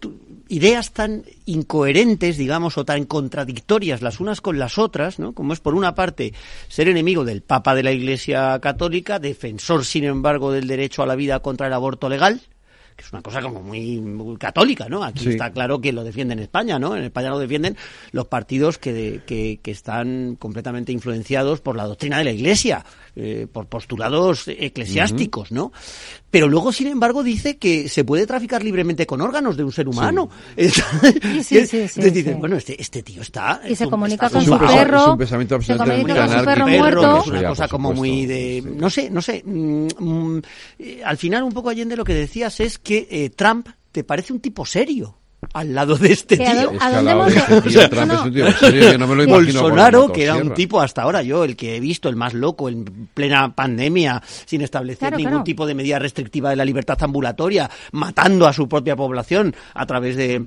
ideas 0.49 0.93
tan 0.93 1.25
incoherentes, 1.47 2.37
digamos, 2.37 2.79
o 2.79 2.85
tan 2.85 3.05
contradictorias 3.05 4.03
las 4.03 4.21
unas 4.21 4.41
con 4.41 4.59
las 4.59 4.79
otras, 4.79 5.19
¿no? 5.19 5.33
Como 5.33 5.53
es 5.53 5.61
por 5.61 5.75
una 5.75 5.95
parte 5.95 6.33
ser 6.69 6.89
enemigo 6.89 7.25
del 7.25 7.43
Papa 7.43 7.75
de 7.75 7.83
la 7.83 7.93
Iglesia 7.93 8.59
Católica, 8.61 9.19
defensor, 9.19 9.85
sin 9.85 10.05
embargo, 10.05 10.53
del 10.53 10.67
derecho 10.67 11.03
a 11.03 11.07
la 11.07 11.17
vida 11.17 11.41
contra 11.41 11.67
el 11.67 11.73
aborto 11.73 12.09
legal, 12.09 12.41
que 12.99 13.05
es 13.05 13.13
una 13.13 13.23
cosa 13.23 13.41
como 13.41 13.63
muy, 13.63 14.01
muy 14.01 14.37
católica, 14.37 14.89
¿no? 14.89 15.05
Aquí 15.05 15.25
sí. 15.25 15.31
está 15.31 15.53
claro 15.53 15.81
que 15.81 15.93
lo 15.93 16.03
defiende 16.03 16.35
en 16.35 16.41
España, 16.41 16.81
¿no? 16.81 16.97
En 16.97 17.05
España 17.05 17.31
lo 17.31 17.39
defienden 17.39 17.77
los 18.11 18.27
partidos 18.27 18.77
que, 18.77 19.23
que, 19.25 19.61
que 19.63 19.71
están 19.71 20.35
completamente 20.35 20.91
influenciados 20.91 21.61
por 21.61 21.77
la 21.77 21.85
doctrina 21.85 22.19
de 22.19 22.25
la 22.25 22.33
Iglesia, 22.33 22.85
eh, 23.21 23.47
por 23.51 23.67
postulados 23.67 24.47
eclesiásticos, 24.47 25.51
uh 25.51 25.55
-huh. 25.55 25.57
¿no? 25.57 25.73
Pero 26.31 26.47
luego, 26.47 26.73
sin 26.73 26.87
embargo, 26.87 27.23
dice 27.23 27.57
que 27.57 27.89
se 27.89 28.05
puede 28.05 28.27
traficar 28.27 28.63
libremente 28.63 29.07
con 29.07 29.21
órganos 29.21 29.57
de 29.57 29.65
un 29.65 29.73
ser 29.73 29.89
humano. 29.89 30.31
Sí. 30.57 30.69
sí, 31.43 31.67
sí, 31.67 31.89
sí, 31.89 32.11
dicen, 32.11 32.39
bueno, 32.39 32.57
este, 32.57 32.81
este 32.81 33.03
tío 33.03 33.23
está... 33.23 33.61
Y 33.69 33.75
se 33.75 33.85
un, 33.85 33.91
comunica 33.91 34.31
con 34.31 34.45
su 34.45 34.59
perro. 34.59 35.01
Es 35.01 35.09
un 35.09 35.19
pensamiento 35.19 35.55
absolutamente 35.57 36.15
con 36.15 36.29
su 36.29 36.45
perro 36.45 36.69
muerto. 36.69 37.15
Que 37.15 37.21
es 37.21 37.27
una 37.27 37.49
cosa 37.49 37.69
como 37.69 37.93
muy 37.93 38.27
de... 38.27 38.63
No 38.77 38.91
sé, 38.91 39.11
no 39.11 39.23
sé. 39.23 39.43
Mm, 39.45 40.39
eh, 40.79 41.03
al 41.05 41.17
final, 41.17 41.43
un 41.43 41.53
poco 41.53 41.71
Allende 41.71 41.97
lo 41.97 42.05
que 42.05 42.15
decías 42.15 42.61
es 42.61 42.79
que 42.79 43.09
eh, 43.11 43.31
Trump 43.31 43.69
te 43.91 44.05
parece 44.05 44.33
un 44.33 44.41
tipo 44.41 44.65
serio 44.65 45.18
al 45.53 45.75
lado 45.75 45.97
de 45.97 46.13
este 46.13 46.37
tío. 46.37 46.73
¿A, 46.81 46.91
dónde 46.91 47.11
hemos 47.11 47.33
o 47.67 47.71
sea, 47.71 47.89
Trump 47.89 48.13
es 48.13 48.21
un 48.21 48.33
tío 48.33 48.53
serio, 48.53 48.93
yo 48.93 48.99
no 48.99 49.07
me 49.07 49.15
lo 49.15 49.25
imagino 49.25 49.63
Bolsonaro, 49.63 50.13
que 50.13 50.25
era 50.25 50.37
un 50.37 50.55
tipo 50.55 50.81
hasta 50.81 51.03
ahora, 51.03 51.23
yo 51.23 51.45
el 51.45 51.57
que 51.57 51.77
he 51.77 51.81
visto, 51.81 52.09
el 52.09 52.17
más 52.17 52.35
loco, 52.35 52.69
en 52.69 53.09
plena 53.15 53.55
pandemia, 53.55 54.23
sin 54.45 54.63
establecer 54.63 55.09
claro, 55.09 55.17
ningún 55.17 55.33
claro. 55.33 55.45
tipo 55.45 55.67
de 55.67 55.75
medida 55.75 55.99
restrictiva 55.99 56.51
de 56.51 56.57
la 56.57 56.65
libertad 56.65 56.99
ambulatoria, 57.03 57.71
matando 57.93 58.47
a 58.47 58.53
su 58.53 58.69
propia 58.69 58.97
población 58.97 59.55
a 59.75 59.87
través 59.87 60.17
de 60.17 60.47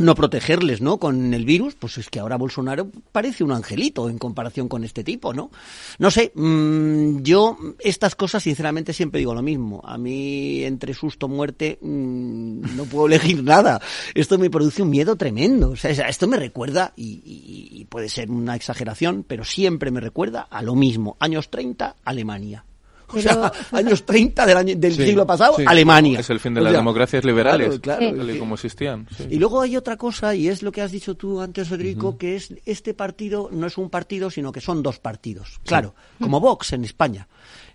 no 0.00 0.14
protegerles, 0.14 0.80
¿no? 0.80 0.98
Con 0.98 1.34
el 1.34 1.44
virus, 1.44 1.74
pues 1.74 1.98
es 1.98 2.08
que 2.08 2.20
ahora 2.20 2.36
Bolsonaro 2.36 2.90
parece 3.12 3.44
un 3.44 3.52
angelito 3.52 4.08
en 4.08 4.18
comparación 4.18 4.68
con 4.68 4.84
este 4.84 5.04
tipo, 5.04 5.32
¿no? 5.32 5.50
No 5.98 6.10
sé, 6.10 6.32
mmm, 6.34 7.22
yo 7.22 7.56
estas 7.78 8.14
cosas 8.14 8.42
sinceramente 8.42 8.92
siempre 8.92 9.18
digo 9.18 9.34
lo 9.34 9.42
mismo. 9.42 9.82
A 9.84 9.98
mí 9.98 10.64
entre 10.64 10.94
susto 10.94 11.28
muerte 11.28 11.78
mmm, 11.80 12.76
no 12.76 12.84
puedo 12.84 13.06
elegir 13.10 13.42
nada. 13.42 13.80
Esto 14.14 14.38
me 14.38 14.50
produce 14.50 14.82
un 14.82 14.90
miedo 14.90 15.16
tremendo. 15.16 15.70
O 15.70 15.76
sea, 15.76 15.90
esto 15.90 16.26
me 16.26 16.36
recuerda 16.36 16.92
y, 16.96 17.22
y, 17.24 17.80
y 17.80 17.84
puede 17.84 18.08
ser 18.08 18.30
una 18.30 18.56
exageración, 18.56 19.24
pero 19.26 19.44
siempre 19.44 19.90
me 19.90 20.00
recuerda 20.00 20.42
a 20.42 20.62
lo 20.62 20.74
mismo. 20.74 21.16
Años 21.20 21.50
30, 21.50 21.96
Alemania. 22.04 22.64
O 23.12 23.20
sea, 23.20 23.52
años 23.72 24.04
30 24.04 24.46
del, 24.46 24.56
año, 24.56 24.74
del 24.76 24.94
Sí, 24.94 25.04
siglo 25.06 25.26
pasado, 25.26 25.54
sí. 25.56 25.64
Alemania. 25.66 26.20
Es 26.20 26.30
el 26.30 26.40
fin 26.40 26.54
de 26.54 26.60
O 26.60 26.64
las 26.64 26.72
sea, 26.72 26.80
democracias 26.80 27.24
liberales, 27.24 27.78
claro, 27.80 28.06
como 28.38 28.54
existían. 28.54 29.06
sí. 29.16 29.26
Y 29.30 29.38
luego 29.38 29.60
hay 29.60 29.76
otra 29.76 29.96
cosa, 29.96 30.34
y 30.34 30.48
es 30.48 30.62
lo 30.62 30.72
que 30.72 30.82
has 30.82 30.92
dicho 30.92 31.14
tú 31.14 31.40
antes, 31.40 31.68
Federico, 31.68 32.16
que 32.18 32.36
es 32.36 32.54
este 32.66 32.94
partido 32.94 33.48
no 33.52 33.66
es 33.66 33.78
un 33.78 33.90
partido, 33.90 34.30
sino 34.30 34.52
que 34.52 34.60
son 34.60 34.82
dos 34.82 34.98
partidos. 34.98 35.60
Claro, 35.64 35.94
como 36.20 36.40
Vox 36.40 36.72
en 36.72 36.84
España. 36.84 37.28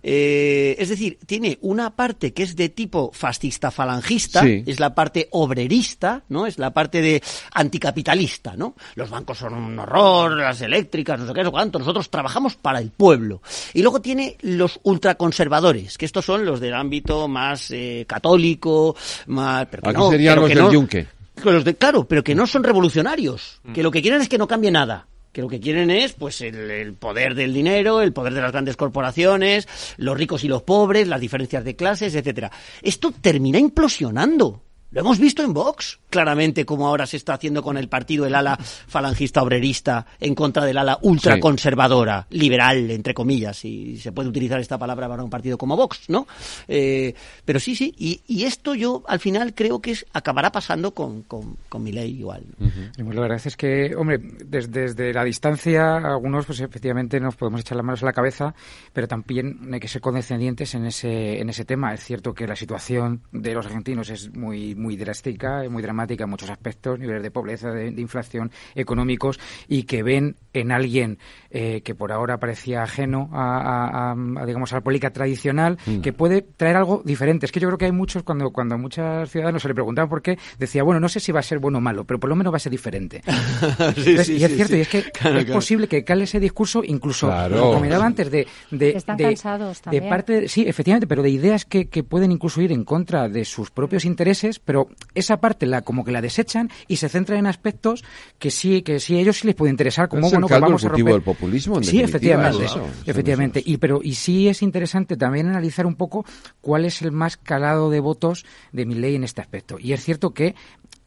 Eh, 0.08 0.76
es 0.78 0.90
decir, 0.90 1.18
tiene 1.26 1.58
una 1.62 1.96
parte 1.96 2.32
que 2.32 2.44
es 2.44 2.56
de 2.56 2.70
tipo 2.70 3.10
fascista 3.12 3.72
falangista, 3.72 4.42
Sí. 4.44 4.64
es 4.68 4.80
la 4.80 4.94
parte 4.94 5.28
obrerista, 5.32 6.22
¿no? 6.30 6.46
Es 6.46 6.60
la 6.60 6.70
parte 6.72 7.02
de 7.02 7.24
anticapitalista, 7.54 8.56
¿no? 8.56 8.76
Los 8.94 9.10
bancos 9.10 9.40
son 9.40 9.56
un 9.56 9.80
horror, 9.80 10.38
las 10.38 10.62
eléctricas, 10.62 11.20
no 11.20 11.26
sé 11.26 11.34
qué, 11.34 11.40
no 11.42 11.46
sé 11.48 11.52
cuánto. 11.52 11.80
Nosotros 11.80 12.10
trabajamos 12.12 12.56
para 12.56 12.78
el 12.80 12.92
pueblo. 12.92 13.42
Y 13.74 13.82
luego 13.82 14.00
tiene 14.00 14.38
los 14.42 14.80
ultraconservadores, 14.84 15.98
que 15.98 16.06
estos 16.06 16.24
son 16.24 16.46
los 16.46 16.60
del 16.60 16.76
ámbito 16.76 17.28
más 17.28 17.72
eh, 17.72 18.06
católico, 18.08 18.96
más... 19.26 19.66
Pero 19.72 19.82
que 19.84 19.90
Aquí 19.90 19.98
no, 19.98 20.12
serían 20.12 20.34
pero 20.36 20.42
los 20.42 20.50
que 20.50 20.56
del 20.56 20.64
no- 20.66 20.72
Yunque. 20.72 21.08
Los 21.44 21.64
de, 21.66 21.76
claro, 21.76 22.08
pero 22.08 22.24
que 22.24 22.36
no 22.36 22.48
son 22.48 22.64
revolucionarios, 22.64 23.60
Mm. 23.64 23.74
que 23.74 23.82
lo 23.84 23.90
que 23.92 24.02
quieren 24.04 24.22
es 24.22 24.30
que 24.30 24.38
no 24.38 24.48
cambie 24.48 24.70
nada. 24.72 25.08
Que 25.36 25.42
lo 25.42 25.50
que 25.50 25.60
quieren 25.60 25.92
es, 25.92 26.14
pues, 26.14 26.40
el, 26.40 26.72
el 26.72 26.94
poder 26.94 27.36
del 27.36 27.54
dinero, 27.54 28.02
el 28.02 28.14
poder 28.14 28.34
de 28.34 28.40
las 28.40 28.54
grandes 28.54 28.78
corporaciones, 28.78 29.68
los 29.98 30.18
ricos 30.18 30.46
y 30.46 30.48
los 30.48 30.64
pobres, 30.64 31.10
las 31.10 31.20
diferencias 31.20 31.66
de 31.66 31.76
clases, 31.76 32.16
etcétera. 32.16 32.54
Esto 32.82 33.12
termina 33.12 33.60
implosionando. 33.60 34.65
Lo 34.96 35.02
hemos 35.02 35.20
visto 35.20 35.44
en 35.44 35.54
Vox, 35.54 36.00
claramente, 36.10 36.66
como 36.66 36.88
ahora 36.88 37.06
se 37.06 37.18
está 37.18 37.34
haciendo 37.34 37.62
con 37.62 37.76
el 37.76 37.90
partido, 37.90 38.26
el 38.26 38.34
ala 38.34 38.56
falangista 38.56 39.44
obrerista, 39.44 40.06
en 40.22 40.34
contra 40.34 40.64
del 40.64 40.78
ala 40.78 41.00
ultraconservadora, 41.02 42.28
liberal, 42.30 42.90
entre 42.90 43.14
comillas, 43.14 43.58
si 43.58 43.98
se 43.98 44.14
puede 44.14 44.30
utilizar 44.30 44.58
esta 44.62 44.78
palabra 44.78 45.10
para 45.10 45.22
un 45.22 45.30
partido 45.30 45.58
como 45.58 45.76
Vox, 45.76 46.06
¿no? 46.08 46.26
Eh, 46.70 47.14
pero 47.44 47.60
sí, 47.60 47.76
sí, 47.76 47.94
y, 47.98 48.22
y 48.26 48.46
esto 48.46 48.74
yo 48.74 49.04
al 49.10 49.20
final 49.20 49.54
creo 49.54 49.82
que 49.82 49.92
es, 49.92 50.06
acabará 50.14 50.50
pasando 50.54 50.94
con, 50.94 51.24
con, 51.24 51.58
con 51.68 51.84
mi 51.84 51.92
ley 51.92 52.18
igual. 52.18 52.46
¿no? 52.58 52.72
Pues 53.04 53.16
la 53.16 53.22
verdad 53.22 53.42
es 53.44 53.58
que, 53.58 53.94
hombre, 53.98 54.20
desde, 54.46 54.84
desde 54.84 55.12
la 55.12 55.26
distancia, 55.26 55.98
algunos, 55.98 56.46
pues 56.46 56.62
efectivamente 56.62 57.20
nos 57.20 57.36
podemos 57.36 57.60
echar 57.60 57.76
las 57.76 57.86
manos 57.86 58.02
a 58.02 58.06
la 58.06 58.14
cabeza, 58.14 58.56
pero 58.94 59.10
también 59.10 59.74
hay 59.74 59.82
que 59.82 59.90
ser 59.90 60.00
condescendientes 60.00 60.74
en 60.74 60.86
ese, 60.86 61.42
en 61.42 61.50
ese 61.50 61.66
tema. 61.66 61.94
Es 61.94 62.06
cierto 62.06 62.34
que 62.34 62.48
la 62.48 62.56
situación 62.56 63.24
de 63.34 63.54
los 63.54 63.66
argentinos 63.66 64.10
es 64.10 64.34
muy, 64.34 64.74
muy 64.74 64.85
drástica, 64.96 65.64
muy 65.70 65.82
dramática 65.82 66.26
en 66.26 66.30
muchos 66.30 66.50
aspectos, 66.52 67.00
niveles 67.00 67.24
de 67.24 67.32
pobreza, 67.32 67.72
de, 67.72 67.90
de 67.90 68.02
inflación, 68.02 68.52
económicos, 68.76 69.40
y 69.68 69.84
que 69.84 70.04
ven 70.04 70.36
en 70.54 70.72
alguien 70.72 71.18
eh, 71.50 71.82
que 71.84 71.96
por 71.96 72.12
ahora 72.12 72.38
parecía 72.38 72.84
ajeno 72.84 73.30
a, 73.34 73.58
a, 73.58 74.12
a, 74.12 74.42
a, 74.42 74.46
digamos, 74.46 74.72
a 74.72 74.76
la 74.76 74.82
política 74.82 75.10
tradicional, 75.12 75.78
Mm. 75.88 76.02
que 76.02 76.14
puede 76.14 76.42
traer 76.42 76.76
algo 76.78 77.02
diferente. 77.06 77.46
Es 77.46 77.52
que 77.52 77.60
yo 77.60 77.68
creo 77.70 77.78
que 77.78 77.86
hay 77.86 77.92
muchos, 77.92 78.24
cuando, 78.24 78.52
cuando 78.52 78.76
a 78.76 78.78
muchos 78.78 79.30
ciudadanos 79.30 79.62
se 79.62 79.68
le 79.68 79.74
preguntaban 79.74 80.10
por 80.10 80.22
qué, 80.22 80.38
decía, 80.60 80.84
bueno, 80.84 81.00
no 81.00 81.10
sé 81.10 81.20
si 81.20 81.32
va 81.32 81.40
a 81.40 81.44
ser 81.44 81.60
bueno 81.60 81.78
o 81.80 81.82
malo, 81.82 82.04
pero 82.04 82.20
por 82.20 82.30
lo 82.30 82.36
menos 82.36 82.54
va 82.54 82.58
a 82.58 82.60
ser 82.60 82.72
diferente. 82.72 83.22
Entonces, 83.80 84.30
y 84.30 84.44
es 84.44 84.50
sí, 84.52 84.56
cierto, 84.56 84.74
sí. 84.74 84.78
y 84.78 84.82
es 84.82 84.88
que 84.90 85.04
Claro, 85.12 85.38
es 85.40 85.46
claro. 85.46 85.58
posible 85.60 85.88
que 85.88 86.04
cale 86.04 86.24
ese 86.26 86.40
discurso, 86.40 86.82
incluso, 86.84 87.28
Claro. 87.28 87.60
como 87.62 87.80
miraba 87.80 88.06
antes, 88.06 88.30
de, 88.32 88.48
de, 88.72 88.90
Están 88.92 89.18
de, 89.18 89.24
cansados 89.26 89.78
de 89.78 89.84
también. 89.84 90.10
parte, 90.10 90.42
de- 90.42 90.48
sí, 90.48 90.66
efectivamente, 90.68 91.08
pero 91.08 91.22
de 91.24 91.30
ideas 91.30 91.66
que, 91.66 91.88
que 91.88 92.04
pueden 92.04 92.32
incluso 92.32 92.62
ir 92.62 92.72
en 92.72 92.84
contra 92.84 93.30
de 93.30 93.46
sus 93.46 93.72
propios 93.72 94.06
intereses, 94.06 94.60
pero 94.60 94.75
esa 95.14 95.38
parte 95.38 95.66
la 95.66 95.82
como 95.82 96.04
que 96.04 96.12
la 96.12 96.22
desechan 96.22 96.70
y 96.88 96.98
se 96.98 97.10
centran 97.10 97.40
en 97.40 97.48
aspectos 97.48 98.04
que 98.40 98.52
sí, 98.52 98.82
que 98.82 99.00
sí 99.00 99.18
a 99.18 99.22
ellos 99.22 99.40
sí 99.40 99.48
les 99.48 99.56
puede 99.56 99.72
interesar, 99.72 100.08
como 100.08 100.30
bueno, 100.30 100.48
pues 100.48 100.52
caldo 100.52 100.68
vamos 100.68 100.86
a 100.86 100.90
romper. 100.90 101.14
del 101.14 101.22
populismo, 101.22 101.78
en 101.78 101.84
Sí, 101.84 102.02
efectivamente, 102.02 102.66
es 102.66 102.72
eso, 102.72 102.88
efectivamente. 103.06 103.62
Y 103.66 103.78
pero 103.78 104.00
y 104.04 104.16
sí 104.16 104.48
es 104.48 104.62
interesante 104.62 105.18
también 105.18 105.48
analizar 105.48 105.86
un 105.86 105.96
poco 105.96 106.26
cuál 106.62 106.86
es 106.86 107.02
el 107.02 107.12
más 107.12 107.38
calado 107.38 107.90
de 107.90 108.00
votos 108.00 108.46
de 108.72 108.86
mi 108.86 108.96
ley 108.96 109.16
en 109.16 109.24
este 109.24 109.42
aspecto. 109.42 109.78
Y 109.80 109.94
es 109.94 110.04
cierto 110.04 110.32
que 110.32 110.56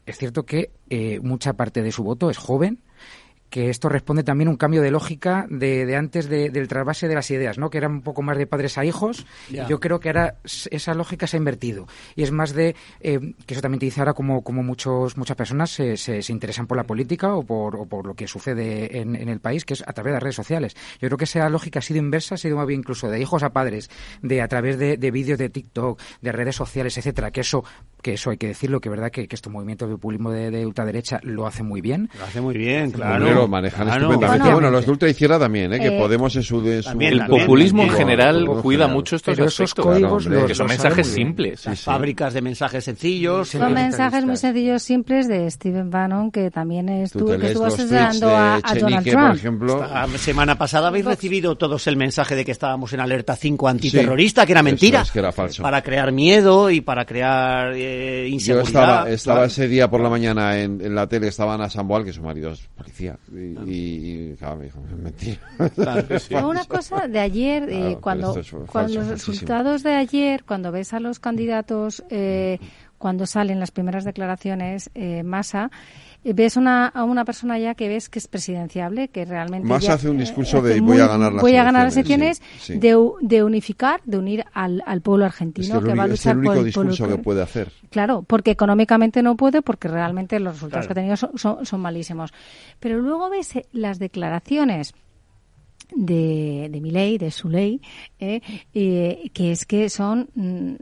es 0.05 0.17
cierto 0.17 0.43
que 0.43 0.71
eh, 0.89 1.19
mucha 1.21 1.53
parte 1.53 1.83
de 1.83 1.91
su 1.91 2.03
voto 2.03 2.29
es 2.29 2.37
joven, 2.37 2.79
que 3.49 3.69
esto 3.69 3.89
responde 3.89 4.23
también 4.23 4.47
a 4.47 4.51
un 4.51 4.57
cambio 4.57 4.81
de 4.81 4.91
lógica 4.91 5.45
de, 5.49 5.85
de 5.85 5.95
antes 5.95 6.29
de- 6.29 6.49
del 6.49 6.67
trasvase 6.67 7.07
de 7.07 7.15
las 7.15 7.29
ideas, 7.31 7.57
¿no? 7.57 7.69
Que 7.69 7.77
era 7.79 7.87
un 7.87 8.01
poco 8.01 8.21
más 8.21 8.37
de 8.37 8.47
padres 8.47 8.77
a 8.77 8.85
hijos. 8.85 9.25
Ya. 9.49 9.67
Yo 9.67 9.79
creo 9.79 9.99
que 9.99 10.09
ahora 10.09 10.35
esa 10.43 10.93
lógica 10.93 11.27
se 11.27 11.37
ha 11.37 11.39
invertido. 11.39 11.87
Y 12.15 12.23
es 12.23 12.31
más 12.31 12.53
de, 12.53 12.75
eh, 13.01 13.33
que 13.45 13.53
eso 13.53 13.61
también 13.61 13.79
te 13.79 13.85
dice 13.87 14.01
ahora 14.01 14.13
como, 14.13 14.43
como 14.43 14.63
muchos, 14.63 15.17
muchas 15.17 15.35
personas 15.37 15.71
se, 15.71 15.97
se, 15.97 16.21
se 16.21 16.31
interesan 16.31 16.67
por 16.67 16.77
la 16.77 16.83
política 16.83 17.33
o 17.35 17.43
por, 17.43 17.75
o 17.75 17.85
por 17.85 18.05
lo 18.05 18.13
que 18.13 18.27
sucede 18.27 18.99
en, 18.99 19.15
en 19.15 19.29
el 19.29 19.39
país, 19.39 19.65
que 19.65 19.73
es 19.73 19.83
a 19.87 19.93
través 19.93 20.11
de 20.11 20.13
las 20.15 20.23
redes 20.23 20.35
sociales. 20.35 20.75
Yo 21.01 21.07
creo 21.07 21.17
que 21.17 21.23
esa 21.25 21.49
lógica 21.49 21.79
ha 21.79 21.81
sido 21.81 21.99
inversa, 21.99 22.35
ha 22.35 22.37
sido 22.37 22.57
más 22.57 22.67
bien 22.67 22.81
incluso 22.81 23.09
de 23.09 23.19
hijos 23.19 23.43
a 23.43 23.51
padres, 23.51 23.89
de 24.21 24.41
a 24.41 24.47
través 24.47 24.77
de, 24.77 24.97
de 24.97 25.11
vídeos 25.11 25.39
de 25.39 25.49
TikTok, 25.49 25.99
de 26.21 26.31
redes 26.31 26.55
sociales, 26.55 26.97
etcétera, 26.97 27.31
que 27.31 27.41
eso, 27.41 27.63
que 28.01 28.13
eso 28.13 28.29
hay 28.31 28.37
que 28.37 28.47
decirlo, 28.47 28.79
que 28.79 28.89
es 28.89 28.91
verdad 28.91 29.11
que, 29.11 29.27
que 29.27 29.35
estos 29.35 29.51
movimientos 29.51 29.87
de 29.89 29.95
populismo 29.95 30.31
de, 30.31 30.51
de 30.51 30.65
ultraderecha 30.65 31.19
lo 31.23 31.45
hacen 31.47 31.65
muy 31.65 31.81
bien. 31.81 32.09
Lo 32.17 32.25
hace 32.25 32.41
muy 32.41 32.57
bien, 32.57 32.91
claro. 32.91 33.29
Lo 33.33 33.47
manejan 33.47 33.85
Claro. 33.87 34.03
estupendamente. 34.05 34.43
Bueno. 34.43 34.53
Bueno, 34.59 34.71
los 34.71 34.85
de 34.85 34.91
ultraizquierda 34.91 35.39
también, 35.39 35.73
¿eh? 35.73 35.79
que 35.79 35.87
Eh, 35.95 35.99
Podemos 35.99 36.35
en 36.35 36.43
su... 36.43 36.59
en 36.67 36.81
su 36.83 36.89
también, 36.89 37.13
El 37.13 37.19
también, 37.19 37.41
populismo 37.41 37.83
en 37.83 37.89
general 37.89 38.45
cuida 38.61 38.83
general. 38.85 38.91
mucho 38.95 39.15
estos 39.15 39.35
Pero 39.35 39.47
esos 39.47 39.59
aspectos. 39.61 39.85
códigos 39.85 40.23
Claro, 40.25 40.39
los- 40.41 40.47
que 40.49 40.55
son 40.55 40.67
los 40.67 40.71
mensajes 40.77 41.07
simples. 41.07 41.65
Las 41.65 41.81
fábricas 41.81 42.33
de 42.33 42.41
mensajes 42.41 42.83
sencillos. 42.83 43.49
Son 43.49 43.73
mensajes 43.73 44.25
muy 44.25 44.37
sencillos, 44.37 44.81
simples 44.83 45.27
de 45.27 45.49
Stephen 45.51 45.89
Bannon, 45.89 46.31
que 46.31 46.49
también 46.51 46.87
Tú 46.87 46.93
estuvo, 47.03 47.37
que 47.37 47.47
estuvo 47.47 47.65
asesorando 47.65 48.29
a, 48.29 48.55
a 48.63 48.75
Donald 48.75 49.03
por 49.03 49.13
Trump. 49.13 49.35
ejemplo. 49.35 49.83
Esta 49.83 50.07
semana 50.17 50.57
pasada 50.57 50.87
habéis 50.87 51.05
recibido 51.05 51.55
todos 51.57 51.85
el 51.87 51.97
mensaje 51.97 52.35
de 52.35 52.45
que 52.45 52.51
estábamos 52.51 52.93
en 52.93 52.99
alerta 53.01 53.35
5 53.35 53.67
antiterrorista, 53.67 54.45
que 54.45 54.51
era 54.53 54.63
mentira. 54.63 55.01
es, 55.01 55.11
que 55.11 55.19
era 55.19 55.31
falso. 55.31 55.63
Para 55.63 55.81
crear 55.81 56.11
miedo 56.11 56.69
y 56.69 56.81
para 56.81 57.05
crear 57.05 57.73
eh, 57.89 58.27
Yo 58.29 58.33
inseguridad. 58.35 58.67
estaba, 58.67 59.09
estaba 59.09 59.35
Claro. 59.37 59.47
ese 59.47 59.67
día 59.67 59.89
por 59.89 60.01
la 60.01 60.09
mañana 60.09 60.59
en, 60.59 60.79
en 60.81 60.95
la 60.95 61.07
tele, 61.07 61.27
estaba 61.27 61.53
Ana 61.55 61.69
Samboal, 61.69 62.03
que 62.05 62.13
su 62.13 62.21
marido 62.21 62.51
es 62.51 62.61
policía, 62.75 63.17
y, 63.31 63.37
y, 63.37 64.31
y, 64.31 64.35
claro, 64.37 64.57
me 64.57 64.65
dijo, 64.65 64.81
mentira. 65.01 65.39
Fue 66.19 66.43
una 66.45 66.65
cosa 66.65 67.07
de 67.07 67.19
ayer, 67.19 67.63
eh, 67.63 67.67
Claro, 67.79 68.01
cuando, 68.01 68.27
esto 68.29 68.39
es 68.41 68.49
falso, 68.49 68.71
cuando 68.71 68.93
los 68.95 69.07
resultados 69.07 69.83
de 69.83 69.93
ayer, 69.95 70.43
cuando 70.43 70.71
ves 70.71 70.93
a 70.93 70.99
los 70.99 71.19
candidatos, 71.19 72.03
eh, 72.09 72.59
cuando 72.97 73.25
salen 73.25 73.59
las 73.59 73.71
primeras 73.71 74.03
declaraciones, 74.03 74.89
eh, 74.93 75.23
Massa, 75.23 75.71
ves 76.23 76.57
una, 76.57 76.87
a 76.87 77.03
una 77.05 77.23
persona 77.25 77.57
ya 77.57 77.75
que 77.75 77.87
ves 77.87 78.09
que 78.09 78.19
es 78.19 78.27
presidenciable, 78.27 79.07
que 79.07 79.23
realmente 79.25 79.67
ya, 79.79 79.93
hace 79.93 80.09
un 80.09 80.17
eh, 80.17 80.21
discurso 80.21 80.61
de, 80.61 80.81
muy- 80.81 80.93
"Voy 80.93 81.01
a 81.01 81.07
ganar 81.07 81.33
las 81.33 81.41
voy 81.41 81.55
a 81.55 81.63
ganar 81.63 81.85
las 81.85 81.95
elecciones", 81.95 82.37
sí, 82.59 82.73
sí. 82.73 82.77
De, 82.79 82.97
de 83.21 83.43
unificar, 83.43 84.01
de 84.05 84.17
unir 84.17 84.45
al, 84.53 84.83
al 84.85 85.01
pueblo 85.01 85.25
Es 85.25 85.31
argentino 85.33 85.79
el 85.79 85.85
que 85.85 85.95
va 85.95 86.03
a 86.03 86.05
único- 86.05 86.13
es 86.13 86.19
luchar 86.19 86.31
el 86.33 86.37
único 86.39 86.51
por 86.53 86.59
el 86.59 86.65
discurso 86.65 87.07
que 87.07 87.17
puede 87.23 87.41
hacer. 87.41 87.71
Claro, 87.89 88.23
porque 88.27 88.51
económicamente 88.51 89.23
no 89.23 89.35
puede, 89.35 89.61
porque 89.61 89.87
realmente 89.87 90.39
los 90.39 90.53
resultados 90.55 90.85
Claro. 90.85 90.87
que 90.87 90.99
ha 90.99 91.01
tenido 91.01 91.17
son, 91.17 91.37
son- 91.37 91.65
son 91.65 91.79
malísimos. 91.81 92.31
Pero 92.79 92.99
luego 92.99 93.29
ves 93.29 93.55
eh, 93.55 93.65
las 93.71 93.97
declaraciones 93.99 94.93
de, 95.95 96.69
de 96.71 96.81
Milei, 96.81 97.17
de 97.17 97.31
su 97.31 97.49
ley, 97.49 97.81
eh, 98.19 98.41
eh, 98.73 99.29
que 99.33 99.51
es 99.51 99.65
que 99.65 99.89
son 99.89 100.29
mm, 100.35 100.73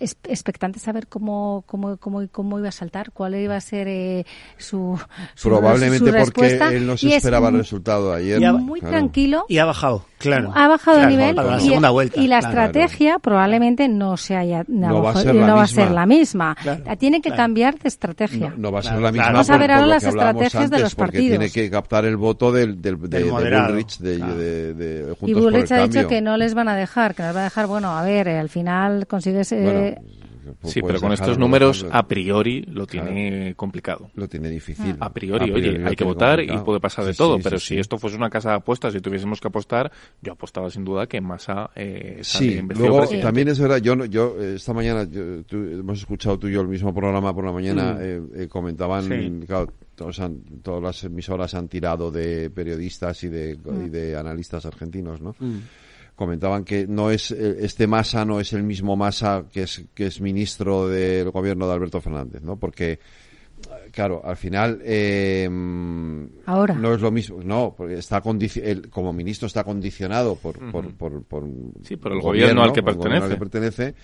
es- 0.00 0.16
expectantes 0.24 0.86
a 0.88 0.92
ver 0.92 1.06
cómo, 1.06 1.64
cómo, 1.66 1.96
cómo, 1.98 2.26
cómo 2.30 2.58
iba 2.58 2.68
a 2.68 2.72
saltar, 2.72 3.12
cuál 3.12 3.34
iba 3.36 3.56
a 3.56 3.60
ser 3.60 3.86
eh, 3.88 4.24
su, 4.58 4.98
su- 5.34 5.48
Probablemente 5.48 5.98
su 5.98 6.04
porque 6.04 6.18
respuesta. 6.18 6.72
él 6.74 6.86
no 6.86 6.96
se 6.96 7.06
Y 7.06 7.10
es 7.10 7.16
esperaba 7.16 7.48
el 7.48 7.58
resultado 7.58 8.10
de 8.12 8.18
ayer. 8.18 8.40
Y 8.40 8.44
ha- 8.44 8.52
muy 8.52 8.80
claro. 8.80 8.96
tranquilo. 8.96 9.44
Y 9.48 9.58
ha 9.58 9.64
bajado, 9.64 10.04
claro. 10.18 10.52
Ha 10.54 10.68
bajado 10.68 10.98
de 11.00 11.06
nivel 11.06 11.34
para 11.34 11.50
la 11.56 11.58
y, 11.62 11.66
segunda 11.66 11.90
vuelta. 11.90 12.20
y 12.20 12.26
la 12.26 12.40
claro. 12.40 12.56
estrategia 12.66 13.18
probablemente 13.18 13.88
no 13.88 14.16
se 14.16 14.36
haya 14.36 14.64
No 14.68 15.02
va 15.02 15.10
a 15.10 15.14
no 15.14 15.20
ser 15.20 15.36
va 15.36 15.62
a 15.62 15.66
ser 15.66 15.90
la 15.90 16.06
misma. 16.06 16.56
Claro, 16.60 16.82
Tiene 16.98 17.20
que 17.20 17.28
claro. 17.30 17.42
cambiar 17.44 17.78
de 17.78 17.88
estrategia. 17.88 18.50
No, 18.50 18.56
no 18.56 18.72
va 18.72 18.80
a 18.80 18.82
ser 18.82 18.90
Claro, 18.92 19.02
la 19.04 19.12
misma. 19.12 19.32
Vamos 19.32 19.50
a 19.50 19.56
ver 19.58 19.70
ahora 19.70 19.86
las 19.86 20.02
estrategias 20.04 20.70
de 20.70 20.78
los 20.80 20.94
partidos. 20.94 21.28
tiene 21.28 21.50
que 21.50 21.70
captar 21.70 22.04
el 22.04 22.16
voto 22.16 22.50
del, 22.52 22.80
del, 22.82 22.98
de, 23.00 23.08
Del 23.08 23.24
de 23.24 23.30
moderado, 23.30 23.68
Bullrich, 23.68 23.98
de, 23.98 24.16
claro. 24.16 24.39
De, 24.40 24.74
de 24.74 25.02
Juntos 25.14 25.28
Y 25.28 25.32
por 25.34 25.42
el 25.42 25.50
Bullrich 25.52 25.72
ha 25.72 25.86
dicho 25.86 26.08
que 26.08 26.20
no 26.20 26.36
les 26.36 26.54
van 26.54 26.68
a 26.68 26.74
dejar, 26.76 27.14
que 27.14 27.22
no 27.22 27.28
les 27.28 27.34
van 27.34 27.42
a 27.42 27.44
dejar. 27.44 27.66
Bueno, 27.66 27.96
a 27.96 28.02
ver, 28.02 28.26
eh, 28.28 28.38
al 28.38 28.48
final 28.48 29.06
consigues. 29.06 29.52
eh, 29.52 29.60
Bueno, 29.62 30.20
Sí, 30.64 30.82
pero 30.82 31.00
con 31.00 31.12
estos 31.12 31.38
números 31.38 31.86
a 31.92 32.08
priori 32.08 32.62
lo 32.62 32.84
tiene 32.86 33.54
complicado. 33.56 34.10
Lo 34.14 34.26
tiene 34.28 34.48
difícil. 34.50 34.96
A 34.98 35.12
priori, 35.12 35.44
A 35.48 35.52
priori 35.52 35.68
oye, 35.76 35.86
hay 35.86 35.94
que 35.94 36.02
votar 36.04 36.40
y 36.40 36.42
complicado. 36.42 36.64
puede 36.64 36.80
pasar 36.80 37.04
de 37.04 37.12
Sí, 37.12 37.18
todo, 37.18 37.36
sí, 37.36 37.42
pero 37.44 37.58
sí, 37.60 37.66
si 37.68 37.74
sí. 37.74 37.80
esto 37.80 37.98
fuese 37.98 38.16
una 38.16 38.30
casa 38.30 38.50
de 38.50 38.54
apuestas 38.56 38.94
y 38.96 39.00
tuviésemos 39.00 39.40
que 39.40 39.46
apostar, 39.48 39.92
yo 40.20 40.32
apostaba 40.32 40.68
sin 40.68 40.84
duda 40.84 41.06
que 41.06 41.20
Massa 41.20 41.70
eh, 41.76 42.18
sale 42.22 42.46
Sí, 42.50 42.62
luego 42.74 42.98
presidente. 42.98 43.26
también 43.26 43.48
es 43.48 43.60
verdad, 43.60 43.76
yo, 43.78 44.04
yo 44.06 44.36
eh, 44.40 44.54
esta 44.56 44.72
mañana 44.74 45.04
yo- 45.04 45.44
tú- 45.44 45.56
hemos 45.56 45.98
escuchado 46.00 46.36
tú 46.38 46.48
y 46.48 46.52
yo 46.52 46.62
el 46.62 46.68
mismo 46.68 46.92
programa 46.92 47.32
por 47.32 47.44
la 47.44 47.52
mañana, 47.52 47.92
Mm. 47.94 47.98
eh, 48.00 48.20
eh, 48.42 48.48
comentaban, 48.48 49.04
Sí. 49.04 49.44
claro, 49.46 49.72
todos 50.00 50.18
han- 50.18 50.40
todas 50.62 50.82
las 50.82 51.04
emisoras 51.04 51.52
han 51.54 51.68
tirado 51.68 52.10
de 52.10 52.48
periodistas 52.48 53.22
y 53.24 53.28
de, 53.28 53.54
Mm. 53.62 53.84
y 53.84 53.88
de 53.90 54.16
analistas 54.16 54.64
argentinos, 54.64 55.20
¿no? 55.20 55.34
comentaban 56.16 56.64
que 56.64 56.86
no 56.86 57.10
es 57.10 57.30
eh, 57.32 57.58
este 57.60 57.86
Massa 57.86 58.24
no 58.24 58.40
es 58.40 58.52
el 58.54 58.62
mismo 58.62 58.96
Massa 58.96 59.44
que 59.52 59.62
es 59.64 59.84
que 59.94 60.06
es 60.06 60.20
ministro 60.22 60.88
del 60.88 61.30
gobierno 61.30 61.66
de 61.66 61.72
Alberto 61.74 62.00
Fernández, 62.00 62.42
¿no? 62.42 62.56
Porque 62.56 62.98
claro, 63.92 64.22
al 64.24 64.36
final 64.36 64.80
eh, 64.84 65.48
Ahora. 66.46 66.74
no 66.74 66.94
es 66.94 67.00
lo 67.02 67.10
mismo, 67.10 67.42
no, 67.42 67.74
porque 67.76 67.94
está 67.94 68.22
él, 68.62 68.88
como 68.90 69.12
ministro 69.12 69.46
está 69.48 69.64
condicionado 69.64 70.36
por 70.36 70.58
por, 70.70 70.92
por, 70.94 71.22
por, 71.24 71.44
Sí, 71.84 71.96
por 71.96 72.12
el 72.12 72.18
un 72.18 72.24
gobierno 72.24 72.62
al 72.62 72.72
que 72.72 72.80
el 72.80 72.86
gobierno 72.96 73.38
pertenece. 73.38 73.94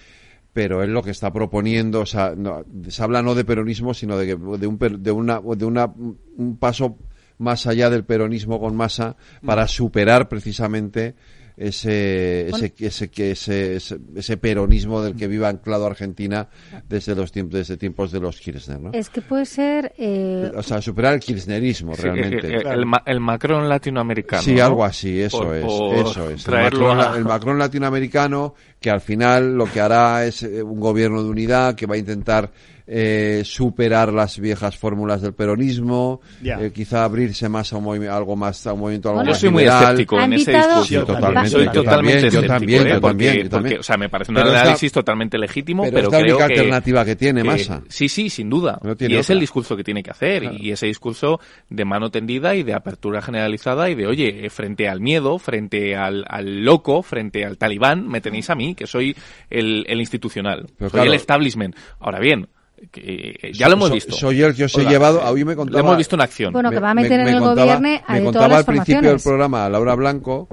Pero 0.57 0.83
él 0.83 0.95
lo 0.95 1.03
que 1.03 1.11
está 1.11 1.31
proponiendo, 1.35 2.01
o 2.01 2.07
sea, 2.07 2.33
no, 2.35 2.65
se 2.89 3.03
habla 3.03 3.21
no 3.21 3.35
de 3.35 3.45
peronismo, 3.45 3.93
sino 3.93 4.17
de 4.17 4.27
que 4.27 4.37
de 4.37 4.67
un 4.67 4.79
de 5.03 5.11
una 5.13 5.39
de 5.39 5.67
una 5.67 5.93
un 5.95 6.57
paso 6.59 6.97
más 7.37 7.67
allá 7.67 7.91
del 7.91 8.07
peronismo 8.07 8.59
con 8.59 8.75
masa 8.75 9.17
para 9.45 9.69
superar 9.69 10.31
precisamente 10.31 11.15
ese 11.57 12.49
ese, 12.49 12.73
ese, 12.79 13.09
que 13.09 13.31
ese, 13.33 13.77
ese, 13.77 13.99
ese 14.15 14.37
peronismo 14.37 15.01
del 15.03 15.17
que 15.17 15.27
vive 15.27 15.47
anclado 15.47 15.87
Argentina 15.87 16.49
desde 16.89 17.15
los 17.15 17.33
tiempos 17.33 17.55
desde 17.59 17.77
tiempos 17.77 18.13
de 18.13 18.21
los 18.21 18.39
Kirchner, 18.41 18.81
¿no? 18.81 18.91
Es 18.93 19.09
que 19.09 19.23
puede 19.23 19.47
ser. 19.47 19.93
eh, 19.99 20.51
O 20.55 20.63
sea, 20.63 20.81
superar 20.83 21.15
el 21.15 21.21
kirchnerismo 21.21 21.95
Sí, 21.95 22.03
realmente. 22.03 22.47
eh, 22.49 22.57
eh, 22.59 22.63
el, 22.71 22.87
ma- 22.87 23.03
el 23.07 23.21
Macron 23.21 23.69
latinoamericano. 23.69 24.43
Sí, 24.43 24.55
¿no? 24.55 24.65
algo 24.65 24.85
así, 24.85 25.21
eso 25.21 25.39
Por- 25.39 25.57
es, 25.57 25.65
por 25.65 25.95
eso 26.07 26.31
es. 26.31 26.41
El 26.41 26.45
traerlo 26.45 26.95
Macron, 26.95 27.15
a- 27.15 27.17
el 27.17 27.25
Macron 27.25 27.59
latinoamericano 27.59 28.55
que 28.81 28.91
al 28.91 29.01
final 29.01 29.55
lo 29.57 29.65
que 29.73 29.81
hará 29.81 30.25
es 30.27 30.43
eh, 30.43 30.63
un 30.63 30.79
gobierno 30.79 31.23
de 31.23 31.31
unidad 31.31 31.75
que 31.75 31.87
va 31.87 31.95
a 31.95 31.99
intentar 31.99 32.51
eh, 32.89 33.43
superar 33.45 34.13
las 34.13 34.39
viejas 34.39 34.77
fórmulas 34.77 35.21
del 35.23 35.35
peronismo, 35.35 36.21
Ya. 36.43 36.61
eh, 36.61 36.73
quizá 36.73 37.05
abrirse 37.05 37.49
más 37.49 37.73
a 37.73 37.79
un 37.79 37.85
movimiento, 37.85 38.15
algo 38.17 38.37
más 38.37 38.67
a 38.67 38.73
un 38.73 38.81
movimiento 38.81 39.09
algo 39.11 39.23
Yo 39.23 39.31
más 39.31 39.41
soy 39.41 39.51
muy 39.51 39.65
escéptico 39.65 40.21
en 40.21 40.33
ese 40.35 40.53
discurso. 40.53 40.85
Sí, 40.85 40.95
totalmente, 40.97 41.51
Soy 41.51 41.65
yo 41.67 41.73
totalmente 41.73 41.87
también, 41.91 42.21
yo 42.21 42.27
escéptico, 42.29 42.53
también, 42.53 42.81
¿eh? 42.81 42.85
yo 42.91 43.01
porque, 43.01 43.09
también, 43.09 43.35
yo 43.35 43.41
porque, 43.43 43.49
también. 43.51 43.81
o 43.81 43.83
sea, 43.83 43.97
me 43.97 44.09
parece 44.09 44.33
un 44.33 44.39
análisis 44.39 44.93
totalmente 44.93 45.39
legítimo, 45.39 45.83
pero 45.85 45.95
pero, 45.95 46.07
es 46.09 46.13
la 46.13 46.19
creo 46.21 46.37
única 46.37 46.47
que 46.49 46.55
alternativa 46.55 47.05
que 47.05 47.17
tiene 47.17 47.45
Massa. 47.45 47.83
sí, 47.89 48.09
sí, 48.09 48.31
sin 48.31 48.49
duda. 48.51 48.79
No 48.83 48.95
tiene 48.97 49.15
y 49.15 49.17
es 49.19 49.31
el 49.31 49.41
discurso 49.41 49.77
que 49.77 49.83
tiene 49.85 50.03
que 50.03 50.11
hacer 50.11 50.45
y 50.45 50.71
ese 50.71 50.87
discurso 50.87 51.41
de 51.69 51.85
mano 51.85 52.11
tendida 52.11 52.55
y 52.55 52.63
de 52.63 52.75
apertura 52.75 53.21
generalizada 53.23 53.91
y 53.91 53.95
de, 53.95 54.07
oye, 54.07 54.47
eh, 54.47 54.51
frente 54.51 54.89
al 54.89 55.01
miedo, 55.01 55.39
frente 55.39 55.97
al, 55.97 56.25
al 56.29 56.65
loco, 56.65 57.03
frente 57.03 57.45
al 57.45 57.59
talibán, 57.59 58.07
me 58.07 58.21
tenéis 58.21 58.49
a 58.51 58.55
mí, 58.55 58.75
que 58.75 58.87
soy 58.87 59.17
el, 59.51 59.85
el 59.89 60.01
institucional, 60.01 60.67
Pero 60.79 60.91
soy 60.91 60.99
claro. 60.99 61.11
el 61.11 61.17
establishment. 61.17 61.75
Ahora 61.99 62.21
bien, 62.21 62.49
que, 62.91 63.39
eh, 63.43 63.53
ya 63.53 63.69
lo 63.69 63.75
hemos 63.75 63.89
So- 63.89 63.95
visto. 63.95 64.13
Soy 64.17 64.43
el 64.43 64.55
que 64.55 64.65
os 64.65 64.75
he 64.77 64.81
Hola, 64.81 64.91
llevado, 64.91 65.21
eh, 65.21 65.31
hoy 65.31 65.45
me 65.45 65.53
Lo 65.53 65.57
contaba... 65.59 65.81
hemos 65.81 65.97
visto 65.97 66.15
en 66.17 66.21
acción. 66.23 66.53
Bueno, 66.53 66.71
que 66.71 66.79
va 66.81 66.91
a 66.91 66.95
meter 66.95 67.21
en 67.21 67.29
el 67.29 67.39
contaba- 67.39 67.55
gobierno 67.77 68.01
a 68.07 68.13
me 68.13 68.23
contaba 68.25 68.33
todas 68.33 68.51
las 68.51 68.59
al 68.59 68.65
principio 68.67 69.11
del 69.11 69.21
programa 69.21 69.69
Laura 69.69 69.95
Blanco 69.95 70.49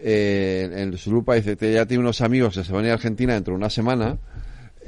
eh, 0.00 0.70
en 0.76 0.96
su 0.96 1.10
lupa 1.12 1.34
dice 1.34 1.56
que 1.56 1.72
ya 1.72 1.86
tiene 1.86 2.00
unos 2.02 2.20
amigos 2.20 2.54
que 2.56 2.62
se 2.64 2.72
van 2.72 2.84
a 2.84 2.86
ir 2.86 2.90
a 2.92 2.94
Argentina 2.94 3.34
dentro 3.34 3.52
de 3.54 3.58
una 3.58 3.70
semana 3.70 4.16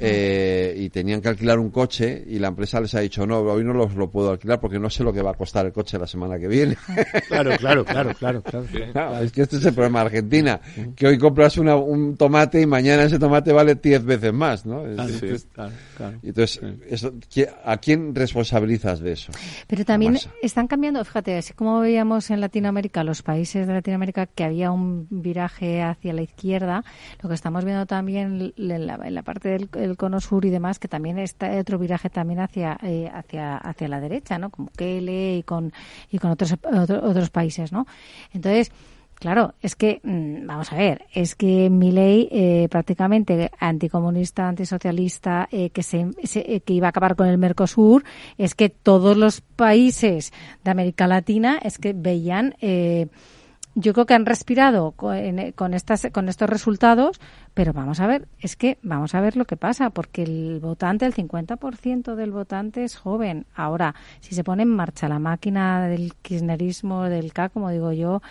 eh, 0.03 0.73
y 0.77 0.89
tenían 0.89 1.21
que 1.21 1.29
alquilar 1.29 1.59
un 1.59 1.69
coche 1.69 2.23
y 2.27 2.39
la 2.39 2.47
empresa 2.47 2.79
les 2.81 2.93
ha 2.95 2.99
dicho 3.01 3.25
no, 3.25 3.39
hoy 3.39 3.63
no 3.63 3.73
los 3.73 3.93
lo 3.95 4.09
puedo 4.09 4.31
alquilar 4.31 4.59
porque 4.59 4.79
no 4.79 4.89
sé 4.89 5.03
lo 5.03 5.13
que 5.13 5.21
va 5.21 5.31
a 5.31 5.35
costar 5.35 5.65
el 5.65 5.71
coche 5.71 5.97
la 5.97 6.07
semana 6.07 6.37
que 6.39 6.47
viene. 6.47 6.77
Claro, 7.27 7.55
claro, 7.57 7.85
claro, 7.85 8.13
claro, 8.13 8.41
claro. 8.43 8.65
Claro, 8.91 9.19
es 9.19 9.31
que 9.31 9.41
este 9.43 9.57
es 9.57 9.65
el 9.65 9.73
problema 9.73 9.99
de 10.01 10.05
Argentina, 10.07 10.59
que 10.95 11.07
hoy 11.07 11.17
compras 11.17 11.57
una- 11.57 11.75
un 11.75 12.17
tomate 12.17 12.61
y 12.61 12.65
mañana 12.65 13.03
ese 13.03 13.19
tomate 13.19 13.51
vale 13.53 13.75
10 13.75 14.03
veces 14.03 14.33
más, 14.33 14.65
¿no? 14.65 14.83
Sí, 15.07 15.27
claro, 15.53 15.71
Entonces, 16.23 16.61
eso, 16.89 17.13
¿qui- 17.13 17.47
¿a 17.63 17.77
quién 17.77 18.13
responsabilizas 18.15 18.99
de 18.99 19.13
eso? 19.13 19.31
Pero 19.67 19.85
también 19.85 20.17
están 20.41 20.67
cambiando, 20.67 21.03
fíjate, 21.05 21.37
así 21.37 21.53
como 21.53 21.79
veíamos 21.79 22.29
en 22.31 22.41
Latinoamérica, 22.41 23.03
los 23.03 23.21
países 23.21 23.67
de 23.67 23.73
Latinoamérica, 23.73 24.25
que 24.25 24.43
había 24.43 24.71
un 24.71 25.07
viraje 25.09 25.81
hacia 25.81 26.13
la 26.13 26.21
izquierda, 26.23 26.83
lo 27.21 27.29
que 27.29 27.35
estamos 27.35 27.63
viendo 27.63 27.85
también 27.85 28.53
en 28.57 28.87
la, 28.87 28.95
en 29.03 29.15
la 29.15 29.23
parte 29.23 29.49
del 29.49 29.69
el 29.91 29.97
cono 29.97 30.19
sur 30.19 30.43
y 30.45 30.49
demás, 30.49 30.79
que 30.79 30.87
también 30.87 31.19
está 31.19 31.51
otro 31.59 31.77
viraje 31.77 32.09
también 32.09 32.39
hacia 32.39 32.77
eh, 32.81 33.09
hacia 33.13 33.57
hacia 33.57 33.87
la 33.87 33.99
derecha, 33.99 34.39
¿no? 34.39 34.49
Como 34.49 34.69
Kele 34.75 35.37
y 35.37 35.43
con 35.43 35.71
y 36.09 36.17
con 36.17 36.31
otros 36.31 36.53
otro- 36.53 37.03
otros 37.03 37.29
países, 37.29 37.71
¿no? 37.71 37.85
Entonces 38.33 38.71
Claro, 39.21 39.53
es 39.61 39.75
que, 39.75 39.99
mm, 40.03 40.47
vamos 40.47 40.73
a 40.73 40.77
ver, 40.77 41.05
es 41.13 41.35
que 41.35 41.69
mi 41.69 41.91
ley 41.91 42.27
eh, 42.31 42.67
prácticamente 42.71 43.51
anticomunista, 43.59 44.47
antisocialista, 44.47 45.47
eh, 45.51 45.69
que, 45.69 45.83
se, 45.83 46.07
se- 46.23 46.55
eh, 46.55 46.61
que 46.61 46.73
iba 46.73 46.87
a 46.87 46.89
acabar 46.89 47.15
con 47.15 47.27
el 47.27 47.37
Mercosur, 47.37 48.03
es 48.39 48.55
que 48.55 48.69
todos 48.69 49.15
los 49.15 49.41
países 49.41 50.33
de 50.63 50.71
América 50.71 51.05
Latina 51.05 51.59
es 51.61 51.77
que 51.77 51.93
veían, 51.93 52.55
eh, 52.61 53.09
yo 53.75 53.93
creo 53.93 54.05
que 54.05 54.13
han 54.13 54.25
respirado 54.25 54.91
con, 54.91 55.15
en- 55.15 55.51
con, 55.53 55.71
con 56.11 56.29
estos 56.29 56.49
resultados, 56.49 57.19
pero 57.53 57.71
vamos 57.73 57.99
a 57.99 58.07
ver, 58.07 58.27
es 58.39 58.55
que 58.55 58.77
vamos 58.81 59.15
a 59.15 59.21
ver 59.21 59.37
lo 59.37 59.45
que 59.45 59.57
pasa, 59.57 59.89
porque 59.91 60.23
el 60.23 60.59
votante, 60.61 61.05
el 61.05 61.13
50% 61.13 62.15
del 62.15 62.31
votante 62.31 62.83
es 62.83 62.97
joven. 62.97 63.45
Ahora, 63.55 63.95
si 64.19 64.35
se 64.35 64.43
pone 64.43 64.63
en 64.63 64.69
marcha 64.69 65.07
la 65.07 65.19
máquina 65.19 65.87
del 65.87 66.13
kirchnerismo, 66.21 67.03
del 67.03 67.31
K, 67.33 67.49
como 67.49 67.69
digo 67.69 67.91
yo, 67.91 68.21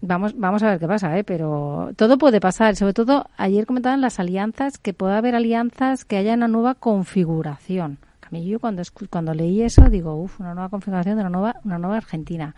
Vamos, 0.00 0.38
vamos 0.38 0.62
a 0.62 0.70
ver 0.70 0.78
qué 0.78 0.86
pasa, 0.86 1.18
¿eh? 1.18 1.24
pero 1.24 1.90
todo 1.96 2.18
puede 2.18 2.40
pasar. 2.40 2.76
Sobre 2.76 2.92
todo, 2.92 3.26
ayer 3.36 3.66
comentaban 3.66 4.00
las 4.00 4.20
alianzas, 4.20 4.78
que 4.78 4.94
puede 4.94 5.14
haber 5.16 5.34
alianzas 5.34 6.04
que 6.04 6.16
haya 6.16 6.34
una 6.34 6.46
nueva 6.46 6.76
configuración. 6.76 7.98
A 8.30 8.38
yo 8.38 8.60
cuando, 8.60 8.82
cuando 9.10 9.34
leí 9.34 9.62
eso 9.62 9.88
digo, 9.90 10.14
uff, 10.14 10.38
una 10.38 10.54
nueva 10.54 10.68
configuración 10.68 11.16
de 11.16 11.22
una 11.22 11.30
nueva, 11.30 11.56
una 11.64 11.78
nueva 11.78 11.96
Argentina. 11.96 12.54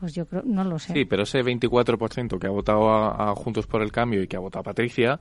Pues 0.00 0.14
yo 0.14 0.26
creo, 0.26 0.42
no 0.46 0.64
lo 0.64 0.78
sé. 0.78 0.94
Sí, 0.94 1.04
pero 1.04 1.24
ese 1.24 1.44
24% 1.44 2.38
que 2.38 2.46
ha 2.46 2.50
votado 2.50 2.88
a, 2.90 3.30
a 3.30 3.34
Juntos 3.34 3.66
por 3.66 3.82
el 3.82 3.92
Cambio 3.92 4.22
y 4.22 4.26
que 4.28 4.36
ha 4.36 4.40
votado 4.40 4.60
a 4.60 4.64
Patricia, 4.64 5.20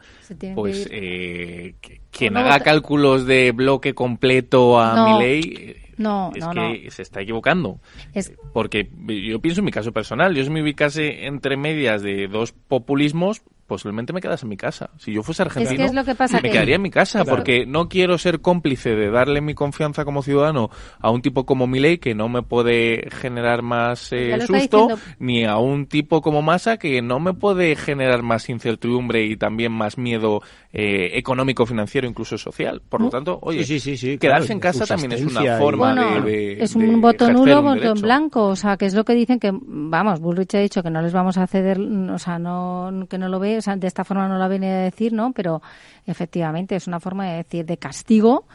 pues 0.56 0.88
eh, 0.89 1.76
quien 2.11 2.34
no 2.34 2.39
haga 2.39 2.53
vota- 2.53 2.64
cálculos 2.64 3.26
de 3.26 3.51
bloque 3.51 3.93
completo 3.93 4.80
a 4.80 4.95
No. 4.95 5.06
Milei 5.18 5.41
eh, 5.57 5.93
No, 5.97 6.31
es 6.34 6.45
no, 6.45 6.53
que 6.53 6.89
se 6.91 7.01
está 7.01 7.19
equivocando. 7.22 7.80
Es- 8.14 8.31
Porque 8.53 8.89
yo 9.07 9.39
pienso 9.41 9.60
en 9.61 9.65
mi 9.65 9.72
caso 9.72 9.91
personal, 9.91 10.34
yo 10.34 10.43
si 10.45 10.49
me 10.49 10.61
ubicase 10.61 11.26
entre 11.27 11.57
medias 11.57 12.01
de 12.01 12.27
dos 12.30 12.53
populismos, 12.53 13.41
posiblemente 13.70 14.12
me 14.12 14.20
quedase 14.20 14.46
en 14.46 14.50
mi 14.50 14.58
casa. 14.58 14.90
Si 14.98 15.14
yo 15.14 15.24
fuese 15.24 15.44
argentino, 15.44 15.78
que 15.78 15.86
es 15.86 15.94
lo 15.94 16.04
que 16.04 16.16
pasa 16.16 16.38
me 16.38 16.41
que- 16.41 16.50
quedaría 16.50 16.76
en 16.76 16.82
mi 16.82 16.90
casa 16.91 17.22
Claro. 17.24 17.38
porque 17.38 17.66
no 17.66 17.88
quiero 17.88 18.18
ser 18.18 18.41
cómplice 18.41 18.96
de 18.96 19.10
darle 19.10 19.40
mi 19.40 19.54
confianza 19.54 20.04
como 20.04 20.22
ciudadano 20.24 20.70
a 21.00 21.10
un 21.12 21.22
tipo 21.22 21.46
como 21.46 21.68
Milei 21.68 22.00
que 22.00 22.14
no 22.16 22.28
me 22.28 22.41
puede 22.41 23.08
generar 23.12 23.62
más 23.62 24.12
eh, 24.12 24.36
susto, 24.41 24.54
diciendo. 24.88 25.00
ni 25.20 25.46
a 25.46 25.58
un 25.58 25.86
tipo 25.86 26.22
como 26.22 26.41
Massa 26.41 26.76
que 26.78 27.02
no 27.02 27.22
me 27.22 27.34
puede 27.34 27.76
generar 27.78 28.24
más 28.24 28.50
incertidumbre 28.50 29.24
y 29.26 29.38
también 29.38 29.72
más 29.72 29.98
miedo 29.98 30.41
eh, 30.74 31.12
económico, 31.18 31.66
financiero, 31.66 32.08
incluso 32.08 32.38
social. 32.38 32.82
Por 32.90 33.02
lo 33.02 33.10
tanto, 33.10 33.40
oye, 33.41 33.64
Sí, 33.64 33.80
sí, 33.80 33.98
sí, 33.98 33.98
sí, 33.98 34.18
quedarse 34.18 34.48
claro, 34.48 34.54
en 34.54 34.60
casa 34.60 34.86
también 34.86 35.12
es 35.12 35.22
una 35.26 35.58
forma 35.58 35.94
Bueno, 35.94 36.22
de, 36.26 36.32
de- 36.32 36.64
es 36.64 36.74
de 36.76 36.80
un 36.88 37.02
voto 37.02 37.26
ejercer 37.26 37.36
nulo, 37.36 37.60
un 37.60 37.64
voto 37.66 37.76
derecho. 37.76 37.96
en 37.96 38.02
blanco, 38.02 38.46
o 38.48 38.56
sea, 38.56 38.78
que 38.78 38.86
es 38.86 38.94
lo 38.94 39.04
que 39.04 39.14
dicen 39.14 39.40
que, 39.40 39.52
vamos, 39.54 40.20
Bullrich 40.20 40.56
ha 40.56 40.60
dicho 40.60 40.82
que 40.84 40.90
no 40.90 41.02
les 41.02 41.12
vamos 41.14 41.38
a 41.38 41.48
ceder, 41.48 41.80
o 41.80 42.18
sea, 42.20 42.40
no, 42.40 43.06
que 43.10 43.18
no 43.18 43.30
lo 43.30 43.40
ve, 43.40 43.59
de 43.65 43.88
esta 43.88 44.03
forma 44.03 44.27
no 44.27 44.41
ha 44.44 44.48
venido 44.48 44.73
a 44.73 44.77
decir, 44.77 45.14
¿no? 45.14 45.31
Pero 45.34 45.61
efectivamente 46.06 46.76
es 46.76 46.88
una 46.88 46.99
forma 46.99 47.27
de 47.27 47.38
decir 47.38 47.65
de 47.65 47.77
castigo 47.77 48.45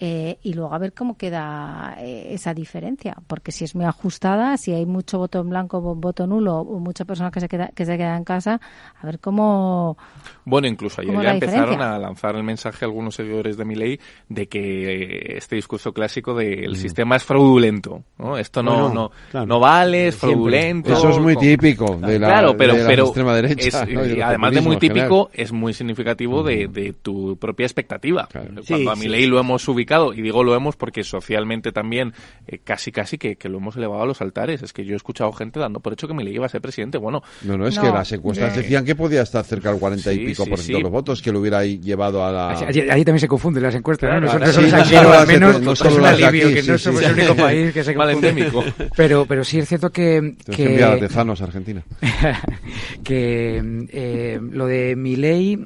eh, 0.00 0.38
y 0.42 0.54
luego 0.54 0.74
a 0.74 0.78
ver 0.78 0.92
cómo 0.92 1.16
queda 1.16 1.96
eh, 2.00 2.28
esa 2.34 2.52
diferencia, 2.52 3.16
porque 3.26 3.52
si 3.52 3.64
es 3.64 3.74
muy 3.74 3.84
ajustada, 3.84 4.56
si 4.56 4.72
hay 4.72 4.86
mucho 4.86 5.18
voto 5.18 5.40
en 5.40 5.48
blanco, 5.50 5.80
vo- 5.80 5.94
voto 5.98 6.26
nulo 6.26 6.56
o 6.58 6.80
muchas 6.80 7.06
personas 7.06 7.30
que 7.32 7.40
se 7.40 7.48
queda, 7.48 7.68
que 7.68 7.84
se 7.86 7.96
quedan 7.96 8.18
en 8.18 8.24
casa, 8.24 8.60
a 9.00 9.06
ver 9.06 9.20
cómo 9.20 9.96
Bueno, 10.44 10.66
incluso 10.66 11.00
ayer 11.00 11.12
¿Cómo 11.12 11.22
ya 11.22 11.32
empezaron 11.34 11.70
diferencia? 11.70 11.94
a 11.94 11.98
lanzar 11.98 12.34
el 12.36 12.42
mensaje 12.42 12.84
a 12.84 12.88
algunos 12.88 13.14
seguidores 13.14 13.56
de 13.56 13.64
mi 13.64 13.76
ley 13.76 14.00
de 14.28 14.48
que 14.48 14.94
eh, 14.94 15.36
este 15.38 15.56
discurso 15.56 15.92
clásico 15.92 16.34
de 16.34 16.64
el 16.64 16.76
sistema 16.76 17.16
es 17.16 17.22
fraudulento, 17.24 18.02
¿no? 18.18 18.36
Esto 18.36 18.62
no 18.62 18.72
Bueno, 18.72 18.94
no, 18.94 19.10
claro. 19.30 19.46
no 19.46 19.60
vale, 19.60 20.08
es 20.08 20.16
Siempre. 20.16 20.28
fraudulento. 20.34 20.92
Eso 20.92 21.08
es 21.10 21.18
muy 21.18 21.34
con- 21.34 21.42
típico 21.44 21.96
de 21.98 22.18
la- 22.18 22.26
claro, 22.28 22.56
pero, 22.56 22.74
de 22.74 22.82
la 22.82 22.88
pero 22.88 23.04
extrema 23.04 23.34
derecha, 23.36 23.82
es- 23.84 23.88
¿no? 23.94 24.04
y 24.04 24.08
del 24.08 24.18
y 24.18 24.20
además 24.22 24.52
de 24.52 24.60
muy 24.60 24.76
general. 24.80 25.08
típico, 25.08 25.30
es 25.32 25.52
muy 25.52 25.72
significativo 25.72 26.42
de, 26.42 26.66
de 26.68 26.92
tu 26.94 27.36
propia 27.36 27.64
expectativa. 27.64 28.28
Cuando 28.32 28.62
Sí, 28.64 28.86
a 28.88 28.94
mi 28.96 29.02
sí. 29.02 29.08
ley 29.08 29.26
lo 29.26 29.38
hemos 29.38 29.66
ubicado, 29.68 29.83
y 30.14 30.22
digo 30.22 30.42
lo 30.44 30.54
hemos 30.54 30.76
porque 30.76 31.04
socialmente 31.04 31.72
también 31.72 32.12
eh, 32.46 32.58
casi 32.62 32.92
casi 32.92 33.18
que, 33.18 33.36
que 33.36 33.48
lo 33.48 33.58
hemos 33.58 33.76
elevado 33.76 34.02
a 34.02 34.06
los 34.06 34.20
altares. 34.20 34.62
Es 34.62 34.72
que 34.72 34.84
yo 34.84 34.94
he 34.94 34.96
escuchado 34.96 35.32
gente 35.32 35.60
dando 35.60 35.80
por 35.80 35.92
hecho 35.92 36.08
que 36.08 36.14
mi 36.14 36.24
ley 36.24 36.34
iba 36.34 36.46
a 36.46 36.48
ser 36.48 36.60
presidente. 36.60 36.98
Bueno, 36.98 37.22
No, 37.42 37.56
no, 37.56 37.66
es 37.66 37.76
No, 37.76 37.82
que 37.82 37.88
las 37.90 38.12
encuestas 38.12 38.56
eh, 38.56 38.62
decían 38.62 38.84
que 38.84 38.94
podía 38.94 39.22
estar 39.22 39.44
cerca 39.44 39.70
del 39.70 39.78
40 39.80 40.12
y 40.12 40.16
Sí, 40.16 40.26
pico 40.26 40.44
sí, 40.44 40.50
por 40.50 40.58
ciento 40.58 40.76
sí. 40.76 40.78
de 40.78 40.82
los 40.82 40.92
votos, 40.92 41.22
que 41.22 41.32
lo 41.32 41.40
hubiera 41.40 41.58
ahí 41.58 41.78
llevado 41.80 42.24
a 42.24 42.30
la... 42.32 42.50
Allí, 42.50 42.80
allí 42.80 43.04
también 43.04 43.20
se 43.20 43.28
confunden 43.28 43.62
las 43.62 43.74
encuestas, 43.74 44.08
¿no? 44.20 44.28
Claro, 44.28 44.38
Nosotros 44.38 44.64
sí, 44.64 44.70
somos 44.70 44.92
no 44.92 44.98
aquí, 44.98 45.06
al 45.06 45.26
menos 45.26 45.60
no 45.60 45.72
es 45.72 45.78
solo 45.78 45.96
un 45.96 46.02
las 46.02 46.18
de 46.18 46.24
alivio 46.24 46.46
aquí, 46.46 46.54
que 46.54 46.62
sí, 46.62 46.70
no 46.70 46.78
somos 46.78 47.00
sí. 47.00 47.06
el 47.06 47.12
único 47.12 47.36
país 47.36 47.72
que 47.72 47.84
se 47.84 47.94
Mal 47.94 48.12
confunde. 48.12 48.28
endémico. 48.28 48.64
Pero, 48.96 49.26
pero 49.26 49.44
sí 49.44 49.58
es 49.58 49.68
cierto 49.68 49.90
que... 49.90 50.36
Que 50.50 50.64
enviar 50.66 50.92
a 50.92 51.44
Argentina. 51.44 51.84
que 53.04 53.86
eh, 53.90 54.40
lo 54.40 54.66
de 54.66 54.96
mi 54.96 55.16
ley 55.16 55.64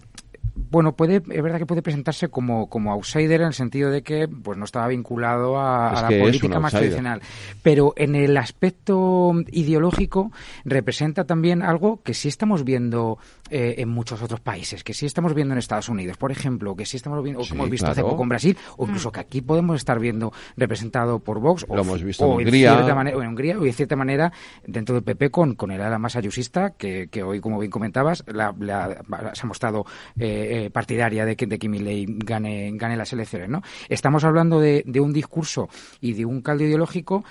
bueno, 0.71 0.95
puede, 0.97 1.17
es 1.17 1.43
verdad 1.43 1.59
que 1.59 1.67
puede 1.67 1.83
presentarse 1.83 2.29
como, 2.29 2.69
como 2.69 2.93
outsider 2.93 3.41
en 3.41 3.49
el 3.49 3.55
sentido 3.55 3.91
de 3.91 4.03
que 4.03 4.29
pues 4.29 4.59
no 4.59 4.65
estaba 4.65 4.89
vinculado 4.89 5.59
a, 5.59 5.93
Es 5.93 5.99
a 5.99 6.11
la 6.11 6.19
política 6.21 6.61
más 6.61 6.75
outsider. 6.75 6.81
tradicional. 6.91 7.21
Pero 7.63 7.95
en 7.97 8.15
el 8.15 8.37
aspecto 8.37 9.33
ideológico 9.51 10.31
representa 10.65 11.25
también 11.25 11.63
algo 11.63 12.03
que 12.03 12.15
sí 12.15 12.29
estamos 12.29 12.65
viendo 12.65 13.19
eh, 13.51 13.77
en 13.79 13.89
muchos 13.89 14.23
otros 14.23 14.41
países, 14.41 14.85
que 14.85 14.93
sí 14.95 15.07
estamos 15.07 15.35
viendo 15.35 15.55
en 15.55 15.59
Estados 15.59 15.89
Unidos, 15.89 16.17
por 16.17 16.31
ejemplo, 16.33 16.77
que 16.77 16.85
sí 16.87 16.97
estamos 16.97 17.23
viendo, 17.23 17.41
o 17.41 17.43
que 17.43 17.49
Sí, 17.49 17.55
hemos 17.55 17.71
visto 17.71 17.87
hace 17.87 18.03
poco 18.03 18.23
en 18.23 18.29
Brasil, 18.29 18.57
o 18.77 18.85
incluso 18.85 19.11
que 19.11 19.21
aquí 19.21 19.41
podemos 19.41 19.77
estar 19.77 19.99
viendo 19.99 20.33
representado 20.57 21.19
por 21.21 21.41
Vox, 21.41 21.65
o, 21.69 21.79
hemos 21.79 22.03
visto 22.03 22.25
en 22.25 22.31
o 22.31 22.35
Hungría. 22.37 22.75
cierta 22.75 22.95
manera, 22.95 23.17
o 23.17 23.23
en 23.23 23.29
Hungría, 23.29 23.59
o 23.59 23.63
de 23.63 23.73
cierta 23.73 23.97
manera 23.97 24.33
dentro 24.67 24.95
del 24.95 25.05
PP 25.05 25.31
con, 25.31 25.55
con 25.55 25.71
el 25.71 25.81
ala 25.81 25.99
más 25.99 26.17
ayusista, 26.17 26.71
que, 26.71 27.09
que 27.11 27.23
hoy, 27.23 27.41
como 27.41 27.59
bien 27.59 27.71
comentabas, 27.71 28.23
la, 28.27 28.55
la- 28.59 29.03
se 29.35 29.43
ha 29.43 29.47
mostrado 29.47 29.87
eh, 30.19 30.58
eh, 30.59 30.71
partidaria 30.71 31.25
de 31.25 31.37
que, 31.37 31.47
de 31.47 31.59
que 31.59 31.69
Milei 31.69 32.07
gane, 32.09 32.71
gane 32.75 32.97
las 32.97 33.13
elecciones. 33.13 33.49
¿no? 33.49 33.63
Estamos 33.89 34.25
hablando 34.25 34.61
de 34.61 35.01
un 35.01 35.13
discurso 35.13 35.69
y 36.01 36.13
de 36.13 36.25
un 36.25 36.43
caldo 36.43 36.65
ideológico 36.65 37.25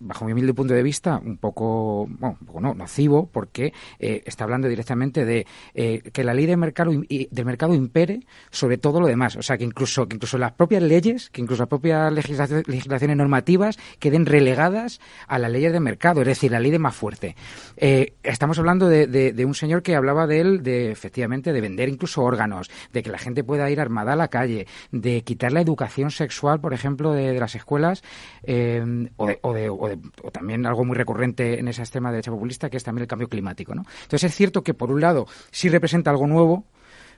bajo 0.00 0.24
mi 0.24 0.32
humilde 0.32 0.54
punto 0.54 0.74
de 0.74 0.82
vista, 0.82 1.20
un 1.24 1.36
poco, 1.36 2.06
bueno, 2.08 2.36
un 2.40 2.46
poco 2.46 2.60
no, 2.60 2.74
nocivo, 2.74 3.28
porque 3.30 3.72
eh, 3.98 4.22
está 4.26 4.44
hablando 4.44 4.66
directamente 4.68 5.24
de 5.24 5.46
eh, 5.74 6.00
que 6.12 6.24
la 6.24 6.34
ley 6.34 6.46
del 6.46 6.56
mercado, 6.56 6.90
del 6.90 7.44
mercado 7.44 7.74
impere 7.74 8.20
sobre 8.50 8.78
todo 8.78 9.00
lo 9.00 9.06
demás. 9.06 9.36
O 9.36 9.42
sea, 9.42 9.56
que 9.58 9.64
incluso, 9.64 10.08
que 10.08 10.16
incluso 10.16 10.38
las 10.38 10.52
propias 10.52 10.82
leyes, 10.82 11.30
que 11.30 11.40
incluso 11.40 11.62
las 11.62 11.68
propias 11.68 12.12
legislaci- 12.12 12.66
legislaciones 12.66 13.16
normativas 13.16 13.78
queden 13.98 14.26
relegadas 14.26 15.00
a 15.28 15.38
las 15.38 15.50
leyes 15.50 15.72
del 15.72 15.82
mercado, 15.82 16.22
es 16.22 16.26
decir, 16.26 16.50
la 16.50 16.60
ley 16.60 16.70
de 16.70 16.78
más 16.78 16.94
fuerte. 16.96 17.36
Eh, 17.76 18.14
estamos 18.22 18.58
hablando 18.58 18.88
de, 18.88 19.06
de- 19.06 19.32
de 19.32 19.44
un 19.44 19.54
señor 19.54 19.82
que 19.82 19.94
hablaba 19.96 20.26
de 20.26 20.40
él, 20.40 20.62
de 20.62 20.90
efectivamente, 20.90 21.52
de 21.52 21.60
vender 21.60 21.88
incluso 21.88 22.22
órganos, 22.22 22.70
de 22.92 23.02
que 23.02 23.10
la 23.10 23.18
gente 23.18 23.44
pueda 23.44 23.70
ir 23.70 23.80
armada 23.80 24.14
a 24.14 24.16
la 24.16 24.28
calle, 24.28 24.66
de 24.92 25.22
quitar 25.22 25.52
la 25.52 25.60
educación 25.60 26.10
sexual, 26.10 26.60
por 26.60 26.72
ejemplo, 26.74 27.12
de, 27.12 27.32
de 27.32 27.38
las 27.40 27.54
escuelas, 27.54 28.02
eh, 28.42 29.08
o, 29.16 29.26
de- 29.26 29.38
o 29.42 29.52
de- 29.54 29.68
o 29.68 29.88
de- 29.96 29.98
o 30.22 30.30
también 30.30 30.66
algo 30.66 30.84
muy 30.84 30.96
recurrente 30.96 31.58
en 31.60 31.68
esa 31.68 31.82
extrema 31.82 32.10
derecha 32.10 32.30
populista, 32.30 32.70
que 32.70 32.76
es 32.76 32.84
también 32.84 33.02
el 33.02 33.08
cambio 33.08 33.28
climático. 33.28 33.74
¿no? 33.74 33.84
Entonces 34.02 34.30
es 34.30 34.34
cierto 34.36 34.62
que, 34.62 34.74
por 34.74 34.90
un 34.90 35.00
lado, 35.00 35.26
sí 35.50 35.68
representa 35.68 36.10
algo 36.10 36.26
nuevo, 36.26 36.64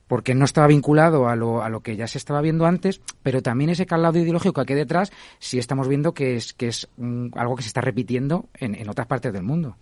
porque 0.09 0.35
no 0.35 0.44
estaba 0.44 0.66
vinculado 0.66 1.28
a 1.28 1.36
lo, 1.36 1.62
a 1.62 1.69
lo 1.69 1.81
que 1.81 1.97
ya 1.97 2.07
se 2.07 2.19
estaba 2.19 2.40
viendo 2.43 2.66
antes, 2.66 3.01
pero 3.23 3.40
también 3.40 3.70
ese 3.70 3.86
calado 3.86 4.19
ideológico 4.19 4.65
que 4.65 4.73
hay 4.73 4.78
detrás, 4.81 5.12
sí 5.39 5.59
estamos 5.59 5.89
viendo 5.89 6.12
que 6.12 6.35
es, 6.36 6.53
que 6.53 6.69
es 6.69 6.89
mm, 6.97 7.28
algo 7.35 7.57
que 7.57 7.62
se 7.62 7.69
está 7.69 7.81
repitiendo 7.81 8.49
en, 8.55 8.74
en 8.74 8.89
otras 8.90 9.07
partes 9.07 9.32
del 9.32 9.44
mundo. 9.44 9.77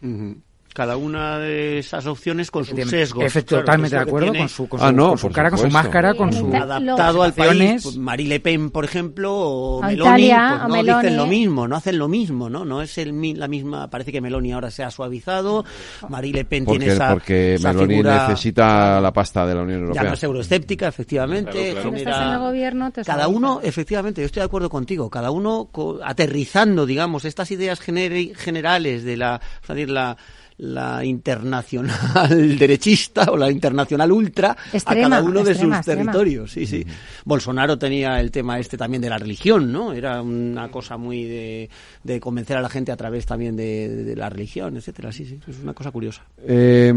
Cada 0.72 0.96
una 0.96 1.38
de 1.40 1.80
esas 1.80 2.06
opciones 2.06 2.50
con 2.50 2.64
sus 2.64 2.74
Efectivamente, 2.78 3.06
sesgos. 3.06 3.24
efe- 3.24 3.44
claro, 3.44 3.64
totalmente 3.64 3.96
de 3.96 4.02
acuerdo 4.02 4.32
con 4.34 4.48
su- 4.48 4.68
con 4.68 4.80
Ah, 4.80 4.88
su- 4.90 4.94
no, 4.94 5.08
con 5.08 5.18
su 5.18 5.22
por 5.26 5.32
cara, 5.32 5.50
con 5.50 5.58
su 5.58 5.68
máscara, 5.68 6.14
con 6.14 6.32
su 6.32 6.46
adaptado 6.54 7.22
al 7.24 7.32
país. 7.34 7.82
pues, 7.82 7.96
Marie 7.96 8.28
Le 8.28 8.38
Pen, 8.40 8.70
por 8.70 8.84
ejemplo, 8.84 9.34
o 9.34 9.82
A 9.82 9.88
Meloni, 9.88 10.08
Italia, 10.26 10.48
pues 10.60 10.68
no 10.68 10.74
Meloni. 10.76 11.02
dicen 11.02 11.16
lo 11.16 11.26
mismo, 11.26 11.68
no 11.68 11.76
hacen 11.76 11.98
lo 11.98 12.06
mismo, 12.08 12.48
¿no? 12.48 12.64
No 12.64 12.82
es 12.82 12.98
el, 12.98 13.12
mi- 13.12 13.34
la 13.34 13.48
misma. 13.48 13.90
Parece 13.90 14.12
que 14.12 14.20
Meloni 14.20 14.52
ahora 14.52 14.70
se 14.70 14.84
ha 14.84 14.90
suavizado. 14.92 15.64
Marie 16.08 16.32
Le 16.32 16.44
Pen 16.44 16.64
tiene 16.64 16.86
esa, 16.86 17.10
porque 17.12 17.54
esa 17.54 17.72
Meloni 17.72 17.94
figura- 17.94 18.28
necesita 18.28 19.00
la 19.00 19.12
pasta 19.12 19.44
de 19.46 19.54
la 19.56 19.62
Unión 19.62 19.78
Ya 19.80 19.82
Europea. 19.86 20.02
no 20.04 20.14
es 20.14 20.22
euroescéptica, 20.22 20.86
efectivamente. 20.86 21.50
Claro, 21.50 21.64
claro. 21.64 21.82
Cuando 21.82 21.98
genera- 21.98 22.10
estás 22.12 22.26
en 22.28 22.32
el 22.32 22.38
gobierno, 22.38 22.90
te 22.92 23.04
Cada 23.04 23.26
uno, 23.28 23.60
efectivamente, 23.62 24.20
yo 24.20 24.26
estoy 24.26 24.40
de 24.40 24.46
acuerdo 24.46 24.70
contigo, 24.70 25.10
cada 25.10 25.32
uno 25.32 25.68
co- 25.72 25.98
aterrizando, 26.04 26.86
digamos, 26.86 27.24
estas 27.24 27.50
ideas 27.50 27.80
gener- 27.80 28.36
generales 28.36 29.02
de 29.04 29.16
la, 29.16 29.30
vamos 29.40 29.70
a 29.70 29.74
decir, 29.74 29.90
la, 29.90 30.16
la 30.62 31.04
internacional 31.04 32.58
derechista 32.58 33.30
o 33.30 33.36
la 33.36 33.50
internacional 33.50 34.12
ultra 34.12 34.56
Extrema, 34.72 35.06
a 35.06 35.10
cada 35.10 35.22
uno 35.22 35.42
de 35.42 35.52
extrema, 35.52 35.76
sus 35.76 35.86
extrema. 35.88 36.12
territorios. 36.12 36.52
Sí, 36.52 36.66
sí. 36.66 36.84
Bolsonaro 37.24 37.78
tenía 37.78 38.20
el 38.20 38.30
tema 38.30 38.58
este 38.58 38.76
también 38.76 39.00
de 39.02 39.08
la 39.08 39.18
religión, 39.18 39.72
¿no? 39.72 39.92
Era 39.92 40.20
una 40.22 40.70
cosa 40.70 40.96
muy 40.96 41.24
de, 41.24 41.70
de 42.04 42.20
convencer 42.20 42.56
a 42.56 42.60
la 42.62 42.68
gente 42.68 42.92
a 42.92 42.96
través 42.96 43.24
también 43.26 43.56
de, 43.56 43.88
de 44.04 44.16
la 44.16 44.28
religión, 44.28 44.76
etcétera. 44.76 45.12
Sí, 45.12 45.24
sí, 45.24 45.40
es 45.46 45.58
una 45.62 45.72
cosa 45.74 45.90
curiosa. 45.90 46.22
Eh, 46.46 46.92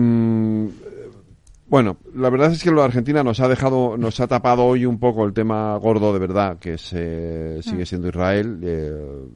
Bueno, 1.66 1.98
la 2.16 2.30
verdad 2.30 2.52
es 2.52 2.62
que 2.62 2.70
lo 2.70 2.82
de 2.82 2.86
Argentina 2.88 3.24
nos 3.24 3.40
ha 3.40 3.48
dejado, 3.48 3.98
nos 3.98 4.20
ha 4.20 4.28
tapado 4.28 4.64
hoy 4.66 4.86
un 4.86 5.00
poco 5.00 5.26
el 5.26 5.34
tema 5.34 5.76
gordo 5.78 6.14
de 6.14 6.20
verdad, 6.20 6.60
que 6.60 6.74
es, 6.76 6.92
eh, 6.94 7.60
sigue 7.64 7.84
Mm. 7.84 7.86
siendo 7.86 8.08
Israel. 8.10 8.60
Eh, 8.62 8.92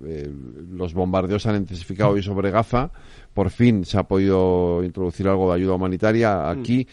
eh, 0.06 0.30
los 0.72 0.94
bombardeos 0.94 1.42
se 1.42 1.50
han 1.50 1.56
intensificado 1.56 2.12
hoy 2.12 2.22
sobre 2.22 2.52
Gaza. 2.52 2.92
Por 3.38 3.50
fin 3.52 3.86
se 3.86 3.98
ha 3.98 4.04
podido 4.04 4.84
introducir 4.84 5.28
algo 5.28 5.48
de 5.50 5.56
ayuda 5.60 5.76
humanitaria 5.76 6.50
aquí. 6.50 6.86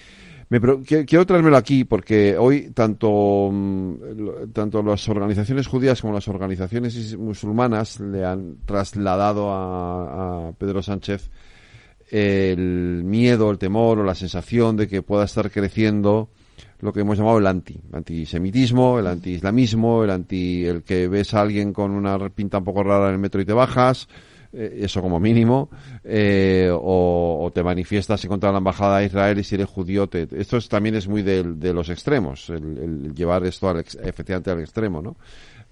Me 0.50 0.60
pro- 0.60 0.80
qui- 0.82 1.06
quiero 1.06 1.24
traérmelo 1.24 1.56
aquí 1.56 1.84
porque 1.84 2.36
hoy 2.38 2.70
tanto, 2.74 3.48
mm, 3.50 3.94
tanto 4.52 4.82
las 4.82 5.08
organizaciones 5.08 5.66
judías 5.66 6.00
como 6.02 6.12
las 6.12 6.28
organizaciones 6.28 7.16
musulmanas 7.16 7.98
le 7.98 8.24
han 8.26 8.56
trasladado 8.66 9.50
a, 9.50 10.48
a 10.48 10.52
Pedro 10.52 10.82
Sánchez 10.82 11.30
el 12.10 13.02
miedo, 13.04 13.50
el 13.50 13.58
temor 13.58 13.98
o 14.00 14.04
la 14.04 14.14
sensación 14.14 14.76
de 14.76 14.86
que 14.86 15.02
pueda 15.02 15.24
estar 15.24 15.50
creciendo 15.50 16.28
lo 16.80 16.92
que 16.92 17.00
hemos 17.00 17.16
llamado 17.16 17.38
el 17.38 17.46
anti, 17.46 17.80
el 17.88 17.96
antisemitismo, 17.96 18.98
el 18.98 19.06
antiislamismo, 19.06 20.04
el 20.04 20.10
anti, 20.10 20.66
el 20.66 20.82
que 20.82 21.08
ves 21.08 21.32
a 21.32 21.40
alguien 21.40 21.72
con 21.72 21.90
una 21.92 22.18
pinta 22.28 22.58
un 22.58 22.64
poco 22.64 22.82
rara 22.82 23.08
en 23.08 23.14
el 23.14 23.18
metro 23.18 23.40
y 23.40 23.46
te 23.46 23.54
bajas, 23.54 24.06
eh, 24.54 24.78
eso 24.82 25.02
como 25.02 25.18
mínimo, 25.20 25.68
eh, 26.04 26.70
o, 26.72 27.40
o 27.44 27.50
te 27.52 27.62
manifiestas 27.62 28.22
en 28.24 28.28
contra 28.30 28.48
de 28.48 28.52
la 28.54 28.58
embajada 28.58 28.98
de 28.98 29.06
Israel 29.06 29.38
y 29.38 29.44
si 29.44 29.54
eres 29.56 29.68
judío, 29.68 30.06
te, 30.08 30.28
esto 30.36 30.56
es- 30.56 30.68
también 30.68 30.94
es 30.94 31.08
muy 31.08 31.22
de, 31.22 31.42
los 31.72 31.88
extremos, 31.90 32.48
el, 32.50 32.78
el 32.78 33.14
llevar 33.14 33.44
esto 33.44 33.68
al 33.68 33.78
efectivamente 33.80 34.50
al 34.50 34.60
extremo, 34.60 35.02
¿no? 35.02 35.16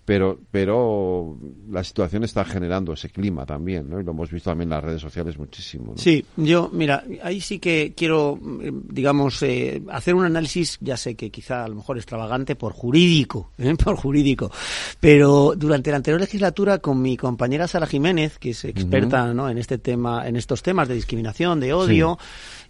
Pero, 0.05 0.41
pero 0.51 1.39
la 1.71 1.85
situación 1.85 2.25
está 2.25 2.45
generando 2.45 2.93
ese 2.93 3.09
clima 3.09 3.47
también, 3.47 3.89
¿no? 3.89 4.01
Y 4.01 4.05
lo 4.05 4.11
hemos 4.11 4.31
visto 4.31 4.51
también 4.51 4.67
en 4.67 4.75
las 4.75 4.85
redes 4.85 5.01
sociales 5.01 5.39
muchísimo, 5.39 5.93
¿no? 5.93 5.99
Sí, 5.99 6.25
yo, 6.37 6.71
mira, 6.73 7.05
ahí 7.23 7.41
sí 7.41 7.61
que 7.61 7.93
quiero, 7.97 8.37
eh, 8.63 8.73
digamos, 8.73 9.41
eh, 9.45 9.81
hacer 9.93 10.17
un 10.17 10.25
análisis, 10.25 10.79
ya 10.81 10.97
sé 10.97 11.15
que 11.15 11.31
quizá 11.31 11.65
a 11.65 11.69
lo 11.69 11.77
mejor 11.77 11.99
extravagante 11.99 12.57
por 12.57 12.73
jurídico, 12.73 13.53
¿eh? 13.59 13.75
por 13.77 13.97
jurídico, 13.97 14.51
pero 14.99 15.55
durante 15.57 15.91
la 15.91 15.99
anterior 15.99 16.21
legislatura 16.21 16.79
con 16.79 17.01
mi 17.01 17.17
compañera 17.17 17.69
Sara 17.69 17.87
Jiménez, 17.87 18.39
que 18.39 18.51
es 18.51 18.65
experta 18.65 19.33
¿no? 19.33 19.49
en 19.49 19.59
este 19.59 19.79
tema, 19.79 20.27
en 20.27 20.37
estos 20.37 20.63
temas 20.63 20.89
de 20.89 20.95
discriminación, 20.95 21.61
de 21.61 21.73
odio, 21.73 22.19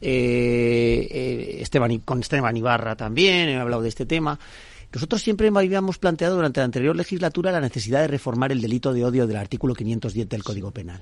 eh, 0.00 1.08
eh, 1.10 1.58
Esteban, 1.60 1.98
con 1.98 2.20
Esteban 2.20 2.56
Ibarra 2.56 2.96
también, 2.96 3.48
he 3.48 3.56
hablado 3.56 3.82
de 3.82 3.88
este 3.88 4.04
tema. 4.04 4.38
Nosotros 4.94 5.22
siempre 5.22 5.48
habíamos 5.48 5.98
planteado 5.98 6.36
durante 6.36 6.60
la 6.60 6.64
anterior 6.64 6.94
legislatura 6.94 7.50
la 7.50 7.60
necesidad 7.60 8.00
de 8.02 8.08
reformar 8.08 8.52
el 8.52 8.60
delito 8.60 8.92
de 8.92 9.04
odio 9.04 9.26
del 9.26 9.36
artículo 9.38 9.74
510 9.74 10.28
del 10.28 10.44
Código 10.44 10.70
Penal. 10.70 11.00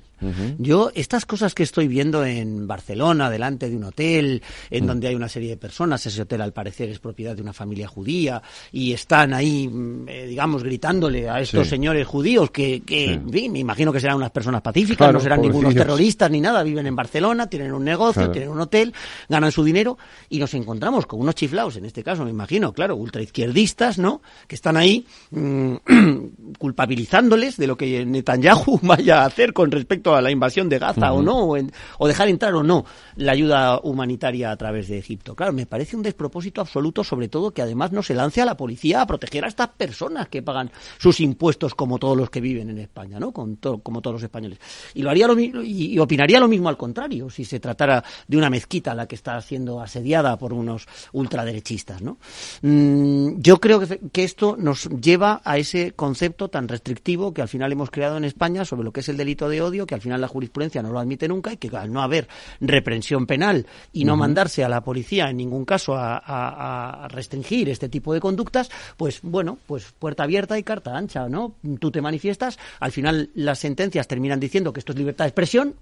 Yo, 0.58 0.92
estas 0.94 1.26
cosas 1.26 1.54
que 1.54 1.62
estoy 1.64 1.88
viendo 1.88 2.24
en 2.24 2.68
Barcelona, 2.68 3.28
delante 3.30 3.68
de 3.68 3.76
un 3.76 3.84
hotel, 3.84 4.42
en 4.70 4.86
donde 4.86 5.08
hay 5.08 5.14
una 5.16 5.28
serie 5.28 5.50
de 5.50 5.56
personas, 5.56 6.06
ese 6.06 6.22
hotel 6.22 6.40
al 6.42 6.52
parecer 6.52 6.88
es 6.88 7.00
propiedad 7.00 7.34
de 7.34 7.42
una 7.42 7.52
familia 7.52 7.88
judía, 7.88 8.42
y 8.70 8.92
están 8.92 9.34
ahí, 9.34 9.66
mm, 9.68 10.08
eh, 10.08 10.26
digamos, 10.28 10.62
gritándole 10.62 11.28
a 11.28 11.40
estos 11.40 11.64
Sí. 11.64 11.70
señores 11.70 12.06
judíos 12.06 12.50
que, 12.52 12.82
que 12.82 13.06
Sí. 13.06 13.12
en 13.14 13.30
fin, 13.30 13.52
me 13.52 13.58
imagino 13.58 13.92
que 13.92 13.98
serán 14.00 14.16
unas 14.16 14.30
personas 14.30 14.62
pacíficas, 14.62 14.98
Claro, 14.98 15.14
no 15.14 15.20
serán 15.20 15.40
ningunos 15.42 15.74
terroristas 15.74 16.30
ni 16.30 16.40
nada, 16.40 16.62
viven 16.62 16.86
en 16.86 16.94
Barcelona, 16.94 17.48
tienen 17.48 17.72
un 17.72 17.84
negocio, 17.84 18.20
Claro. 18.22 18.32
tienen 18.32 18.50
un 18.50 18.60
hotel, 18.60 18.94
ganan 19.28 19.50
su 19.50 19.64
dinero, 19.64 19.98
y 20.28 20.38
nos 20.38 20.54
encontramos 20.54 21.06
con 21.06 21.20
unos 21.20 21.34
chiflados, 21.34 21.76
en 21.76 21.86
este 21.86 22.04
caso, 22.04 22.24
me 22.24 22.30
imagino, 22.30 22.72
claro, 22.72 22.94
ultraizquierdistas, 22.94 23.79
¿no? 23.98 24.20
Que 24.46 24.54
están 24.54 24.76
ahí 24.76 25.06
mm, 25.30 25.74
culpabilizándoles 26.58 27.56
de 27.56 27.66
lo 27.66 27.76
que 27.76 28.04
Netanyahu 28.04 28.78
vaya 28.82 29.22
a 29.22 29.26
hacer 29.26 29.52
con 29.52 29.70
respecto 29.70 30.14
a 30.14 30.20
la 30.20 30.30
invasión 30.30 30.68
de 30.68 30.78
Gaza 30.78 31.12
o 31.12 31.22
no, 31.22 31.38
o, 31.38 31.56
en- 31.56 31.72
o 31.98 32.06
dejar 32.08 32.28
entrar 32.28 32.54
o 32.54 32.62
no 32.62 32.84
la 33.16 33.32
ayuda 33.32 33.80
humanitaria 33.82 34.50
a 34.50 34.56
través 34.56 34.88
de 34.88 34.98
Egipto. 34.98 35.34
Claro, 35.34 35.52
me 35.52 35.66
parece 35.66 35.96
un 35.96 36.02
despropósito 36.02 36.60
absoluto, 36.60 37.04
sobre 37.04 37.28
todo 37.28 37.52
que 37.52 37.62
además 37.62 37.92
no 37.92 38.02
se 38.02 38.14
lance 38.14 38.40
a 38.42 38.44
la 38.44 38.56
policía 38.56 39.02
a 39.02 39.06
proteger 39.06 39.44
a 39.44 39.48
estas 39.48 39.68
personas 39.68 40.28
que 40.28 40.42
pagan 40.42 40.70
sus 40.98 41.20
impuestos 41.20 41.74
como 41.74 41.98
todos 41.98 42.16
los 42.16 42.30
que 42.30 42.40
viven 42.40 42.70
en 42.70 42.78
España, 42.78 43.18
¿no? 43.18 43.32
Con 43.32 43.56
to- 43.56 43.78
como 43.78 44.00
todos 44.02 44.14
los 44.14 44.22
españoles. 44.22 44.58
Y 44.94 45.02
lo 45.02 45.10
haría 45.10 45.26
lo 45.26 45.38
y, 45.38 45.92
y 45.94 45.98
opinaría 45.98 46.40
lo 46.40 46.48
mismo 46.48 46.68
al 46.68 46.76
contrario, 46.76 47.30
si 47.30 47.44
se 47.44 47.60
tratara 47.60 48.02
de 48.26 48.36
una 48.36 48.50
mezquita 48.50 48.94
la 48.94 49.06
que 49.06 49.14
está 49.14 49.40
siendo 49.40 49.80
asediada 49.80 50.36
por 50.36 50.52
unos 50.52 50.86
ultraderechistas, 51.12 52.02
¿no? 52.02 52.18
Mm, 52.62 53.40
yo 53.40 53.58
creo 53.60 53.69
que, 53.78 54.00
que 54.10 54.24
esto 54.24 54.56
nos 54.58 54.88
lleva 54.88 55.40
a 55.44 55.58
ese 55.58 55.92
concepto 55.92 56.48
tan 56.48 56.66
restrictivo 56.66 57.32
que 57.32 57.42
al 57.42 57.48
final 57.48 57.70
hemos 57.70 57.90
creado 57.90 58.16
en 58.16 58.24
España 58.24 58.64
sobre 58.64 58.82
lo 58.84 58.92
que 58.92 59.00
es 59.00 59.08
el 59.08 59.16
delito 59.16 59.48
de 59.48 59.62
odio, 59.62 59.86
que 59.86 59.94
al 59.94 60.00
final 60.00 60.20
la 60.20 60.28
jurisprudencia 60.28 60.82
no 60.82 60.90
lo 60.90 60.98
admite 60.98 61.28
nunca 61.28 61.52
y 61.52 61.58
que 61.58 61.68
al 61.76 61.92
no 61.92 62.02
haber 62.02 62.26
reprensión 62.60 63.26
penal 63.26 63.66
y 63.92 64.04
no 64.04 64.16
mandarse 64.16 64.64
a 64.64 64.68
la 64.68 64.82
policía 64.82 65.30
en 65.30 65.36
ningún 65.36 65.64
caso 65.64 65.94
a, 65.94 66.16
a- 66.18 67.04
a 67.04 67.08
restringir 67.08 67.68
este 67.68 67.88
tipo 67.88 68.12
de 68.14 68.20
conductas, 68.20 68.70
pues 68.96 69.20
bueno, 69.22 69.58
pues 69.66 69.92
puerta 69.98 70.22
abierta 70.24 70.58
y 70.58 70.62
carta 70.62 70.96
ancha, 70.96 71.28
¿no? 71.28 71.54
Tú 71.78 71.90
te 71.90 72.00
manifiestas, 72.00 72.58
al 72.80 72.92
final 72.92 73.30
las 73.34 73.58
sentencias 73.58 74.08
terminan 74.08 74.40
diciendo 74.40 74.72
que 74.72 74.80
esto 74.80 74.92
es 74.92 74.98
libertad 74.98 75.26
de 75.26 75.28
expresión, 75.28 75.74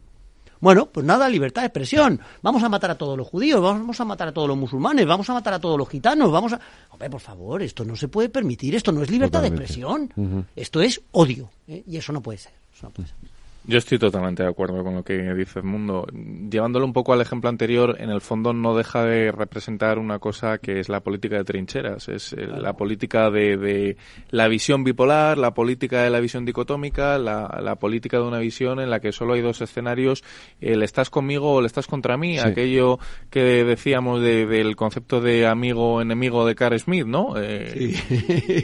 bueno, 0.60 0.86
pues 0.86 1.04
nada, 1.04 1.28
libertad 1.28 1.62
de 1.62 1.66
expresión. 1.66 2.20
Vamos 2.42 2.62
a 2.62 2.68
matar 2.68 2.90
a 2.90 2.94
todos 2.96 3.16
los 3.16 3.26
judíos, 3.26 3.60
vamos 3.60 4.00
a 4.00 4.04
matar 4.04 4.28
a 4.28 4.32
todos 4.32 4.48
los 4.48 4.56
musulmanes, 4.56 5.06
vamos 5.06 5.28
a 5.30 5.34
matar 5.34 5.54
a 5.54 5.58
todos 5.58 5.78
los 5.78 5.88
gitanos, 5.88 6.30
vamos 6.30 6.52
a... 6.52 6.60
Hombre, 6.90 7.10
por 7.10 7.20
favor, 7.20 7.62
esto 7.62 7.84
no 7.84 7.96
se 7.96 8.08
puede 8.08 8.28
permitir, 8.28 8.74
esto 8.74 8.92
no 8.92 9.02
es 9.02 9.10
libertad 9.10 9.42
de 9.42 9.48
expresión, 9.48 10.46
esto 10.56 10.80
es 10.80 11.00
odio, 11.12 11.50
¿eh? 11.66 11.82
y 11.86 11.96
eso 11.96 12.12
no 12.12 12.20
puede 12.20 12.38
ser. 12.38 12.52
eso 12.74 12.86
no 12.86 12.90
puede 12.90 13.08
ser. 13.08 13.37
Yo 13.68 13.76
estoy 13.76 13.98
totalmente 13.98 14.42
de 14.42 14.48
acuerdo 14.48 14.82
con 14.82 14.94
lo 14.94 15.02
que 15.04 15.34
dice 15.34 15.58
Edmundo. 15.58 16.06
Llevándolo 16.50 16.86
un 16.86 16.94
poco 16.94 17.12
al 17.12 17.20
ejemplo 17.20 17.50
anterior, 17.50 17.96
en 18.00 18.08
el 18.08 18.22
fondo 18.22 18.54
no 18.54 18.74
deja 18.74 19.04
de 19.04 19.30
representar 19.30 19.98
una 19.98 20.18
cosa 20.18 20.56
que 20.56 20.80
es 20.80 20.88
la 20.88 21.00
política 21.00 21.36
de 21.36 21.44
trincheras. 21.44 22.08
Es 22.08 22.32
eh, 22.32 22.46
la 22.46 22.72
política 22.72 23.30
de, 23.30 23.58
de 23.58 23.96
la 24.30 24.48
visión 24.48 24.84
bipolar, 24.84 25.36
la 25.36 25.52
política 25.52 26.02
de 26.02 26.08
la 26.08 26.18
visión 26.20 26.46
dicotómica, 26.46 27.18
la, 27.18 27.60
la 27.62 27.74
política 27.76 28.16
de 28.16 28.22
una 28.22 28.38
visión 28.38 28.80
en 28.80 28.88
la 28.88 29.00
que 29.00 29.12
solo 29.12 29.34
hay 29.34 29.42
dos 29.42 29.60
escenarios, 29.60 30.24
el 30.62 30.82
estás 30.82 31.10
conmigo 31.10 31.52
o 31.52 31.60
el 31.60 31.66
estás 31.66 31.86
contra 31.86 32.16
mí. 32.16 32.38
Sí. 32.38 32.48
Aquello 32.48 32.98
que 33.28 33.64
decíamos 33.64 34.22
de- 34.22 34.46
del 34.46 34.76
concepto 34.76 35.20
de 35.20 35.46
amigo-enemigo 35.46 36.46
de 36.46 36.54
Carl 36.54 36.80
Smith, 36.80 37.04
¿no? 37.06 37.34
Eh, 37.36 37.94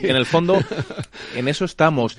En 0.03 0.17
el 0.17 0.25
fondo, 0.25 0.57
en 1.37 1.49
eso 1.49 1.67
estamos. 1.67 2.19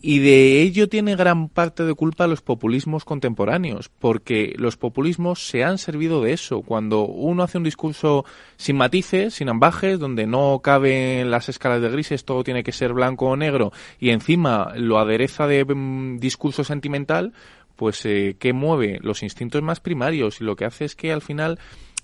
Y 0.00 0.20
de 0.20 0.62
ello 0.62 0.88
tiene 0.88 1.16
gran 1.16 1.48
parte 1.48 1.84
de 1.84 1.94
culpa 1.94 2.28
los 2.28 2.40
populismos 2.40 3.04
contemporáneos, 3.04 3.88
porque 3.88 4.54
los 4.56 4.76
populismos 4.76 5.48
se 5.48 5.64
han 5.64 5.76
servido 5.76 6.22
de 6.22 6.32
eso. 6.32 6.62
Cuando 6.62 7.04
uno 7.04 7.42
hace 7.42 7.58
un 7.58 7.64
discurso 7.64 8.24
sin 8.56 8.76
matices, 8.76 9.34
sin 9.34 9.48
ambajes, 9.48 9.98
donde 9.98 10.28
no 10.28 10.60
caben 10.62 11.32
las 11.32 11.48
escalas 11.48 11.82
de 11.82 11.90
grises, 11.90 12.24
todo 12.24 12.44
tiene 12.44 12.62
que 12.62 12.70
ser 12.70 12.92
blanco 12.92 13.26
o 13.26 13.36
negro, 13.36 13.72
y 13.98 14.10
encima 14.10 14.72
lo 14.76 15.00
adereza 15.00 15.48
de 15.48 15.64
mm, 15.64 16.18
discurso 16.18 16.62
sentimental, 16.62 17.32
pues 17.74 18.04
eh, 18.06 18.36
¿qué 18.38 18.52
mueve? 18.52 18.98
Los 19.02 19.24
instintos 19.24 19.62
más 19.62 19.80
primarios, 19.80 20.40
y 20.40 20.44
lo 20.44 20.54
que 20.54 20.64
hace 20.64 20.84
es 20.84 20.94
que 20.94 21.12
al 21.12 21.22
final 21.22 21.58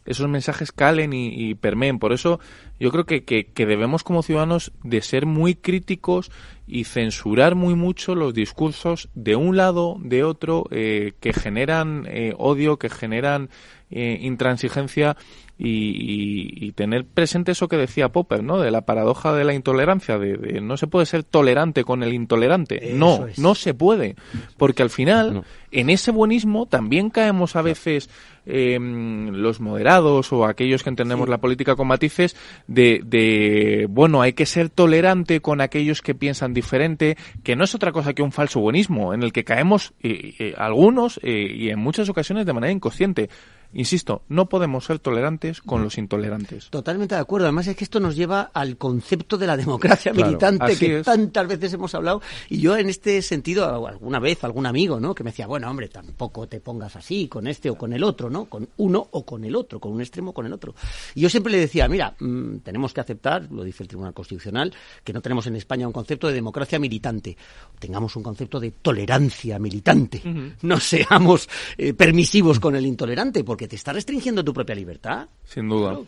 esos 0.04 0.28
mensajes 0.28 0.72
calen 0.72 1.12
y, 1.12 1.28
y 1.28 1.54
permeen. 1.54 1.98
Por 1.98 2.12
eso 2.12 2.40
yo 2.78 2.90
creo 2.90 3.04
que, 3.04 3.24
que, 3.24 3.46
que 3.46 3.66
debemos 3.66 4.02
como 4.02 4.22
ciudadanos 4.22 4.72
de 4.82 5.00
ser 5.00 5.26
muy 5.26 5.54
críticos 5.54 6.30
y 6.66 6.84
censurar 6.84 7.54
muy 7.54 7.74
mucho 7.74 8.14
los 8.14 8.34
discursos 8.34 9.08
de 9.14 9.36
un 9.36 9.56
lado, 9.56 9.96
de 10.00 10.24
otro, 10.24 10.66
eh, 10.70 11.12
que 11.20 11.32
generan 11.32 12.06
eh, 12.08 12.34
odio, 12.38 12.78
que 12.78 12.88
generan 12.88 13.50
eh, 13.90 14.18
intransigencia 14.22 15.16
y, 15.58 15.68
y- 15.68 16.66
y 16.66 16.72
tener 16.72 17.04
presente 17.04 17.52
eso 17.52 17.68
que 17.68 17.76
decía 17.76 18.08
Popper, 18.10 18.42
¿no? 18.42 18.58
De 18.58 18.70
la 18.70 18.82
paradoja 18.82 19.32
de 19.32 19.44
la 19.44 19.54
intolerancia, 19.54 20.18
de, 20.18 20.36
de 20.36 20.60
no 20.60 20.76
se 20.76 20.86
puede 20.86 21.06
ser 21.06 21.22
tolerante 21.22 21.84
con 21.84 22.02
el 22.02 22.12
intolerante. 22.12 22.88
Eso 22.90 22.96
no, 22.96 23.26
es. 23.26 23.38
no 23.38 23.54
se 23.54 23.74
puede. 23.74 24.16
Porque 24.56 24.82
al 24.82 24.90
final, 24.90 25.44
en 25.70 25.90
ese 25.90 26.10
buenismo 26.10 26.66
también 26.66 27.10
caemos 27.10 27.54
a 27.56 27.62
veces 27.62 28.10
eh, 28.46 28.78
los 28.80 29.60
moderados 29.60 30.32
o 30.32 30.44
aquellos 30.44 30.82
que 30.82 30.90
entendemos 30.90 31.28
la 31.28 31.38
política 31.38 31.76
con 31.76 31.86
matices 31.88 32.36
de, 32.66 33.00
de, 33.04 33.86
bueno, 33.88 34.20
hay 34.22 34.32
que 34.34 34.44
ser 34.46 34.68
tolerante 34.70 35.40
con 35.40 35.60
aquellos 35.60 36.02
que 36.02 36.14
piensan 36.14 36.52
diferente, 36.52 37.16
que 37.42 37.56
no 37.56 37.64
es 37.64 37.74
otra 37.74 37.92
cosa 37.92 38.12
que 38.12 38.22
un 38.22 38.32
falso 38.32 38.60
buenismo, 38.60 39.14
en 39.14 39.22
el 39.22 39.32
que 39.32 39.44
caemos 39.44 39.94
eh, 40.02 40.34
eh, 40.38 40.54
algunos 40.58 41.18
eh, 41.22 41.46
y 41.56 41.70
en 41.70 41.78
muchas 41.78 42.08
ocasiones 42.08 42.44
de 42.44 42.52
manera 42.52 42.72
inconsciente. 42.72 43.30
Insisto, 43.74 44.22
no 44.28 44.48
podemos 44.48 44.84
ser 44.84 44.98
tolerantes 45.00 45.60
con 45.60 45.82
los 45.82 45.98
intolerantes. 45.98 46.70
Totalmente 46.70 47.14
de 47.14 47.20
acuerdo. 47.20 47.46
Además 47.46 47.66
es 47.66 47.76
que 47.76 47.84
esto 47.84 48.00
nos 48.00 48.16
lleva 48.16 48.50
al 48.54 48.76
concepto 48.76 49.36
de 49.36 49.46
la 49.46 49.56
democracia 49.56 50.12
Claro, 50.12 50.26
militante 50.28 50.76
que 50.76 50.98
es. 51.00 51.04
tantas 51.04 51.46
veces 51.48 51.72
hemos 51.74 51.94
hablado. 51.94 52.22
Y 52.48 52.58
yo 52.60 52.76
en 52.76 52.88
este 52.88 53.20
sentido, 53.22 53.86
alguna 53.86 54.18
vez, 54.20 54.44
algún 54.44 54.66
amigo, 54.66 55.00
¿no? 55.00 55.14
Que 55.14 55.24
me 55.24 55.30
decía, 55.30 55.46
bueno, 55.46 55.68
hombre, 55.70 55.88
tampoco 55.88 56.46
te 56.46 56.60
pongas 56.60 56.96
así 56.96 57.28
con 57.28 57.46
este 57.46 57.68
o 57.70 57.76
con 57.76 57.92
el 57.92 58.04
otro, 58.04 58.30
¿no? 58.30 58.44
Con 58.46 58.68
uno 58.76 59.06
o 59.10 59.24
con 59.24 59.44
el 59.44 59.56
otro, 59.56 59.80
con 59.80 59.92
un 59.92 60.00
extremo 60.00 60.30
o 60.30 60.34
con 60.34 60.46
el 60.46 60.52
otro. 60.52 60.74
Y 61.14 61.20
yo 61.22 61.28
siempre 61.28 61.52
le 61.52 61.58
decía, 61.58 61.88
mira, 61.88 62.14
mm, 62.20 62.58
tenemos 62.58 62.92
que 62.94 63.00
aceptar, 63.00 63.48
lo 63.50 63.64
dice 63.64 63.82
el 63.82 63.88
Tribunal 63.88 64.14
Constitucional, 64.14 64.72
que 65.02 65.12
no 65.12 65.20
tenemos 65.20 65.46
en 65.46 65.56
España 65.56 65.86
un 65.86 65.92
concepto 65.92 66.28
de 66.28 66.34
democracia 66.34 66.78
militante. 66.78 67.36
Tengamos 67.78 68.14
un 68.16 68.22
concepto 68.22 68.60
de 68.60 68.70
tolerancia 68.70 69.58
militante. 69.58 70.22
No 70.62 70.78
seamos 70.80 71.48
eh, 71.76 71.92
permisivos 71.94 72.60
con 72.60 72.76
el 72.76 72.86
intolerante, 72.86 73.42
porque 73.44 73.63
porque 73.64 73.70
te 73.70 73.76
está 73.76 73.94
restringiendo 73.94 74.44
tu 74.44 74.52
propia 74.52 74.74
libertad. 74.74 75.26
Sin 75.44 75.70
duda. 75.70 75.98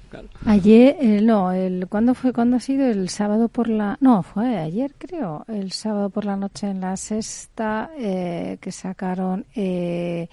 Ayer, 0.45 0.97
eh, 1.01 1.21
no, 1.23 1.53
el, 1.53 1.87
¿cuándo 1.89 2.15
fue? 2.15 2.33
¿Cuándo 2.35 2.57
ha 2.57 2.61
sido? 2.61 2.87
El 2.87 3.09
sábado 3.09 3.49
por 3.49 3.69
la... 3.69 3.97
No, 4.01 4.23
fue 4.23 4.59
ayer 4.59 4.95
creo, 4.99 5.45
el 5.49 5.73
sábado 5.73 6.11
por 6.11 6.27
la 6.27 6.37
noche 6.37 6.69
en 6.69 6.83
la 6.83 6.97
sexta 6.99 7.91
eh, 7.99 8.59
que 8.61 8.73
sacaron 8.73 9.47
eh, 9.55 10.29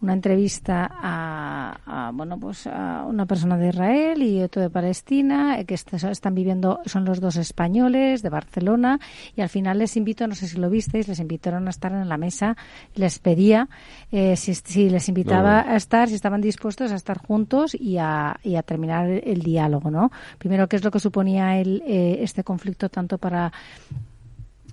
una 0.00 0.12
entrevista 0.12 0.88
a, 0.90 2.10
bueno 2.14 2.38
pues 2.38 2.66
a 2.66 3.04
una 3.04 3.26
persona 3.26 3.56
de 3.56 3.68
Israel 3.68 4.22
y 4.22 4.42
otro 4.42 4.62
de 4.62 4.70
Palestina 4.70 5.58
eh, 5.58 5.64
que 5.64 5.74
están 5.74 6.34
viviendo 6.34 6.80
son 6.86 7.04
los 7.04 7.20
dos 7.20 7.36
españoles 7.36 8.22
de 8.22 8.28
Barcelona 8.28 9.00
y 9.34 9.40
al 9.40 9.48
final 9.48 9.78
les 9.78 9.96
invito 9.96 10.26
no 10.26 10.34
sé 10.34 10.46
si 10.46 10.58
lo 10.58 10.70
visteis 10.70 11.08
les 11.08 11.18
invitaron 11.18 11.66
a 11.66 11.70
estar 11.70 11.92
en 11.92 12.08
la 12.08 12.16
mesa 12.16 12.56
les 12.94 13.18
pedía 13.18 13.68
eh, 14.12 14.36
si, 14.36 14.88
les 14.88 15.08
invitaba 15.08 15.60
a 15.60 15.76
estar 15.76 16.08
si 16.08 16.14
estaban 16.14 16.40
dispuestos 16.40 16.92
a 16.92 16.94
estar 16.94 17.18
juntos 17.18 17.74
y 17.74 17.98
a, 17.98 18.38
y 18.44 18.54
a 18.54 18.62
terminar 18.62 19.08
el, 19.08 19.42
diálogo 19.42 19.90
no 19.90 20.10
primero 20.38 20.68
qué 20.68 20.76
es 20.76 20.84
lo 20.84 20.90
que 20.90 21.00
suponía 21.00 21.58
el, 21.58 21.82
eh, 21.86 22.18
este 22.22 22.44
conflicto 22.44 22.88
tanto 22.88 23.18
para 23.18 23.52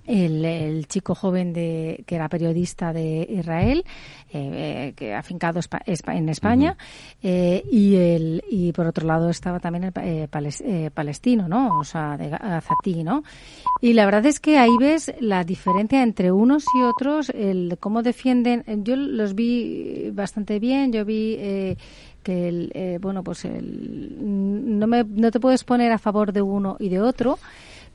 el, 0.06 0.86
chico 0.86 1.14
joven 1.14 1.52
de, 1.52 2.04
que 2.06 2.14
era 2.14 2.28
periodista 2.28 2.92
de 2.92 3.26
Israel, 3.28 3.84
eh, 4.32 4.88
eh 4.88 4.92
que 4.96 5.14
afincado 5.14 5.60
en 6.06 6.28
España, 6.28 6.76
eh, 7.22 7.62
y, 7.70 7.96
el, 7.96 8.44
y 8.50 8.72
por 8.72 8.86
otro 8.86 9.06
lado 9.06 9.30
estaba 9.30 9.60
también 9.60 9.84
el 9.84 9.92
eh, 9.96 10.90
palestino, 10.92 11.48
¿no? 11.48 11.78
O 11.78 11.84
sea, 11.84 12.16
de 12.16 12.28
Gazatí, 12.28 13.02
¿no? 13.02 13.22
Y 13.80 13.92
la 13.92 14.04
verdad 14.04 14.26
es 14.26 14.40
que 14.40 14.58
ahí 14.58 14.76
ves 14.78 15.12
la 15.20 15.44
diferencia 15.44 16.02
entre 16.02 16.32
unos 16.32 16.64
y 16.78 16.82
otros, 16.82 17.30
el 17.30 17.76
cómo 17.80 18.02
defienden. 18.02 18.64
Yo 18.84 18.96
los 18.96 19.34
vi 19.34 20.10
bastante 20.12 20.58
bien, 20.58 20.92
yo 20.92 21.04
vi 21.04 21.36
que 22.22 22.48
el, 22.48 22.98
bueno, 23.00 23.22
pues 23.22 23.44
el, 23.44 24.16
no, 24.78 24.86
me, 24.86 25.04
no 25.04 25.30
te 25.30 25.40
puedes 25.40 25.64
poner 25.64 25.92
a 25.92 25.98
favor 25.98 26.32
de 26.32 26.42
uno 26.42 26.76
y 26.80 26.88
de 26.88 27.00
otro 27.00 27.38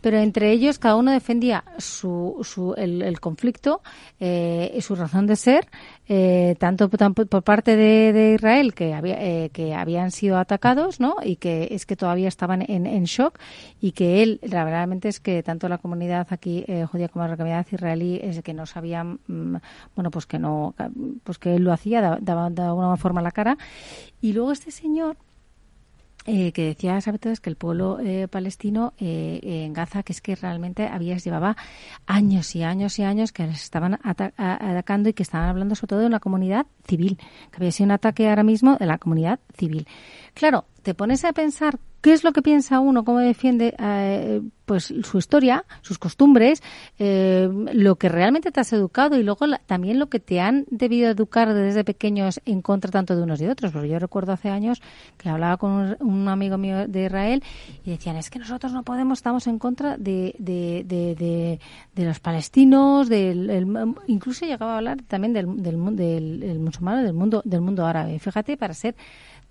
pero 0.01 0.17
entre 0.17 0.51
ellos 0.51 0.79
cada 0.79 0.95
uno 0.95 1.11
defendía 1.11 1.63
su, 1.77 2.37
su, 2.43 2.73
el, 2.75 3.19
conflicto 3.19 3.81
eh, 4.19 4.73
y 4.75 4.81
su 4.81 4.95
razón 4.95 5.27
de 5.27 5.35
ser, 5.35 5.67
eh, 6.07 6.55
tanto, 6.59 6.89
por 6.89 7.43
parte 7.43 7.75
de, 7.75 8.33
Israel, 8.35 8.73
que, 8.73 8.93
había, 8.93 9.15
eh, 9.21 9.49
que 9.53 9.73
habían 9.73 10.11
sido 10.11 10.37
atacados, 10.37 10.99
¿no? 10.99 11.15
Y 11.23 11.37
que 11.37 11.69
es 11.71 11.85
que 11.85 11.95
todavía 11.95 12.27
estaban 12.27 12.63
en, 12.63 12.85
en 12.85 13.03
shock 13.05 13.39
y 13.79 13.91
que 13.91 14.23
él, 14.23 14.39
la 14.43 14.63
verdad 14.63 14.89
es 15.05 15.19
que 15.19 15.43
tanto 15.43 15.69
la 15.69 15.77
comunidad 15.77 16.27
aquí 16.31 16.65
judía 16.91 17.07
como 17.07 17.27
la 17.27 17.37
comunidad 17.37 17.65
israelí 17.71 18.19
es 18.21 18.41
que 18.41 18.53
no 18.53 18.65
sabían, 18.65 19.19
mm, 19.27 19.55
bueno, 19.95 20.11
pues 20.11 20.25
que 20.25 20.39
no, 20.39 20.73
pues 21.23 21.37
que 21.37 21.55
él 21.55 21.63
lo 21.63 21.71
hacía, 21.71 22.17
daba 22.19 22.49
de 22.49 22.61
alguna 22.63 22.97
forma 22.97 23.21
la 23.21 23.31
cara. 23.31 23.57
Y 24.21 24.33
luego 24.33 24.51
este 24.51 24.71
señor, 24.71 25.17
eh, 26.26 26.52
que 26.52 26.65
decía 26.65 27.02
sabes 27.02 27.39
que 27.39 27.49
el 27.49 27.56
pueblo 27.56 27.99
eh, 27.99 28.27
palestino 28.27 28.93
eh, 28.99 29.39
en 29.43 29.73
Gaza 29.73 30.03
que 30.03 30.14
es 30.14 30.22
que 30.22 30.35
realmente 30.35 30.85
había 30.85 31.18
llevaba 31.18 31.57
años 32.06 32.56
y 32.56 32.61
años 32.61 32.99
y 32.99 33.03
años 33.03 33.31
que 33.31 33.48
les 33.48 33.64
estaban 33.64 33.99
atacando 34.03 35.10
y 35.10 35.14
que 35.14 35.23
estaban 35.23 35.49
hablando 35.49 35.73
sobre 35.73 35.89
todo 35.89 35.99
de 36.02 36.06
una 36.06 36.19
comunidad 36.19 36.68
civil 36.88 37.18
que 37.18 37.57
había 37.57 37.72
sido 37.72 37.85
un 37.85 37.91
ataque 37.91 38.30
ahora 38.30 38.43
mismo 38.43 38.77
de 38.77 38.85
la 38.85 38.99
comunidad 38.99 39.39
civil 39.57 39.88
claro 40.35 40.65
te 40.83 40.93
pones 40.93 41.25
a 41.25 41.33
pensar 41.33 41.79
qué 42.01 42.13
es 42.13 42.23
lo 42.23 42.33
que 42.33 42.41
piensa 42.41 42.79
uno, 42.79 43.05
cómo 43.05 43.19
defiende 43.19 43.75
eh, 43.77 44.41
pues 44.65 44.93
su 45.03 45.17
historia, 45.17 45.65
sus 45.81 45.99
costumbres, 45.99 46.63
eh, 46.97 47.47
lo 47.73 47.95
que 47.97 48.09
realmente 48.09 48.51
te 48.51 48.59
has 48.59 48.73
educado 48.73 49.17
y 49.17 49.23
luego 49.23 49.45
también 49.65 49.99
lo 49.99 50.07
que 50.07 50.19
te 50.19 50.39
han 50.39 50.65
debido 50.69 51.09
educar 51.09 51.53
desde 51.53 51.83
pequeños 51.83 52.41
en 52.45 52.61
contra 52.61 52.89
tanto 52.89 53.15
de 53.15 53.21
unos 53.21 53.39
y 53.41 53.45
de 53.45 53.51
otros. 53.51 53.71
Porque 53.71 53.89
yo 53.89 53.99
recuerdo 53.99 54.31
hace 54.31 54.49
años 54.49 54.81
que 55.17 55.29
hablaba 55.29 55.57
con 55.57 55.97
un, 55.99 56.27
amigo 56.27 56.57
mío 56.57 56.87
de 56.87 57.05
Israel 57.05 57.43
y 57.83 57.91
decían 57.91 58.15
es 58.15 58.29
que 58.29 58.39
nosotros 58.39 58.71
no 58.71 58.83
podemos, 58.83 59.19
estamos 59.19 59.45
en 59.47 59.59
contra 59.59 59.97
de, 59.97 60.33
de, 60.39 60.83
de, 60.87 61.59
de, 61.93 62.05
los 62.05 62.19
palestinos, 62.19 63.09
del, 63.09 63.67
incluso 64.07 64.45
llegaba 64.45 64.75
a 64.75 64.77
hablar 64.77 65.01
también 65.03 65.33
del, 65.33 65.61
del, 65.61 65.95
del, 65.95 66.39
del 66.39 66.59
musulmán, 66.59 67.03
del 67.03 67.13
mundo, 67.13 67.41
del 67.45 67.61
mundo 67.61 67.85
árabe. 67.85 68.17
Fíjate, 68.19 68.57
para 68.57 68.73
ser 68.73 68.95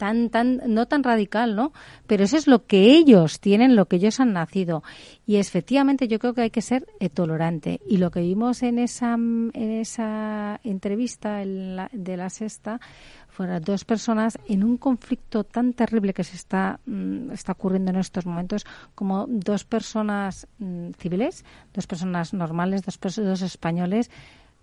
tan, 0.00 0.30
tan, 0.30 0.62
no 0.66 0.86
tan 0.86 1.04
radical, 1.04 1.54
¿no? 1.54 1.74
Pero 2.06 2.24
eso 2.24 2.38
es 2.38 2.46
lo 2.46 2.64
que 2.64 2.96
ellos 2.96 3.38
tienen, 3.38 3.76
lo 3.76 3.84
que 3.84 3.96
ellos 3.96 4.18
han 4.18 4.32
nacido. 4.32 4.82
Y 5.26 5.36
efectivamente 5.36 6.08
yo 6.08 6.18
creo 6.18 6.32
que 6.32 6.40
hay 6.40 6.50
que 6.50 6.62
ser 6.62 6.86
eh, 7.00 7.10
tolerante. 7.10 7.82
Y 7.86 7.98
lo 7.98 8.10
que 8.10 8.20
vimos 8.20 8.62
en 8.62 8.78
esa, 8.78 9.12
en 9.12 9.52
esa 9.52 10.58
entrevista 10.64 11.36
de 11.36 12.16
la 12.16 12.30
sexta 12.30 12.80
fueron 13.28 13.60
dos 13.60 13.84
personas 13.84 14.38
en 14.48 14.64
un 14.64 14.78
conflicto 14.78 15.44
tan 15.44 15.74
terrible 15.74 16.14
que 16.14 16.24
se 16.24 16.36
está, 16.36 16.80
mm, 16.86 17.32
está 17.32 17.52
ocurriendo 17.52 17.90
en 17.90 17.98
estos 17.98 18.24
momentos, 18.24 18.64
como 18.94 19.26
dos 19.28 19.64
personas 19.64 20.48
mm, 20.60 20.92
civiles, 20.98 21.44
dos 21.74 21.86
personas 21.86 22.32
normales, 22.32 22.80
dos, 22.86 22.98
dos 23.16 23.42
españoles, 23.42 24.10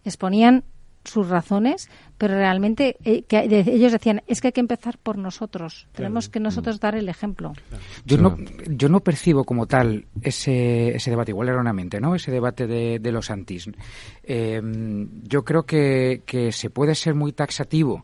exponían 0.03 0.63
sus 1.07 1.29
razones, 1.29 1.89
pero 2.17 2.35
realmente 2.35 2.97
eh, 3.03 3.23
que 3.23 3.39
ellos 3.39 3.91
decían 3.91 4.21
es 4.27 4.41
que 4.41 4.49
hay 4.49 4.51
que 4.51 4.61
empezar 4.61 4.97
por 4.97 5.17
nosotros, 5.17 5.87
tenemos 5.93 6.29
que 6.29 6.39
nosotros 6.39 6.79
dar 6.79 6.95
el 6.95 7.09
ejemplo. 7.09 7.53
Yo 8.05 8.17
no, 8.17 8.37
yo 8.67 8.89
no 8.89 8.99
percibo 8.99 9.43
como 9.43 9.65
tal 9.65 10.05
ese, 10.21 10.95
ese 10.95 11.09
debate, 11.09 11.31
igual 11.31 11.49
erróneamente, 11.49 11.99
¿no? 11.99 12.15
Ese 12.15 12.31
debate 12.31 12.67
de, 12.67 12.99
de 12.99 13.11
los 13.11 13.31
antis. 13.31 13.69
Eh, 14.23 14.61
yo 15.23 15.43
creo 15.43 15.63
que, 15.63 16.23
que 16.25 16.51
se 16.51 16.69
puede 16.69 16.95
ser 16.95 17.15
muy 17.15 17.31
taxativo 17.33 18.03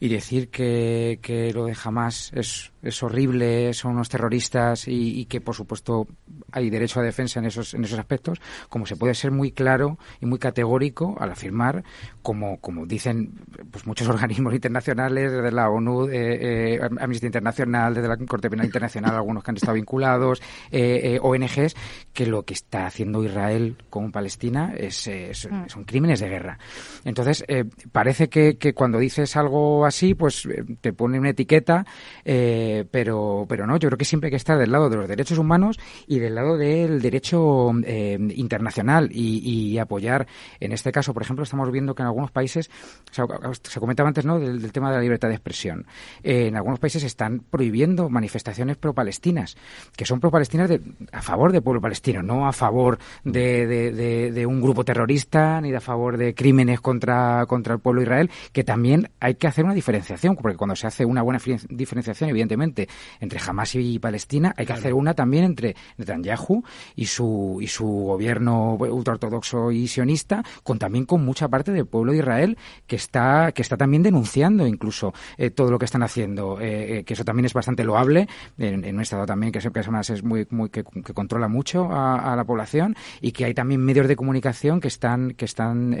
y 0.00 0.08
decir 0.08 0.48
que, 0.48 1.18
que 1.22 1.52
lo 1.52 1.64
de 1.64 1.76
Hamas 1.82 2.30
es, 2.34 2.72
es 2.82 3.02
horrible, 3.02 3.72
son 3.74 3.92
unos 3.92 4.08
terroristas 4.08 4.84
y, 4.86 5.24
que, 5.26 5.40
por 5.40 5.54
supuesto, 5.54 6.06
hay 6.52 6.70
derecho 6.70 7.00
a 7.00 7.02
defensa 7.02 7.40
en 7.40 7.46
esos, 7.46 7.74
en 7.74 7.84
esos 7.84 7.98
aspectos, 7.98 8.40
como 8.68 8.86
se 8.86 8.96
puede 8.96 9.14
ser 9.14 9.32
muy 9.32 9.50
claro 9.50 9.98
y 10.20 10.26
muy 10.26 10.38
categórico 10.38 11.16
al 11.18 11.32
afirmar, 11.32 11.82
como, 12.28 12.60
como 12.60 12.84
dicen 12.84 13.32
pues 13.70 13.86
muchos 13.86 14.06
organismos 14.14 14.52
internacionales, 14.52 15.32
desde 15.32 15.50
la 15.50 15.70
ONU, 15.70 16.08
eh, 16.08 16.74
eh, 16.74 16.80
Amnistía 17.00 17.28
Internacional, 17.28 17.94
desde 17.94 18.06
la 18.06 18.18
Corte 18.18 18.50
Penal 18.50 18.66
Internacional, 18.66 19.14
algunos 19.14 19.42
que 19.42 19.50
han 19.50 19.56
estado 19.56 19.72
vinculados, 19.72 20.42
eh, 20.70 21.14
eh 21.14 21.20
ONGs, 21.22 21.74
que 22.12 22.26
lo 22.26 22.42
que 22.42 22.52
está 22.52 22.84
haciendo 22.84 23.24
Israel 23.24 23.78
con 23.88 24.12
Palestina 24.12 24.74
es, 24.76 25.08
mm. 25.08 25.68
son 25.68 25.84
crímenes 25.84 26.20
de 26.20 26.28
guerra. 26.28 26.58
Entonces, 27.02 27.46
parece 27.92 28.28
que, 28.28 28.58
que 28.58 28.74
cuando 28.74 28.98
dices 28.98 29.34
algo 29.34 29.86
así, 29.86 30.14
pues 30.14 30.44
eh, 30.44 30.64
te 30.82 30.92
pone 30.92 31.18
una 31.18 31.30
etiqueta, 31.30 31.86
eh, 32.24 32.84
pero, 32.90 33.46
pero 33.48 33.66
no, 33.66 33.78
yo 33.78 33.88
creo 33.88 33.98
que 33.98 34.04
siempre 34.04 34.28
hay 34.28 34.32
que 34.32 34.36
estar 34.36 34.58
del 34.58 34.70
lado 34.70 34.90
de 34.90 34.96
los 34.96 35.08
derechos 35.08 35.38
humanos 35.38 35.78
y 36.06 36.18
del 36.18 36.34
lado 36.34 36.58
del 36.58 37.00
derecho 37.00 37.70
eh, 37.84 38.18
internacional 38.34 39.08
y, 39.12 39.78
apoyar, 39.78 40.26
en 40.58 40.72
este 40.72 40.90
caso, 40.90 41.14
por 41.14 41.22
ejemplo, 41.22 41.44
estamos 41.44 41.70
viendo 41.70 41.94
que 41.94 42.02
en 42.02 42.08
algunos 42.18 42.32
países, 42.32 42.70
se 43.10 43.80
comentaba 43.80 44.08
antes, 44.08 44.24
¿no?, 44.24 44.38
del, 44.38 44.72
tema 44.72 44.90
de 44.90 44.96
la 44.96 45.02
libertad 45.02 45.28
de 45.28 45.34
expresión. 45.34 45.86
en 46.22 46.56
algunos 46.56 46.78
países 46.78 47.04
están 47.04 47.40
prohibiendo 47.40 48.10
manifestaciones 48.10 48.76
pro-palestinas, 48.76 49.56
que 49.96 50.04
son 50.04 50.20
pro-palestinas 50.20 50.70
a 51.12 51.22
favor 51.22 51.52
del 51.52 51.62
pueblo 51.62 51.80
palestino, 51.80 52.22
no 52.22 52.46
a 52.46 52.52
favor 52.52 52.98
de, 53.24 53.66
de, 53.66 54.32
de, 54.32 54.46
un 54.46 54.60
grupo 54.60 54.84
terrorista 54.84 55.60
ni 55.60 55.70
de 55.70 55.76
a 55.76 55.80
favor 55.80 56.16
de 56.16 56.34
crímenes 56.34 56.80
contra, 56.80 57.46
contra 57.46 57.74
el 57.74 57.80
pueblo 57.80 58.00
de 58.00 58.06
Israel, 58.06 58.30
que 58.52 58.64
también 58.64 59.10
hay 59.20 59.36
que 59.36 59.46
hacer 59.46 59.64
una 59.64 59.74
diferenciación, 59.74 60.36
porque 60.36 60.56
cuando 60.56 60.74
se 60.74 60.86
hace 60.86 61.04
una 61.04 61.22
buena 61.22 61.40
diferenciación, 61.68 62.30
evidentemente, 62.30 62.88
entre 63.20 63.40
Hamas 63.46 63.74
y 63.74 63.98
Palestina, 63.98 64.54
hay 64.56 64.66
que 64.66 64.72
hacer 64.72 64.94
una 64.94 65.14
también 65.14 65.44
entre 65.44 65.76
Netanyahu 65.96 66.64
y 66.96 67.06
su, 67.06 67.58
y 67.60 67.68
su 67.68 67.86
gobierno 67.86 68.74
ultraortodoxo 68.74 69.70
y 69.70 69.86
sionista, 69.86 70.42
con 70.62 70.78
también 70.78 71.04
con 71.06 71.24
mucha 71.24 71.48
parte 71.48 71.72
del 71.72 71.86
pueblo 71.86 72.07
de 72.12 72.18
Israel 72.18 72.58
que 72.86 72.96
está, 72.96 73.52
que 73.52 73.62
está 73.62 73.76
también 73.76 74.02
denunciando 74.02 74.66
incluso 74.66 75.12
eh, 75.36 75.50
todo 75.50 75.70
lo 75.70 75.78
que 75.78 75.84
están 75.84 76.02
haciendo, 76.02 76.60
eh, 76.60 76.98
eh, 76.98 77.04
que 77.04 77.14
eso 77.14 77.24
también 77.24 77.46
es 77.46 77.54
bastante 77.54 77.84
loable 77.84 78.28
en, 78.58 78.94
un 78.94 79.00
estado 79.00 79.26
también 79.26 79.52
que, 79.52 79.58
que 79.58 79.80
es 79.80 80.22
muy, 80.22 80.46
muy 80.50 80.70
que, 80.70 80.84
controla 80.84 81.48
mucho 81.48 81.88
a, 81.90 82.34
la 82.36 82.44
población 82.44 82.96
y 83.20 83.32
que 83.32 83.44
hay 83.44 83.54
también 83.54 83.80
medios 83.80 84.06
de 84.08 84.16
comunicación 84.16 84.80
que 84.80 84.88
están, 84.88 85.32
que 85.32 85.44
están 85.44 85.94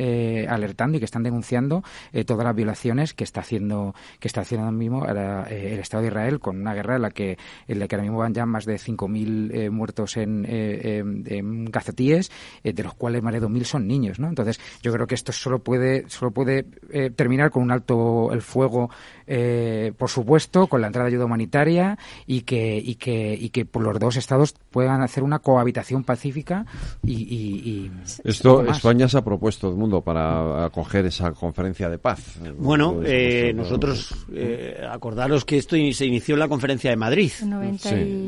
alertando 0.48 0.96
y 0.96 1.00
que 1.00 1.04
están 1.04 1.22
denunciando 1.22 1.82
todas 2.26 2.44
las 2.44 2.54
violaciones 2.54 3.14
que 3.14 3.24
está 3.24 3.40
haciendo 3.40 3.94
que 4.20 4.28
está 4.28 4.42
haciendo 4.42 4.66
ahora 4.66 4.76
mismo 4.76 5.06
eh, 5.06 5.74
el 5.74 5.80
Estado 5.80 6.02
de 6.02 6.08
Israel 6.08 6.40
con 6.40 6.60
una 6.60 6.74
guerra 6.74 6.96
en 6.96 7.02
la 7.02 7.10
que 7.10 7.38
en 7.66 7.78
la 7.78 7.88
que 7.88 7.96
ahora 7.96 8.02
mismo 8.04 8.18
van 8.18 8.34
ya 8.34 8.46
más 8.46 8.64
de 8.64 8.76
5.000 8.76 9.50
eh, 9.54 9.70
muertos 9.70 10.16
en, 10.16 10.44
eh, 10.48 10.98
en 10.98 11.64
de 11.68 12.82
los 12.82 12.94
cuales 12.94 13.22
más 13.22 13.32
de 13.32 13.40
2.000 13.40 13.64
son 13.64 13.86
niños, 13.86 14.18
¿no? 14.18 14.28
Entonces, 14.28 14.60
yo 14.82 14.92
creo 14.92 15.06
que 15.06 15.14
esto 15.14 15.32
solo 15.32 15.60
puede 15.60 15.87
solo 16.08 16.30
puede 16.30 16.64
terminar 17.16 17.50
con 17.50 17.62
un 17.62 17.70
alto 17.70 18.30
el 18.32 18.42
fuego, 18.42 18.90
por 19.98 20.08
supuesto, 20.08 20.66
con 20.66 20.80
la 20.80 20.86
entrada 20.86 21.08
de 21.08 21.14
ayuda 21.14 21.26
humanitaria 21.26 21.98
y 22.26 22.42
que 22.42 22.78
y 22.78 22.94
que 22.94 23.36
y 23.38 23.50
que 23.50 23.64
por 23.66 23.82
los 23.82 23.98
dos 23.98 24.16
estados 24.16 24.54
puedan 24.70 25.02
hacer 25.02 25.22
una 25.22 25.38
cohabitación 25.38 26.04
pacífica 26.04 26.64
y, 27.04 27.90
esto 28.24 28.64
España 28.66 29.08
se 29.08 29.18
ha 29.18 29.22
propuesto 29.22 29.68
el 29.68 29.76
mundo 29.76 30.00
para 30.00 30.64
acoger 30.66 31.06
esa 31.06 31.32
conferencia 31.32 31.88
de 31.88 31.98
paz. 31.98 32.38
Bueno, 32.58 33.00
eh, 33.04 33.52
nosotros, 33.54 34.14
eh, 34.32 34.82
acordaros 34.90 35.44
que 35.44 35.58
esto 35.58 35.76
se 35.92 36.06
inició 36.06 36.34
en 36.34 36.40
la 36.40 36.48
conferencia 36.48 36.90
de 36.90 36.96
Madrid. 36.96 37.30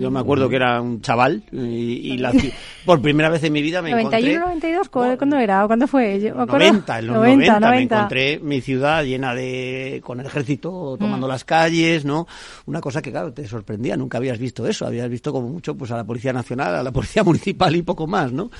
Yo 0.01 0.11
me 0.11 0.20
acuerdo 0.20 0.49
que 0.49 0.57
era 0.57 0.81
un 0.81 1.01
chaval 1.01 1.43
y, 1.53 2.16
la, 2.19 2.32
por 2.85 3.01
primera 3.01 3.28
vez 3.28 3.45
en 3.45 3.53
mi 3.53 3.62
vida 3.62 3.82
me 3.82 3.91
91, 4.01 4.01
encontré... 4.01 4.39
92, 4.39 4.89
¿cuándo 4.89 5.37
era? 5.37 5.65
¿O 5.65 5.66
cuándo 5.66 5.87
fue? 5.87 6.20
Yo, 6.20 6.35
90, 6.35 6.99
en 6.99 7.07
los 7.07 7.16
90, 7.16 7.49
me 7.59 7.82
encontré 7.82 8.39
mi 8.39 8.60
ciudad 8.60 9.02
llena 9.02 9.35
de... 9.35 10.01
con 10.05 10.20
el 10.20 10.27
ejército 10.27 10.97
tomando 10.98 11.27
mm. 11.27 11.31
las 11.31 11.44
calles, 11.44 12.05
¿no? 12.05 12.27
Una 12.66 12.81
cosa 12.81 13.02
que, 13.02 13.10
claro, 13.10 13.32
te 13.32 13.47
sorprendía, 13.48 13.97
nunca 13.97 14.18
habías 14.18 14.39
visto 14.39 14.66
eso, 14.66 14.86
habías 14.86 15.09
visto 15.09 15.32
como 15.32 15.48
mucho 15.48 15.74
pues 15.74 15.90
a 15.90 15.97
la 15.97 16.05
Policía 16.05 16.32
Nacional, 16.32 16.74
a 16.74 16.82
la 16.82 16.93
Policía 17.01 17.24
Municipal 17.24 17.74
y 17.74 17.82
poco 17.82 18.06
más, 18.06 18.32
¿no? 18.32 18.51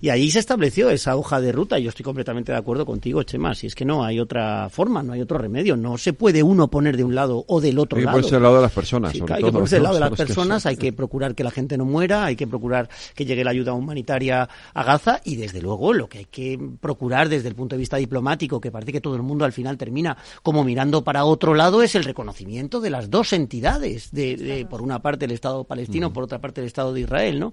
Y 0.00 0.08
ahí 0.08 0.30
se 0.30 0.38
estableció 0.38 0.88
esa 0.88 1.16
hoja 1.16 1.40
de 1.40 1.52
ruta. 1.52 1.78
Yo 1.78 1.90
estoy 1.90 2.04
completamente 2.04 2.52
de 2.52 2.58
acuerdo 2.58 2.86
contigo, 2.86 3.22
Chema. 3.22 3.54
Si 3.54 3.66
es 3.66 3.74
que 3.74 3.84
no 3.84 4.02
hay 4.02 4.18
otra 4.18 4.68
forma, 4.70 5.02
no 5.02 5.12
hay 5.12 5.20
otro 5.20 5.36
remedio. 5.36 5.76
No 5.76 5.98
se 5.98 6.14
puede 6.14 6.42
uno 6.42 6.68
poner 6.68 6.96
de 6.96 7.04
un 7.04 7.14
lado 7.14 7.44
o 7.46 7.60
del 7.60 7.78
otro 7.78 7.98
hay 7.98 8.04
lado. 8.04 8.16
Hay 8.16 8.22
que 8.22 8.30
ponerse 8.30 8.36
del 8.36 8.42
lado 8.42 8.56
de 8.56 8.62
las 8.62 8.72
personas. 8.72 9.12
hay 9.14 9.20
que 9.20 9.52
ponerse 9.52 9.76
del 9.76 9.82
lado 9.82 9.94
de 9.94 10.00
las 10.00 10.12
personas. 10.12 10.66
Hay 10.66 10.76
que 10.76 10.92
procurar 10.92 11.34
que 11.34 11.44
la 11.44 11.50
gente 11.50 11.76
no 11.76 11.84
muera. 11.84 12.24
Hay 12.24 12.36
que 12.36 12.46
procurar 12.46 12.88
que 13.14 13.26
llegue 13.26 13.44
la 13.44 13.50
ayuda 13.50 13.74
humanitaria 13.74 14.48
a 14.72 14.84
Gaza. 14.84 15.20
Y 15.24 15.36
desde 15.36 15.60
luego 15.60 15.92
lo 15.92 16.08
que 16.08 16.18
hay 16.18 16.24
que 16.24 16.58
procurar 16.80 17.28
desde 17.28 17.48
el 17.48 17.54
punto 17.54 17.76
de 17.76 17.80
vista 17.80 17.98
diplomático, 17.98 18.58
que 18.58 18.70
parece 18.70 18.92
que 18.92 19.00
todo 19.02 19.16
el 19.16 19.22
mundo 19.22 19.44
al 19.44 19.52
final 19.52 19.76
termina 19.76 20.16
como 20.42 20.64
mirando 20.64 21.04
para 21.04 21.26
otro 21.26 21.54
lado, 21.54 21.82
es 21.82 21.94
el 21.94 22.04
reconocimiento 22.04 22.80
de 22.80 22.88
las 22.88 23.10
dos 23.10 23.34
entidades. 23.34 24.10
De, 24.12 24.66
por 24.70 24.80
una 24.80 25.02
parte 25.02 25.26
el 25.26 25.32
Estado 25.32 25.64
palestino, 25.64 26.10
por 26.12 26.24
otra 26.24 26.38
parte 26.38 26.62
el 26.62 26.66
Estado 26.66 26.94
de 26.94 27.00
Israel, 27.00 27.38
¿no? 27.38 27.52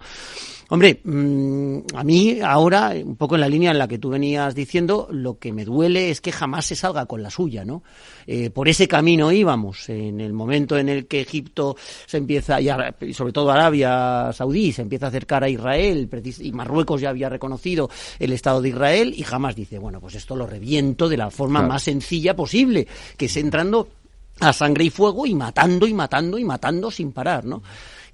Hombre, 0.69 0.99
mm, 1.03 1.79
a 1.95 2.03
mí 2.03 2.36
ahora, 2.43 2.93
un 3.03 3.15
poco 3.15 3.35
en 3.35 3.41
la 3.41 3.49
línea 3.49 3.72
en 3.72 3.77
la 3.77 3.88
que 3.88 3.97
tú 3.97 4.09
venías 4.09 4.55
diciendo, 4.55 5.07
lo 5.11 5.38
que 5.38 5.53
me 5.53 5.65
duele 5.65 6.09
es 6.09 6.22
que 6.22 6.31
jamás 6.31 6.65
se 6.65 6.76
salga 6.76 7.05
con 7.05 7.22
la 7.22 7.30
suya, 7.30 7.65
¿no? 7.65 7.84
Eh, 8.26 8.49
por 8.49 8.68
ese 8.68 8.88
camino 8.88 9.31
íbamos. 9.31 9.89
En 9.89 10.19
el 10.22 10.34
momento 10.34 10.77
en 10.77 10.89
el 10.89 11.07
que 11.07 11.22
Egipto 11.22 11.76
se 12.05 12.18
empieza, 12.18 12.59
y 12.61 13.14
sobre 13.14 13.34
todo 13.34 13.51
Arabia 13.51 14.31
Saudí, 14.34 14.72
se 14.72 14.81
empieza 14.81 15.07
a 15.07 15.09
acercar 15.09 15.43
a 15.43 15.49
Israel, 15.49 16.09
y 16.39 16.51
Marruecos 16.51 17.01
ya 17.01 17.09
había 17.09 17.30
reconocido 17.30 17.89
el 18.19 18.34
Estado 18.34 18.61
de 18.61 18.69
Israel, 18.69 19.14
y 19.15 19.23
jamás 19.23 19.55
dice, 19.55 19.80
bueno, 19.80 19.99
pues 19.99 20.15
esto 20.15 20.35
lo 20.35 20.47
reviento 20.47 21.09
de 21.09 21.18
la 21.18 21.30
forma 21.30 21.61
más 21.61 21.84
sencilla 21.84 22.35
posible, 22.35 22.88
que 23.18 23.26
es 23.26 23.38
entrando 23.38 23.88
a 24.39 24.53
sangre 24.53 24.85
y 24.85 24.89
fuego 24.89 25.26
y 25.26 25.34
matando 25.34 25.88
y 25.88 25.93
matando 25.93 26.38
y 26.38 26.45
matando 26.45 26.91
sin 26.91 27.11
parar, 27.11 27.45
¿no? 27.45 27.61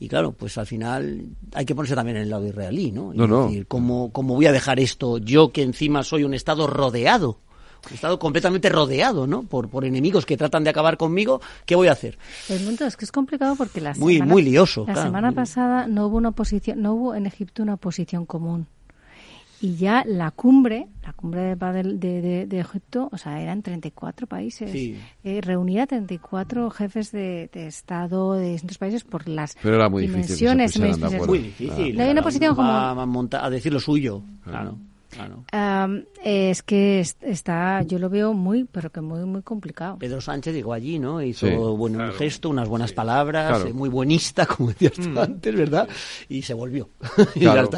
Y 0.04 0.10
claro, 0.10 0.34
pues 0.34 0.58
al 0.58 0.66
final 0.66 1.28
hay 1.54 1.64
que 1.64 1.74
ponerse 1.74 1.96
también 1.96 2.18
en 2.18 2.24
el 2.24 2.30
lado 2.30 2.46
israelí, 2.46 2.92
¿no? 2.92 3.14
no, 3.14 3.46
decir, 3.46 3.68
¿cómo, 3.68 4.12
¿cómo 4.12 4.36
voy 4.36 4.46
a 4.48 4.52
dejar 4.52 4.82
esto 4.82 5.18
yo 5.18 5.54
que 5.54 5.64
encima 5.64 6.04
soy 6.04 6.26
un 6.26 6.34
Estado 6.34 6.68
rodeado? 6.68 7.40
Un 7.88 7.94
Estado 7.94 8.20
completamente 8.20 8.68
rodeado, 8.68 9.28
¿no? 9.28 9.44
Por, 9.44 9.70
por 9.70 9.86
enemigos 9.86 10.26
que 10.26 10.36
tratan 10.36 10.66
de 10.66 10.72
acabar 10.72 10.98
conmigo, 10.98 11.40
¿qué 11.66 11.76
voy 11.78 11.88
a 11.88 11.94
hacer? 11.94 12.18
El 12.50 12.66
punto 12.66 12.86
es 12.86 12.98
que 12.98 13.06
es 13.06 13.14
complicado 13.14 13.56
porque 13.56 13.80
la 13.80 13.94
muy, 13.94 14.22
muy 14.22 14.42
lioso, 14.42 14.84
la 14.86 15.04
semana 15.04 15.32
pasada 15.32 15.88
no 15.88 16.08
hubo 16.08 16.18
una 16.18 16.30
oposición, 16.30 16.82
no 16.82 16.96
hubo 16.96 17.16
en 17.16 17.26
Egipto 17.26 17.64
una 17.64 17.76
oposición 17.76 18.26
común 18.26 18.68
y 19.64 19.77
ya 19.77 20.03
la 20.06 20.31
cumbre, 20.31 20.88
la 21.03 21.14
cumbre 21.14 21.56
de, 21.56 22.45
de, 22.45 22.60
Egipto, 22.60 23.07
o 23.14 23.18
sea, 23.18 23.41
eran 23.41 23.61
34 23.61 24.27
países. 24.27 24.69
Sí. 24.69 24.98
Eh, 25.23 25.40
reunía 25.40 25.88
34 25.88 26.69
jefes 26.69 27.14
de, 27.14 27.49
Estado 27.53 28.34
de 28.34 28.49
distintos 28.49 28.77
países 28.77 29.06
por 29.06 29.26
las 29.30 29.56
Pero 29.64 29.76
era 29.76 29.88
muy 29.88 30.02
dimensiones. 30.02 30.73
Difícil 30.73 31.26
muy 31.26 31.40
difícil. 31.40 31.95
No 31.95 32.03
hay 32.03 32.11
una 32.11 32.22
posición 32.22 32.56
como... 32.56 32.69
A, 32.69 32.91
a, 32.91 33.49
decir 33.49 33.72
lo 33.72 33.80
suyo, 33.80 34.22
claro 34.44 34.77
es 36.23 36.64
que 36.64 36.99
está, 36.99 37.81
yo 37.84 37.99
lo 37.99 38.10
veo 38.10 38.34
muy, 38.34 38.65
pero 38.65 38.90
que 38.90 39.02
muy, 39.02 39.26
muy 39.26 39.41
complicado. 39.41 39.98
Pedro 39.99 40.22
Sánchez 40.22 40.53
llegó 40.53 40.73
allí, 40.73 40.99
¿no? 40.99 41.22
Hizo 41.22 41.48
un 41.73 42.11
gesto, 42.14 42.49
unas 42.49 42.68
buenas 42.68 42.94
palabras, 42.94 43.72
muy 43.73 43.90
buenista, 43.90 44.45
como 44.48 44.69
decías 44.69 44.94
tú 44.94 45.10
mm. 45.10 45.18
antes, 45.18 45.56
¿verdad? 45.56 45.88
Y 46.30 46.41
se 46.41 46.53
volvió. 46.53 46.90
Claro, 47.34 47.69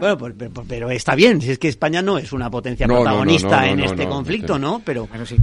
Bueno, 0.00 0.18
pues, 0.18 0.34
pero, 0.68 0.90
está 0.90 1.14
bien, 1.14 1.40
si 1.40 1.50
es 1.50 1.58
que 1.58 1.68
España 1.68 2.00
no 2.00 2.18
es 2.18 2.32
una 2.32 2.50
potencia 2.50 2.86
protagonista 2.86 3.68
en 3.68 3.80
este 3.80 4.08
conflicto, 4.08 4.58
¿no? 4.58 4.80
Pero 4.84 5.06
bueno, 5.06 5.26
sí, 5.26 5.36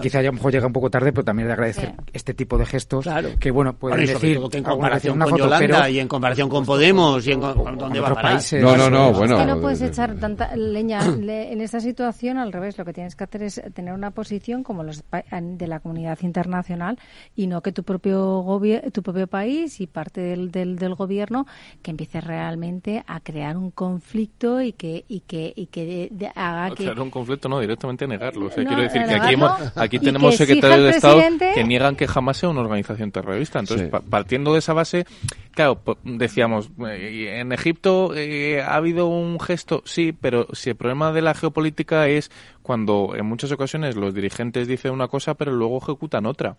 quizá 0.00 0.18
a 0.18 0.22
lo 0.22 0.32
mejor 0.32 0.52
llega 0.52 0.66
un 0.66 0.72
poco 0.72 0.90
tarde, 0.90 1.12
pero 1.12 1.24
también 1.24 1.48
de 1.48 1.54
agradecer 1.54 1.94
este 2.12 2.34
tipo 2.34 2.58
de 2.58 2.66
gestos 2.66 3.06
que, 3.38 3.50
bueno, 3.50 3.74
pueden 3.74 4.04
decir... 4.04 4.40
que 4.50 4.58
en 4.58 4.64
comparación 4.64 5.18
con 5.18 5.38
Yolanda 5.38 5.88
y 5.88 6.00
en 6.00 6.08
comparación 6.08 6.48
con 6.48 6.66
Podemos 6.66 7.26
y 7.26 7.32
en 7.32 7.40
donde 7.40 8.00
va 8.00 8.14
países. 8.14 8.62
No, 8.62 8.76
no, 8.76 8.90
no, 8.90 9.12
bueno 9.12 9.38
puedes 9.72 9.90
echar 9.90 10.14
tanta 10.16 10.54
leña 10.56 11.00
en 11.06 11.60
esta 11.60 11.80
situación, 11.80 12.38
al 12.38 12.52
revés, 12.52 12.78
lo 12.78 12.84
que 12.84 12.92
tienes 12.92 13.16
que 13.16 13.24
hacer 13.24 13.42
es 13.42 13.62
tener 13.74 13.94
una 13.94 14.10
posición 14.10 14.62
como 14.62 14.82
los 14.82 15.02
de 15.40 15.66
la 15.66 15.80
comunidad 15.80 16.18
internacional 16.22 16.98
y 17.34 17.46
no 17.46 17.62
que 17.62 17.72
tu 17.72 17.82
propio 17.82 18.44
tu 18.92 19.02
propio 19.02 19.26
país 19.26 19.80
y 19.80 19.86
parte 19.86 20.20
del, 20.20 20.50
del, 20.50 20.94
gobierno 20.94 21.46
que 21.82 21.90
empiece 21.90 22.20
realmente 22.20 23.02
a 23.06 23.20
crear 23.20 23.56
un 23.56 23.70
conflicto 23.70 24.60
y 24.60 24.72
que 24.72 25.04
y 25.08 25.20
que 25.20 25.52
y 25.56 25.66
que 25.66 26.10
haga 26.34 26.70
que 26.70 26.84
crear 26.84 27.00
un 27.00 27.10
conflicto 27.10 27.48
no 27.48 27.60
directamente 27.60 28.06
negarlo, 28.06 28.46
o 28.46 28.50
sea, 28.50 28.64
quiero 28.64 28.82
decir 28.82 29.02
que 29.04 29.14
aquí 29.14 29.36
aquí 29.76 29.98
tenemos 29.98 30.36
secretarios 30.36 30.84
de 30.84 30.90
Estado 30.90 31.22
que 31.54 31.64
niegan 31.64 31.96
que 31.96 32.06
jamás 32.06 32.36
sea 32.36 32.50
una 32.50 32.60
organización 32.60 33.10
terrorista, 33.10 33.58
entonces 33.58 33.90
partiendo 34.10 34.52
de 34.52 34.58
esa 34.58 34.72
base, 34.72 35.06
claro, 35.52 35.80
decíamos 36.04 36.70
eh, 36.88 37.40
en 37.40 37.52
Egipto 37.52 38.14
eh, 38.14 38.60
ha 38.60 38.74
habido 38.74 39.06
un 39.06 39.38
esto 39.48 39.82
sí, 39.84 40.12
pero 40.12 40.46
si 40.52 40.70
el 40.70 40.76
problema 40.76 41.12
de 41.12 41.22
la 41.22 41.34
geopolítica 41.34 42.08
es 42.08 42.30
cuando 42.62 43.14
en 43.16 43.26
muchas 43.26 43.52
ocasiones 43.52 43.96
los 43.96 44.14
dirigentes 44.14 44.68
dicen 44.68 44.92
una 44.92 45.08
cosa, 45.08 45.34
pero 45.34 45.52
luego 45.52 45.78
ejecutan 45.78 46.26
otra. 46.26 46.56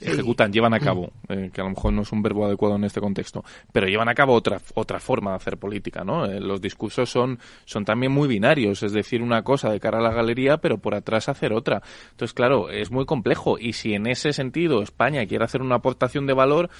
Ejecutan, 0.00 0.52
llevan 0.52 0.74
a 0.74 0.80
cabo, 0.80 1.12
eh, 1.28 1.50
que 1.52 1.60
a 1.60 1.64
lo 1.64 1.70
mejor 1.70 1.92
no 1.92 2.02
es 2.02 2.12
un 2.12 2.22
verbo 2.22 2.44
adecuado 2.44 2.76
en 2.76 2.84
este 2.84 3.00
contexto, 3.00 3.44
pero 3.72 3.86
llevan 3.86 4.08
a 4.08 4.14
cabo 4.14 4.34
otra, 4.34 4.60
otra 4.74 5.00
forma 5.00 5.30
de 5.30 5.36
hacer 5.36 5.56
política, 5.56 6.04
¿no? 6.04 6.26
Eh, 6.26 6.40
los 6.40 6.60
discursos 6.60 7.10
son, 7.10 7.38
son 7.64 7.84
también 7.84 8.12
muy 8.12 8.28
binarios, 8.28 8.82
es 8.82 8.92
decir, 8.92 9.22
una 9.22 9.42
cosa 9.42 9.70
de 9.70 9.80
cara 9.80 9.98
a 9.98 10.02
la 10.02 10.12
galería, 10.12 10.58
pero 10.58 10.78
por 10.78 10.94
atrás 10.94 11.28
hacer 11.28 11.52
otra. 11.52 11.82
Entonces, 12.10 12.34
claro, 12.34 12.70
es 12.70 12.90
muy 12.90 13.06
complejo 13.06 13.58
y 13.58 13.72
si 13.72 13.94
en 13.94 14.06
ese 14.06 14.32
sentido 14.32 14.82
España 14.82 15.26
quiere 15.26 15.44
hacer 15.44 15.62
una 15.62 15.76
aportación 15.76 16.26
de 16.26 16.34
valor, 16.34 16.70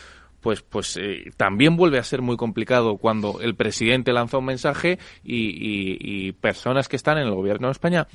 pues, 0.47 0.63
pues 0.63 0.97
eh, 0.97 1.33
también 1.37 1.77
vuelve 1.77 1.99
a 1.99 2.05
ser 2.05 2.23
muy 2.23 2.37
complicado 2.37 2.99
cuando 2.99 3.41
el 3.41 3.57
presidente 3.57 4.13
lanza 4.13 4.39
un 4.39 4.45
mensaje 4.45 5.01
y, 5.25 5.99
y, 6.01 6.31
personas 6.35 6.87
que 6.87 6.95
están 6.95 7.19
en 7.19 7.27
el 7.27 7.35
gobierno 7.35 7.67
de 7.67 7.73
España 7.73 8.07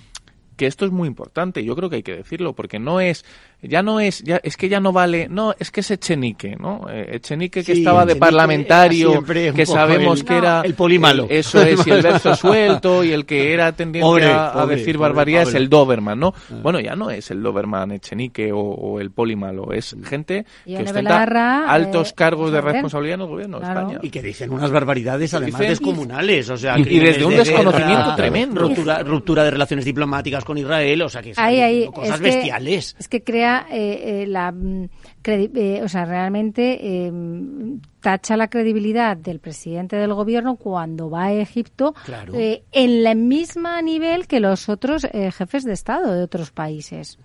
que 0.56 0.66
esto 0.66 0.86
es 0.86 0.92
muy 0.92 1.10
importante, 1.10 1.66
yo 1.66 1.76
creo 1.76 1.90
que 1.90 1.98
hay 1.98 2.04
que 2.04 2.16
decirlo, 2.16 2.54
porque 2.54 2.80
no 2.80 3.02
es, 3.02 3.26
ya 3.64 3.84
no 3.84 4.00
es, 4.00 4.24
ya, 4.24 4.40
es 4.44 4.58
que 4.58 4.70
ya 4.70 4.80
no 4.80 4.92
vale, 4.92 5.28
no, 5.30 5.54
es 5.60 5.70
que 5.70 5.82
es 5.82 5.92
Echenique, 5.92 6.56
¿no? 6.56 6.88
Eh, 6.90 7.18
Echenique 7.18 7.64
que 7.64 7.74
estaba 7.74 8.06
de 8.06 8.16
parlamentario, 8.16 9.24
que 9.24 9.66
sabemos 9.66 10.24
que 10.24 10.38
era 10.38 10.62
el 10.62 10.74
polimalo. 10.74 11.28
eso 11.30 11.62
es, 11.62 11.86
y 11.86 11.92
el 11.92 12.02
verso 12.02 12.36
suelto, 12.36 13.04
y 13.04 13.12
el 13.12 13.26
que 13.26 13.54
era 13.54 13.72
tendiente 13.74 14.26
a, 14.26 14.66
decir 14.66 14.98
barbaridades, 14.98 15.54
el 15.54 15.70
Doberman, 15.70 16.20
¿no? 16.20 16.34
Ah. 16.36 16.56
Bueno, 16.62 16.80
ya 16.80 16.96
no 16.96 17.12
es 17.12 17.30
el 17.30 17.44
Doberman 17.44 17.92
Echenique 17.92 18.52
o, 18.52 19.00
el 19.00 19.12
polimalo, 19.12 19.72
es 19.74 19.96
gente 20.06 20.46
que 20.66 20.82
ostenta 20.82 21.72
altos 21.72 22.10
eh, 22.10 22.14
cargos 22.16 22.52
de 22.52 22.62
responsabilidad 22.62 23.16
en 23.16 23.22
el 23.22 23.28
gobierno 23.28 23.60
de 23.60 23.66
España. 23.68 24.00
Y 24.02 24.10
que 24.10 24.22
dicen 24.24 24.52
unas 24.52 24.72
barbaridades 24.72 25.34
además 25.34 25.62
descomunales, 25.62 26.50
o 26.50 26.58
sea, 26.58 26.80
y, 26.80 27.00
desde 27.00 27.26
un 27.26 27.36
desconocimiento 27.36 28.16
tremendo. 28.16 28.62
Ruptura, 28.62 29.04
ruptura 29.04 29.44
de 29.44 29.52
relaciones 29.52 29.86
diplomáticas 29.86 30.44
con 30.44 30.58
Israel, 30.58 31.04
o 31.04 31.10
sea, 31.10 31.22
que 31.22 31.36
son 31.36 31.92
cosas 31.92 32.20
bestiales. 32.20 32.96
es 32.98 33.08
que 33.08 33.24
crea 33.24 33.51
eh, 33.60 34.24
eh, 34.24 34.28
la 34.28 34.52
mm, 34.52 34.90
eh, 35.24 35.82
o 35.84 35.88
sea, 35.88 36.06
realmente 36.06 37.06
em, 37.06 37.80
tacha 38.00 38.36
la 38.36 38.50
credibilidad 38.50 39.16
del 39.16 39.40
presidente 39.40 39.96
del 39.96 40.14
gobierno 40.14 40.56
cuando 40.56 41.10
va 41.10 41.26
a 41.26 41.34
Egipto 41.34 41.94
en 42.32 42.62
el 42.72 43.16
mismo 43.16 43.70
nivel 43.82 44.28
que 44.28 44.40
los 44.40 44.70
otros 44.70 45.08
jefes 45.12 45.64
de 45.64 45.74
Estado 45.74 46.14
de 46.14 46.24
otros 46.24 46.52
países. 46.52 47.20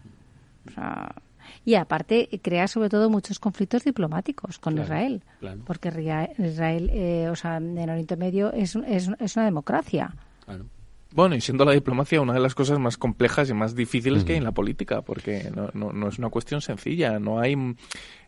y 1.64 1.74
aparte 1.74 2.28
crea 2.42 2.68
sobre 2.68 2.88
todo 2.88 3.08
muchos 3.08 3.38
conflictos 3.38 3.84
diplomáticos 3.84 4.58
con 4.58 4.78
Israel, 4.78 5.22
porque 5.64 5.88
Israel, 5.88 7.30
o 7.30 7.36
sea, 7.36 7.56
en 7.56 7.90
Oriente 7.90 8.16
Medio 8.16 8.52
es, 8.52 8.76
es, 8.76 9.10
es 9.18 9.36
una 9.36 9.44
democracia. 9.44 10.14
Bueno, 11.12 11.34
y 11.34 11.40
siendo 11.40 11.64
la 11.64 11.72
diplomacia 11.72 12.20
una 12.20 12.34
de 12.34 12.40
las 12.40 12.54
cosas 12.54 12.78
más 12.78 12.98
complejas 12.98 13.48
y 13.48 13.54
más 13.54 13.74
difíciles 13.74 14.24
que 14.24 14.32
hay 14.32 14.38
en 14.38 14.44
la 14.44 14.52
política, 14.52 15.02
porque 15.02 15.50
no, 15.54 15.70
no, 15.72 15.92
no, 15.92 16.08
es 16.08 16.18
una 16.18 16.28
cuestión 16.28 16.60
sencilla. 16.60 17.18
No 17.18 17.40
hay 17.40 17.56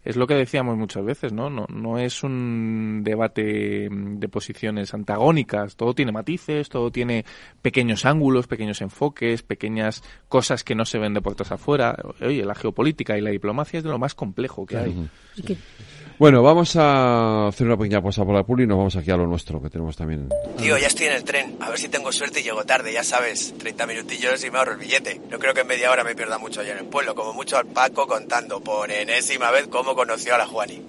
es 0.05 0.17
lo 0.17 0.27
que 0.27 0.35
decíamos 0.35 0.79
muchas 0.79 1.05
veces, 1.05 1.35
¿no? 1.35 1.51
No, 1.51 1.67
no 1.69 1.99
es 1.99 2.23
un 2.23 3.03
debate 3.05 3.89
de 3.91 4.29
posiciones 4.29 4.95
antagónicas, 4.95 5.77
todo 5.77 5.95
tiene 5.95 6.13
matices, 6.13 6.71
todo 6.71 6.91
tiene 6.91 7.27
pequeños 7.61 8.07
ángulos, 8.07 8.47
pequeños 8.47 8.81
enfoques, 8.81 9.43
pequeñas 9.43 10.03
cosas 10.29 10.65
que 10.65 10.75
no 10.75 10.87
se 10.87 10.99
ven 10.99 11.13
de 11.13 11.21
puertas 11.21 11.53
afuera. 11.53 11.95
Oye, 12.23 12.43
la 12.45 12.55
geopolítica 12.55 13.19
y 13.19 13.21
la 13.21 13.31
diplomacia 13.31 13.79
es 13.79 13.85
de 13.85 13.91
lo 13.91 13.99
más 13.99 14.15
complejo 14.15 14.65
que 14.65 14.79
hay. 14.79 15.09
Bueno, 16.19 16.43
vamos 16.43 16.75
a 16.75 17.47
hacer 17.47 17.65
una 17.67 17.77
pequeña 17.77 18.03
pausa 18.03 18.25
por 18.25 18.35
la 18.35 18.43
puli 18.43 18.65
y 18.65 18.67
nos 18.67 18.77
vamos 18.77 18.97
aquí 18.97 19.11
a 19.13 19.17
lo 19.17 19.27
nuestro, 19.27 19.63
que 19.63 19.71
tenemos 19.71 19.97
también. 19.97 20.29
Tío, 20.57 20.77
ya 20.77 20.89
estoy 20.89 21.07
en 21.07 21.13
el 21.13 21.23
tren. 21.23 21.57
A 21.61 21.71
ver 21.71 21.79
si 21.79 21.89
tengo 21.89 22.11
suerte 22.11 22.41
y 22.41 22.43
llego 22.43 22.65
tarde, 22.65 22.93
ya 22.93 23.05
sabes. 23.05 23.55
30 23.57 23.87
minutillos 23.87 24.45
y 24.45 24.51
me 24.51 24.59
ahorro 24.59 24.73
el 24.73 24.79
billete. 24.79 25.21
No 25.31 25.39
creo 25.39 25.55
que 25.55 25.61
en 25.61 25.69
media 25.69 25.93
hora 25.93 26.03
me 26.03 26.17
pierda 26.17 26.39
mucho 26.39 26.61
allá 26.61 26.73
en 26.73 26.79
el 26.79 26.87
pueblo. 26.87 27.15
Como 27.15 27.33
mucho 27.35 27.57
al 27.57 27.67
Paco 27.67 28.09
contando 28.09 28.61
por 28.61 28.91
enésima 28.91 29.53
vez 29.53 29.69
cómo 29.69 29.95
conoció 29.95 30.35
a 30.35 30.39
la 30.39 30.47
Juani. 30.47 30.83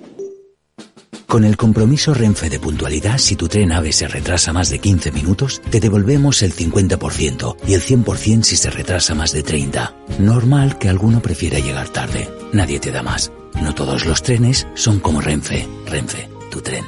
Con 1.27 1.45
el 1.45 1.57
compromiso 1.57 2.15
Renfe 2.15 2.49
de 2.49 2.59
puntualidad, 2.59 3.19
si 3.19 3.35
tu 3.35 3.47
tren 3.47 3.71
AVE 3.71 3.91
se 3.91 4.07
retrasa 4.07 4.51
más 4.51 4.71
de 4.71 4.79
15 4.79 5.11
minutos, 5.11 5.61
te 5.69 5.79
devolvemos 5.79 6.41
el 6.41 6.55
50% 6.55 7.55
y 7.67 7.75
el 7.75 7.83
100% 7.83 8.41
si 8.41 8.57
se 8.57 8.71
retrasa 8.71 9.13
más 9.13 9.31
de 9.31 9.43
30. 9.43 9.93
Normal 10.17 10.79
que 10.79 10.89
alguno 10.89 11.21
prefiera 11.21 11.59
llegar 11.59 11.89
tarde. 11.89 12.27
Nadie 12.51 12.79
te 12.79 12.89
da 12.91 13.03
más. 13.03 13.31
No 13.61 13.73
todos 13.73 14.05
los 14.05 14.23
trenes 14.23 14.67
son 14.73 14.99
como 14.99 15.21
Renfe. 15.21 15.67
Renfe, 15.85 16.29
tu 16.49 16.61
tren. 16.61 16.85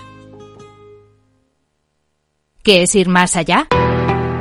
¿Qué 2.63 2.83
es 2.83 2.93
ir 2.95 3.09
más 3.09 3.35
allá? 3.35 3.67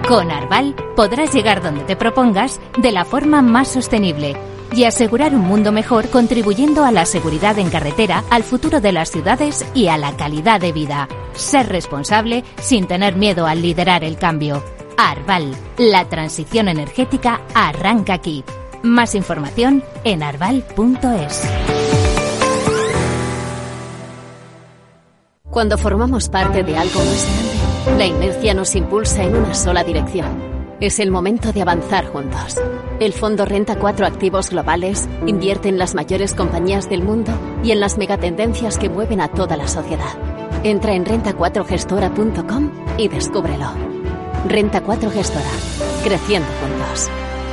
Con 0.06 0.30
Arval 0.30 0.74
podrás 0.94 1.32
llegar 1.32 1.62
donde 1.62 1.84
te 1.84 1.96
propongas 1.96 2.60
de 2.76 2.92
la 2.92 3.04
forma 3.04 3.40
más 3.42 3.68
sostenible 3.68 4.36
y 4.72 4.84
asegurar 4.84 5.34
un 5.34 5.40
mundo 5.40 5.72
mejor 5.72 6.08
contribuyendo 6.10 6.84
a 6.84 6.92
la 6.92 7.06
seguridad 7.06 7.58
en 7.58 7.70
carretera, 7.70 8.24
al 8.30 8.42
futuro 8.42 8.80
de 8.80 8.92
las 8.92 9.10
ciudades 9.10 9.64
y 9.74 9.88
a 9.88 9.96
la 9.96 10.16
calidad 10.16 10.60
de 10.60 10.72
vida. 10.72 11.08
Ser 11.34 11.68
responsable 11.68 12.44
sin 12.60 12.86
tener 12.86 13.16
miedo 13.16 13.46
al 13.46 13.62
liderar 13.62 14.04
el 14.04 14.16
cambio. 14.16 14.62
Arval, 14.96 15.56
la 15.78 16.08
transición 16.08 16.68
energética 16.68 17.40
arranca 17.54 18.14
aquí. 18.14 18.44
Más 18.82 19.14
información 19.14 19.82
en 20.04 20.22
arval.es. 20.22 21.42
Cuando 25.50 25.76
formamos 25.76 26.28
parte 26.28 26.62
de 26.62 26.76
algo 26.76 27.00
más 27.00 27.26
grande, 27.26 27.98
la 27.98 28.06
inercia 28.06 28.54
nos 28.54 28.76
impulsa 28.76 29.24
en 29.24 29.34
una 29.34 29.52
sola 29.52 29.82
dirección. 29.82 30.28
Es 30.78 31.00
el 31.00 31.10
momento 31.10 31.52
de 31.52 31.60
avanzar 31.60 32.06
juntos. 32.06 32.56
El 33.00 33.12
Fondo 33.12 33.44
Renta 33.44 33.76
4 33.76 34.06
Activos 34.06 34.50
Globales 34.50 35.08
invierte 35.26 35.68
en 35.68 35.76
las 35.76 35.96
mayores 35.96 36.34
compañías 36.34 36.88
del 36.88 37.02
mundo 37.02 37.32
y 37.64 37.72
en 37.72 37.80
las 37.80 37.98
megatendencias 37.98 38.78
que 38.78 38.88
mueven 38.88 39.20
a 39.20 39.28
toda 39.28 39.56
la 39.56 39.66
sociedad. 39.66 40.16
Entra 40.62 40.94
en 40.94 41.04
renta4gestora.com 41.04 42.70
y 42.96 43.08
descúbrelo. 43.08 43.72
Renta 44.46 44.82
4 44.82 45.10
Gestora. 45.10 45.50
Creciendo 46.04 46.48
juntos. 46.60 47.10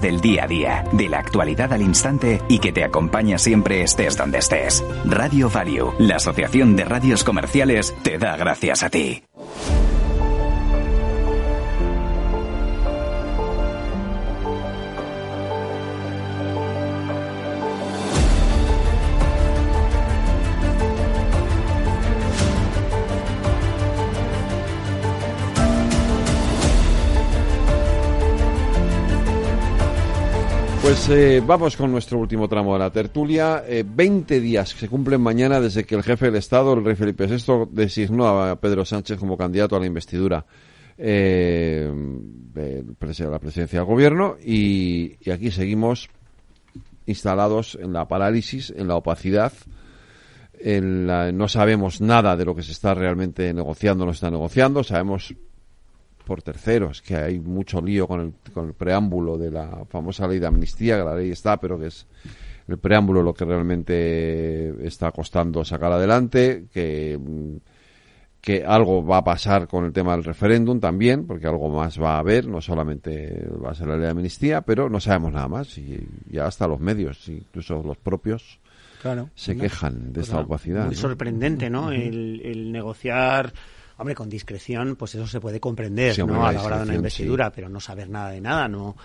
del 0.00 0.20
día 0.20 0.44
a 0.44 0.46
día, 0.46 0.84
de 0.92 1.08
la 1.08 1.18
actualidad 1.18 1.72
al 1.72 1.82
instante 1.82 2.40
y 2.48 2.58
que 2.58 2.72
te 2.72 2.84
acompaña 2.84 3.38
siempre 3.38 3.82
estés 3.82 4.16
donde 4.16 4.38
estés. 4.38 4.84
Radio 5.04 5.50
Value, 5.50 5.92
la 5.98 6.16
Asociación 6.16 6.76
de 6.76 6.84
Radios 6.84 7.24
Comerciales, 7.24 7.94
te 8.02 8.18
da 8.18 8.36
gracias 8.36 8.82
a 8.82 8.90
ti. 8.90 9.22
Pues 30.92 31.08
eh, 31.08 31.42
vamos 31.42 31.74
con 31.74 31.90
nuestro 31.90 32.18
último 32.18 32.48
tramo 32.48 32.74
de 32.74 32.78
la 32.80 32.90
tertulia. 32.90 33.64
Eh, 33.66 33.82
20 33.82 34.40
días 34.40 34.68
se 34.68 34.90
cumplen 34.90 35.22
mañana 35.22 35.58
desde 35.58 35.84
que 35.84 35.94
el 35.94 36.02
jefe 36.02 36.26
del 36.26 36.36
Estado, 36.36 36.74
el 36.74 36.84
rey 36.84 36.94
Felipe 36.96 37.26
VI, 37.26 37.68
designó 37.70 38.28
a 38.42 38.56
Pedro 38.56 38.84
Sánchez 38.84 39.18
como 39.18 39.38
candidato 39.38 39.74
a 39.74 39.80
la 39.80 39.86
investidura 39.86 40.44
eh, 40.98 41.90
de 41.94 42.84
la 42.84 43.38
presidencia 43.38 43.78
del 43.78 43.86
gobierno 43.86 44.36
y, 44.44 45.14
aquí 45.30 45.50
seguimos 45.50 46.10
instalados 47.06 47.78
en 47.80 47.94
la 47.94 48.06
parálisis, 48.06 48.70
en 48.76 48.86
la 48.86 48.96
opacidad. 48.96 49.54
En 50.60 51.06
la- 51.06 51.32
no 51.32 51.48
sabemos 51.48 52.02
nada 52.02 52.36
de 52.36 52.44
lo 52.44 52.54
que 52.54 52.62
se 52.62 52.72
está 52.72 52.92
realmente 52.92 53.54
negociando, 53.54 54.04
no 54.04 54.12
se 54.12 54.16
está 54.16 54.30
negociando. 54.30 54.84
Sabemos 54.84 55.34
por 56.22 56.42
terceros, 56.42 57.02
que 57.02 57.16
hay 57.16 57.38
mucho 57.40 57.80
lío 57.80 58.06
con 58.06 58.20
el, 58.20 58.32
con 58.52 58.68
el 58.68 58.74
preámbulo 58.74 59.36
de 59.38 59.50
la 59.50 59.84
famosa 59.88 60.26
ley 60.26 60.38
de 60.38 60.46
amnistía, 60.46 60.98
que 60.98 61.04
la 61.04 61.14
ley 61.14 61.30
está, 61.30 61.58
pero 61.58 61.78
que 61.78 61.86
es 61.86 62.06
el 62.68 62.78
preámbulo 62.78 63.22
lo 63.22 63.34
que 63.34 63.44
realmente 63.44 64.86
está 64.86 65.10
costando 65.10 65.64
sacar 65.64 65.92
adelante, 65.92 66.66
que, 66.72 67.18
que 68.40 68.64
algo 68.64 69.04
va 69.04 69.18
a 69.18 69.24
pasar 69.24 69.68
con 69.68 69.84
el 69.84 69.92
tema 69.92 70.12
del 70.12 70.24
referéndum 70.24 70.80
también, 70.80 71.26
porque 71.26 71.46
algo 71.46 71.68
más 71.68 72.00
va 72.00 72.16
a 72.16 72.18
haber, 72.18 72.46
no 72.46 72.60
solamente 72.60 73.46
va 73.64 73.70
a 73.70 73.74
ser 73.74 73.88
la 73.88 73.94
ley 73.94 74.04
de 74.04 74.10
amnistía, 74.10 74.62
pero 74.62 74.88
no 74.88 75.00
sabemos 75.00 75.32
nada 75.32 75.48
más, 75.48 75.76
y 75.78 76.06
ya 76.30 76.46
hasta 76.46 76.66
los 76.66 76.80
medios, 76.80 77.28
incluso 77.28 77.82
los 77.82 77.96
propios, 77.98 78.58
Claro. 79.00 79.30
se 79.34 79.54
No. 79.56 79.62
quejan 79.62 80.12
de 80.12 80.20
esta 80.20 80.34
Pues, 80.36 80.46
opacidad. 80.46 80.86
Muy 80.86 80.94
¿no? 80.94 81.00
sorprendente, 81.00 81.68
¿no? 81.70 81.90
el, 81.90 82.40
el 82.44 82.70
negociar, 82.70 83.52
hombre, 83.98 84.14
con 84.14 84.28
discreción, 84.28 84.96
pues 84.96 85.14
eso 85.14 85.26
se 85.26 85.40
puede 85.40 85.60
comprender, 85.60 86.14
Sí, 86.14 86.20
hombre, 86.22 86.36
¿no? 86.38 86.46
A 86.46 86.52
la 86.52 86.62
hora 86.62 86.76
de 86.78 86.82
una 86.84 86.94
investidura, 86.94 87.50
pero 87.52 87.68
no 87.68 87.80
saber 87.80 88.08
nada 88.08 88.30
de 88.30 88.40
nada, 88.40 88.68
no 88.68 88.96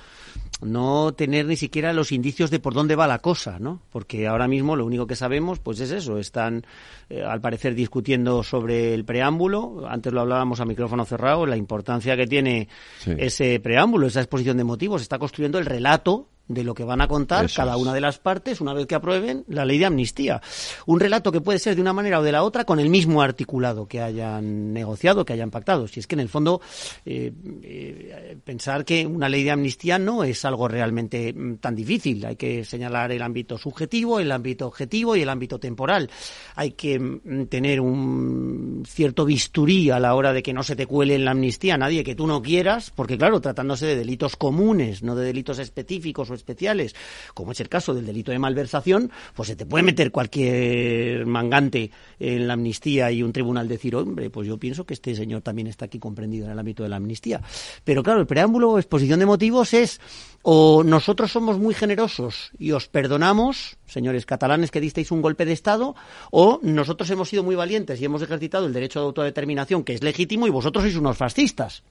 no 0.62 1.14
tener 1.14 1.46
ni 1.46 1.56
siquiera 1.56 1.94
los 1.94 2.12
indicios 2.12 2.50
de 2.50 2.60
por 2.60 2.74
dónde 2.74 2.96
va 2.96 3.06
la 3.08 3.20
cosa, 3.20 3.60
¿no? 3.60 3.82
Porque 3.92 4.28
ahora 4.28 4.48
mismo 4.48 4.76
lo 4.76 4.86
único 4.86 5.06
que 5.06 5.16
sabemos, 5.16 5.60
pues 5.60 5.80
es 5.80 5.92
eso, 5.92 6.18
están 6.18 6.66
eh, 7.10 7.22
al 7.24 7.42
parecer 7.42 7.76
discutiendo 7.76 8.42
sobre 8.44 8.94
el 8.94 9.06
preámbulo, 9.06 9.86
antes 9.88 10.12
lo 10.14 10.22
hablábamos 10.22 10.60
a 10.60 10.66
micrófono 10.66 11.06
cerrado, 11.06 11.46
la 11.46 11.58
importancia 11.58 12.16
que 12.16 12.26
tiene 12.28 12.68
Sí. 13.00 13.12
ese 13.18 13.60
preámbulo, 13.60 14.08
esa 14.08 14.22
exposición 14.22 14.58
de 14.58 14.64
motivos, 14.64 15.02
está 15.02 15.20
construyendo 15.20 15.60
el 15.60 15.66
relato 15.66 16.28
de 16.48 16.64
lo 16.64 16.74
que 16.74 16.84
van 16.84 17.02
a 17.02 17.08
contar 17.08 17.46
Eso 17.46 17.58
cada 17.58 17.76
es. 17.76 17.82
una 17.82 17.94
de 17.94 18.02
las 18.02 18.20
partes 18.20 18.62
una 18.62 18.74
vez 18.74 18.88
que 18.88 18.96
aprueben 18.96 19.44
la 19.48 19.66
ley 19.66 19.78
de 19.78 19.86
amnistía. 19.86 20.42
Un 20.86 21.00
relato 21.00 21.32
que 21.32 21.42
puede 21.42 21.60
ser 21.60 21.76
de 21.76 21.82
una 21.82 21.94
manera 21.94 22.20
o 22.20 22.24
de 22.24 22.32
la 22.32 22.44
otra 22.44 22.64
con 22.66 22.80
el 22.80 22.90
mismo 22.90 23.22
articulado 23.22 23.88
que 23.88 24.02
hayan 24.02 24.74
negociado, 24.74 25.26
que 25.26 25.34
hayan 25.34 25.52
pactado. 25.52 25.88
Si 25.88 26.00
es 26.00 26.08
que 26.08 26.16
en 26.16 26.22
el 26.22 26.30
fondo 26.30 26.62
eh, 27.06 27.32
eh, 27.64 28.38
pensar 28.44 28.86
que 28.86 29.06
una 29.06 29.30
ley 29.30 29.44
de 29.44 29.52
amnistía 29.52 30.00
no 30.00 30.24
es 30.24 30.46
algo 30.46 30.68
realmente 30.68 31.34
mm, 31.34 31.56
tan 31.56 31.76
difícil. 31.76 32.26
Hay 32.26 32.36
que 32.36 32.64
señalar 32.64 33.12
el 33.12 33.22
ámbito 33.22 33.58
subjetivo, 33.58 34.20
el 34.20 34.32
ámbito 34.32 34.68
objetivo 34.68 35.16
y 35.16 35.22
el 35.22 35.30
ámbito 35.30 35.60
temporal. 35.60 36.10
Hay 36.56 36.72
que 36.72 37.00
mm, 37.00 37.46
tener 37.48 37.82
un 37.82 38.84
cierto 38.88 39.26
bisturí 39.26 39.90
a 39.90 40.00
la 40.00 40.16
hora 40.16 40.34
de 40.34 40.44
que 40.44 40.54
no 40.54 40.64
se 40.64 40.76
te 40.76 40.86
cuele 40.86 41.16
en 41.16 41.26
la 41.26 41.32
amnistía 41.32 41.76
a 41.76 41.78
nadie 41.78 42.04
que 42.04 42.16
tú 42.16 42.28
no 42.28 42.42
quieras, 42.42 42.92
porque 42.96 43.18
claro, 43.18 43.42
tratándose 43.42 43.86
de 43.86 43.96
delitos 43.96 44.36
comunes, 44.36 45.04
no 45.04 45.16
de 45.16 45.26
delitos 45.26 45.60
específicos 45.60 46.30
o 46.30 46.37
especiales, 46.38 46.96
como 47.34 47.52
es 47.52 47.60
el 47.60 47.70
caso 47.70 47.94
del 47.94 48.06
delito 48.06 48.32
de 48.32 48.40
malversación, 48.40 49.12
pues 49.36 49.50
se 49.50 49.56
te 49.56 49.66
puede 49.66 49.84
meter 49.84 50.12
cualquier 50.12 51.26
mangante 51.26 51.92
en 52.20 52.48
la 52.48 52.54
amnistía 52.54 53.12
y 53.12 53.24
un 53.24 53.34
tribunal 53.34 53.68
decir, 53.68 53.96
hombre, 53.96 54.30
pues 54.30 54.48
yo 54.48 54.58
pienso 54.58 54.86
que 54.86 54.94
este 54.94 55.16
señor 55.16 55.42
también 55.42 55.68
está 55.68 55.86
aquí 55.86 56.00
comprendido 56.00 56.46
en 56.46 56.52
el 56.52 56.60
ámbito 56.60 56.84
de 56.84 56.90
la 56.90 56.98
amnistía. 56.98 57.42
Pero 57.84 58.04
claro, 58.04 58.22
el 58.22 58.28
preámbulo 58.28 58.72
o 58.72 58.80
exposición 58.80 59.20
de 59.20 59.26
motivos 59.26 59.74
es 59.74 60.00
o 60.42 60.84
nosotros 60.84 61.32
somos 61.32 61.60
muy 61.60 61.74
generosos 61.74 62.52
y 62.58 62.72
os 62.72 62.88
perdonamos, 62.88 63.78
señores 63.86 64.26
catalanes 64.26 64.72
que 64.72 64.80
disteis 64.80 65.12
un 65.12 65.22
golpe 65.22 65.46
de 65.46 65.54
Estado, 65.54 65.96
o 66.32 66.60
nosotros 66.64 67.10
hemos 67.10 67.30
sido 67.30 67.44
muy 67.44 67.56
valientes 67.56 68.00
y 68.00 68.06
hemos 68.06 68.22
ejercitado 68.22 68.66
el 68.66 68.74
derecho 68.74 69.00
de 69.00 69.06
autodeterminación, 69.08 69.84
que 69.84 69.94
es 69.94 70.04
legítimo, 70.04 70.48
y 70.48 70.52
vosotros 70.52 70.84
sois 70.84 70.96
unos 70.96 71.18
fascistas. 71.18 71.84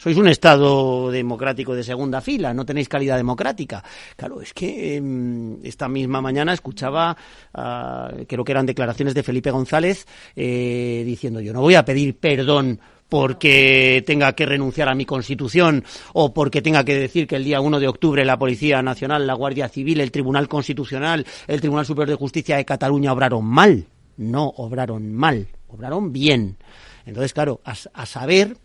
Sois 0.00 0.16
un 0.16 0.28
Estado 0.28 1.10
democrático 1.10 1.74
de 1.74 1.84
segunda 1.84 2.22
fila, 2.22 2.54
no 2.54 2.64
tenéis 2.64 2.88
calidad 2.88 3.18
democrática. 3.18 3.84
Claro, 4.16 4.40
es 4.40 4.54
que 4.54 4.96
em, 4.96 5.62
esta 5.62 5.90
misma 5.90 6.22
mañana 6.22 6.54
escuchaba, 6.54 7.14
ah, 7.52 8.10
creo 8.26 8.42
que 8.42 8.52
eran 8.52 8.64
declaraciones 8.64 9.12
de 9.12 9.22
Felipe 9.22 9.50
González, 9.50 10.06
eh, 10.34 11.02
diciendo 11.04 11.42
yo 11.42 11.52
no 11.52 11.60
voy 11.60 11.74
a 11.74 11.84
pedir 11.84 12.16
perdón 12.16 12.80
porque 13.10 14.02
tenga 14.06 14.32
que 14.32 14.46
renunciar 14.46 14.88
a 14.88 14.94
mi 14.94 15.04
constitución 15.04 15.84
o 16.14 16.32
porque 16.32 16.62
tenga 16.62 16.82
que 16.82 16.98
decir 16.98 17.26
que 17.26 17.36
el 17.36 17.44
día 17.44 17.60
1 17.60 17.78
de 17.78 17.88
octubre 17.88 18.24
la 18.24 18.38
Policía 18.38 18.80
Nacional, 18.80 19.26
la 19.26 19.34
Guardia 19.34 19.68
Civil, 19.68 20.00
el 20.00 20.12
Tribunal 20.12 20.48
Constitucional, 20.48 21.26
el 21.46 21.60
Tribunal 21.60 21.84
Superior 21.84 22.16
de 22.16 22.24
Justicia 22.24 22.56
de 22.56 22.64
Cataluña 22.64 23.12
obraron 23.12 23.44
mal. 23.44 23.84
No 24.16 24.48
obraron 24.56 25.12
mal, 25.12 25.48
obraron 25.68 26.10
bien. 26.10 26.56
Entonces, 27.04 27.34
claro, 27.34 27.60
a, 27.64 27.74
a 27.92 28.06
saber 28.06 28.56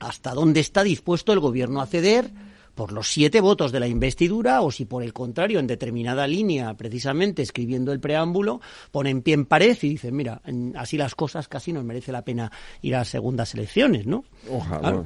hasta 0.00 0.34
dónde 0.34 0.60
está 0.60 0.82
dispuesto 0.82 1.32
el 1.32 1.40
gobierno 1.40 1.80
a 1.80 1.86
ceder 1.86 2.30
por 2.74 2.92
los 2.92 3.08
siete 3.08 3.40
votos 3.40 3.72
de 3.72 3.80
la 3.80 3.86
investidura 3.86 4.60
o 4.60 4.70
si 4.70 4.84
por 4.84 5.02
el 5.02 5.12
contrario 5.12 5.60
en 5.60 5.66
determinada 5.66 6.26
línea, 6.26 6.74
precisamente 6.74 7.42
escribiendo 7.42 7.92
el 7.92 8.00
preámbulo, 8.00 8.60
ponen 8.90 9.22
pie 9.22 9.34
en 9.34 9.46
pared 9.46 9.76
y 9.82 9.88
dicen, 9.90 10.16
mira, 10.16 10.40
así 10.76 10.96
las 10.96 11.14
cosas 11.14 11.48
casi 11.48 11.72
nos 11.72 11.84
merece 11.84 12.12
la 12.12 12.22
pena 12.22 12.50
ir 12.82 12.96
a 12.96 13.04
segundas 13.04 13.54
elecciones, 13.54 14.06
¿no? 14.06 14.24
Ojalá. 14.50 15.04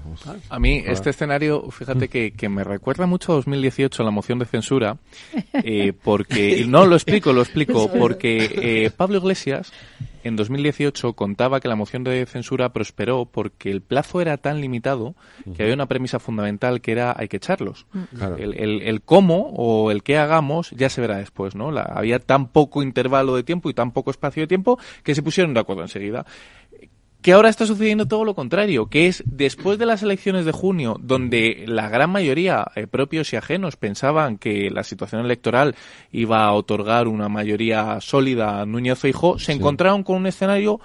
A 0.48 0.58
mí 0.58 0.82
este 0.86 1.10
escenario, 1.10 1.70
fíjate 1.70 2.08
que, 2.08 2.32
que, 2.32 2.48
me 2.48 2.64
recuerda 2.64 3.06
mucho 3.06 3.32
a 3.32 3.36
2018 3.36 4.02
la 4.02 4.10
moción 4.10 4.38
de 4.38 4.46
censura, 4.46 4.96
eh, 5.52 5.92
porque, 5.92 6.64
no 6.66 6.86
lo 6.86 6.96
explico, 6.96 7.32
lo 7.32 7.42
explico, 7.42 7.90
porque 7.98 8.84
eh, 8.86 8.90
Pablo 8.90 9.18
Iglesias 9.18 9.72
en 10.28 10.36
2018 10.36 11.14
contaba 11.14 11.60
que 11.60 11.68
la 11.68 11.76
moción 11.76 12.04
de 12.04 12.24
censura 12.26 12.72
prosperó 12.72 13.26
porque 13.26 13.70
el 13.70 13.80
plazo 13.80 14.20
era 14.20 14.36
tan 14.36 14.60
limitado 14.60 15.14
que 15.56 15.62
había 15.62 15.74
una 15.74 15.86
premisa 15.86 16.18
fundamental 16.18 16.80
que 16.80 16.92
era 16.92 17.14
hay 17.16 17.28
que 17.28 17.38
echarlos. 17.38 17.86
El, 18.38 18.54
el, 18.54 19.02
cómo 19.02 19.50
o 19.54 19.90
el 19.90 20.02
qué 20.02 20.18
hagamos 20.18 20.70
ya 20.70 20.88
se 20.88 21.00
verá 21.00 21.16
después, 21.16 21.54
¿no? 21.54 21.70
La, 21.70 21.82
había 21.82 22.18
tan 22.18 22.48
poco 22.48 22.82
intervalo 22.82 23.34
de 23.34 23.42
tiempo 23.42 23.70
y 23.70 23.74
tan 23.74 23.92
poco 23.92 24.10
espacio 24.10 24.42
de 24.42 24.46
tiempo 24.46 24.78
que 25.02 25.14
se 25.14 25.22
pusieron 25.22 25.54
de 25.54 25.60
acuerdo 25.60 25.82
enseguida 25.82 26.24
que 27.22 27.32
ahora 27.32 27.48
está 27.48 27.66
sucediendo 27.66 28.06
todo 28.06 28.24
lo 28.24 28.34
contrario, 28.34 28.86
que 28.86 29.06
es 29.06 29.24
después 29.26 29.78
de 29.78 29.86
las 29.86 30.02
elecciones 30.02 30.44
de 30.44 30.52
junio, 30.52 30.96
donde 31.00 31.64
la 31.66 31.88
gran 31.88 32.10
mayoría, 32.10 32.66
eh, 32.76 32.86
propios 32.86 33.32
y 33.32 33.36
ajenos, 33.36 33.76
pensaban 33.76 34.38
que 34.38 34.70
la 34.70 34.84
situación 34.84 35.24
electoral 35.24 35.74
iba 36.12 36.44
a 36.44 36.52
otorgar 36.52 37.08
una 37.08 37.28
mayoría 37.28 38.00
sólida 38.00 38.60
a 38.60 38.66
Núñez 38.66 38.98
Feijóo, 38.98 39.38
se 39.38 39.52
encontraron 39.52 40.04
con 40.04 40.16
un 40.16 40.26
escenario 40.26 40.80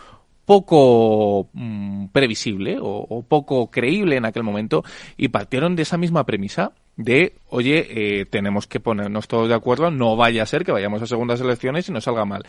poco 0.46 1.50
mm, 1.54 2.08
previsible 2.08 2.78
o, 2.80 2.86
o, 2.86 3.24
poco 3.24 3.72
creíble 3.72 4.18
en 4.18 4.26
aquel 4.26 4.44
momento 4.44 4.84
y 5.16 5.30
partieron 5.30 5.76
de 5.76 5.84
esa 5.84 5.98
misma 5.98 6.26
premisa 6.26 6.74
de, 6.96 7.34
oye, 7.50 7.88
eh, 8.22 8.26
tenemos 8.26 8.68
que 8.68 8.80
ponernos 8.80 9.28
todos 9.28 9.50
de 9.50 9.56
acuerdo, 9.56 9.90
no 9.90 10.16
vaya 10.16 10.44
a 10.44 10.46
ser 10.46 10.64
que 10.64 10.72
vayamos 10.72 11.02
a 11.02 11.08
segundas 11.08 11.42
elecciones 11.42 11.90
y 11.90 11.92
nos 11.92 12.04
salga 12.04 12.26
mal. 12.26 12.46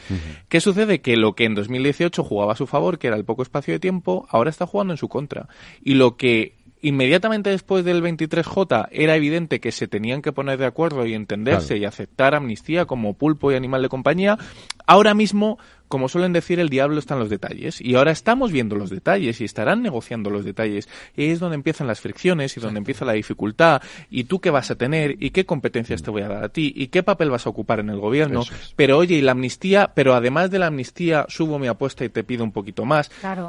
¿Qué 0.48 0.60
sucede? 0.60 1.00
Que 1.00 1.16
lo 1.16 1.34
que 1.34 1.44
en 1.44 1.54
2018 1.54 2.22
jugaba 2.22 2.52
a 2.52 2.56
su 2.56 2.66
favor, 2.66 2.98
que 2.98 3.06
era 3.06 3.16
el 3.16 3.24
poco 3.24 3.42
espacio 3.42 3.72
de 3.72 3.80
tiempo, 3.80 4.26
ahora 4.28 4.50
está 4.50 4.66
jugando 4.66 4.92
en 4.92 4.98
su 4.98 5.08
contra. 5.08 5.48
Y 5.82 5.94
lo 5.94 6.16
que 6.16 6.54
inmediatamente 6.88 7.50
después 7.50 7.84
del 7.84 8.02
23J 8.02 8.88
era 8.92 9.16
evidente 9.16 9.60
que 9.60 9.72
se 9.72 9.88
tenían 9.88 10.22
que 10.22 10.32
poner 10.32 10.58
de 10.58 10.66
acuerdo 10.66 11.06
y 11.06 11.14
entenderse 11.14 11.68
Claro. 11.74 11.82
y 11.82 11.84
aceptar 11.86 12.34
amnistía 12.34 12.84
como 12.86 13.14
pulpo 13.14 13.50
y 13.50 13.56
animal 13.56 13.82
de 13.82 13.88
compañía, 13.88 14.38
ahora 14.86 15.14
mismo, 15.14 15.58
como 15.88 16.08
suelen 16.08 16.32
decir, 16.32 16.60
el 16.60 16.68
diablo 16.68 16.98
está 16.98 17.14
en 17.14 17.20
los 17.20 17.30
detalles. 17.30 17.80
Y 17.80 17.94
ahora 17.94 18.10
estamos 18.10 18.50
viendo 18.52 18.74
los 18.76 18.90
detalles 18.90 19.40
y 19.40 19.44
estarán 19.44 19.82
negociando 19.82 20.30
los 20.30 20.44
detalles. 20.44 20.88
Y 21.16 21.22
ahí 21.22 21.30
es 21.30 21.40
donde 21.40 21.54
empiezan 21.56 21.86
las 21.86 22.00
fricciones 22.00 22.56
y 22.56 22.60
donde 22.60 22.78
empieza 22.78 23.04
la 23.04 23.12
dificultad. 23.12 23.80
¿Y 24.10 24.24
tú 24.24 24.40
qué 24.40 24.50
vas 24.50 24.70
a 24.70 24.74
tener? 24.74 25.16
¿Y 25.22 25.30
qué 25.30 25.44
competencias 25.46 26.02
te 26.02 26.10
voy 26.10 26.22
a 26.22 26.28
dar 26.28 26.44
a 26.44 26.48
ti? 26.48 26.72
¿Y 26.74 26.88
qué 26.88 27.02
papel 27.02 27.30
vas 27.30 27.46
a 27.46 27.50
ocupar 27.50 27.80
en 27.80 27.90
el 27.90 27.98
gobierno? 28.00 28.42
Es. 28.42 28.72
Pero 28.76 28.98
oye, 28.98 29.16
y 29.16 29.20
la 29.20 29.32
amnistía, 29.32 29.92
pero 29.94 30.14
además 30.14 30.50
de 30.50 30.58
la 30.58 30.66
amnistía, 30.66 31.26
subo 31.28 31.58
mi 31.58 31.68
apuesta 31.68 32.04
y 32.04 32.08
te 32.08 32.24
pido 32.24 32.44
un 32.44 32.52
poquito 32.52 32.84
más. 32.84 33.08
Claro. 33.20 33.48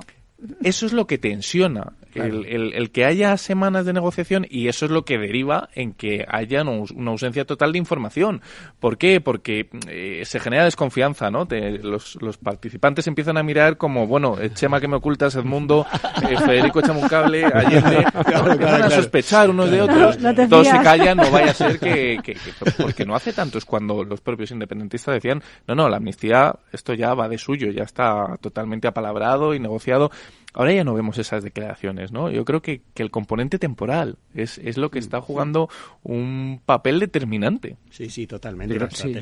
Eso 0.62 0.86
es 0.86 0.91
lo 0.91 1.07
que 1.07 1.18
tensiona, 1.18 1.94
el, 2.14 2.45
el- 2.45 2.74
el 2.74 2.91
que 2.91 3.06
haya 3.06 3.38
semanas 3.38 3.86
de 3.86 3.94
negociación 3.94 4.45
y 4.49 4.68
eso 4.68 4.86
es 4.86 4.91
lo 4.91 5.06
que 5.06 5.18
deriva 5.18 5.70
en 5.76 5.94
que 5.94 6.26
haya 6.30 6.62
una 6.62 6.72
aus- 6.72 6.91
una 6.91 7.12
ausencia 7.12 7.45
total 7.45 7.72
de 7.72 7.78
información. 7.80 8.41
¿Por 8.82 8.98
qué? 8.98 9.22
Porque 9.22 9.70
eh, 9.88 10.24
se 10.26 10.40
genera 10.41 10.66
desconfianza, 10.66 11.32
¿no? 11.32 11.45
Te- 11.48 11.80
los, 11.80 12.18
los 12.22 12.38
participantes 12.38 13.07
empiezan 13.07 13.38
a 13.38 13.44
mirar 13.44 13.78
como, 13.78 14.07
bueno, 14.07 14.36
Chema 14.53 14.82
que 14.82 14.90
me 14.90 14.98
ocultas, 14.98 15.36
Edmundo, 15.36 15.86
eh, 16.30 16.38
Federico 16.38 16.80
échame 16.82 17.02
un 17.02 17.07
cable, 17.07 17.45
Allende, 17.53 18.06
Claro, 18.26 18.52
empiezan 18.52 18.57
claro, 18.57 18.86
a 18.86 18.90
sospechar 18.91 19.49
unos 19.49 19.72
de 19.72 19.82
otros, 19.82 20.20
No 20.20 20.36
todos 20.49 20.68
se 20.68 20.80
callan, 20.84 21.18
no 21.18 21.32
vaya 21.32 21.52
a 21.52 21.53
ser 21.53 21.80
que, 21.80 22.20
que- 22.22 22.34
que- 22.34 22.52
porque 22.84 23.06
no 23.06 23.16
hace 23.16 23.32
tanto 23.32 23.57
es 23.57 23.64
cuando 23.66 24.03
los 24.03 24.20
propios 24.20 24.52
independentistas 24.52 25.16
decían, 25.16 25.41
no, 25.66 25.76
no, 25.76 25.88
la 25.88 25.98
amnistía, 25.98 26.53
esto 26.74 26.94
ya 26.94 27.14
va 27.14 27.30
de 27.30 27.38
suyo, 27.38 27.72
ya 27.72 27.84
está 27.84 28.38
totalmente 28.41 28.88
apalabrado 28.88 29.53
y 29.56 29.60
negociado. 29.60 30.12
Ahora 30.56 30.72
ya 30.72 30.86
no 30.86 30.94
vemos 30.94 31.18
esas 31.18 31.44
declaraciones, 31.44 32.14
¿no? 32.14 32.32
Yo 32.32 32.45
creo 32.45 32.61
que, 32.61 32.82
que 32.94 33.03
el 33.03 33.11
componente 33.11 33.60
temporal 33.60 34.18
es, 34.34 34.57
es 34.57 34.77
lo 34.77 34.90
que 34.90 34.99
está 34.99 35.19
jugando 35.19 35.69
un 36.02 36.61
papel 36.65 37.02
determinante. 37.02 37.76
Sí, 37.90 38.10
sí, 38.10 38.26
totalmente. 38.26 38.80
La 38.80 38.90
sí. 38.90 39.14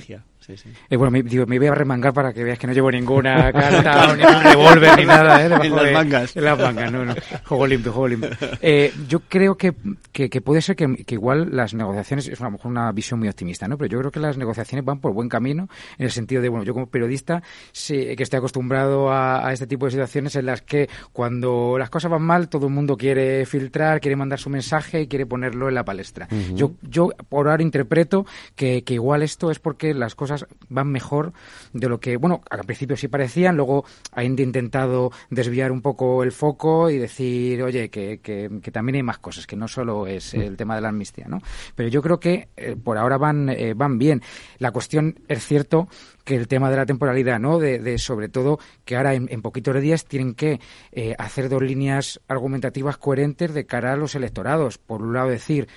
Estrategia. 0.44 0.54
Sí, 0.56 0.58
sí. 0.58 0.70
Eh, 0.90 0.98
bueno, 0.98 1.12
me, 1.12 1.24
digo, 1.24 1.46
me 1.46 1.58
voy 1.58 1.68
a 1.68 1.76
remangar 1.76 2.14
para 2.14 2.34
que 2.34 2.44
veas 2.44 2.60
que 2.60 2.68
no 2.68 2.74
llevo 2.74 2.92
ninguna 2.92 3.52
carta, 3.54 4.16
ni 4.16 4.24
un 4.24 4.44
revólver, 4.44 4.98
ni 5.00 5.06
nada, 5.06 5.40
¿eh? 5.42 5.44
debajo 5.50 5.64
En 5.66 5.76
las 5.76 5.86
de- 5.86 5.92
mangas. 5.94 6.36
En 6.38 6.44
las 6.46 6.60
mangas, 6.60 6.92
no, 6.92 7.06
no. 7.06 7.16
Juego 7.46 7.68
limpio, 7.68 7.92
juego 7.92 8.08
limpio. 8.08 8.30
Eh, 8.62 8.94
yo 9.10 9.20
creo 9.22 9.56
que, 9.58 9.74
que, 10.12 10.30
que 10.30 10.42
puede 10.42 10.62
ser 10.62 10.76
que, 10.76 11.04
que 11.06 11.16
igual 11.16 11.50
las 11.52 11.74
negociaciones, 11.74 12.28
es 12.28 12.40
a 12.40 12.46
lo 12.46 12.52
mejor 12.52 12.72
una 12.72 12.92
visión 12.92 13.20
muy 13.20 13.28
optimista, 13.28 13.68
¿no? 13.68 13.78
Pero 13.78 13.90
yo 13.90 14.00
creo 14.00 14.12
que 14.12 14.20
las 14.20 14.38
negociaciones 14.38 14.86
van 14.86 15.00
por 15.00 15.12
buen 15.14 15.28
camino, 15.28 15.68
en 15.98 16.06
el 16.06 16.12
sentido 16.12 16.42
de, 16.42 16.50
bueno, 16.50 16.64
yo 16.64 16.74
como 16.74 16.88
periodista, 16.88 17.44
sí, 17.72 18.16
que 18.16 18.24
estoy 18.24 18.38
acostumbrado 18.38 19.12
a, 19.12 19.46
a 19.48 19.54
este 19.54 19.68
tipo 19.68 19.86
de 19.86 19.92
situaciones 19.92 20.36
en 20.36 20.46
las 20.46 20.62
que 20.62 20.90
cuando 21.12 21.76
las 21.78 21.90
cosas 21.90 22.10
van 22.12 22.22
mal, 22.22 22.50
todo 22.50 22.68
el 22.68 22.74
mundo 22.74 22.96
quiere 22.98 23.46
filtrar, 23.46 24.00
quiere 24.02 24.16
mandar 24.16 24.40
su 24.40 24.50
mensaje 24.50 25.02
y 25.02 25.08
quiere 25.08 25.26
ponerlo 25.26 25.68
en 25.70 25.76
la 25.76 25.84
palestra. 25.84 26.28
Yo 26.54 26.72
yo 26.82 27.10
por 27.30 27.48
ahora 27.50 27.64
interpreto 27.64 28.26
que, 28.56 28.84
que 28.84 28.94
igual 28.96 29.24
esto 29.24 29.52
es 29.52 29.60
porque 29.60 29.94
las 29.94 30.16
cosas 30.16 30.33
van 30.70 30.92
mejor 30.92 31.34
de 31.74 31.90
lo 31.90 32.00
que, 32.00 32.18
bueno, 32.18 32.42
al 32.50 32.64
principio 32.66 32.98
sí 32.98 33.08
parecían, 33.08 33.56
luego 33.56 33.86
ha 34.12 34.24
intentado 34.24 35.12
desviar 35.30 35.72
un 35.72 35.82
poco 35.82 36.24
el 36.24 36.32
foco 36.32 36.90
y 36.90 36.98
decir, 36.98 37.62
oye, 37.64 37.90
que, 37.90 38.20
que, 38.20 38.50
que 38.62 38.72
también 38.72 38.96
hay 38.96 39.04
más 39.04 39.20
cosas, 39.20 39.48
que 39.48 39.56
no 39.56 39.68
solo 39.68 40.08
es 40.08 40.34
el 40.34 40.58
tema 40.58 40.76
de 40.76 40.82
la 40.82 40.90
amnistía, 40.90 41.28
¿no? 41.28 41.42
Pero 41.76 41.90
yo 41.90 42.02
creo 42.02 42.20
que 42.20 42.50
eh, 42.56 42.76
por 42.76 42.98
ahora 42.98 43.18
van, 43.18 43.50
eh, 43.50 43.74
van 43.74 43.98
bien. 43.98 44.22
La 44.60 44.72
cuestión 44.72 45.20
es 45.28 45.46
cierto 45.46 45.88
que 46.24 46.36
el 46.36 46.48
tema 46.48 46.70
de 46.70 46.78
la 46.78 46.86
temporalidad, 46.86 47.40
¿no? 47.40 47.60
De, 47.60 47.80
de 47.80 47.98
sobre 47.98 48.30
todo 48.30 48.60
que 48.86 48.96
ahora 48.96 49.14
en, 49.14 49.28
en 49.30 49.42
poquitos 49.42 49.80
días 49.82 50.06
tienen 50.06 50.36
que 50.36 50.60
eh, 50.92 51.16
hacer 51.18 51.50
dos 51.50 51.62
líneas 51.62 52.22
argumentativas 52.28 52.98
coherentes 52.98 53.54
de 53.54 53.66
cara 53.66 53.94
a 53.94 53.98
los 53.98 54.16
electorados. 54.16 54.78
Por 54.78 55.02
un 55.02 55.14
lado 55.14 55.30
decir, 55.30 55.68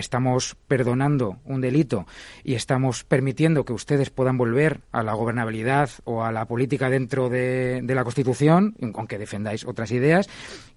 estamos 0.00 0.56
perdonando 0.66 1.36
un 1.44 1.60
delito 1.60 2.06
y 2.42 2.54
estamos 2.54 3.04
permitiendo 3.04 3.64
que 3.64 3.72
ustedes 3.72 4.10
puedan 4.10 4.36
volver 4.36 4.80
a 4.90 5.04
la 5.04 5.14
gobernabilidad 5.14 5.90
o 6.04 6.24
a 6.24 6.32
la 6.32 6.46
política 6.46 6.90
dentro 6.90 7.28
de, 7.28 7.84
la 7.86 8.02
Constitución, 8.04 8.74
aunque 8.94 9.18
defendáis 9.18 9.64
otras 9.64 9.92
ideas. 9.92 10.28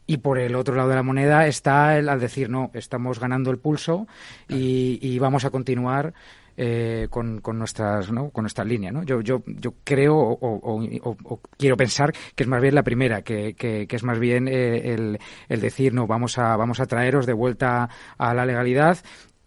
Y 0.06 0.18
por 0.18 0.38
el 0.38 0.56
otro 0.56 0.76
lado 0.76 0.90
de 0.90 0.96
la 0.96 1.04
moneda 1.04 1.48
está 1.48 1.98
el 1.98 2.10
al 2.10 2.20
decir, 2.20 2.50
no, 2.50 2.70
estamos 2.74 3.20
ganando 3.20 3.52
el 3.52 3.58
pulso 3.58 4.06
y 4.48 5.18
vamos 5.18 5.46
a 5.46 5.50
continuar 5.50 6.14
eh, 6.58 7.08
con, 7.10 7.42
con 7.42 7.58
nuestras 7.58 8.12
¿no? 8.12 8.30
con 8.30 8.44
nuestra 8.44 8.64
línea 8.64 8.92
¿no? 8.92 9.04
yo 9.04 9.22
yo 9.22 9.44
yo 9.46 9.74
creo 9.84 10.16
o, 10.18 10.38
o- 10.42 11.42
quiero 11.58 11.78
pensar 11.78 12.14
que 12.36 12.44
es 12.44 12.50
más 12.50 12.62
bien 12.62 12.76
la 12.76 12.84
primera 12.84 13.22
que, 13.22 13.54
que, 13.54 13.88
que 13.88 13.96
es 13.96 14.04
más 14.04 14.20
bien 14.20 14.48
eh, 14.48 14.94
el, 14.94 15.20
el 15.50 15.62
decir 15.62 15.94
no 15.94 16.08
vamos 16.08 16.38
a 16.38 16.56
vamos 16.58 16.80
a 16.80 16.86
traeros 16.86 17.26
de 17.26 17.34
vuelta 17.34 17.90
a 18.18 18.34
la 18.34 18.46
legalidad 18.46 18.98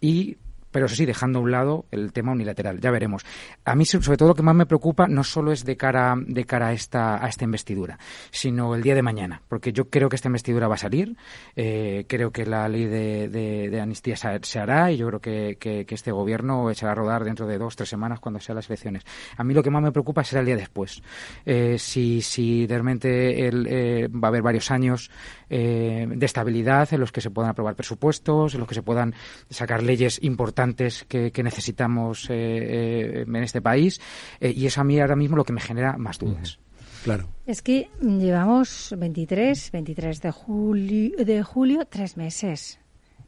y 0.01 0.37
pero 0.77 0.85
eso 0.85 0.93
sí, 0.93 1.07
dejando 1.07 1.39
a 1.39 1.41
un 1.41 1.49
lado 1.49 1.85
el 1.89 2.13
tema 2.13 2.33
unilateral, 2.33 2.79
ya 2.79 2.91
veremos. 2.91 3.25
A 3.65 3.73
mí, 3.73 3.83
so- 3.83 3.99
sobre 3.99 4.15
todo, 4.15 4.27
lo 4.29 4.35
que 4.35 4.43
más 4.43 4.53
me 4.53 4.67
preocupa 4.67 5.07
no 5.07 5.23
solo 5.23 5.51
es 5.51 5.65
de 5.65 5.75
cara, 5.75 6.13
de 6.23 6.45
cara 6.45 6.67
a, 6.67 6.73
esta, 6.73 7.25
a 7.25 7.27
esta 7.27 7.45
investidura, 7.45 7.97
sino 8.29 8.75
el 8.75 8.83
día 8.83 8.93
de 8.93 9.01
mañana, 9.01 9.41
porque 9.49 9.73
yo 9.73 9.89
creo 9.89 10.07
que 10.07 10.15
esta 10.17 10.27
investidura 10.27 10.67
va 10.67 10.75
a 10.75 10.77
salir, 10.77 11.17
eh, 11.55 12.05
creo 12.07 12.29
que 12.31 12.45
la 12.45 12.69
ley 12.69 12.85
de, 12.85 13.27
de- 13.27 13.81
amnistía 13.81 14.15
se, 14.15 14.59
hará 14.59 14.91
y 14.91 14.97
yo 14.97 15.07
creo 15.07 15.19
que 15.19 15.85
este 15.89 16.11
gobierno 16.11 16.69
echará 16.69 16.91
a 16.91 16.95
rodar 16.95 17.23
dentro 17.23 17.47
de 17.47 17.57
dos, 17.57 17.75
tres 17.75 17.89
semanas 17.89 18.19
cuando 18.19 18.39
sean 18.39 18.57
las 18.57 18.69
elecciones. 18.69 19.01
A 19.35 19.43
mí 19.43 19.55
lo 19.55 19.63
que 19.63 19.71
más 19.71 19.81
me 19.81 19.91
preocupa 19.91 20.23
será 20.23 20.41
el 20.41 20.45
día 20.45 20.57
después. 20.57 21.01
Eh, 21.43 21.77
si, 21.79 22.21
si 22.21 22.67
realmente 22.67 23.47
el, 23.47 23.65
eh, 23.67 24.07
va 24.09 24.27
a 24.27 24.29
haber 24.29 24.43
varios 24.43 24.69
años 24.69 25.09
eh, 25.49 26.05
de 26.07 26.25
estabilidad 26.27 26.87
en 26.93 26.99
los 26.99 27.11
que 27.11 27.21
se 27.21 27.31
puedan 27.31 27.49
aprobar 27.49 27.73
presupuestos, 27.73 28.53
en 28.53 28.59
los 28.59 28.69
que 28.69 28.75
se 28.75 28.83
puedan 28.83 29.15
sacar 29.49 29.81
leyes 29.81 30.19
importantes 30.21 30.66
que, 30.75 31.31
que 31.31 31.43
necesitamos 31.43 32.29
eh, 32.29 32.33
eh, 32.33 33.25
en 33.27 33.43
este 33.43 33.61
país, 33.61 33.99
eh, 34.39 34.53
y 34.55 34.65
eso 34.65 34.81
a 34.81 34.83
mí 34.83 34.99
ahora 34.99 35.15
mismo 35.15 35.37
lo 35.37 35.43
que 35.43 35.53
me 35.53 35.61
genera 35.61 35.97
más 35.97 36.19
dudas. 36.19 36.59
Claro. 37.03 37.29
Es 37.45 37.61
que 37.61 37.89
llevamos 38.01 38.93
23, 38.97 39.71
23 39.71 40.21
de 40.21 40.31
julio, 40.31 41.11
de 41.23 41.43
julio, 41.43 41.85
tres 41.85 42.17
meses. 42.17 42.79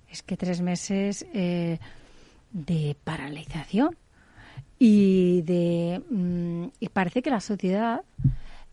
es 0.10 0.24
que 0.24 0.36
tres 0.36 0.61
meses 0.61 1.26
eh, 1.34 1.80
de 2.52 2.98
paralización 3.03 3.95
y 4.78 5.44
de 5.44 6.02
mm, 6.10 6.72
y 6.80 6.90
parece 6.90 7.22
que 7.22 7.30
la 7.30 7.40
sociedad 7.40 8.02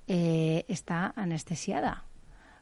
eh, 0.08 0.64
está 0.68 1.12
anestesiada. 1.14 2.04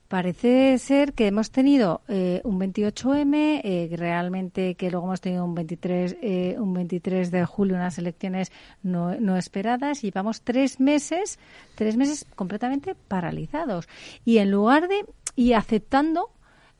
Parece 0.08 0.78
ser 0.78 1.14
que 1.14 1.26
hemos 1.26 1.50
tenido 1.50 2.02
eh, 2.08 2.40
un 2.44 2.60
28M, 2.60 3.62
eh, 3.64 3.88
realmente 3.96 4.74
que 4.74 4.90
luego 4.90 5.06
hemos 5.06 5.20
tenido 5.22 5.44
un 5.44 5.54
23, 5.54 6.16
eh, 6.20 6.56
un 6.58 6.74
23 6.74 7.30
de 7.30 7.44
julio, 7.46 7.76
unas 7.76 7.98
elecciones 7.98 8.52
no, 8.82 9.14
no 9.18 9.36
esperadas, 9.36 10.04
y 10.04 10.08
llevamos 10.08 10.42
tres 10.42 10.78
meses, 10.78 11.38
tres 11.74 11.96
meses 11.96 12.26
completamente 12.36 12.94
paralizados. 12.94 13.88
Y 14.26 14.38
en 14.38 14.50
lugar 14.50 14.88
de, 14.88 15.06
y 15.36 15.54
aceptando 15.54 16.30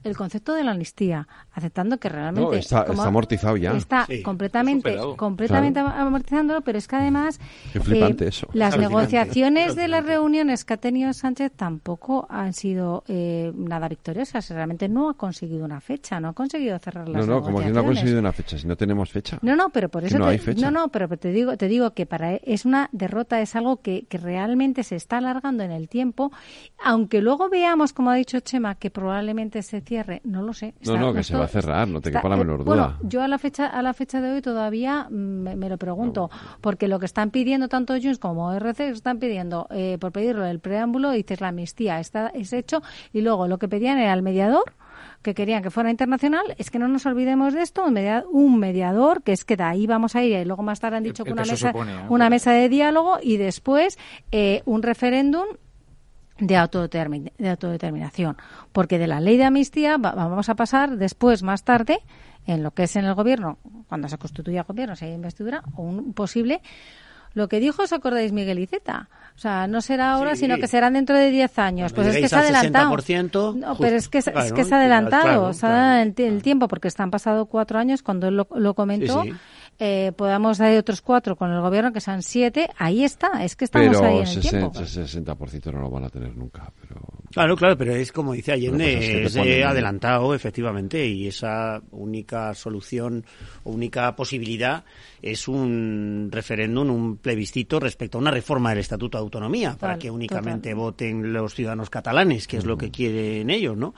el 0.05 0.17
concepto 0.17 0.55
de 0.55 0.63
la 0.65 0.71
amnistía, 0.73 1.27
aceptando 1.53 1.99
que 1.99 2.09
realmente 2.09 2.51
No, 2.51 2.55
está, 2.55 2.85
como 2.85 2.99
está 3.03 3.09
amortizado 3.09 3.57
ya. 3.57 3.73
está 3.77 4.07
Sí. 4.07 4.23
completamente 4.23 4.97
completamente 5.17 5.81
Claro. 5.81 5.97
amortizándolo, 5.99 6.61
pero 6.61 6.79
es 6.79 6.87
que 6.89 6.97
además 6.97 7.41
Qué 7.73 7.81
flipante 7.81 8.25
eh, 8.25 8.29
eso. 8.29 8.49
las 8.53 8.77
negociaciones 8.79 9.75
de 9.77 9.89
las 9.89 10.05
reuniones 10.05 10.65
que 10.65 10.75
ha 10.75 10.77
tenido 10.77 11.13
Sánchez 11.13 11.53
tampoco 11.57 12.27
han 12.29 12.53
sido 12.53 13.05
eh, 13.09 13.53
nada 13.57 13.89
victoriosas. 13.89 14.49
Realmente 14.51 14.89
no 14.89 15.09
ha 15.09 15.15
conseguido 15.15 15.65
una 15.65 15.81
fecha, 15.81 16.21
no 16.21 16.29
ha 16.29 16.33
conseguido 16.33 16.79
cerrar 16.79 17.09
las 17.09 17.27
No, 17.27 17.35
no, 17.37 17.43
como 17.43 17.61
que 17.61 17.71
no 17.71 17.81
ha 17.81 17.85
conseguido 17.85 18.19
una 18.21 18.33
fecha. 18.33 18.59
Si 18.59 18.67
no 18.67 18.77
tenemos 18.77 19.11
fecha. 19.11 19.39
No, 19.43 19.57
no, 19.57 19.71
pero 19.71 19.89
por 19.89 20.05
Es 20.05 20.11
eso 20.11 20.19
no 20.19 20.27
te, 20.27 20.33
hay 20.33 20.39
fecha. 20.39 20.71
no, 20.71 20.71
no, 20.71 20.89
pero 20.89 21.09
te 21.17 21.31
digo, 21.31 21.57
te 21.57 21.69
digo 21.69 21.93
que 21.93 22.05
para 22.07 22.35
es 22.35 22.65
una 22.65 22.89
derrota, 22.93 23.41
es 23.41 23.57
algo 23.57 23.81
que, 23.81 24.05
que 24.09 24.19
realmente 24.19 24.83
se 24.85 24.97
está 24.97 25.19
alargando 25.19 25.63
en 25.63 25.71
el 25.71 25.89
tiempo, 25.89 26.31
aunque 26.85 27.21
luego 27.23 27.49
veamos, 27.49 27.93
como 27.93 28.11
ha 28.11 28.15
dicho 28.17 28.41
Chema, 28.41 28.75
que 28.75 28.91
probablemente 28.91 29.63
se 29.63 29.81
cierre, 29.81 29.94
no 30.25 30.43
lo 30.43 30.53
sé. 30.53 30.75
No, 30.87 30.97
no, 30.97 31.13
que 31.13 31.23
se 31.23 31.37
va 31.37 31.45
a 31.45 31.49
cerrar, 31.49 31.87
no 31.89 32.01
te 32.01 32.09
está- 32.09 32.21
quepa 32.21 32.29
la 32.29 32.35
eh, 32.37 32.39
menor 32.39 32.65
Bueno, 32.65 32.83
duda. 32.89 32.99
yo 33.03 33.23
a 33.23 33.29
la 33.29 33.39
fecha 33.39 33.67
a 33.67 33.83
la 33.83 33.93
fecha 33.95 34.21
de 34.21 34.33
hoy 34.33 34.43
todavía 34.43 35.07
mm, 35.11 35.15
me, 35.15 35.57
me 35.57 35.69
lo 35.69 35.79
pregunto, 35.79 36.31
porque 36.61 36.89
lo 36.89 36.99
que 36.99 37.07
están 37.07 37.31
pidiendo 37.31 37.69
tanto 37.69 37.95
Junts 37.95 38.19
como 38.19 38.53
RC 38.53 38.89
están 38.91 39.19
pidiendo 39.19 39.67
eh, 39.71 39.99
por 40.01 40.13
pedirlo 40.13 40.45
el 40.45 40.59
preámbulo, 40.61 41.11
dices 41.11 41.41
la 41.41 41.49
amnistía 41.49 42.01
está 42.01 42.29
es 42.29 42.53
hecho 42.53 42.83
y 43.13 43.21
luego 43.21 43.47
lo 43.49 43.59
que 43.59 43.69
pedían 43.69 43.99
era 43.99 44.13
el 44.13 44.23
mediador 44.23 44.65
que 45.23 45.35
querían 45.35 45.63
que 45.63 45.71
fuera 45.71 45.91
internacional, 45.91 46.43
es 46.59 46.71
que 46.71 46.79
no 46.79 46.87
nos 46.87 47.07
olvidemos 47.07 47.55
de 47.55 47.63
esto, 47.63 47.85
un 47.85 47.95
media- 47.95 48.25
un 48.31 48.59
mediador, 48.59 49.23
que 49.23 49.33
es 49.33 49.45
que 49.47 49.57
de 49.57 49.63
ahí 49.65 49.87
vamos 49.87 50.15
a 50.17 50.23
ir, 50.23 50.39
y 50.39 50.45
luego 50.45 50.63
más 50.63 50.81
tarde 50.81 50.99
han 50.99 51.03
dicho 51.03 51.23
El- 51.23 51.29
que 51.29 51.33
una 51.33 51.43
mesa, 51.45 51.69
supone, 51.69 51.95
¿eh? 51.95 52.07
una 52.11 52.29
mesa 52.29 52.53
de 52.53 52.69
diálogo 52.69 53.19
y 53.23 53.39
después 53.39 53.99
eh, 54.33 54.63
un 54.67 54.83
referéndum 54.83 55.45
de, 56.39 56.57
autodetermin- 56.57 57.33
de 57.39 57.51
autodeterminación. 57.51 58.37
Porque 58.73 58.99
de 58.99 59.07
la 59.07 59.21
ley 59.21 59.37
de 59.37 59.45
amnistía 59.45 59.97
va- 59.97 60.13
vamos 60.13 60.49
a 60.49 60.55
pasar 60.55 60.97
después, 60.97 61.43
más 61.43 61.65
tarde, 61.65 61.99
en 62.47 62.63
lo 62.63 62.73
que 62.73 62.83
es 62.85 62.97
en 62.97 63.05
el 63.05 63.15
gobierno, 63.15 63.59
cuando 63.89 64.09
se 64.09 64.19
constituya 64.19 64.65
gobierno, 64.65 64.97
si 64.97 65.07
hay 65.07 65.13
investidura, 65.13 65.63
o 65.77 65.83
un 65.83 66.13
posible. 66.13 66.61
Lo 67.33 67.49
que 67.49 67.59
dijo, 67.59 67.83
¿os 67.83 67.93
acordáis, 67.93 68.31
Miguel 68.33 68.61
Iceta? 68.61 69.09
O 69.35 69.39
sea, 69.39 69.67
no 69.67 69.81
será 69.81 70.13
ahora, 70.13 70.37
Sí. 70.37 70.43
sino 70.43 70.57
que 70.59 70.69
serán 70.69 70.93
dentro 70.93 71.17
de 71.19 71.31
10 71.33 71.59
años. 71.59 71.93
Cuando 71.93 72.13
pues 72.13 72.17
es 72.17 72.23
que 72.23 72.29
se 72.29 72.37
ha 72.37 72.41
adelantado. 72.41 72.91
60%, 72.97 73.55
No, 73.57 73.69
justo, 73.71 73.83
pero 73.83 73.97
es 73.97 74.09
que, 74.09 74.19
es 74.19 74.53
que 74.53 74.65
se 74.65 74.75
ha 74.75 74.79
adelantado, 74.79 75.23
claro, 75.25 75.53
se 75.53 75.67
ha 75.67 75.71
dado 75.71 76.03
el, 76.03 76.15
el 76.17 76.43
tiempo, 76.43 76.69
porque 76.69 76.87
están 76.87 77.11
pasado 77.11 77.47
cuatro 77.47 77.81
años, 77.81 78.03
cuando 78.05 78.29
él 78.29 78.37
lo, 78.37 78.47
lo 78.55 78.75
comentó. 78.75 79.23
Sí, 79.25 79.31
sí. 79.33 79.37
Eh, 79.79 80.13
podamos 80.17 80.59
dar 80.59 80.77
otros 80.77 81.01
cuatro 81.01 81.37
con 81.37 81.51
el 81.53 81.61
gobierno, 81.61 81.93
que 81.93 82.01
sean 82.01 82.23
siete. 82.23 82.69
Ahí 82.77 83.05
está, 83.05 83.45
es 83.45 83.57
que 83.57 83.65
estamos 83.65 83.97
ahí 84.01 84.21
Pero 84.21 84.31
en 84.31 84.39
el 84.39 84.41
tiempo. 84.41 84.73
60%, 84.73 85.25
60% 85.25 85.73
no 85.73 85.81
lo 85.81 85.91
van 85.91 86.05
a 86.05 86.11
tener 86.11 86.37
nunca. 86.37 86.73
Pero 86.81 87.01
Claro, 87.35 87.57
claro, 87.57 87.77
pero 87.77 87.97
es 87.97 88.13
como 88.13 88.33
dice 88.33 88.53
Allende, 88.53 88.93
pues 88.93 89.05
es 89.05 89.11
que 89.11 89.25
es 89.25 89.37
ponen 89.37 89.65
adelantado, 89.65 90.33
efectivamente, 90.37 91.05
y 91.05 91.27
esa 91.27 91.83
única 91.91 92.55
solución 92.55 93.25
o 93.65 93.73
única 93.73 94.15
posibilidad 94.15 94.85
es 95.21 95.49
un 95.49 96.29
referéndum, 96.31 96.91
un 96.91 97.17
plebiscito 97.17 97.81
respecto 97.81 98.19
a 98.19 98.21
una 98.21 98.31
reforma 98.31 98.71
del 98.71 98.79
Estatuto 98.79 99.19
de 99.19 99.23
Autonomía, 99.23 99.77
para 99.77 99.99
que 99.99 100.13
únicamente 100.13 100.71
total. 100.71 100.85
voten 100.85 101.33
los 101.33 101.55
ciudadanos 101.55 101.91
catalanes, 101.91 102.47
que 102.47 102.59
es 102.59 102.65
lo 102.65 102.79
que 102.79 102.93
quieren 102.93 103.51
ellos, 103.51 103.77
¿no? 103.77 103.95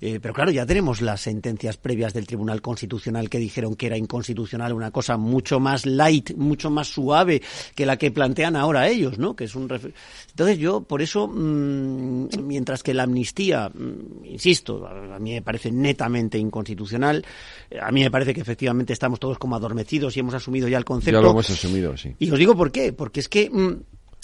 Eh, 0.00 0.18
pero 0.20 0.34
claro, 0.34 0.50
ya 0.50 0.66
tenemos 0.66 1.00
las 1.00 1.20
sentencias 1.20 1.76
previas 1.76 2.12
del 2.12 2.26
Tribunal 2.26 2.60
Constitucional 2.60 3.30
que 3.30 3.38
dijeron 3.38 3.76
que 3.76 3.86
era 3.86 3.98
inconstitucional 3.98 4.72
una 4.72 4.90
cosa 4.90 5.16
mucho 5.20 5.60
más 5.60 5.86
light, 5.86 6.34
mucho 6.36 6.70
más 6.70 6.88
suave 6.88 7.42
que 7.74 7.86
la 7.86 7.96
que 7.96 8.10
plantean 8.10 8.56
ahora 8.56 8.88
ellos, 8.88 9.18
¿no? 9.18 9.36
Que 9.36 9.44
es 9.44 9.54
un 9.54 9.68
refer- 9.68 9.92
Entonces 10.30 10.58
yo, 10.58 10.80
por 10.82 11.02
eso, 11.02 11.28
mm, 11.28 12.28
mientras 12.42 12.82
que 12.82 12.94
la 12.94 13.04
amnistía, 13.04 13.68
mm, 13.68 14.24
insisto, 14.24 14.86
a, 14.86 15.18
mí 15.18 15.32
me 15.32 15.42
parece 15.42 15.70
netamente 15.70 16.38
inconstitucional, 16.38 17.24
eh, 17.70 17.78
a 17.80 17.90
mí 17.92 18.02
me 18.02 18.10
parece 18.10 18.34
que 18.34 18.40
efectivamente 18.40 18.92
estamos 18.92 19.20
todos 19.20 19.38
como 19.38 19.56
adormecidos 19.56 20.16
y 20.16 20.20
hemos 20.20 20.34
asumido 20.34 20.68
ya 20.68 20.78
el 20.78 20.84
concepto. 20.84 21.18
ya 21.18 21.22
lo 21.22 21.30
hemos 21.30 21.50
asumido, 21.50 21.96
sí. 21.96 22.14
Y 22.18 22.30
os 22.30 22.38
digo 22.38 22.56
por 22.56 22.72
qué, 22.72 22.92
porque 22.92 23.20
es 23.20 23.28
que 23.28 23.50
mm, 23.50 23.82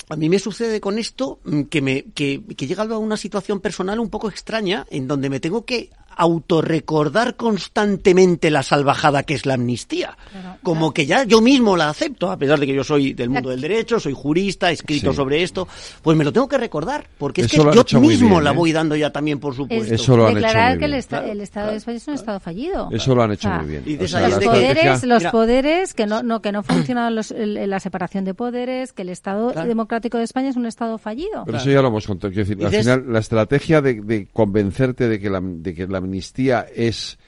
a 0.09 0.16
mí 0.16 0.28
me 0.28 0.39
sucede 0.39 0.81
con 0.81 0.98
esto 0.98 1.40
que 1.68 1.82
me 1.82 2.05
que, 2.14 2.43
que 2.56 2.64
he 2.64 2.68
llegado 2.68 2.94
a 2.94 2.98
una 2.98 3.16
situación 3.16 3.60
personal 3.60 3.98
un 3.98 4.09
poco 4.09 4.28
extraña 4.28 4.86
en 4.90 5.09
donde 5.09 5.28
me 5.31 5.40
tengo 5.40 5.64
que 5.64 5.90
autorrecordar 6.16 7.36
constantemente 7.36 8.51
la 8.51 8.62
salvajada 8.62 9.22
que 9.22 9.34
es 9.34 9.47
la 9.47 9.55
amnistía. 9.55 10.16
Como 10.62 10.93
que 10.93 11.06
ya 11.06 11.24
yo 11.24 11.40
mismo 11.40 11.76
la 11.76 11.88
acepto, 11.90 12.30
a 12.30 12.36
pesar 12.36 12.59
de 12.59 12.66
que 12.66 12.74
yo 12.74 12.84
soy 12.84 13.12
del 13.12 13.30
mundo 13.30 13.51
del 13.51 13.60
derecho, 13.60 14.01
soy 14.01 14.12
jurista, 14.14 14.70
he 14.70 14.74
escrito 14.74 15.10
Sí. 15.10 15.16
sobre 15.16 15.43
esto, 15.43 15.68
pues 16.02 16.16
me 16.16 16.24
lo 16.24 16.32
tengo 16.32 16.48
que 16.48 16.59
recordar, 16.59 17.06
porque 17.18 17.43
es 17.43 17.52
Eso 17.52 17.64
lo 17.64 17.70
que 17.70 17.82
yo 17.93 18.01
mismo 18.01 18.30
bien, 18.30 18.44
la 18.44 18.51
¿eh? 18.51 18.55
voy 18.56 18.72
dando 18.72 18.97
ya 18.97 19.10
también 19.10 19.38
por 19.38 19.55
supuesto. 19.55 19.94
Eso 19.94 20.16
lo 20.16 20.24
han 20.26 20.30
hecho 20.32 20.40
declarar 20.47 20.70
muy 20.72 20.78
que 20.80 20.84
el, 20.86 20.94
el 20.94 21.40
Estado 21.40 21.70
de 21.70 21.76
España 21.76 21.97
es 21.98 22.09
un 22.09 22.14
Estado 22.14 22.40
fallido. 22.40 22.88
Eso 22.93 23.14
lo 23.14 23.22
han 23.22 23.32
hecho 23.32 23.48
O 23.48 23.51
sea, 23.51 23.60
muy 23.60 23.70
bien. 23.70 23.82
y 23.86 24.02
O 24.02 24.09
sea, 24.09 24.28
los 24.28 24.38
poderes, 24.44 25.05
los 25.05 25.18
Mira. 25.20 25.30
poderes 25.30 25.94
que 25.94 26.06
no, 26.06 26.22
no 26.22 26.40
que 26.43 26.52
no 26.52 26.62
funcionan 26.62 27.14
los- 27.14 27.30
el- 27.30 27.68
la 27.70 27.80
separación 27.80 28.24
de 28.24 28.34
poderes, 28.34 28.93
que 28.93 29.02
el 29.02 29.10
Estado 29.10 29.52
Claro. 29.52 29.68
democrático 29.68 30.18
de 30.18 30.24
España 30.24 30.48
es 30.48 30.56
un 30.56 30.66
Estado 30.66 30.98
fallido. 30.98 31.43
Pero 31.44 31.59
eso 31.59 31.70
ya 31.70 31.82
lo 31.82 31.88
hemos 31.88 32.06
contado. 32.06 32.32
Quiero 32.32 32.48
decir, 32.48 32.64
al 32.64 32.72
final, 32.72 33.05
la 33.12 33.18
estrategia 33.18 33.80
de, 33.80 34.01
de 34.01 34.26
convencerte 34.32 35.09
de 35.09 35.20
que, 35.20 35.30
la, 35.30 35.40
de 35.43 35.74
que 35.74 35.86
la 35.86 36.01
amnistía 36.07 36.66
es 36.74 37.19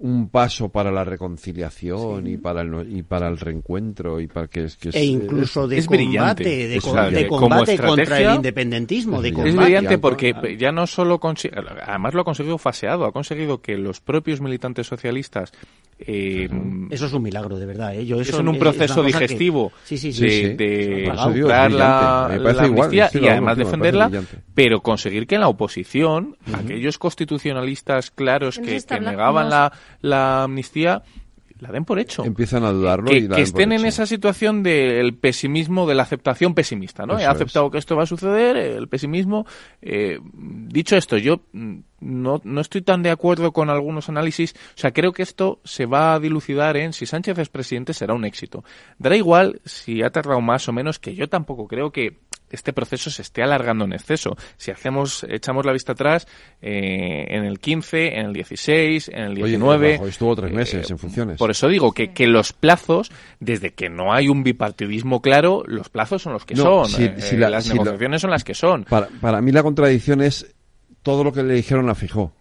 un 0.00 0.28
paso 0.28 0.68
para 0.68 0.92
la 0.92 1.02
reconciliación 1.04 2.26
y 2.28 2.36
para 2.36 2.62
el 2.62 2.70
no- 2.70 2.82
y 2.82 3.02
para 3.02 3.26
el 3.28 3.36
reencuentro 3.38 4.20
y 4.20 4.28
para 4.28 4.46
que 4.46 4.64
es 4.64 4.76
que 4.76 4.90
es- 4.90 4.94
e 4.94 5.04
incluso 5.04 5.66
de 5.66 5.78
es 5.78 5.86
combate, 5.86 6.04
brillante. 6.04 6.44
de, 6.44 6.76
Es 6.76 6.84
co- 6.84 6.92
brillante. 6.92 7.16
de 7.16 7.26
Como 7.26 7.40
combate 7.48 7.78
contra 7.78 8.20
el 8.20 8.34
independentismo, 8.36 9.20
de 9.20 9.28
Es 9.30 9.34
combate. 9.34 9.56
brillante 9.56 9.98
porque 9.98 10.56
ya 10.58 10.70
no 10.70 10.86
solo 10.86 11.18
consi- 11.18 11.50
además 11.84 12.14
lo 12.14 12.20
ha 12.20 12.24
conseguido 12.24 12.58
faseado, 12.58 13.06
ha 13.06 13.12
conseguido 13.12 13.60
que 13.60 13.76
los 13.76 14.00
propios 14.00 14.40
militantes 14.40 14.86
socialistas 14.86 15.52
eh, 16.00 16.48
Eso 16.90 17.06
es 17.06 17.12
un 17.12 17.24
milagro, 17.24 17.58
de 17.58 17.66
verdad. 17.66 17.92
¿eh? 17.96 18.06
Yo 18.06 18.20
eso 18.20 18.38
en 18.38 18.46
un 18.46 18.54
es 18.54 18.60
proceso 18.60 19.00
que- 19.00 19.08
digestivo 19.08 19.72
Sí, 19.82 19.98
sí, 19.98 20.12
sí. 20.12 20.22
de, 20.24 20.54
de 20.54 21.04
eso 21.08 21.30
brillante. 21.30 21.76
la, 21.76 22.38
la 22.40 22.62
amnistía 22.62 23.10
y 23.12 23.18
de 23.18 23.30
además 23.30 23.56
defenderla, 23.58 24.08
pero 24.54 24.80
conseguir 24.80 25.26
que 25.26 25.34
en 25.34 25.40
la 25.40 25.48
oposición, 25.48 26.36
aquellos 26.54 26.98
constitucionalistas 26.98 28.12
claros 28.12 28.60
que, 28.60 28.78
que 28.80 29.00
negaban 29.00 29.50
la, 29.50 29.72
la 30.00 30.44
amnistía, 30.44 31.02
la 31.60 31.72
den 31.72 31.84
por 31.84 31.98
hecho. 31.98 32.24
empiezan 32.24 32.64
a 32.64 32.70
dudarlo 32.70 33.10
y 33.10 33.22
Que, 33.22 33.28
la 33.28 33.36
que 33.36 33.42
estén 33.42 33.72
en 33.72 33.84
esa 33.84 34.06
situación 34.06 34.62
del 34.62 35.14
pesimismo, 35.14 35.86
de 35.86 35.94
la 35.94 36.02
aceptación 36.04 36.54
pesimista, 36.54 37.06
¿no? 37.06 37.18
He 37.18 37.26
aceptado 37.26 37.70
que 37.70 37.78
esto 37.78 37.96
va 37.96 38.04
a 38.04 38.06
suceder, 38.06 38.56
el 38.56 38.88
pesimismo. 38.88 39.46
eh, 39.82 40.18
dicho 40.22 40.96
esto, 40.96 41.16
yo 41.16 41.40
no, 41.52 42.40
no 42.44 42.60
estoy 42.60 42.82
tan 42.82 43.02
de 43.02 43.10
acuerdo 43.10 43.52
con 43.52 43.70
algunos 43.70 44.08
análisis. 44.08 44.54
O 44.76 44.78
sea, 44.78 44.92
creo 44.92 45.12
que 45.12 45.22
esto 45.22 45.60
se 45.64 45.86
va 45.86 46.14
a 46.14 46.20
dilucidar 46.20 46.76
en 46.76 46.92
si 46.92 47.06
Sánchez 47.06 47.38
es 47.38 47.48
presidente 47.48 47.92
será 47.92 48.14
un 48.14 48.24
éxito. 48.24 48.64
Dará 48.98 49.16
igual 49.16 49.60
si 49.64 50.02
ha 50.02 50.10
tardado 50.10 50.40
más 50.40 50.68
o 50.68 50.72
menos, 50.72 50.98
que 50.98 51.14
yo 51.14 51.28
tampoco 51.28 51.66
creo 51.66 51.90
que 51.90 52.18
este 52.50 52.72
proceso 52.72 53.10
se 53.10 53.22
esté 53.22 53.42
alargando 53.42 53.84
en 53.84 53.92
exceso. 53.92 54.36
Si 54.56 54.70
hacemos, 54.70 55.24
echamos 55.28 55.64
la 55.66 55.72
vista 55.72 55.92
atrás, 55.92 56.26
eh, 56.62 57.26
en 57.28 57.44
el 57.44 57.58
15, 57.58 58.18
en 58.18 58.26
el 58.26 58.32
16, 58.32 59.08
en 59.08 59.18
el 59.18 59.32
Oye, 59.32 59.44
19. 59.46 59.92
Rajoy 59.92 60.08
estuvo 60.10 60.36
tres 60.36 60.52
meses 60.52 60.90
en 60.90 60.98
funciones. 60.98 61.38
Por 61.38 61.50
eso 61.50 61.68
digo 61.68 61.92
que, 61.92 62.12
que 62.12 62.26
los 62.26 62.52
plazos, 62.52 63.10
desde 63.40 63.72
que 63.74 63.88
no 63.88 64.12
hay 64.12 64.28
un 64.28 64.42
bipartidismo 64.42 65.20
claro, 65.22 65.62
los 65.66 65.88
plazos 65.88 66.22
son 66.22 66.32
los 66.32 66.44
que 66.44 66.54
No, 66.54 66.84
son. 66.84 66.88
si- 66.88 67.04
eh, 67.04 67.14
si 67.18 67.34
eh, 67.36 67.38
la- 67.38 67.50
las 67.50 67.64
si 67.64 67.70
la- 67.70 67.74
negociaciones 67.76 68.20
son 68.22 68.30
las 68.30 68.44
que 68.44 68.54
son. 68.54 68.84
Para, 68.84 69.08
para 69.20 69.40
mí 69.40 69.52
la 69.52 69.62
contradicción 69.62 70.20
es 70.22 70.54
todo 71.02 71.24
lo 71.24 71.32
que 71.32 71.42
le 71.42 71.54
dijeron 71.54 71.86
la 71.86 71.94
fijó. 71.94 72.32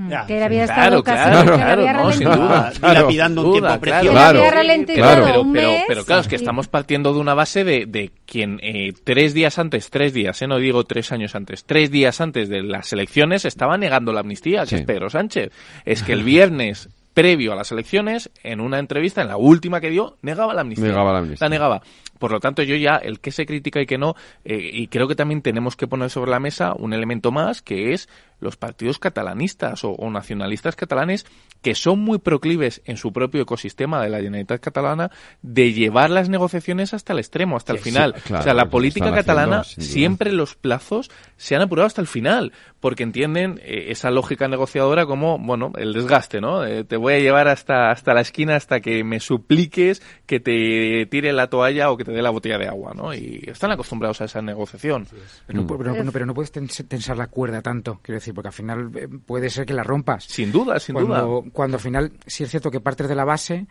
Mm, 0.00 0.08
Ya, 0.10 0.24
que 0.26 0.42
había 0.42 0.64
Claro, 0.64 0.98
estado 0.98 1.02
casi 1.02 1.30
claro, 1.30 1.54
claro, 1.56 1.82
había 1.82 1.92
no, 1.92 2.12
sin 2.12 2.24
duda. 2.30 2.72
Dilapidando 2.80 3.42
un 3.42 3.52
tiempo 3.52 3.66
claro. 3.68 3.80
precioso. 3.80 4.10
Claro, 4.12 4.38
había 4.38 4.50
ralentizado 4.50 5.22
claro. 5.24 5.46
Pero, 5.88 6.04
claro, 6.06 6.20
es 6.22 6.28
que 6.28 6.36
estamos 6.36 6.68
partiendo 6.68 7.12
de 7.12 7.20
una 7.20 7.34
base 7.34 7.64
de, 7.64 7.84
de 7.86 8.10
quien 8.24 8.58
eh, 8.62 8.92
tres 9.04 9.34
días 9.34 9.58
antes, 9.58 9.90
tres 9.90 10.14
días, 10.14 10.40
eh, 10.40 10.46
no 10.46 10.56
digo 10.58 10.84
tres 10.84 11.12
años 11.12 11.34
antes, 11.34 11.64
tres 11.64 11.90
días 11.90 12.20
antes 12.22 12.48
de 12.48 12.62
las 12.62 12.92
elecciones 12.94 13.44
estaba 13.44 13.76
negando 13.76 14.12
la 14.12 14.20
amnistía, 14.20 14.60
que 14.62 14.66
Sí. 14.68 14.74
es 14.76 14.82
Pedro 14.82 15.10
Sánchez. 15.10 15.52
Es 15.84 16.02
que 16.02 16.12
el 16.14 16.24
viernes 16.24 16.88
previo 17.12 17.52
a 17.52 17.56
las 17.56 17.70
elecciones, 17.72 18.30
en 18.44 18.60
una 18.60 18.78
entrevista, 18.78 19.20
en 19.20 19.28
la 19.28 19.36
última 19.36 19.80
que 19.80 19.90
dio, 19.90 20.16
negaba 20.22 20.54
la 20.54 20.60
amnistía. 20.62 20.86
Negaba 20.88 21.12
la 21.12 21.18
amnistía. 21.18 21.48
negaba. 21.48 21.82
Por 22.20 22.32
lo 22.32 22.38
tanto, 22.38 22.62
yo 22.62 22.76
ya, 22.76 22.96
el 22.96 23.18
que 23.18 23.32
se 23.32 23.46
critica 23.46 23.80
y 23.80 23.86
que 23.86 23.96
no, 23.96 24.14
eh, 24.44 24.60
y 24.60 24.88
creo 24.88 25.08
que 25.08 25.14
también 25.14 25.40
tenemos 25.40 25.74
que 25.74 25.86
poner 25.88 26.10
sobre 26.10 26.30
la 26.30 26.38
mesa 26.38 26.74
un 26.74 26.92
elemento 26.92 27.32
más, 27.32 27.62
que 27.62 27.94
es 27.94 28.10
los 28.40 28.56
partidos 28.56 28.98
catalanistas 28.98 29.84
o, 29.84 29.96
nacionalistas 30.10 30.76
catalanes 30.76 31.26
que 31.62 31.74
son 31.74 32.00
muy 32.00 32.18
proclives 32.18 32.80
en 32.86 32.96
su 32.96 33.12
propio 33.12 33.42
ecosistema 33.42 34.02
de 34.02 34.08
la 34.08 34.18
Generalitat 34.18 34.60
catalana 34.60 35.10
de 35.42 35.72
llevar 35.72 36.10
las 36.10 36.28
negociaciones 36.28 36.94
hasta 36.94 37.12
el 37.12 37.18
extremo, 37.18 37.56
hasta 37.56 37.72
el 37.72 37.78
final. 37.78 38.14
o 38.32 38.42
sea, 38.42 38.54
la 38.54 38.70
política 38.70 39.12
catalana 39.12 39.64
siempre 39.64 40.32
los 40.32 40.56
plazos 40.56 41.10
se 41.36 41.54
han 41.54 41.62
apurado 41.62 41.86
hasta 41.86 42.00
el 42.00 42.06
final, 42.06 42.52
porque 42.80 43.02
entienden 43.02 43.60
eh, 43.62 43.86
esa 43.88 44.10
lógica 44.10 44.48
negociadora 44.48 45.06
como, 45.06 45.38
bueno, 45.38 45.72
el 45.76 45.92
desgaste, 45.92 46.40
¿no? 46.40 46.64
Eh, 46.64 46.84
te 46.84 46.96
voy 46.96 47.14
a 47.14 47.18
llevar 47.18 47.48
hasta, 47.48 47.90
hasta 47.90 48.14
la 48.14 48.22
esquina 48.22 48.56
hasta 48.56 48.80
que 48.80 49.04
me 49.04 49.20
supliques 49.20 50.02
que 50.26 50.40
te 50.40 51.06
tire 51.06 51.32
la 51.32 51.48
toalla 51.48 51.90
o 51.90 51.96
que 51.96 52.04
te 52.04 52.09
dé 52.10 52.22
la 52.22 52.30
botella 52.30 52.58
de 52.58 52.68
agua, 52.68 52.92
¿no? 52.94 53.14
Y 53.14 53.44
están 53.46 53.70
acostumbrados 53.70 54.20
a 54.20 54.24
esa 54.24 54.42
negociación. 54.42 55.06
Pero, 55.46 55.62
no, 55.62 56.12
pero 56.12 56.26
no 56.26 56.34
puedes 56.34 56.52
tensar 56.52 57.16
la 57.16 57.28
cuerda 57.28 57.62
tanto, 57.62 58.00
quiero 58.02 58.16
decir, 58.16 58.34
porque 58.34 58.48
al 58.48 58.54
final 58.54 58.90
eh, 58.94 59.08
puede 59.24 59.50
ser 59.50 59.66
que 59.66 59.72
la 59.72 59.82
rompas. 59.82 60.24
Sin 60.24 60.52
duda, 60.52 60.78
sin 60.78 60.96
duda. 60.96 61.26
Cuando 61.52 61.76
al 61.76 61.82
final 61.82 62.12
sí 62.26 62.44
es 62.44 62.50
cierto 62.50 62.70
que 62.70 62.80
partes 62.80 63.08
de 63.08 63.14
la 63.14 63.24
base 63.24 63.66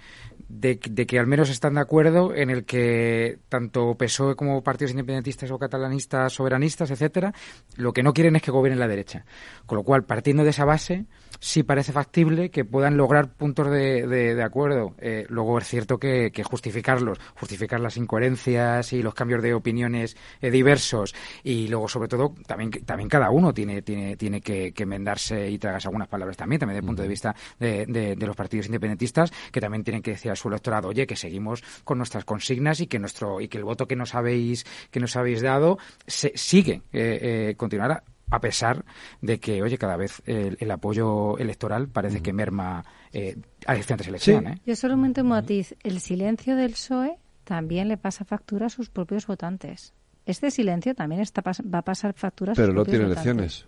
de, 0.48 0.80
que 0.80 1.20
al 1.20 1.28
menos 1.28 1.50
están 1.50 1.76
de 1.76 1.82
acuerdo 1.82 2.34
en 2.34 2.50
el 2.50 2.66
que 2.66 3.40
tanto 3.50 3.96
PSOE 3.96 4.36
como 4.36 4.64
partidos 4.64 4.92
independentistas 4.92 5.52
o 5.52 5.60
catalanistas, 5.60 6.34
soberanistas, 6.34 6.92
etcétera, 6.92 7.34
lo 7.76 7.94
que 7.94 8.04
no 8.04 8.14
quieren 8.14 8.36
es 8.36 8.42
que 8.42 8.52
gobierne 8.52 8.80
la 8.80 8.88
derecha. 8.88 9.26
Con 9.66 9.78
lo 9.78 9.84
cual, 9.84 10.04
partiendo 10.04 10.44
de 10.44 10.50
esa 10.50 10.66
base, 10.66 11.06
sí 11.40 11.64
parece 11.64 11.92
factible 11.92 12.50
que 12.50 12.66
puedan 12.66 12.98
lograr 12.98 13.30
puntos 13.30 13.70
de, 13.72 14.08
de, 14.08 14.44
acuerdo. 14.44 14.96
Eh, 15.00 15.26
luego 15.30 15.58
es 15.60 15.68
cierto 15.68 15.98
que, 15.98 16.32
justificarlos, 16.44 17.20
justificar 17.36 17.80
las 17.80 17.98
incoherencias 17.98 18.94
y 18.94 19.02
los 19.02 19.14
cambios 19.14 19.42
de 19.42 19.54
opiniones 19.54 20.18
eh, 20.42 20.52
diversos. 20.52 21.14
Y 21.44 21.68
luego 21.68 21.88
sobre 21.88 22.08
todo 22.08 22.34
también 22.46 22.72
también 22.86 23.10
cada 23.10 23.30
uno 23.30 23.54
tiene 23.54 23.82
tiene 23.82 24.16
tiene 24.16 24.42
que, 24.42 24.74
enmendarse 24.78 25.50
y 25.50 25.60
tragarse 25.60 25.88
algunas 25.88 26.08
palabras 26.08 26.38
también, 26.38 26.60
también 26.60 26.76
desde 26.76 26.86
el 26.86 26.88
punto 26.88 27.02
de 27.02 27.08
vista 27.08 27.36
de, 27.60 27.86
de, 27.86 28.28
los 28.28 28.36
partidos 28.36 28.68
independentistas 28.68 29.32
que 29.52 29.60
también 29.60 29.84
tienen 29.84 30.02
que 30.02 30.12
decir 30.12 30.32
a 30.32 30.36
su 30.36 30.48
electorado, 30.48 30.90
oye, 30.90 31.06
que 31.06 31.16
seguimos 31.16 31.64
con 31.84 31.98
nuestras 31.98 32.26
consignas 32.26 32.80
y 32.80 32.88
que 32.88 33.00
nuestro 33.00 33.42
y 33.42 33.48
que 33.48 33.58
el 33.58 33.64
voto 33.64 33.88
que 33.88 33.96
nos 33.96 34.16
habéis 34.16 34.66
que 34.90 35.00
nos 35.00 35.16
habéis 35.16 35.42
dado 35.42 35.78
se, 36.08 36.32
sigue 36.36 36.82
eh, 36.94 37.54
continuará 37.58 38.04
a 38.30 38.40
pesar 38.40 38.86
de 39.22 39.40
que, 39.40 39.62
oye, 39.62 39.78
cada 39.78 39.98
vez 39.98 40.22
el, 40.26 40.72
apoyo 40.72 41.38
electoral 41.38 41.88
parece 41.88 42.22
que 42.22 42.34
merma 42.34 42.86
eh, 43.12 43.38
a 43.66 43.74
diferentes 43.74 44.08
elecciones. 44.08 44.58
¿eh? 44.58 44.62
Yo 44.66 44.76
solamente 44.76 45.22
un 45.22 45.30
matiz. 45.30 45.76
El 45.84 46.00
silencio 46.00 46.56
del 46.56 46.72
PSOE 46.72 47.18
también 47.44 47.88
le 47.88 47.98
pasa 47.98 48.26
factura 48.26 48.68
a 48.68 48.70
sus 48.70 48.90
propios 48.90 49.26
votantes. 49.26 49.94
Este 50.26 50.52
silencio 50.52 50.94
también 50.94 51.22
está, 51.22 51.42
va 51.42 51.80
a 51.80 51.82
pasar 51.82 52.14
factura 52.14 52.52
a 52.52 52.56
sus 52.56 52.62
Pero 52.62 52.74
no 52.74 52.86
tiene 52.86 53.06
elecciones. 53.06 53.66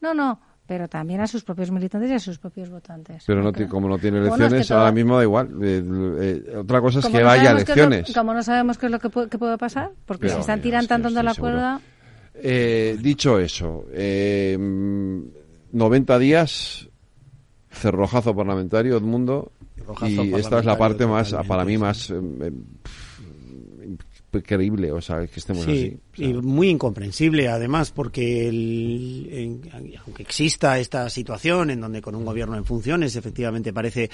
No, 0.00 0.14
no, 0.14 0.40
pero 0.66 0.88
también 0.88 1.20
a 1.20 1.26
sus 1.26 1.44
propios 1.44 1.70
militantes 1.70 2.10
y 2.10 2.14
a 2.14 2.18
sus 2.18 2.38
propios 2.38 2.70
votantes. 2.70 3.24
Pero 3.26 3.42
no 3.42 3.52
como 3.68 3.88
no 3.88 3.98
tiene 3.98 4.18
elecciones, 4.18 4.70
ahora 4.70 4.90
mismo 4.90 5.16
da 5.16 5.22
igual. 5.22 5.50
Eh, 5.62 5.82
eh, 6.20 6.56
otra 6.56 6.80
cosa 6.80 7.00
es 7.00 7.06
que 7.06 7.22
vaya 7.22 7.52
elecciones. 7.52 8.12
como 8.12 8.34
no 8.34 8.42
sabemos 8.42 8.78
qué 8.78 8.86
es 8.86 8.92
lo 8.92 8.98
que 8.98 9.10
puede, 9.10 9.28
puede 9.28 9.58
pasar, 9.58 9.92
porque 10.06 10.28
si 10.28 10.38
están 10.40 10.60
tirando 10.60 10.88
tanto 10.88 11.10
de 11.10 11.22
la 11.22 11.34
cuerda... 11.34 11.80
Eh, 12.34 12.96
dicho 13.00 13.38
eso, 13.38 13.86
eh, 13.92 14.56
90 14.58 16.18
días, 16.18 16.88
cerrojazo 17.70 18.34
parlamentario, 18.34 18.96
Edmundo, 18.96 19.52
y 20.02 20.34
esta 20.34 20.60
es 20.60 20.64
la 20.64 20.78
parte 20.78 21.06
más, 21.06 21.34
para 21.46 21.64
mí, 21.64 21.78
más 21.78 22.10
eh, 22.10 22.52
increíble, 24.38 24.92
o 24.92 25.00
sea, 25.00 25.26
que 25.26 25.40
estemos 25.40 25.66
así. 25.66 25.98
Y 26.16 26.32
muy 26.34 26.68
incomprensible, 26.68 27.48
además, 27.48 27.90
porque 27.90 28.48
aunque 30.04 30.22
exista 30.22 30.78
esta 30.78 31.08
situación 31.10 31.70
en 31.70 31.80
donde 31.80 32.02
con 32.02 32.14
un 32.14 32.24
gobierno 32.24 32.56
en 32.56 32.64
funciones, 32.64 33.16
efectivamente 33.16 33.72
parece 33.72 34.10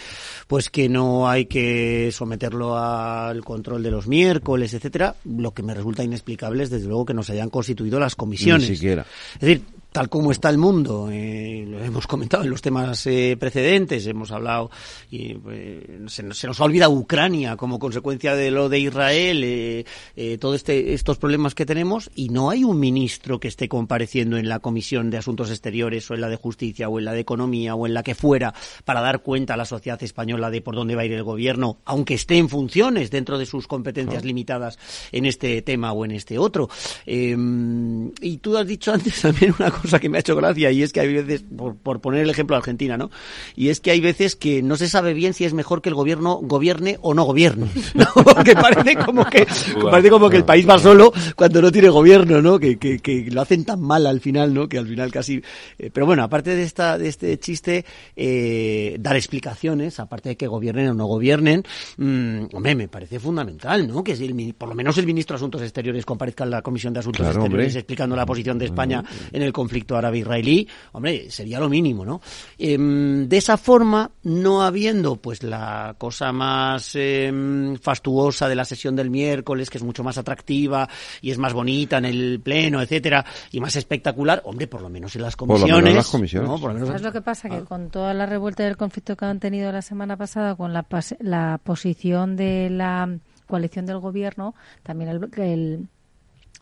pues 0.47 0.71
que 0.71 0.89
no 0.89 1.29
hay 1.29 1.47
que 1.47 2.11
someterlo 2.13 2.77
al 2.77 3.45
control 3.45 3.83
de 3.83 3.91
los 3.91 4.07
miércoles, 4.07 4.75
etcétera, 4.75 5.17
lo 5.25 5.53
que 5.53 5.63
me 5.63 5.75
resulta 5.75 6.05
inexplicable 6.05 6.63
es 6.63 6.71
desde 6.71 6.89
luego 6.89 7.07
que 7.07 7.15
no 7.15 7.23
se 7.23 7.33
hayan 7.33 7.51
constituido 7.51 7.99
las 7.99 8.15
comisiones. 8.15 8.69
Ni 8.69 8.77
siquiera. 8.77 9.07
Es 9.35 9.41
decir, 9.41 9.63
tal 9.93 10.09
como 10.09 10.31
está 10.31 10.51
el 10.51 10.59
mundo, 10.59 11.09
eh, 11.11 11.65
lo 11.67 11.83
hemos 11.83 12.07
comentado 12.07 12.45
en 12.45 12.51
los 12.51 12.61
temas 12.61 13.07
eh, 13.07 13.37
precedentes, 13.39 14.07
hemos 14.07 14.31
hablado, 14.31 14.71
y 15.11 15.35
pues, 15.35 15.83
se, 16.09 16.23
nos, 16.23 16.61
ha 16.61 16.65
olvidado 16.65 16.93
Ucrania 16.93 17.57
como 17.57 17.79
consecuencia 17.79 18.35
de 18.35 18.51
lo 18.51 18.69
de 18.69 18.81
Israel, 18.81 19.43
eh, 19.45 19.85
eh, 20.17 20.39
todos 20.39 20.57
este, 20.57 20.93
estos 20.93 21.17
problemas 21.19 21.55
que 21.55 21.65
tenemos, 21.65 22.11
y 22.15 22.29
no 22.29 22.51
hay 22.51 22.65
un 22.65 22.79
ministro 22.79 23.41
que 23.41 23.49
esté 23.49 23.69
compareciendo 23.69 24.37
en 24.37 24.49
la 24.49 24.59
Comisión 24.59 25.11
de 25.11 25.19
Asuntos 25.19 25.51
Exteriores 25.51 26.11
o 26.11 26.15
en 26.15 26.21
la 26.21 26.29
de 26.29 26.37
Justicia 26.37 26.89
o 26.89 26.99
en 26.99 27.07
la 27.07 27.13
de 27.13 27.21
Economía 27.21 27.75
o 27.75 27.87
en 27.87 27.95
la 27.95 28.03
que 28.03 28.15
fuera 28.15 28.55
para 28.85 29.01
dar 29.01 29.23
cuenta 29.23 29.55
a 29.55 29.57
la 29.57 29.65
sociedad 29.65 30.03
española 30.03 30.51
de 30.51 30.61
por 30.61 30.75
dónde 30.75 30.97
va 30.97 31.03
a 31.03 31.07
ir 31.07 31.13
el 31.13 31.23
gobierno, 31.23 31.79
aunque 31.87 32.15
esté 32.15 32.37
en 32.37 32.51
funciones 32.51 33.11
dentro 33.11 33.39
de 33.39 33.47
sus 33.47 33.67
competencias 33.67 34.25
limitadas 34.25 34.79
en 35.13 35.25
este 35.25 35.63
tema 35.63 35.93
o 35.93 36.05
en 36.05 36.11
este 36.11 36.39
otro. 36.39 36.69
y 37.07 38.37
tú 38.39 38.57
has 38.57 38.67
dicho 38.67 38.93
antes 38.93 39.21
también 39.23 39.55
una 39.59 39.71
cosa 39.71 39.78
que 40.01 40.09
me 40.09 40.19
ha 40.19 40.21
hecho 40.21 40.37
gracia 40.37 40.71
y 40.71 40.83
es 40.83 40.93
que 40.93 41.01
hay 41.01 41.13
veces, 41.13 41.45
por, 41.57 42.01
poner 42.01 42.23
el 42.23 42.31
ejemplo 42.31 42.55
de 42.55 42.59
Argentina, 42.59 42.97
¿no? 42.97 43.11
Y 43.57 43.69
es 43.69 43.81
que 43.81 43.91
hay 43.91 44.01
veces 44.01 44.37
que 44.37 44.63
no 44.63 44.77
se 44.77 44.89
sabe 44.89 45.15
bien 45.15 45.35
si 45.35 45.45
es 45.45 45.55
mejor 45.55 45.83
que 45.83 45.89
el 45.89 45.95
gobierno 45.95 46.39
gobierne 46.43 46.99
o 47.01 47.15
no 47.15 47.25
gobierne, 47.25 47.69
¿no? 47.95 48.07
Porque 48.25 48.55
parece 48.55 48.97
como 48.97 49.25
que, 49.25 49.47
parece 49.83 50.11
como 50.11 50.29
que 50.29 50.37
el 50.37 50.45
país 50.45 50.69
va 50.69 50.79
solo 50.79 51.13
cuando 51.37 51.63
no 51.63 51.73
tiene 51.73 51.89
gobierno, 51.89 52.43
¿no? 52.43 52.59
Que, 52.59 52.79
que, 52.79 52.99
que 52.99 53.29
lo 53.31 53.41
hacen 53.41 53.65
tan 53.65 53.81
mal 53.81 54.07
al 54.07 54.21
final, 54.21 54.53
¿no? 54.53 54.69
Que 54.69 54.79
al 54.79 54.87
final 54.87 55.11
casi... 55.11 55.43
Eh, 55.79 55.91
pero 55.93 56.07
bueno, 56.07 56.23
aparte 56.23 56.55
de 56.55 56.63
esta 56.63 56.99
de 56.99 57.09
este 57.09 57.39
chiste, 57.39 57.85
eh, 58.17 58.97
dar 59.01 59.17
explicaciones, 59.17 60.01
aparte 60.01 60.31
de 60.31 60.37
que 60.37 60.47
gobiernen 60.47 60.89
o 60.89 60.95
no 60.95 61.07
gobiernen, 61.07 61.65
mmm, 61.97 62.45
hombre, 62.53 62.75
me 62.75 62.89
parece 62.89 63.19
fundamental, 63.21 63.87
¿no? 63.89 64.05
Que 64.05 64.17
si 64.17 64.27
el, 64.27 64.55
por 64.55 64.69
lo 64.69 64.75
menos 64.75 64.99
el 64.99 65.07
ministro 65.07 65.35
de 65.35 65.39
Asuntos 65.39 65.63
Exteriores 65.63 66.05
comparezca 66.05 66.45
en 66.45 66.51
la 66.51 66.63
Comisión 66.63 66.93
de 66.93 67.01
Asuntos 67.01 67.27
Exteriores 67.27 67.77
explicando 67.77 68.17
la 68.17 68.27
posición 68.27 68.59
de 68.59 68.67
España 68.67 69.05
en 69.33 69.43
el 69.43 69.53
conflicto 69.53 69.68
conflicto 69.69 69.99
árabe-israelí, 69.99 70.67
hombre, 70.93 71.31
sería 71.31 71.61
lo 71.61 71.69
mínimo, 71.69 72.03
¿no? 72.03 72.23
Em, 72.57 73.29
de 73.29 73.37
esa 73.37 73.59
forma, 73.59 74.11
no 74.23 74.63
habiendo 74.63 75.17
pues 75.17 75.43
la 75.43 75.95
cosa 75.99 76.33
más 76.33 76.93
em, 76.95 77.77
fastuosa 77.77 78.49
de 78.49 78.55
la 78.55 78.65
sesión 78.65 78.97
del 78.97 79.11
miércoles, 79.11 79.69
que 79.69 79.77
es 79.77 79.85
mucho 79.85 80.03
más 80.03 80.17
atractiva 80.17 80.89
y 81.21 81.33
es 81.33 81.37
más 81.37 81.53
bonita 81.53 81.99
en 81.99 82.07
el 82.07 82.41
pleno, 82.43 82.81
etcétera, 82.81 83.27
y 83.53 83.61
más 83.61 83.77
espectacular, 83.77 84.41
hombre, 84.47 84.67
por 84.69 84.81
lo 84.81 84.89
menos 84.89 85.15
en 85.17 85.23
las 85.23 85.37
comisiones. 85.37 85.71
Por 85.71 85.81
lo 85.81 85.85
menos 85.85 85.97
las 85.97 86.09
comisiones. 86.09 86.49
¿no? 86.49 86.87
¿Sabes 86.87 87.03
lo 87.03 87.13
que 87.13 87.21
pasa? 87.21 87.51
Que 87.51 87.57
ah. 87.57 87.65
con 87.69 87.91
toda 87.91 88.15
la 88.15 88.25
revuelta 88.25 88.65
del 88.65 88.79
conflicto 88.79 89.17
que 89.17 89.27
han 89.27 89.39
tenido 89.39 89.71
la 89.71 89.83
semana 89.83 90.17
pasada, 90.17 90.57
con 90.57 90.73
la, 90.73 90.87
la 91.21 91.61
posición 91.63 92.37
de 92.37 92.71
la 92.71 93.19
coalición 93.47 93.85
del 93.85 93.99
gobierno, 93.99 94.55
también 94.83 95.11
el, 95.11 95.29
el 95.43 95.89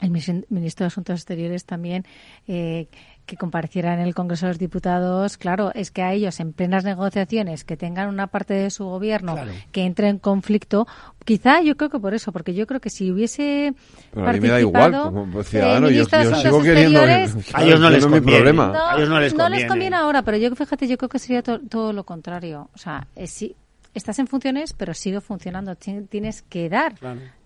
el 0.01 0.11
ministro 0.11 0.85
de 0.85 0.89
Asuntos 0.89 1.21
Exteriores 1.21 1.65
también 1.65 2.05
eh, 2.47 2.89
que 3.27 3.37
compareciera 3.37 3.93
en 3.93 4.01
el 4.01 4.15
Congreso 4.15 4.47
de 4.47 4.53
los 4.53 4.59
Diputados, 4.59 5.37
claro, 5.37 5.73
es 5.75 5.91
que 5.91 6.03
a 6.03 6.13
ellos 6.13 6.39
en 6.39 6.53
plenas 6.53 6.85
negociaciones 6.85 7.65
que 7.65 7.77
tengan 7.77 8.09
una 8.09 8.29
parte 8.29 8.55
de 8.55 8.71
su 8.71 8.85
gobierno 8.85 9.35
que 9.73 9.85
entre 9.85 10.09
en 10.09 10.19
conflicto, 10.19 10.87
quizá 11.25 11.61
yo 11.61 11.77
creo 11.77 11.91
que 11.91 11.99
por 11.99 12.15
eso, 12.15 12.31
porque 12.31 12.55
yo 12.55 12.67
creo 12.67 12.81
que 12.81 12.89
si 12.89 13.11
hubiese 13.11 13.75
Pero 14.15 14.29
a 14.29 14.33
mí 14.33 14.41
me 14.41 14.49
da 14.49 14.61
igual, 14.61 14.93
como 14.93 15.43
ciudadano, 15.43 15.91
yo, 15.91 16.05
sigo 16.05 16.63
queriendo 16.63 17.01
a 17.01 17.65
ellos 17.65 17.81
no 17.81 17.91
les 17.91 18.07
conviene, 18.07 18.37
problema. 18.37 18.67
No, 18.69 19.07
no, 19.07 19.21
les 19.21 19.33
conviene. 19.33 19.37
no, 19.37 19.49
les 19.49 19.67
conviene. 19.67 19.97
ahora, 19.97 20.23
pero 20.23 20.37
yo 20.37 20.55
fíjate, 20.55 20.87
yo 20.87 20.97
creo 20.97 21.09
que 21.09 21.19
sería 21.19 21.43
todo 21.43 21.93
lo 21.93 22.05
contrario, 22.05 22.71
o 22.75 22.79
sea, 22.79 23.09
es, 23.17 23.31
si 23.33 23.57
estás 23.93 24.19
en 24.19 24.29
funciones, 24.29 24.73
pero 24.73 24.95
sigue 24.95 25.21
funcionando, 25.21 25.75
tienes 25.75 26.43
que 26.43 26.69
dar 26.69 26.95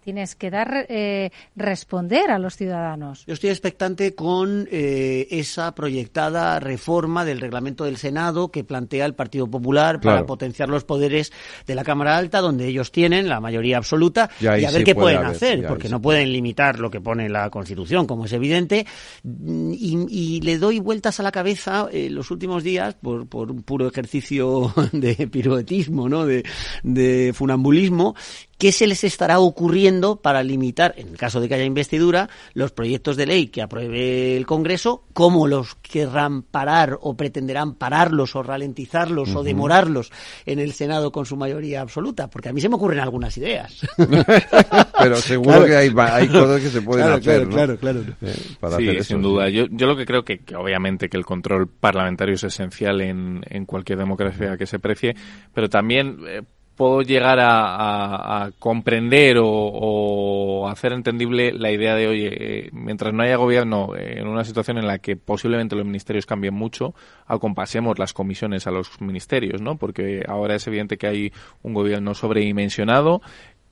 tienes 0.01 0.35
que 0.35 0.51
dar 0.51 0.87
eh, 0.89 1.31
responder 1.57 2.31
a 2.31 2.39
los 2.39 2.57
ciudadanos. 2.57 3.25
Yo 3.27 3.35
estoy 3.35 3.51
expectante 3.51 4.15
con 4.15 4.69
eh, 4.71 5.29
esa 5.31 5.75
proyectada 5.75 6.59
reforma 6.61 7.25
del 7.25 7.41
reglamento 7.41 7.85
del 7.85 7.97
Senado 7.97 8.51
que 8.51 8.65
plantea 8.65 9.07
el 9.07 9.15
Partido 9.15 9.47
Popular 9.47 10.01
para 10.01 10.27
potenciar 10.27 10.69
los 10.69 10.85
poderes 10.85 11.33
de 11.67 11.75
la 11.75 11.85
Cámara 11.85 12.17
Alta, 12.17 12.41
donde 12.41 12.67
ellos 12.67 12.93
tienen 12.93 13.29
la 13.29 13.41
mayoría 13.41 13.77
absoluta, 13.77 14.31
y, 14.41 14.47
a 14.47 14.71
ver 14.71 14.85
qué 14.85 14.95
pueden 14.95 15.25
hacer, 15.25 15.67
porque 15.67 15.89
no 15.89 16.01
pueden 16.01 16.33
limitar 16.33 16.79
lo 16.79 16.91
que 16.91 17.01
pone 17.01 17.29
la 17.29 17.51
Constitución, 17.51 18.07
como 18.07 18.25
es 18.25 18.33
evidente. 18.33 18.87
Y, 19.25 20.41
le 20.41 20.59
doy 20.59 20.79
vueltas 20.79 21.21
a 21.21 21.23
la 21.23 21.33
cabeza 21.33 21.89
en 21.91 22.07
eh, 22.07 22.11
los 22.11 22.31
últimos 22.31 22.63
días 22.63 22.95
por, 22.95 23.27
por 23.29 23.51
un 23.51 23.63
puro 23.63 23.87
ejercicio 23.87 24.73
de 24.93 25.15
piruetismo, 25.29 26.09
¿no? 26.09 26.25
de, 26.25 26.45
de 26.83 27.33
funambulismo 27.35 28.15
¿qué 28.61 28.73
se 28.73 28.87
les 28.87 29.03
estará 29.05 29.41
ocurriendo 29.41 30.17
para 30.17 30.43
limitar, 30.43 30.95
en 30.99 31.09
el 31.09 31.17
caso 31.17 31.41
de 31.41 31.49
que 31.49 31.55
haya 31.55 31.65
investidura, 31.65 32.29
los 32.53 32.73
proyectos 32.73 33.17
de 33.17 33.25
ley 33.25 33.47
que 33.49 33.63
apruebe 33.63 34.37
el 34.37 34.45
Congreso? 34.45 35.05
¿Cómo 35.15 35.49
los 35.49 35.77
querrán 35.77 36.43
parar 36.43 36.99
o 37.01 37.17
pretenderán 37.17 37.75
pararlos 37.75 38.37
o 38.37 38.43
ralentizarlos 38.43 39.35
o 39.35 39.43
demorarlos 39.43 40.13
en 40.45 40.59
el 40.59 40.75
Senado 40.75 41.11
con 41.11 41.25
su 41.25 41.37
mayoría 41.37 41.81
absoluta? 41.81 42.29
Porque 42.29 42.51
a 42.51 42.53
mí 42.53 42.61
se 42.61 42.69
me 42.69 42.75
ocurren 42.75 43.01
algunas 43.01 43.35
ideas. 43.39 43.81
Pero 43.97 45.17
seguro 45.17 45.65
que 45.65 45.77
hay, 45.77 45.93
hay, 45.97 46.29
cosas 46.29 46.61
que 46.61 46.69
se 46.69 46.83
pueden 46.83 47.07
claro, 47.07 47.19
hacer, 47.19 47.49
claro, 47.49 47.73
¿no? 47.73 47.79
claro, 47.79 48.03
claro. 48.03 48.17
Eh, 48.21 48.37
para 48.61 48.77
sí, 48.77 48.83
hacer 48.83 48.97
eso, 48.97 49.05
sin 49.05 49.23
duda. 49.23 49.49
Yo, 49.49 49.65
yo 49.71 49.87
lo 49.87 49.97
que 49.97 50.05
creo 50.05 50.23
que, 50.23 50.41
que 50.41 50.55
obviamente 50.55 51.09
que 51.09 51.17
el 51.17 51.25
control 51.25 51.67
parlamentario 51.67 52.35
es 52.35 52.45
esencial 52.45 53.01
en, 53.01 53.41
en 53.49 53.65
cualquier 53.65 53.99
democracia 53.99 54.59
que 54.59 54.67
se 54.67 54.79
precie, 54.79 55.17
pero 55.55 55.71
también 55.71 56.19
eh, 56.29 56.43
puedo 56.81 57.03
llegar 57.03 57.39
a, 57.43 58.53
comprender 58.59 59.37
o, 59.37 59.47
o 59.47 60.67
hacer 60.67 60.95
entendible 60.95 61.53
la 61.53 61.71
idea 61.71 61.95
de, 61.95 62.09
oye, 62.09 62.29
eh, 62.33 62.71
mientras 62.73 63.13
no 63.13 63.23
haya 63.23 63.37
gobierno 63.37 63.95
eh, 63.95 64.19
en 64.19 64.27
una 64.27 64.45
situación 64.45 64.79
en 64.79 64.87
la 64.87 64.97
que 64.97 65.15
posiblemente 65.15 65.77
los 65.77 65.85
ministerios 65.85 66.25
cambien 66.25 66.55
mucho, 66.55 66.95
acompasemos 67.27 67.99
las 67.99 68.15
comisiones 68.15 68.67
a 68.67 68.71
los 68.71 68.99
ministerios, 69.03 69.61
¿no? 69.61 69.77
Porque 69.77 70.25
ahora 70.27 70.55
es 70.55 70.67
evidente 70.69 70.97
que 70.97 71.07
hay 71.07 71.33
un 71.63 71.75
gobierno 71.75 72.15
sobredimensionado 72.15 73.21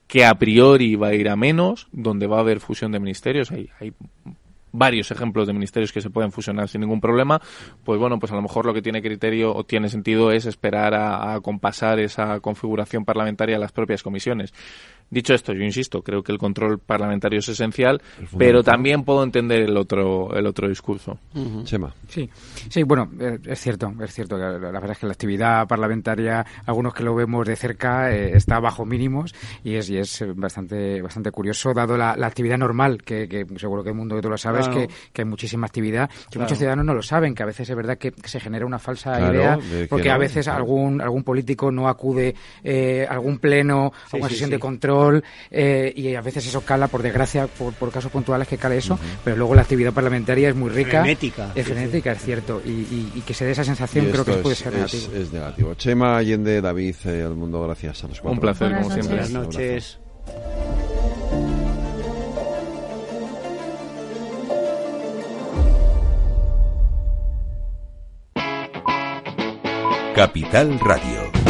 que 0.05 0.23
a 0.23 0.35
priori 0.35 0.95
va 0.95 1.07
a 1.07 1.15
ir 1.15 1.29
a 1.29 1.35
menos, 1.35 1.87
donde 1.91 2.27
va 2.27 2.37
a 2.37 2.41
haber 2.41 2.59
fusión 2.59 2.91
de 2.91 2.99
ministerios. 2.99 3.49
Hay, 3.49 3.71
hay 3.79 3.91
varios 4.71 5.11
ejemplos 5.11 5.47
de 5.47 5.53
ministerios 5.53 5.91
que 5.91 6.01
se 6.01 6.09
pueden 6.09 6.31
fusionar 6.31 6.67
sin 6.67 6.81
ningún 6.81 7.01
problema, 7.01 7.41
pues 7.83 7.99
bueno, 7.99 8.19
pues 8.19 8.31
a 8.31 8.35
lo 8.35 8.41
mejor 8.41 8.65
lo 8.65 8.73
que 8.73 8.81
tiene 8.81 9.01
criterio 9.01 9.53
o 9.55 9.63
tiene 9.63 9.89
sentido 9.89 10.31
es 10.31 10.45
esperar 10.45 10.93
a, 10.93 11.33
a 11.33 11.41
compasar 11.41 11.99
esa 11.99 12.39
configuración 12.39 13.05
parlamentaria 13.05 13.55
a 13.55 13.59
las 13.59 13.71
propias 13.71 14.03
comisiones. 14.03 14.53
Dicho 15.11 15.33
esto, 15.33 15.53
yo 15.53 15.63
insisto, 15.63 16.01
creo 16.03 16.21
que 16.21 16.31
el 16.31 16.37
control 16.37 16.79
parlamentario 16.79 17.39
es 17.39 17.49
esencial, 17.49 18.01
pero 18.37 18.61
también 18.63 19.03
puedo 19.03 19.23
entender 19.23 19.61
el 19.63 19.75
otro 19.77 20.35
el 20.35 20.45
otro 20.45 20.67
discurso. 20.69 21.17
Chema. 21.63 21.93
Sí, 22.07 22.29
sí, 22.69 22.83
bueno, 22.83 23.09
eh, 23.19 23.39
es 23.45 23.59
cierto, 23.59 23.91
es 24.03 24.13
cierto 24.13 24.35
que 24.35 24.41
la, 24.43 24.51
la 24.59 24.71
verdad 24.79 24.91
es 24.91 24.99
que 24.99 25.05
la 25.07 25.13
actividad 25.13 25.67
parlamentaria, 25.67 26.45
algunos 26.65 26.93
que 26.93 27.03
lo 27.03 27.15
vemos 27.15 27.47
de 27.47 27.55
cerca, 27.55 28.11
eh, 28.13 28.31
está 28.35 28.59
bajo 28.59 28.85
mínimos 28.85 29.33
y 29.63 29.75
es, 29.75 29.89
y 29.89 29.97
es 29.97 30.23
bastante 30.35 31.01
bastante 31.01 31.31
curioso, 31.31 31.73
dado 31.73 31.97
la, 31.97 32.15
la 32.15 32.27
actividad 32.27 32.57
normal, 32.57 33.01
que, 33.03 33.27
que 33.27 33.45
seguro 33.57 33.83
que 33.83 33.89
el 33.89 33.95
mundo 33.95 34.15
que 34.15 34.21
tú 34.21 34.29
lo 34.29 34.37
sabes, 34.37 34.67
Claro. 34.67 34.87
que, 34.87 34.93
que 35.13 35.21
hay 35.23 35.27
muchísima 35.27 35.65
actividad, 35.67 36.09
que 36.09 36.15
Claro. 36.33 36.41
muchos 36.45 36.57
ciudadanos 36.57 36.85
no 36.85 36.93
lo 36.93 37.01
saben, 37.01 37.33
que 37.33 37.43
a 37.43 37.47
veces 37.47 37.69
es 37.69 37.75
verdad 37.75 37.97
que 37.97 38.13
se 38.25 38.39
genera 38.39 38.65
una 38.65 38.77
falsa 38.79 39.17
Claro, 39.17 39.33
idea, 39.33 39.57
de 39.57 39.81
que 39.81 39.87
porque 39.87 40.09
a 40.11 40.17
veces 40.17 40.45
claro. 40.45 40.59
algún 40.59 41.01
algún 41.01 41.23
político 41.23 41.71
no 41.71 41.87
acude 41.87 42.35
eh, 42.63 43.07
a 43.09 43.13
algún 43.13 43.39
pleno, 43.39 43.91
Sí, 44.09 44.17
a 44.17 44.19
una 44.19 44.27
sí, 44.27 44.33
sesión 44.35 44.49
sí. 44.49 44.55
de 44.55 44.59
control, 44.59 44.98
eh, 45.51 45.93
y 45.95 46.15
a 46.15 46.21
veces 46.21 46.45
eso 46.47 46.61
cala, 46.61 46.87
por 46.87 47.01
desgracia, 47.01 47.47
por, 47.47 47.73
por 47.73 47.91
casos 47.91 48.11
puntuales 48.11 48.47
que 48.47 48.57
cale 48.57 48.77
eso, 48.77 48.97
pero 49.23 49.35
luego 49.37 49.55
la 49.55 49.61
actividad 49.61 49.93
parlamentaria 49.93 50.49
es 50.49 50.55
muy 50.55 50.69
rica. 50.69 51.01
Frenética. 51.01 51.45
Es 51.55 51.65
Sí, 51.65 51.71
sí. 51.71 51.71
frenética, 51.73 52.11
es 52.11 52.21
cierto. 52.23 52.61
Y, 52.65 52.69
y- 52.69 53.11
y 53.15 53.21
que 53.21 53.33
se 53.33 53.45
dé 53.45 53.51
esa 53.51 53.63
sensación 53.63 54.05
creo 54.11 54.25
que 54.25 54.31
esto 54.31 54.43
puede 54.43 54.53
es, 54.53 54.59
ser 54.59 54.73
es- 54.73 54.79
negativo. 54.79 55.13
es 55.23 55.33
negativo. 55.33 55.73
Chema 55.75 56.17
Allende, 56.17 56.61
David, 56.61 56.95
eh, 57.05 57.23
al 57.23 57.35
mundo, 57.35 57.61
gracias 57.63 58.03
a 58.03 58.07
los 58.07 58.19
cuatro. 58.21 58.33
Un 58.33 58.39
placer, 58.39 58.69
Buenas 58.69 58.83
como 58.87 58.93
siempre. 58.95 59.15
noches. 59.29 59.31
Buenas 59.31 59.55
noches. 59.55 60.99
Capital 70.15 70.79
Radio. 70.79 71.48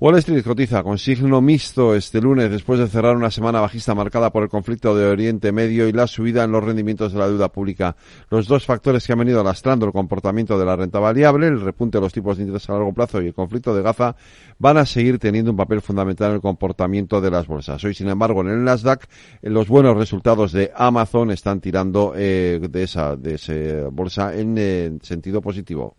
Wall 0.00 0.16
Street 0.18 0.44
cotiza 0.44 0.84
con 0.84 0.96
signo 0.96 1.40
mixto 1.40 1.96
este 1.96 2.20
lunes 2.20 2.52
después 2.52 2.78
de 2.78 2.86
cerrar 2.86 3.16
una 3.16 3.32
semana 3.32 3.58
bajista 3.60 3.96
marcada 3.96 4.30
por 4.30 4.44
el 4.44 4.48
conflicto 4.48 4.96
de 4.96 5.04
Oriente 5.06 5.50
Medio 5.50 5.88
y 5.88 5.92
la 5.92 6.06
subida 6.06 6.44
en 6.44 6.52
los 6.52 6.62
rendimientos 6.62 7.12
de 7.12 7.18
la 7.18 7.26
deuda 7.26 7.48
pública. 7.50 7.96
Los 8.30 8.46
dos 8.46 8.64
factores 8.64 9.04
que 9.04 9.12
han 9.12 9.18
venido 9.18 9.42
lastrando 9.42 9.86
el 9.86 9.92
comportamiento 9.92 10.56
de 10.56 10.64
la 10.64 10.76
renta 10.76 11.00
variable, 11.00 11.48
el 11.48 11.60
repunte 11.60 11.98
de 11.98 12.02
los 12.02 12.12
tipos 12.12 12.36
de 12.36 12.44
interés 12.44 12.70
a 12.70 12.74
largo 12.74 12.94
plazo 12.94 13.20
y 13.20 13.26
el 13.26 13.34
conflicto 13.34 13.74
de 13.74 13.82
Gaza, 13.82 14.14
van 14.60 14.76
a 14.76 14.86
seguir 14.86 15.18
teniendo 15.18 15.50
un 15.50 15.56
papel 15.56 15.80
fundamental 15.80 16.28
en 16.28 16.36
el 16.36 16.42
comportamiento 16.42 17.20
de 17.20 17.32
las 17.32 17.48
bolsas. 17.48 17.82
Hoy, 17.82 17.92
sin 17.92 18.08
embargo, 18.08 18.42
en 18.42 18.50
el 18.50 18.62
Nasdaq, 18.62 19.02
eh, 19.42 19.50
los 19.50 19.66
buenos 19.66 19.96
resultados 19.96 20.52
de 20.52 20.70
Amazon 20.76 21.32
están 21.32 21.60
tirando 21.60 22.12
eh, 22.14 22.60
de 22.70 22.82
esa 22.84 23.16
de 23.16 23.34
esa 23.34 23.88
bolsa 23.90 24.32
en 24.32 24.54
eh, 24.58 24.96
sentido 25.02 25.42
positivo. 25.42 25.96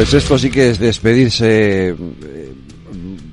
Pues 0.00 0.14
esto 0.14 0.38
sí 0.38 0.48
que 0.48 0.70
es 0.70 0.78
despedirse 0.78 1.88
eh, 1.90 1.94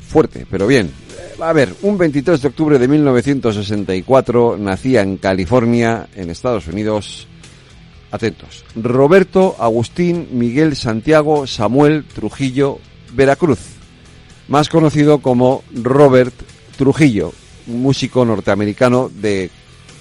fuerte, 0.05 0.45
pero 0.51 0.67
bien. 0.67 0.91
A 1.39 1.53
ver, 1.53 1.73
un 1.83 1.97
23 1.97 2.41
de 2.41 2.47
octubre 2.49 2.77
de 2.77 2.89
1964 2.89 4.57
nacía 4.57 5.01
en 5.01 5.15
California, 5.15 6.09
en 6.13 6.29
Estados 6.29 6.67
Unidos, 6.67 7.25
atentos, 8.11 8.65
Roberto 8.75 9.55
Agustín 9.57 10.27
Miguel 10.33 10.75
Santiago 10.75 11.47
Samuel 11.47 12.03
Trujillo 12.03 12.79
Veracruz, 13.13 13.59
más 14.49 14.67
conocido 14.67 15.19
como 15.19 15.63
Robert 15.73 16.35
Trujillo, 16.77 17.31
músico 17.67 18.25
norteamericano 18.25 19.09
de 19.09 19.49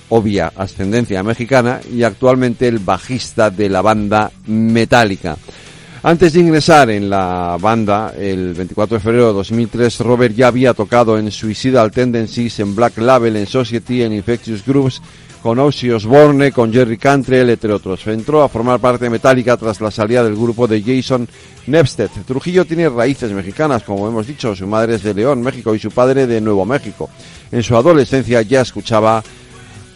obvia 0.08 0.52
ascendencia 0.56 1.22
mexicana 1.22 1.80
y 1.88 2.02
actualmente 2.02 2.66
el 2.66 2.80
bajista 2.80 3.50
de 3.50 3.68
la 3.68 3.82
banda 3.82 4.32
Metallica. 4.46 5.36
Antes 6.06 6.34
de 6.34 6.38
ingresar 6.38 6.88
en 6.90 7.10
la 7.10 7.58
banda, 7.60 8.14
el 8.16 8.54
24 8.54 8.98
de 8.98 9.02
febrero 9.02 9.26
de 9.26 9.32
2003, 9.32 9.98
Robert 9.98 10.36
ya 10.36 10.46
había 10.46 10.72
tocado 10.72 11.18
en 11.18 11.32
Suicidal 11.32 11.90
Tendencies, 11.90 12.60
en 12.60 12.76
Black 12.76 12.98
Label, 12.98 13.34
en 13.34 13.46
Society, 13.48 14.02
en 14.02 14.12
Infectious 14.12 14.64
Grooves, 14.64 15.02
con 15.42 15.58
Ozzy 15.58 15.90
Osbourne, 15.90 16.52
con 16.52 16.72
Jerry 16.72 16.96
Cantrell, 16.96 17.50
entre 17.50 17.72
otros. 17.72 18.06
Entró 18.06 18.44
a 18.44 18.48
formar 18.48 18.78
parte 18.78 19.06
de 19.06 19.10
Metallica 19.10 19.56
tras 19.56 19.80
la 19.80 19.90
salida 19.90 20.22
del 20.22 20.36
grupo 20.36 20.68
de 20.68 20.80
Jason 20.80 21.26
Newsted. 21.66 22.10
Trujillo 22.24 22.64
tiene 22.64 22.88
raíces 22.88 23.32
mexicanas, 23.32 23.82
como 23.82 24.06
hemos 24.06 24.28
dicho, 24.28 24.54
su 24.54 24.68
madre 24.68 24.94
es 24.94 25.02
de 25.02 25.12
León, 25.12 25.42
México, 25.42 25.74
y 25.74 25.80
su 25.80 25.90
padre 25.90 26.28
de 26.28 26.40
Nuevo 26.40 26.64
México. 26.64 27.10
En 27.50 27.64
su 27.64 27.74
adolescencia 27.74 28.42
ya 28.42 28.60
escuchaba 28.60 29.24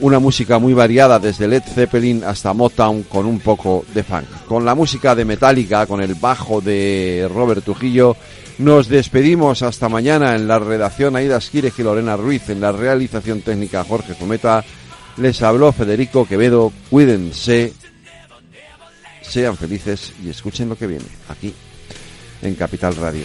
una 0.00 0.18
música 0.18 0.58
muy 0.58 0.72
variada 0.72 1.18
desde 1.18 1.48
Led 1.48 1.62
Zeppelin 1.62 2.24
hasta 2.24 2.52
Motown 2.52 3.02
con 3.04 3.26
un 3.26 3.40
poco 3.40 3.84
de 3.94 4.02
funk. 4.02 4.24
Con 4.46 4.64
la 4.64 4.74
música 4.74 5.14
de 5.14 5.24
Metallica, 5.24 5.86
con 5.86 6.00
el 6.02 6.14
bajo 6.14 6.60
de 6.60 7.28
Robert 7.32 7.64
Trujillo, 7.64 8.16
nos 8.58 8.88
despedimos 8.88 9.62
hasta 9.62 9.88
mañana 9.88 10.34
en 10.34 10.46
la 10.46 10.58
redacción 10.58 11.16
Aida 11.16 11.38
Esquire 11.38 11.72
y 11.76 11.82
Lorena 11.82 12.16
Ruiz, 12.16 12.48
en 12.50 12.60
la 12.60 12.72
realización 12.72 13.42
técnica 13.42 13.84
Jorge 13.84 14.14
Zumeta. 14.14 14.64
Les 15.16 15.42
habló 15.42 15.72
Federico 15.72 16.26
Quevedo. 16.26 16.72
Cuídense, 16.88 17.72
sean 19.22 19.56
felices 19.56 20.12
y 20.24 20.30
escuchen 20.30 20.68
lo 20.68 20.76
que 20.76 20.86
viene 20.86 21.06
aquí 21.28 21.54
en 22.42 22.54
Capital 22.54 22.96
Radio. 22.96 23.24